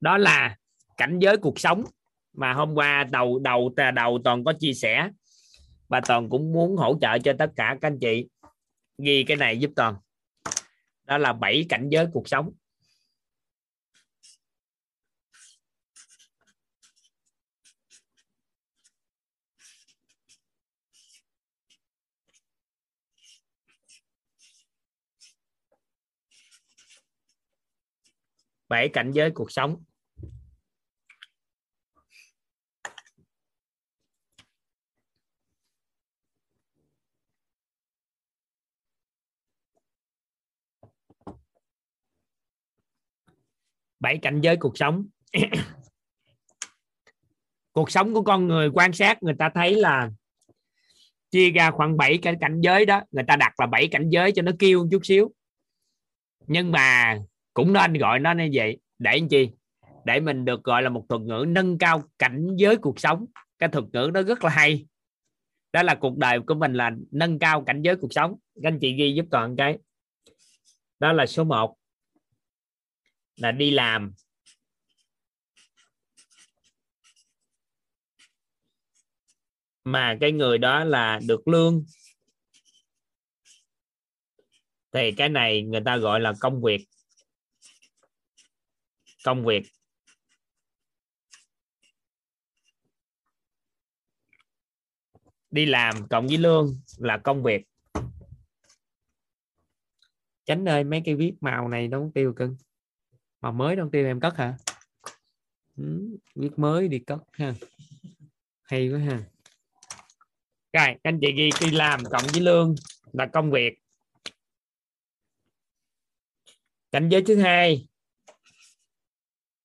[0.00, 0.56] Đó là
[0.96, 1.84] cảnh giới cuộc sống.
[2.32, 5.10] Mà hôm qua đầu đầu đầu toàn có chia sẻ.
[5.88, 8.28] Và toàn cũng muốn hỗ trợ cho tất cả các anh chị.
[8.98, 9.94] Ghi cái này giúp toàn
[11.04, 12.52] đó là bảy cảnh giới cuộc sống.
[28.68, 29.84] Bảy cảnh giới cuộc sống.
[44.00, 45.06] Bảy cảnh giới cuộc sống.
[47.72, 50.10] Cuộc sống của con người quan sát, người ta thấy là
[51.30, 54.32] chia ra khoảng 7 cái cảnh giới đó, người ta đặt là bảy cảnh giới
[54.32, 55.32] cho nó kêu chút xíu.
[56.46, 57.18] Nhưng mà
[57.54, 59.50] cũng nên gọi nó như vậy, để làm chi?
[60.04, 63.26] Để mình được gọi là một thuật ngữ nâng cao cảnh giới cuộc sống.
[63.58, 64.86] Cái thuật ngữ nó rất là hay.
[65.72, 68.34] Đó là cuộc đời của mình là nâng cao cảnh giới cuộc sống.
[68.62, 69.78] Các anh chị ghi giúp toàn cái.
[71.00, 71.76] Đó là số 1
[73.36, 74.14] là đi làm.
[79.84, 81.84] Mà cái người đó là được lương.
[84.92, 86.86] Thì cái này người ta gọi là công việc.
[89.24, 89.62] Công việc.
[95.50, 97.66] Đi làm cộng với lương là công việc.
[100.44, 102.56] Tránh ơi, mấy cái viết màu này nó tiêu cưng
[103.44, 104.56] mà mới đầu tiên em cất hả?
[105.76, 107.54] Ừ, viết mới đi cất ha.
[108.62, 109.24] Hay quá ha.
[110.72, 112.74] Rồi anh chị ghi đi làm cộng với lương
[113.12, 113.78] là công việc.
[116.92, 117.86] Cảnh giới thứ hai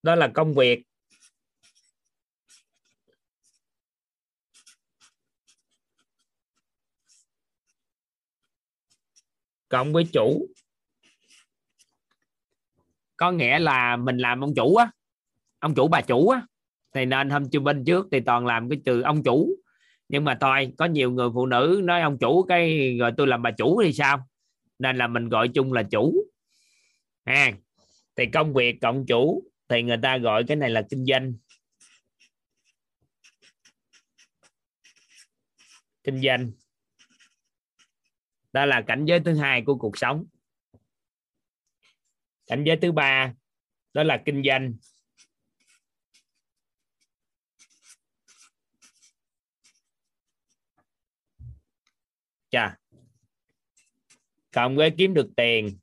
[0.03, 0.83] đó là công việc.
[9.69, 10.47] Cộng với chủ
[13.19, 14.91] có nghĩa là mình làm ông chủ á
[15.59, 16.41] ông chủ bà chủ á
[16.95, 19.49] thì nên hôm chưa bên trước thì toàn làm cái từ ông chủ.
[20.09, 23.41] Nhưng mà thôi có nhiều người phụ nữ nói ông chủ cái rồi tôi làm
[23.41, 24.27] bà chủ thì sao?
[24.79, 26.13] Nên là mình gọi chung là chủ.
[27.23, 27.51] À,
[28.15, 31.33] thì công việc cộng chủ thì người ta gọi cái này là kinh doanh.
[36.03, 36.51] Kinh doanh.
[38.53, 40.25] Đó là cảnh giới thứ hai của cuộc sống
[42.49, 43.33] cảnh giới thứ ba
[43.93, 44.73] đó là kinh doanh.
[52.49, 52.75] Chà.
[54.51, 55.77] Cộng với kiếm được tiền.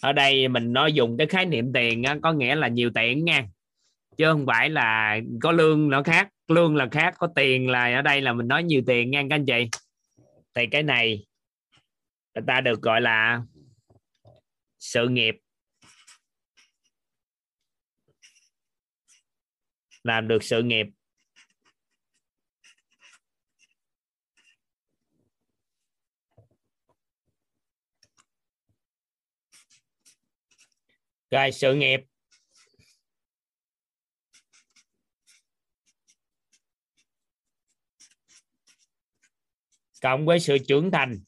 [0.00, 3.24] Ở đây mình nói dùng cái khái niệm tiền á, có nghĩa là nhiều tiền
[3.24, 3.46] nha.
[4.16, 8.02] Chứ không phải là có lương nó khác lương là khác có tiền là ở
[8.02, 9.68] đây là mình nói nhiều tiền nha các anh chị.
[10.54, 11.26] Thì cái này
[12.34, 13.42] người ta được gọi là
[14.82, 15.34] sự nghiệp.
[20.02, 20.86] Làm được sự nghiệp.
[31.30, 32.00] Rồi sự nghiệp.
[40.00, 41.24] Cộng với sự trưởng thành.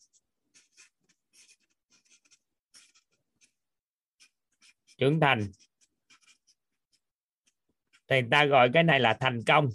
[5.04, 5.40] Trưởng thành.
[8.08, 9.68] Thì người ta gọi cái này là thành công.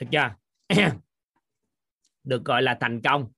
[0.00, 0.34] Được chưa?
[2.24, 3.32] Được gọi là thành công.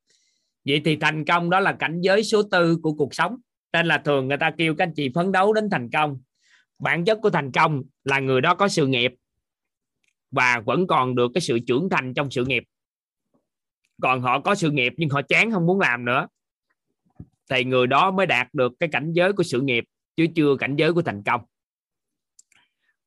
[0.64, 3.36] Vậy thì thành công đó là cảnh giới số tư của cuộc sống.
[3.72, 6.20] Nên là thường người ta kêu các anh chị phấn đấu đến thành công
[6.80, 9.12] bản chất của thành công là người đó có sự nghiệp
[10.30, 12.62] và vẫn còn được cái sự trưởng thành trong sự nghiệp.
[14.02, 16.26] Còn họ có sự nghiệp nhưng họ chán không muốn làm nữa.
[17.50, 19.84] Thì người đó mới đạt được cái cảnh giới của sự nghiệp,
[20.16, 21.40] chứ chưa cảnh giới của thành công.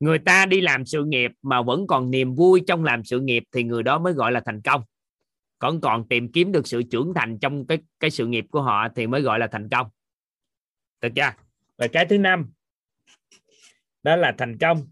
[0.00, 3.44] Người ta đi làm sự nghiệp mà vẫn còn niềm vui trong làm sự nghiệp
[3.52, 4.82] thì người đó mới gọi là thành công.
[5.58, 8.88] Còn còn tìm kiếm được sự trưởng thành trong cái cái sự nghiệp của họ
[8.96, 9.86] thì mới gọi là thành công.
[11.00, 11.32] Được chưa?
[11.78, 12.52] Và cái thứ năm
[14.04, 14.86] đó là thành công.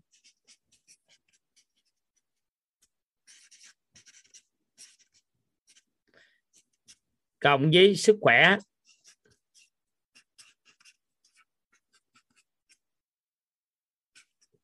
[7.41, 8.57] Cộng với sức khỏe.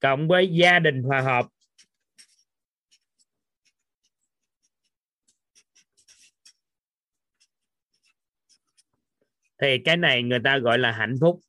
[0.01, 1.47] Cộng với gia đình hòa hợp.
[9.61, 11.41] Thì cái này người ta gọi là hạnh phúc.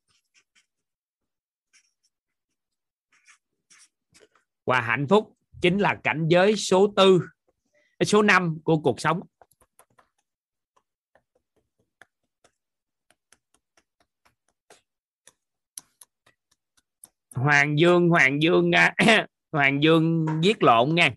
[4.70, 7.20] Và hạnh phúc chính là cảnh giới số tư
[8.04, 9.20] số 5 của cuộc sống.
[17.34, 18.70] Hoàng Dương Hoàng Dương
[19.52, 21.10] Hoàng Dương viết lộn nha.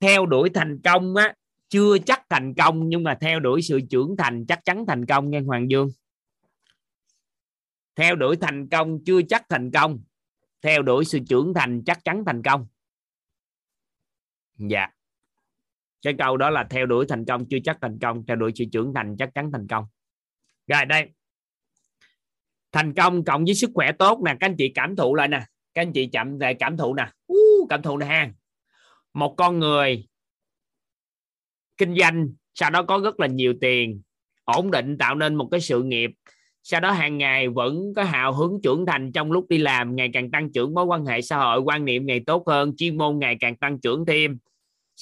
[0.00, 1.34] Theo đuổi thành công á,
[1.68, 5.30] chưa chắc thành công, nhưng mà theo đuổi sự trưởng thành chắc chắn thành công
[5.30, 5.90] nha, Hoàng Dương.
[7.96, 10.00] Theo đuổi thành công, chưa chắc thành công.
[10.62, 12.66] Theo đuổi sự trưởng thành chắc chắn thành công
[14.68, 14.88] dạ.
[16.02, 18.64] Cái câu đó là theo đuổi thành công, chưa chắc thành công, theo đuổi sự
[18.72, 19.84] trưởng thành chắc chắn thành công.
[20.66, 21.08] Rồi đây.
[22.72, 25.40] Thành công cộng với sức khỏe tốt nè, các anh chị cảm thụ lại nè.
[25.74, 27.08] Các anh chị chậm về cảm thụ nè.
[27.68, 28.30] Cảm thụ nè ha.
[29.14, 30.06] Một con người
[31.76, 34.02] kinh doanh, sau đó có rất là nhiều tiền,
[34.44, 36.10] ổn định, tạo nên một cái sự nghiệp.
[36.62, 40.10] Sau đó hàng ngày vẫn có hào hứng trưởng thành, trong lúc đi làm ngày
[40.12, 43.18] càng tăng trưởng, mối quan hệ xã hội, quan niệm ngày tốt hơn, chuyên môn
[43.18, 44.38] ngày càng tăng trưởng thêm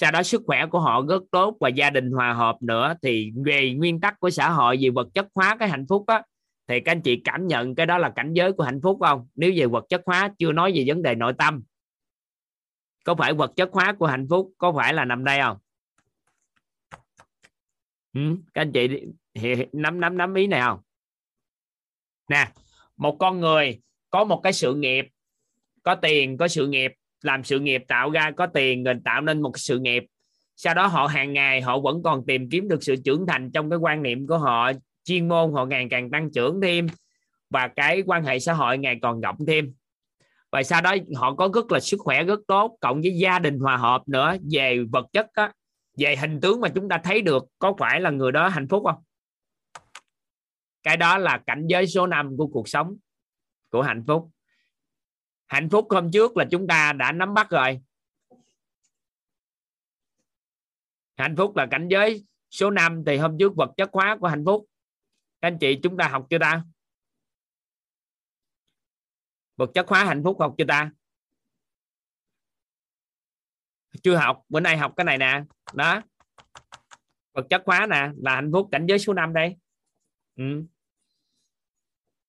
[0.01, 2.95] sau đó sức khỏe của họ rất tốt và gia đình hòa hợp nữa.
[3.03, 6.23] Thì về nguyên tắc của xã hội về vật chất hóa cái hạnh phúc á
[6.69, 9.29] thì các anh chị cảm nhận cái đó là cảnh giới của hạnh phúc không?
[9.35, 11.63] Nếu về vật chất hóa chưa nói về vấn đề nội tâm.
[13.05, 15.57] Có phải vật chất hóa của hạnh phúc có phải là nằm đây không?
[18.15, 18.89] Ừ, các anh chị
[19.73, 20.81] nắm nắm nắm ý này không?
[22.29, 22.49] Nè
[22.97, 25.07] một con người có một cái sự nghiệp
[25.83, 29.43] có tiền có sự nghiệp làm sự nghiệp tạo ra có tiền rồi tạo nên
[29.43, 30.05] một sự nghiệp.
[30.57, 33.71] Sau đó họ hàng ngày họ vẫn còn tìm kiếm được sự trưởng thành trong
[33.71, 34.73] cái quan niệm của họ
[35.05, 36.87] chuyên môn họ ngày càng tăng trưởng thêm
[37.51, 39.75] và cái quan hệ xã hội ngày còn rộng thêm.
[40.53, 43.59] Và sau đó họ có rất là sức khỏe rất tốt cộng với gia đình
[43.59, 45.53] hòa hợp nữa về vật chất á,
[45.99, 48.83] về hình tướng mà chúng ta thấy được có phải là người đó hạnh phúc
[48.87, 49.03] không?
[50.83, 52.97] Cái đó là cảnh giới số 5 của cuộc sống
[53.71, 54.31] của hạnh phúc
[55.49, 57.81] hạnh phúc hôm trước là chúng ta đã nắm bắt rồi.
[61.17, 64.45] Hạnh phúc là cảnh giới số 5 thì hôm trước vật chất hóa của hạnh
[64.47, 64.67] phúc.
[65.41, 66.65] Các anh chị, chúng ta học chưa ta?
[69.57, 70.91] Vật chất hóa hạnh phúc học chưa ta?
[74.03, 75.43] Chưa học, bữa nay học cái này nè.
[75.73, 76.03] Đó.
[77.33, 79.57] Vật chất hóa nè, là hạnh phúc cảnh giới số 5 đây.
[80.37, 80.65] Ừ.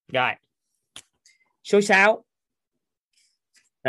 [0.08, 0.32] rồi.
[1.64, 2.26] Số 6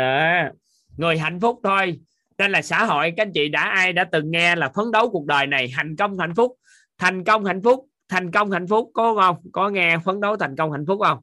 [0.01, 0.51] à,
[0.97, 1.99] người hạnh phúc thôi.
[2.37, 5.09] Nên là xã hội các anh chị đã ai đã từng nghe là phấn đấu
[5.09, 6.55] cuộc đời này thành công hạnh phúc?
[6.97, 9.37] Thành công hạnh phúc thành công hạnh phúc có không?
[9.51, 11.19] Có nghe phấn đấu thành công hạnh phúc không?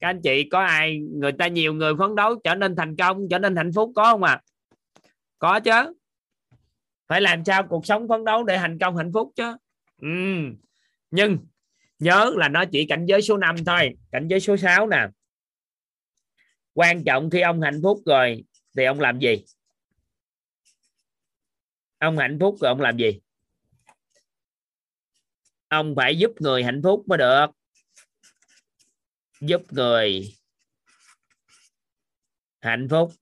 [0.00, 3.28] Các anh chị có ai người ta nhiều người phấn đấu trở nên thành công
[3.30, 4.40] trở nên hạnh phúc có không à
[5.42, 5.94] có chứ.
[7.08, 9.56] Phải làm sao cuộc sống phấn đấu để thành công hạnh phúc chứ?
[10.00, 10.08] Ừ.
[11.10, 11.38] nhưng
[11.98, 13.90] nhớ là nó chỉ cảnh giới số 5 thôi.
[14.12, 15.06] Cảnh giới số 6 nè
[16.74, 18.44] quan trọng khi ông hạnh phúc rồi
[18.76, 19.44] thì ông làm gì?
[21.98, 23.20] Ông hạnh phúc rồi ông làm gì?
[25.68, 27.46] Ông phải giúp người hạnh phúc mới được.
[29.40, 30.34] Giúp người
[32.60, 33.12] hạnh phúc.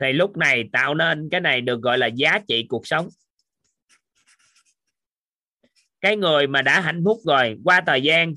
[0.00, 3.08] Thì lúc này tạo nên cái này được gọi là giá trị cuộc sống
[6.00, 8.34] cái người mà đã hạnh phúc rồi, qua thời gian,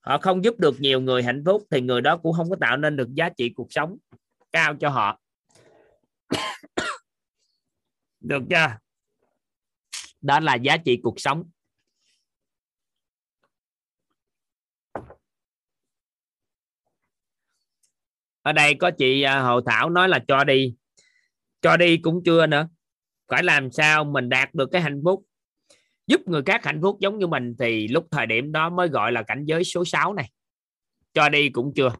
[0.00, 2.76] họ không giúp được nhiều người hạnh phúc, thì người đó cũng không có tạo
[2.76, 3.96] nên được giá trị cuộc sống
[4.52, 5.20] cao cho họ.
[8.20, 8.76] Được chưa?
[10.20, 11.44] Đó là giá trị cuộc sống.
[18.42, 20.74] Ở đây có chị à, Hồ Thảo nói là cho đi.
[21.62, 22.68] Cho đi cũng chưa nữa.
[23.28, 25.24] Phải làm sao mình đạt được cái hạnh phúc?
[26.06, 29.12] Giúp người khác hạnh phúc giống như mình thì lúc thời điểm đó mới gọi
[29.12, 30.30] là cảnh giới số 6 này.
[31.14, 31.96] Cho đi cũng chưa.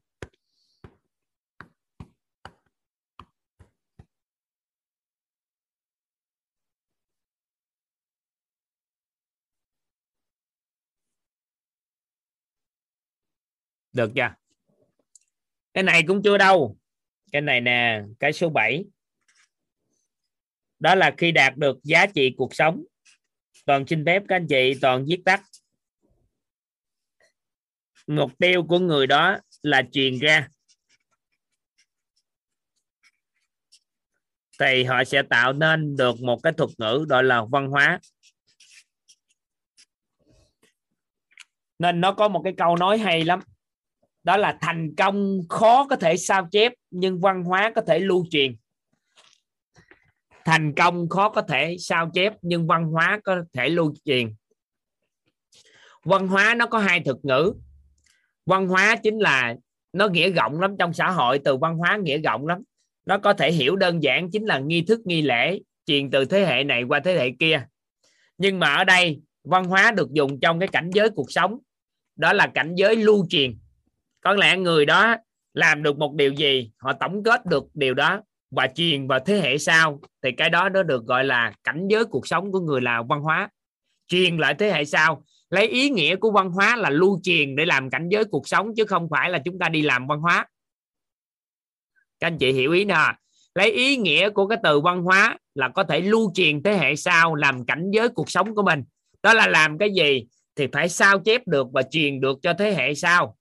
[13.93, 14.35] Được chưa?
[15.75, 16.77] Cái này cũng chưa đâu.
[17.33, 18.85] Cái này nè, cái số 7
[20.79, 22.85] đó là khi đạt được giá trị cuộc sống
[23.65, 25.43] toàn xin phép các anh chị toàn viết tắt.
[28.07, 30.49] Mục tiêu của người đó là truyền ra.
[34.61, 38.01] Thì họ sẽ tạo nên được một cái thuật ngữ gọi là văn hóa.
[41.79, 43.41] Nên nó có một cái câu nói hay lắm.
[44.23, 48.27] Đó là thành công khó có thể sao chép, nhưng văn hóa có thể lưu
[48.31, 48.57] truyền
[50.45, 54.35] thành công khó có thể sao chép, nhưng văn hóa có thể lưu truyền.
[56.05, 57.53] Văn hóa nó có hai thực ngữ.
[58.47, 59.55] Văn hóa chính là
[59.93, 62.59] nó nghĩa rộng lắm trong xã hội, từ văn hóa nghĩa rộng lắm.
[63.07, 66.47] Nó có thể hiểu đơn giản chính là nghi thức, nghi lễ truyền từ thế
[66.47, 67.67] hệ này qua thế hệ kia.
[68.39, 71.59] Nhưng mà ở đây, văn hóa được dùng trong cái cảnh giới cuộc sống.
[72.17, 73.59] Đó là cảnh giới lưu truyền.
[74.21, 75.17] Có lẽ người đó
[75.55, 78.23] làm được một điều gì, họ tổng kết được điều đó
[78.57, 82.05] và truyền vào thế hệ sau, thì cái đó nó được gọi là cảnh giới
[82.05, 83.49] cuộc sống của người là văn hóa.
[84.09, 87.67] Truyền lại thế hệ sau, lấy ý nghĩa của văn hóa là lưu truyền để
[87.67, 90.47] làm cảnh giới cuộc sống, chứ không phải là chúng ta đi làm văn hóa.
[92.21, 93.15] Các anh chị hiểu ý nè.
[93.55, 96.97] Lấy ý nghĩa của cái từ văn hóa là có thể lưu truyền thế hệ
[96.97, 98.83] sau làm cảnh giới cuộc sống của mình.
[99.23, 100.27] Đó là làm cái gì
[100.57, 103.37] thì phải sao chép được và truyền được cho thế hệ sau.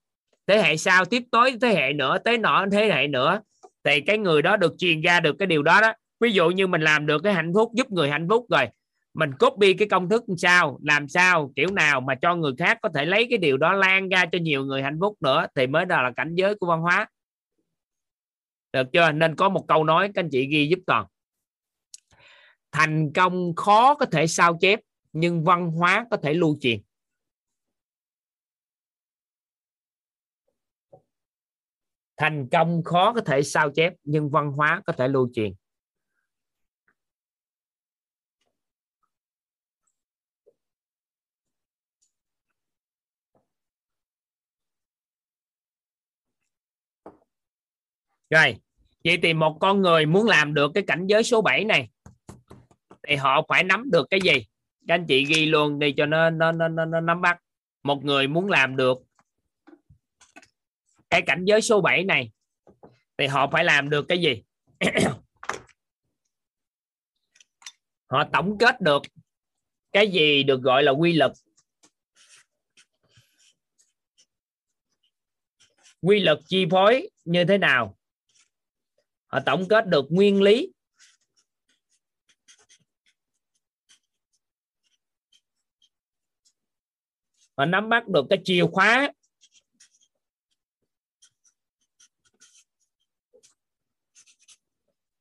[0.48, 3.42] Thế hệ sau tiếp tới thế hệ nữa, tới nọ thế hệ nữa
[3.84, 5.94] thì cái người đó được truyền ra được cái điều đó đó.
[6.20, 8.68] Ví dụ như mình làm được cái hạnh phúc, giúp người hạnh phúc rồi,
[9.14, 12.90] mình copy cái công thức sao, làm sao, kiểu nào mà cho người khác có
[12.96, 15.86] thể lấy cái điều đó lan ra cho nhiều người hạnh phúc nữa thì mới
[15.86, 17.08] đó là cảnh giới của văn hóa.
[18.74, 19.12] Được chưa?
[19.12, 21.06] Nên có một câu nói các anh chị ghi giúp toàn.
[22.72, 24.80] Thành công khó có thể sao chép,
[25.14, 26.80] nhưng văn hóa có thể lưu truyền.
[32.18, 35.54] Thành công khó có thể sao chép nhưng văn hóa có thể lưu truyền.
[48.30, 48.56] Rồi
[49.04, 51.90] vậy thì một con người muốn làm được cái cảnh giới số 7 này
[53.08, 54.46] thì họ phải nắm được cái gì?
[54.88, 57.40] Các anh chị ghi luôn đi cho nó nó nó, nó, nó nắm bắt.
[57.84, 58.98] Một người muốn làm được
[61.14, 62.32] cái cảnh giới số 7 này,
[63.18, 64.44] thì họ phải làm được cái gì?
[68.08, 69.02] Họ tổng kết được
[69.92, 71.32] cái gì được gọi là quy luật.
[76.02, 77.98] Quy luật chi phối như thế nào?
[79.28, 80.74] Họ tổng kết được nguyên lý.
[87.58, 89.12] Họ nắm bắt được cái chìa khóa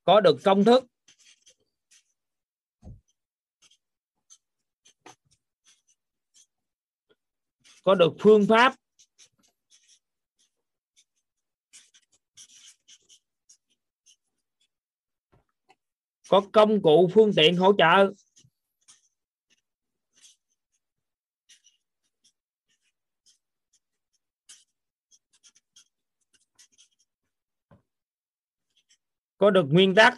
[0.05, 0.83] có được công thức.
[7.83, 8.75] Có được phương pháp.
[16.29, 18.13] Có công cụ, phương tiện hỗ trợ.
[29.43, 30.17] Có được nguyên tắc.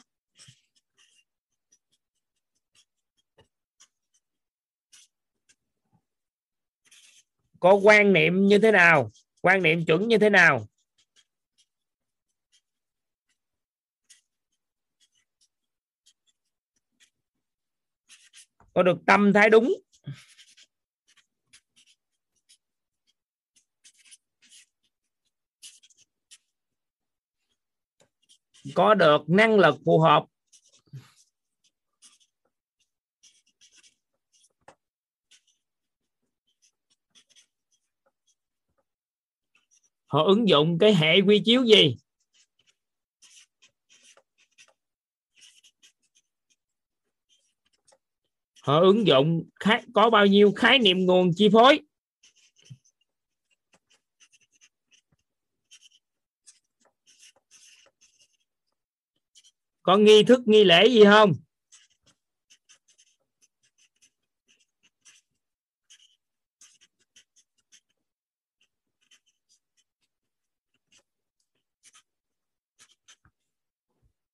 [7.60, 9.12] Có quan niệm như thế nào?
[9.42, 10.68] Quan niệm chuẩn như thế nào?
[18.74, 19.85] Có được tâm thái đúng.
[28.76, 30.26] Có được năng lực phù hợp.
[40.08, 41.95] Họ ứng dụng cái hệ quy chiếu gì?
[48.61, 51.82] Họ ứng dụng khái, có bao nhiêu khái niệm nguồn chi phối?
[59.86, 61.34] Có nghi thức, nghi lễ gì không?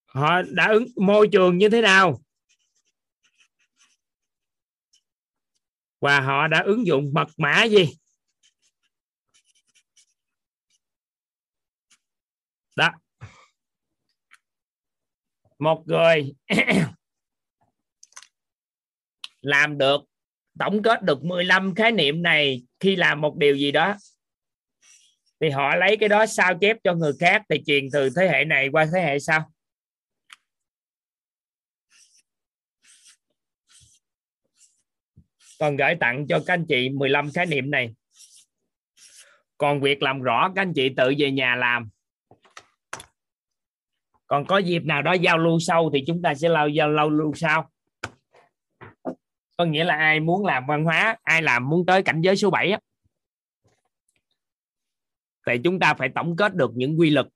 [0.06, 2.22] Họ đã ứng môi trường như thế nào?
[6.00, 7.90] Và họ đã ứng dụng mật mã gì?
[12.76, 13.01] Đó
[15.62, 16.34] một người
[19.42, 20.02] làm được,
[20.60, 23.96] tổng kết được 15 khái niệm này, khi làm một điều gì đó,
[25.40, 28.46] thì họ lấy cái đó sao chép cho người khác thì truyền từ thế hệ
[28.46, 29.52] này qua thế hệ sau.
[35.60, 37.94] Còn gửi tặng cho các anh chị 15 khái niệm này.
[39.58, 41.90] Còn việc làm rõ các anh chị tự về nhà làm
[44.32, 47.10] còn có dịp nào đó giao lưu sâu thì chúng ta sẽ lao giao lưu,
[47.10, 47.70] lưu sau.
[49.58, 52.50] Có nghĩa là ai muốn làm văn hóa ai làm muốn tới cảnh giới số
[52.50, 52.80] 7 á
[55.48, 57.28] thì chúng ta phải tổng kết được những quy luật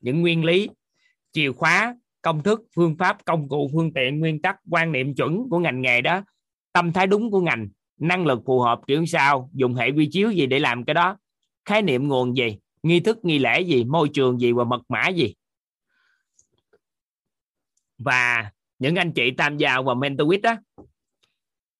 [0.00, 0.68] những nguyên lý
[1.32, 5.48] chìa khóa công thức phương pháp công cụ phương tiện nguyên tắc quan niệm chuẩn
[5.50, 6.22] của ngành nghề đó
[6.72, 7.68] tâm thái đúng của ngành
[8.00, 11.18] năng lực phù hợp kiểu sao dùng hệ quy chiếu gì để làm cái đó
[11.64, 15.08] khái niệm nguồn gì nghi thức nghi lễ gì môi trường gì và mật mã
[15.08, 15.34] gì
[17.98, 20.56] và những anh chị tham gia vào mentorship đó,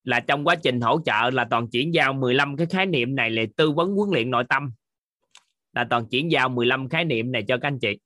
[0.03, 3.29] là trong quá trình hỗ trợ là toàn chuyển giao 15 cái khái niệm này
[3.29, 4.71] là tư vấn huấn luyện nội tâm.
[5.73, 7.97] Là toàn chuyển giao 15 khái niệm này cho các anh chị.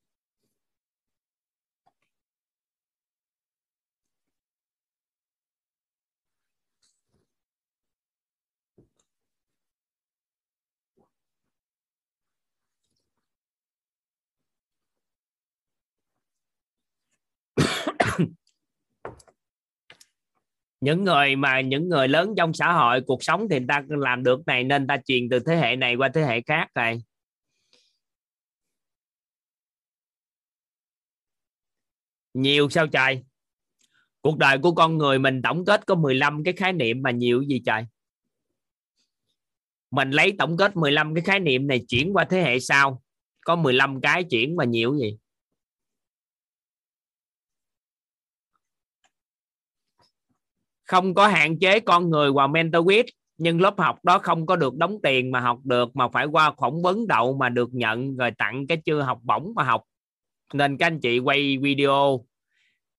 [20.82, 24.24] Những người mà những người lớn trong xã hội, cuộc sống thì người ta làm
[24.24, 27.02] được này nên ta truyền từ thế hệ này qua thế hệ khác rồi.
[32.34, 33.22] Nhiều sao trời?
[34.20, 37.42] Cuộc đời của con người mình tổng kết có 15 cái khái niệm mà nhiều
[37.42, 37.86] gì trời?
[39.90, 43.02] Mình lấy tổng kết 15 cái khái niệm này chuyển qua thế hệ sau,
[43.44, 45.18] có 15 cái chuyển mà nhiều gì?
[50.84, 53.04] Không có hạn chế con người vào mentor week
[53.42, 56.54] nhưng lớp học đó không có được đóng tiền mà học được, mà phải qua
[56.60, 59.82] phỏng vấn đậu mà được nhận, rồi tặng cái chưa học bổng mà học.
[60.54, 62.24] Nên các anh chị quay video.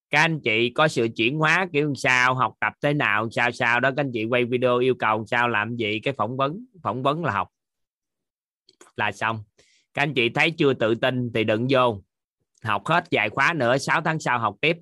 [0.09, 3.79] Các anh chị có sự chuyển hóa, kiểu sao, học tập thế nào, sao sao
[3.79, 7.03] đó, các anh chị quay video yêu cầu sao, làm gì, cái phỏng vấn phỏng
[7.03, 7.47] vấn là học.
[8.95, 9.43] Là xong.
[9.93, 12.01] Các anh chị thấy chưa tự tin thì đừng vô.
[12.63, 14.77] Học hết vài khóa nữa 6 tháng sau học tiếp.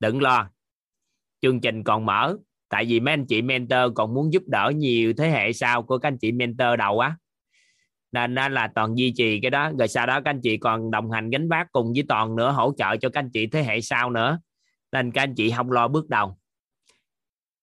[0.00, 0.48] Đừng lo
[1.46, 2.36] chương trình còn mở.
[2.68, 5.98] Tại vì mấy anh chị mentor còn muốn giúp đỡ nhiều thế hệ sau của
[5.98, 7.16] các anh chị mentor đầu á.
[8.12, 9.72] Nên, là toàn duy trì cái đó.
[9.78, 12.52] Rồi sau đó các anh chị còn đồng hành gánh vác cùng với toàn nữa
[12.52, 14.38] hỗ trợ cho các anh chị thế hệ sau nữa.
[14.92, 16.38] Nên các anh chị không lo bước đầu.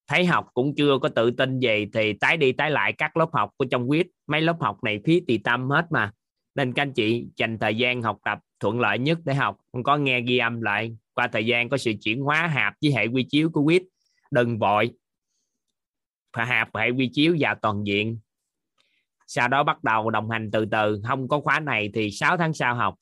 [0.08, 3.30] Thấy học cũng chưa có tự tin gì thì tái đi tái lại các lớp
[3.34, 4.08] học của trong quýt.
[4.28, 6.12] Mấy lớp học này phí tì tâm hết mà.
[6.56, 9.58] Nên các anh chị dành thời gian học tập thuận lợi nhất để học.
[9.72, 12.92] Không có nghe ghi âm lại qua thời gian có sự chuyển hóa, hạp với
[12.94, 13.84] hệ quy chiếu của quýt.
[14.32, 14.92] Đừng vội.
[16.38, 18.20] Phải hạp hệ quy chiếu và toàn diện.
[19.28, 21.02] Sau đó bắt đầu đồng hành từ từ.
[21.08, 22.96] Không có khóa này thì 6 tháng sau học.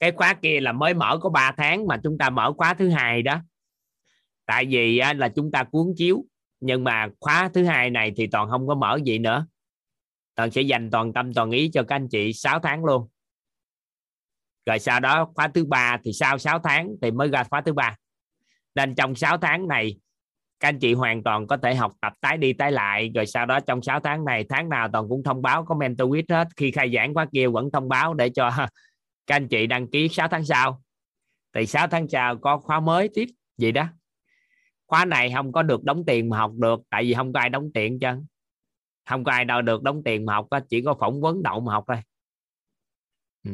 [0.00, 2.88] Cái khóa kia là mới mở có 3 tháng mà chúng ta mở khóa thứ
[2.88, 3.40] hai đó.
[4.46, 6.24] Tại vì là chúng ta cuốn chiếu.
[6.60, 9.46] Nhưng mà khóa thứ hai này thì toàn không có mở gì nữa.
[10.34, 13.08] Toàn sẽ dành toàn tâm toàn ý cho các anh chị 6 tháng luôn
[14.66, 17.72] rồi sau đó khóa thứ ba thì sau 6 tháng thì mới ra khóa thứ
[17.72, 17.96] ba.
[18.74, 19.96] Nên trong 6 tháng này,
[20.60, 23.10] các anh chị hoàn toàn có thể học tập tái đi tái lại.
[23.14, 26.10] Rồi sau đó trong 6 tháng này, tháng nào toàn cũng thông báo, có mentor
[26.10, 26.48] quiz hết.
[26.56, 28.50] Khi khai giảng khóa kia vẫn thông báo để cho
[29.26, 30.82] các anh chị đăng ký 6 tháng sau.
[31.54, 33.26] Thì 6 tháng sau có khóa mới tiếp,
[33.58, 33.86] gì đó.
[34.86, 37.48] Khóa này không có được đóng tiền mà học được, tại vì không có ai
[37.48, 38.08] đóng tiền chứ.
[39.08, 41.72] Không có ai đâu được đóng tiền mà học, chỉ có phỏng vấn đậu mà
[41.72, 41.96] học thôi.
[43.44, 43.52] Ừ.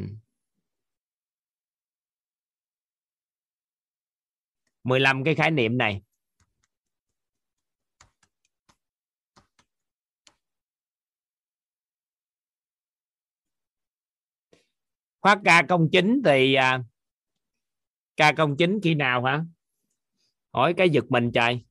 [4.85, 6.03] 15 cái khái niệm này.
[15.21, 16.83] Khóa ca công chính thì à,
[18.17, 19.45] ca công chính khi nào hả?
[20.53, 21.65] Hỏi cái giật mình trời.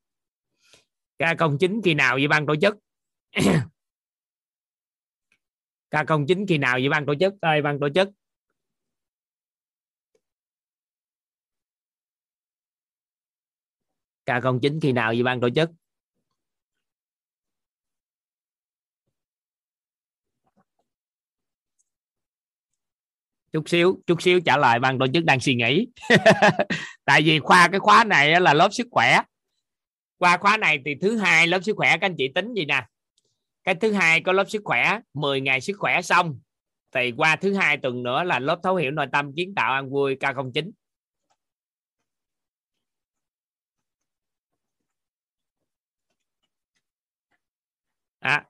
[1.20, 2.78] Ca công chính khi nào vậy ban tổ chức?
[5.92, 7.34] Ca công chính khi nào vậy ban tổ chức?
[7.42, 8.10] Ơi ban tổ chức.
[14.32, 15.70] Ca công chính khi nào vậy ban tổ chức?
[23.54, 25.88] Chút xíu chút xíu trả lời ban tổ chức đang suy nghĩ.
[27.06, 29.22] Tại vì khoa cái khóa này là lớp sức khỏe.
[30.18, 32.86] Qua khóa này thì thứ hai lớp sức khỏe, các anh chị tính gì nè?
[33.64, 36.40] Cái thứ hai có lớp sức khỏe 10 ngày sức khỏe xong,
[36.96, 39.90] thì qua thứ hai tuần nữa là lớp thấu hiểu nội tâm kiến tạo ăn
[39.90, 40.72] vui K09.
[48.22, 48.46] À,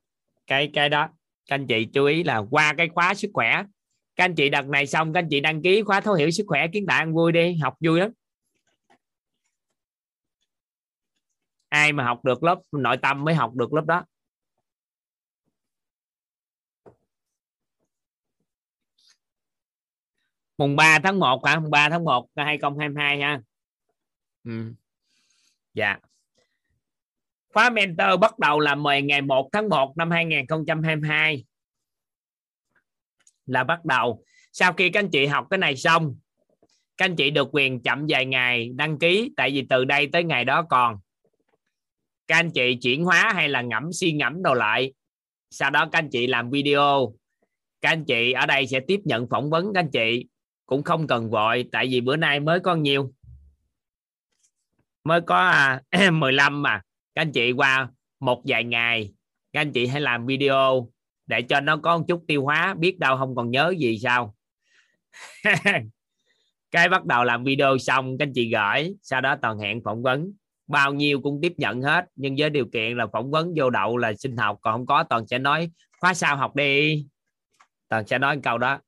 [0.47, 1.09] cái cái đó.
[1.47, 3.63] Các anh chị chú ý là qua cái khóa sức khỏe.
[4.15, 6.43] Các anh chị đợt này xong các anh chị đăng ký khóa thấu hiểu sức
[6.47, 8.11] khỏe kiến tạo ăn vui đi học vui lắm.
[11.69, 14.05] Ai mà học được lớp nội tâm mới học được lớp đó.
[20.57, 21.59] Mùng 3 tháng 1 hả?
[21.59, 23.41] Mùng 3 tháng 1 năm 2022 ha.
[24.43, 24.73] Ừ.
[25.73, 25.97] dạ
[27.53, 31.45] khóa mentor bắt đầu là 10 ngày 1 tháng 1 năm 2022
[33.45, 34.23] là bắt đầu.
[34.51, 36.15] Sau khi các anh chị học cái này xong
[36.97, 40.23] các anh chị được quyền chậm vài ngày đăng ký tại vì từ đây tới
[40.23, 40.99] ngày đó còn.
[42.27, 44.93] Các anh chị chuyển hóa hay là ngẫm suy ngẫm đồ lại.
[45.49, 47.13] Sau đó các anh chị làm video.
[47.81, 50.25] Các anh chị ở đây sẽ tiếp nhận phỏng vấn các anh chị.
[50.65, 53.13] Cũng không cần vội tại vì bữa nay mới có nhiều.
[55.03, 55.81] Mới có à,
[56.11, 56.81] 15 mà
[57.21, 59.13] các anh chị qua một vài ngày,
[59.53, 60.89] các anh chị hãy làm video
[61.25, 64.35] để cho nó có một chút tiêu hóa, biết đâu không còn nhớ gì sao.
[66.71, 70.03] Cái bắt đầu làm video xong, các anh chị gửi, sau đó toàn hẹn phỏng
[70.03, 70.33] vấn.
[70.67, 73.97] Bao nhiêu cũng tiếp nhận hết, nhưng với điều kiện là phỏng vấn vô đậu
[73.97, 77.05] là xin học, còn không có toàn sẽ nói, khóa sau học đi?
[77.89, 78.79] Toàn sẽ nói câu đó.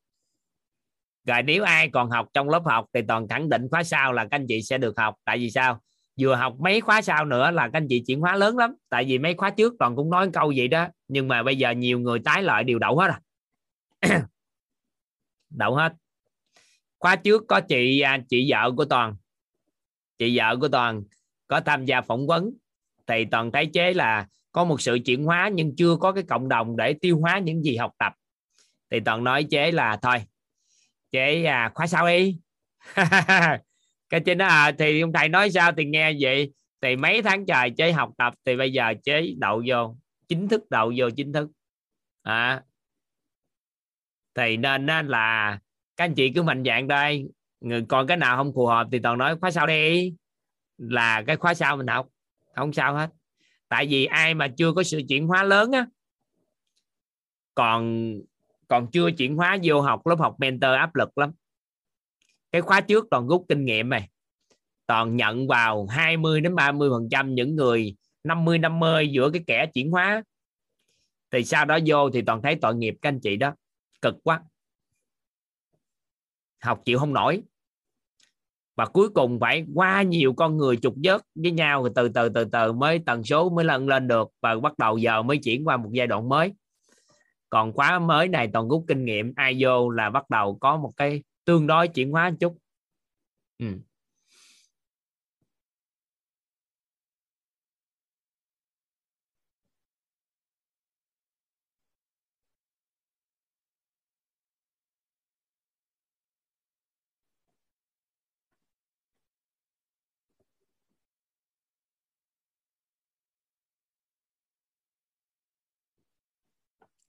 [1.25, 4.23] Rồi nếu ai còn học trong lớp học thì toàn khẳng định khóa sau là
[4.23, 5.15] các anh chị sẽ được học.
[5.25, 5.81] Tại vì sao?
[6.19, 8.75] Vừa học mấy khóa sau nữa là các anh chị chuyển hóa lớn lắm.
[8.90, 10.88] Tại vì mấy khóa trước toàn cũng nói câu vậy đó.
[11.08, 13.19] Nhưng mà bây giờ nhiều người tái lại đều đậu hết à.
[15.50, 15.93] Đậu hết.
[17.00, 19.16] Khóa trước có chị à, chị vợ của toàn.
[20.17, 21.03] Chị vợ của toàn
[21.48, 22.53] có tham gia phỏng vấn.
[23.08, 26.50] Thì toàn thấy chế là có một sự chuyển hóa nhưng chưa có cái cộng
[26.50, 28.14] đồng để tiêu hóa những gì học tập.
[28.92, 30.17] Thì toàn nói chế là thôi
[31.11, 32.38] chế à, khóa sau đi.
[34.14, 35.72] cái trên đó à, thì ông thầy nói sao?
[35.77, 36.51] Thì nghe vậy
[36.82, 39.95] thì mấy tháng trời chế học tập thì bây giờ chế đậu vô
[40.27, 41.50] chính thức đậu vô chính thức.
[42.22, 42.64] À,
[44.35, 45.59] thì nên, nên là
[45.98, 47.25] các anh chị cứ mạnh dạng đây.
[47.61, 50.14] Người còn cái nào không phù hợp thì toàn nói khóa sau đi.
[50.77, 52.08] Là cái khóa sau mình học
[52.56, 53.09] không sao hết.
[53.67, 55.85] Tại vì ai mà chưa có sự chuyển hóa lớn á
[57.56, 58.14] còn
[58.67, 61.32] còn chưa chuyển hóa vô học lớp học mentor áp lực lắm
[62.53, 64.09] cái khóa trước toàn rút kinh nghiệm này.
[64.85, 69.65] Toàn nhận vào 20 đến 30 phần trăm những người 50 50 giữa cái kẻ
[69.73, 70.23] chuyển hóa.
[71.32, 73.53] Thì sau đó vô thì toàn thấy tội nghiệp các anh chị đó.
[74.01, 74.41] Cực quá.
[76.64, 77.41] Học chịu không nổi.
[78.75, 82.30] Và cuối cùng phải qua nhiều con người trục vớt với nhau rồi từ từ
[82.30, 85.67] từ từ mới tần số mới lần lên được và bắt đầu giờ mới chuyển
[85.67, 86.53] qua một giai đoạn mới.
[87.49, 90.91] Còn khóa mới này toàn rút kinh nghiệm, ai vô là bắt đầu có một
[90.98, 92.57] cái tương đối chuyển hóa một chút.
[93.59, 93.65] Ừ.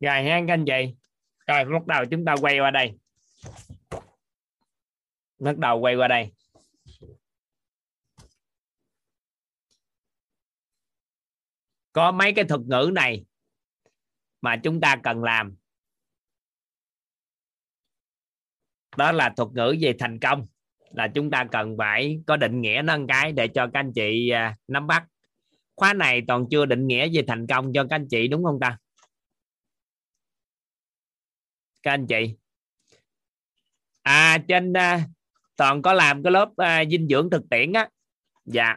[0.04, 0.94] rồi ha các anh chị.
[1.46, 2.92] Rồi bắt đầu chúng ta quay qua đây
[5.38, 6.32] bắt đầu quay qua đây.
[11.92, 13.24] Có mấy cái thuật ngữ này
[14.40, 15.56] mà chúng ta cần làm?
[18.96, 20.46] Đó là thuật ngữ về thành công,
[20.90, 24.30] là chúng ta cần phải có định nghĩa nâng cái để cho các anh chị
[24.30, 25.06] à, nắm bắt.
[25.76, 28.60] Khóa này toàn chưa định nghĩa về thành công cho các anh chị, đúng không
[28.60, 28.78] ta?
[31.82, 32.34] Các anh chị.
[34.02, 35.08] À trên à,
[35.57, 37.89] toàn có làm cái lớp à, dinh dưỡng thực tiễn á.
[38.44, 38.76] Dạ.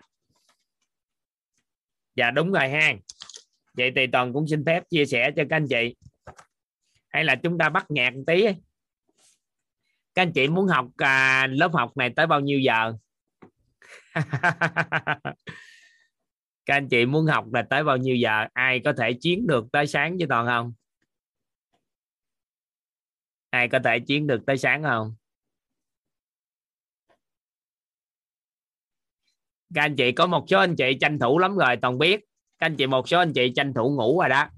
[2.15, 2.93] Dạ đúng rồi ha.
[3.73, 5.95] Vậy thì toàn cũng xin phép chia sẻ cho các anh chị.
[7.09, 8.45] Hay là chúng ta bắt nhạc một tí
[10.17, 12.93] các anh chị muốn học à, lớp học này tới bao nhiêu giờ?
[16.65, 18.45] Các anh chị muốn học là tới bao nhiêu giờ?
[18.53, 20.73] Ai có thể chiến được tới sáng với toàn không?
[23.49, 25.15] Ai có thể chiến được tới sáng không?
[29.73, 32.25] Các anh chị có một số anh chị tranh thủ lắm rồi toàn biết.
[32.59, 34.49] Các anh chị một số anh chị tranh thủ ngủ rồi đó.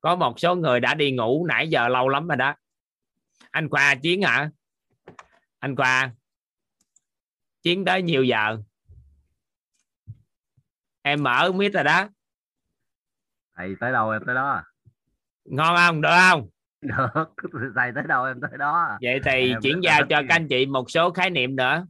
[0.00, 2.54] Có một số người đã đi ngủ nãy giờ lâu lắm rồi đó.
[3.50, 4.50] Anh khoa chiến hả?
[5.58, 6.10] Anh khoa
[7.62, 8.58] chiến tới nhiều giờ?
[11.02, 12.08] Em mở mít rồi đó.
[13.56, 14.62] Thầy tới đâu em tới đó?
[15.44, 16.00] Ngon không?
[16.00, 16.48] Được không?
[16.80, 17.34] Được.
[17.76, 18.98] Thầy tới đâu em tới đó?
[19.02, 21.86] Vậy thì em chuyển giao cho các anh chị một số khái niệm nữa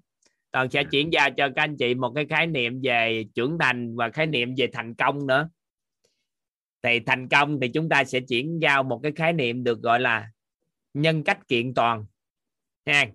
[0.50, 3.96] toàn sẽ chuyển giao cho các anh chị một cái khái niệm về trưởng thành
[3.96, 5.48] và khái niệm về thành công nữa.
[6.82, 10.00] Thì thành công thì chúng ta sẽ chuyển giao một cái khái niệm được gọi
[10.00, 10.30] là
[10.94, 12.04] nhân cách kiện toàn.
[12.86, 13.06] Ha.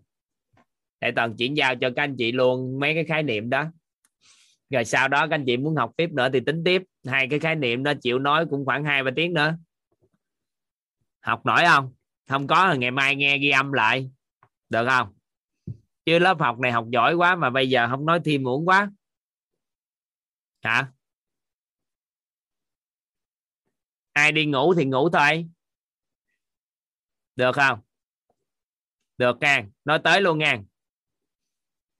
[1.01, 3.65] Để toàn chuyển giao cho các anh chị luôn mấy cái khái niệm đó.
[4.69, 6.81] Rồi sau đó các anh chị muốn học tiếp nữa thì tính tiếp.
[7.07, 9.57] Hai cái khái niệm đó chịu nói cũng khoảng hai ba tiếng nữa.
[11.21, 11.93] Học nổi không?
[12.29, 14.09] Không có thì ngày mai nghe ghi âm lại.
[14.69, 15.14] Được không
[16.05, 18.91] chứ lớp học này học giỏi quá mà bây giờ không nói thêm muộn quá.
[20.63, 20.87] Hả?
[24.13, 25.47] Ai đi ngủ thì ngủ thôi.
[27.35, 27.79] Được không?
[29.17, 29.65] Được nha.
[29.85, 30.57] Nói tới luôn nha.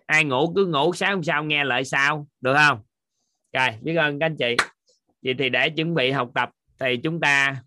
[0.05, 2.27] Ai ngủ cứ ngủ, sáng hôm sau nghe lại sao?
[2.41, 2.83] Được không?
[3.53, 4.55] Rồi, biết ơn các anh chị.
[5.21, 7.63] Vậy thì để chuẩn bị học tập thì chúng ta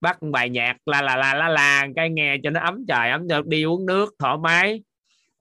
[0.00, 3.28] bắt bài nhạc la la la la la, cái nghe cho nó ấm trời, ấm
[3.28, 4.82] được đi uống nước thoải mái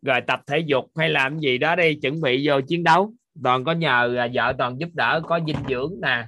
[0.07, 3.13] rồi tập thể dục hay làm gì đó đi, chuẩn bị vô chiến đấu.
[3.43, 6.25] Toàn có nhờ à, vợ toàn giúp đỡ, có dinh dưỡng nè.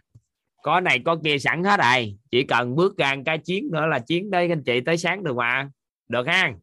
[0.63, 2.17] Có này, có kia sẵn hết rồi.
[2.31, 5.35] Chỉ cần bước ra cái chiến nữa là chiến đây anh chị tới sáng được
[5.35, 5.69] mà.
[6.09, 6.53] Được ha?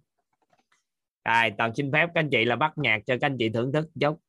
[1.24, 3.72] Rồi, toàn xin phép các anh chị là bắt nhạc cho các anh chị thưởng
[3.72, 3.88] thức.
[4.00, 4.20] Chút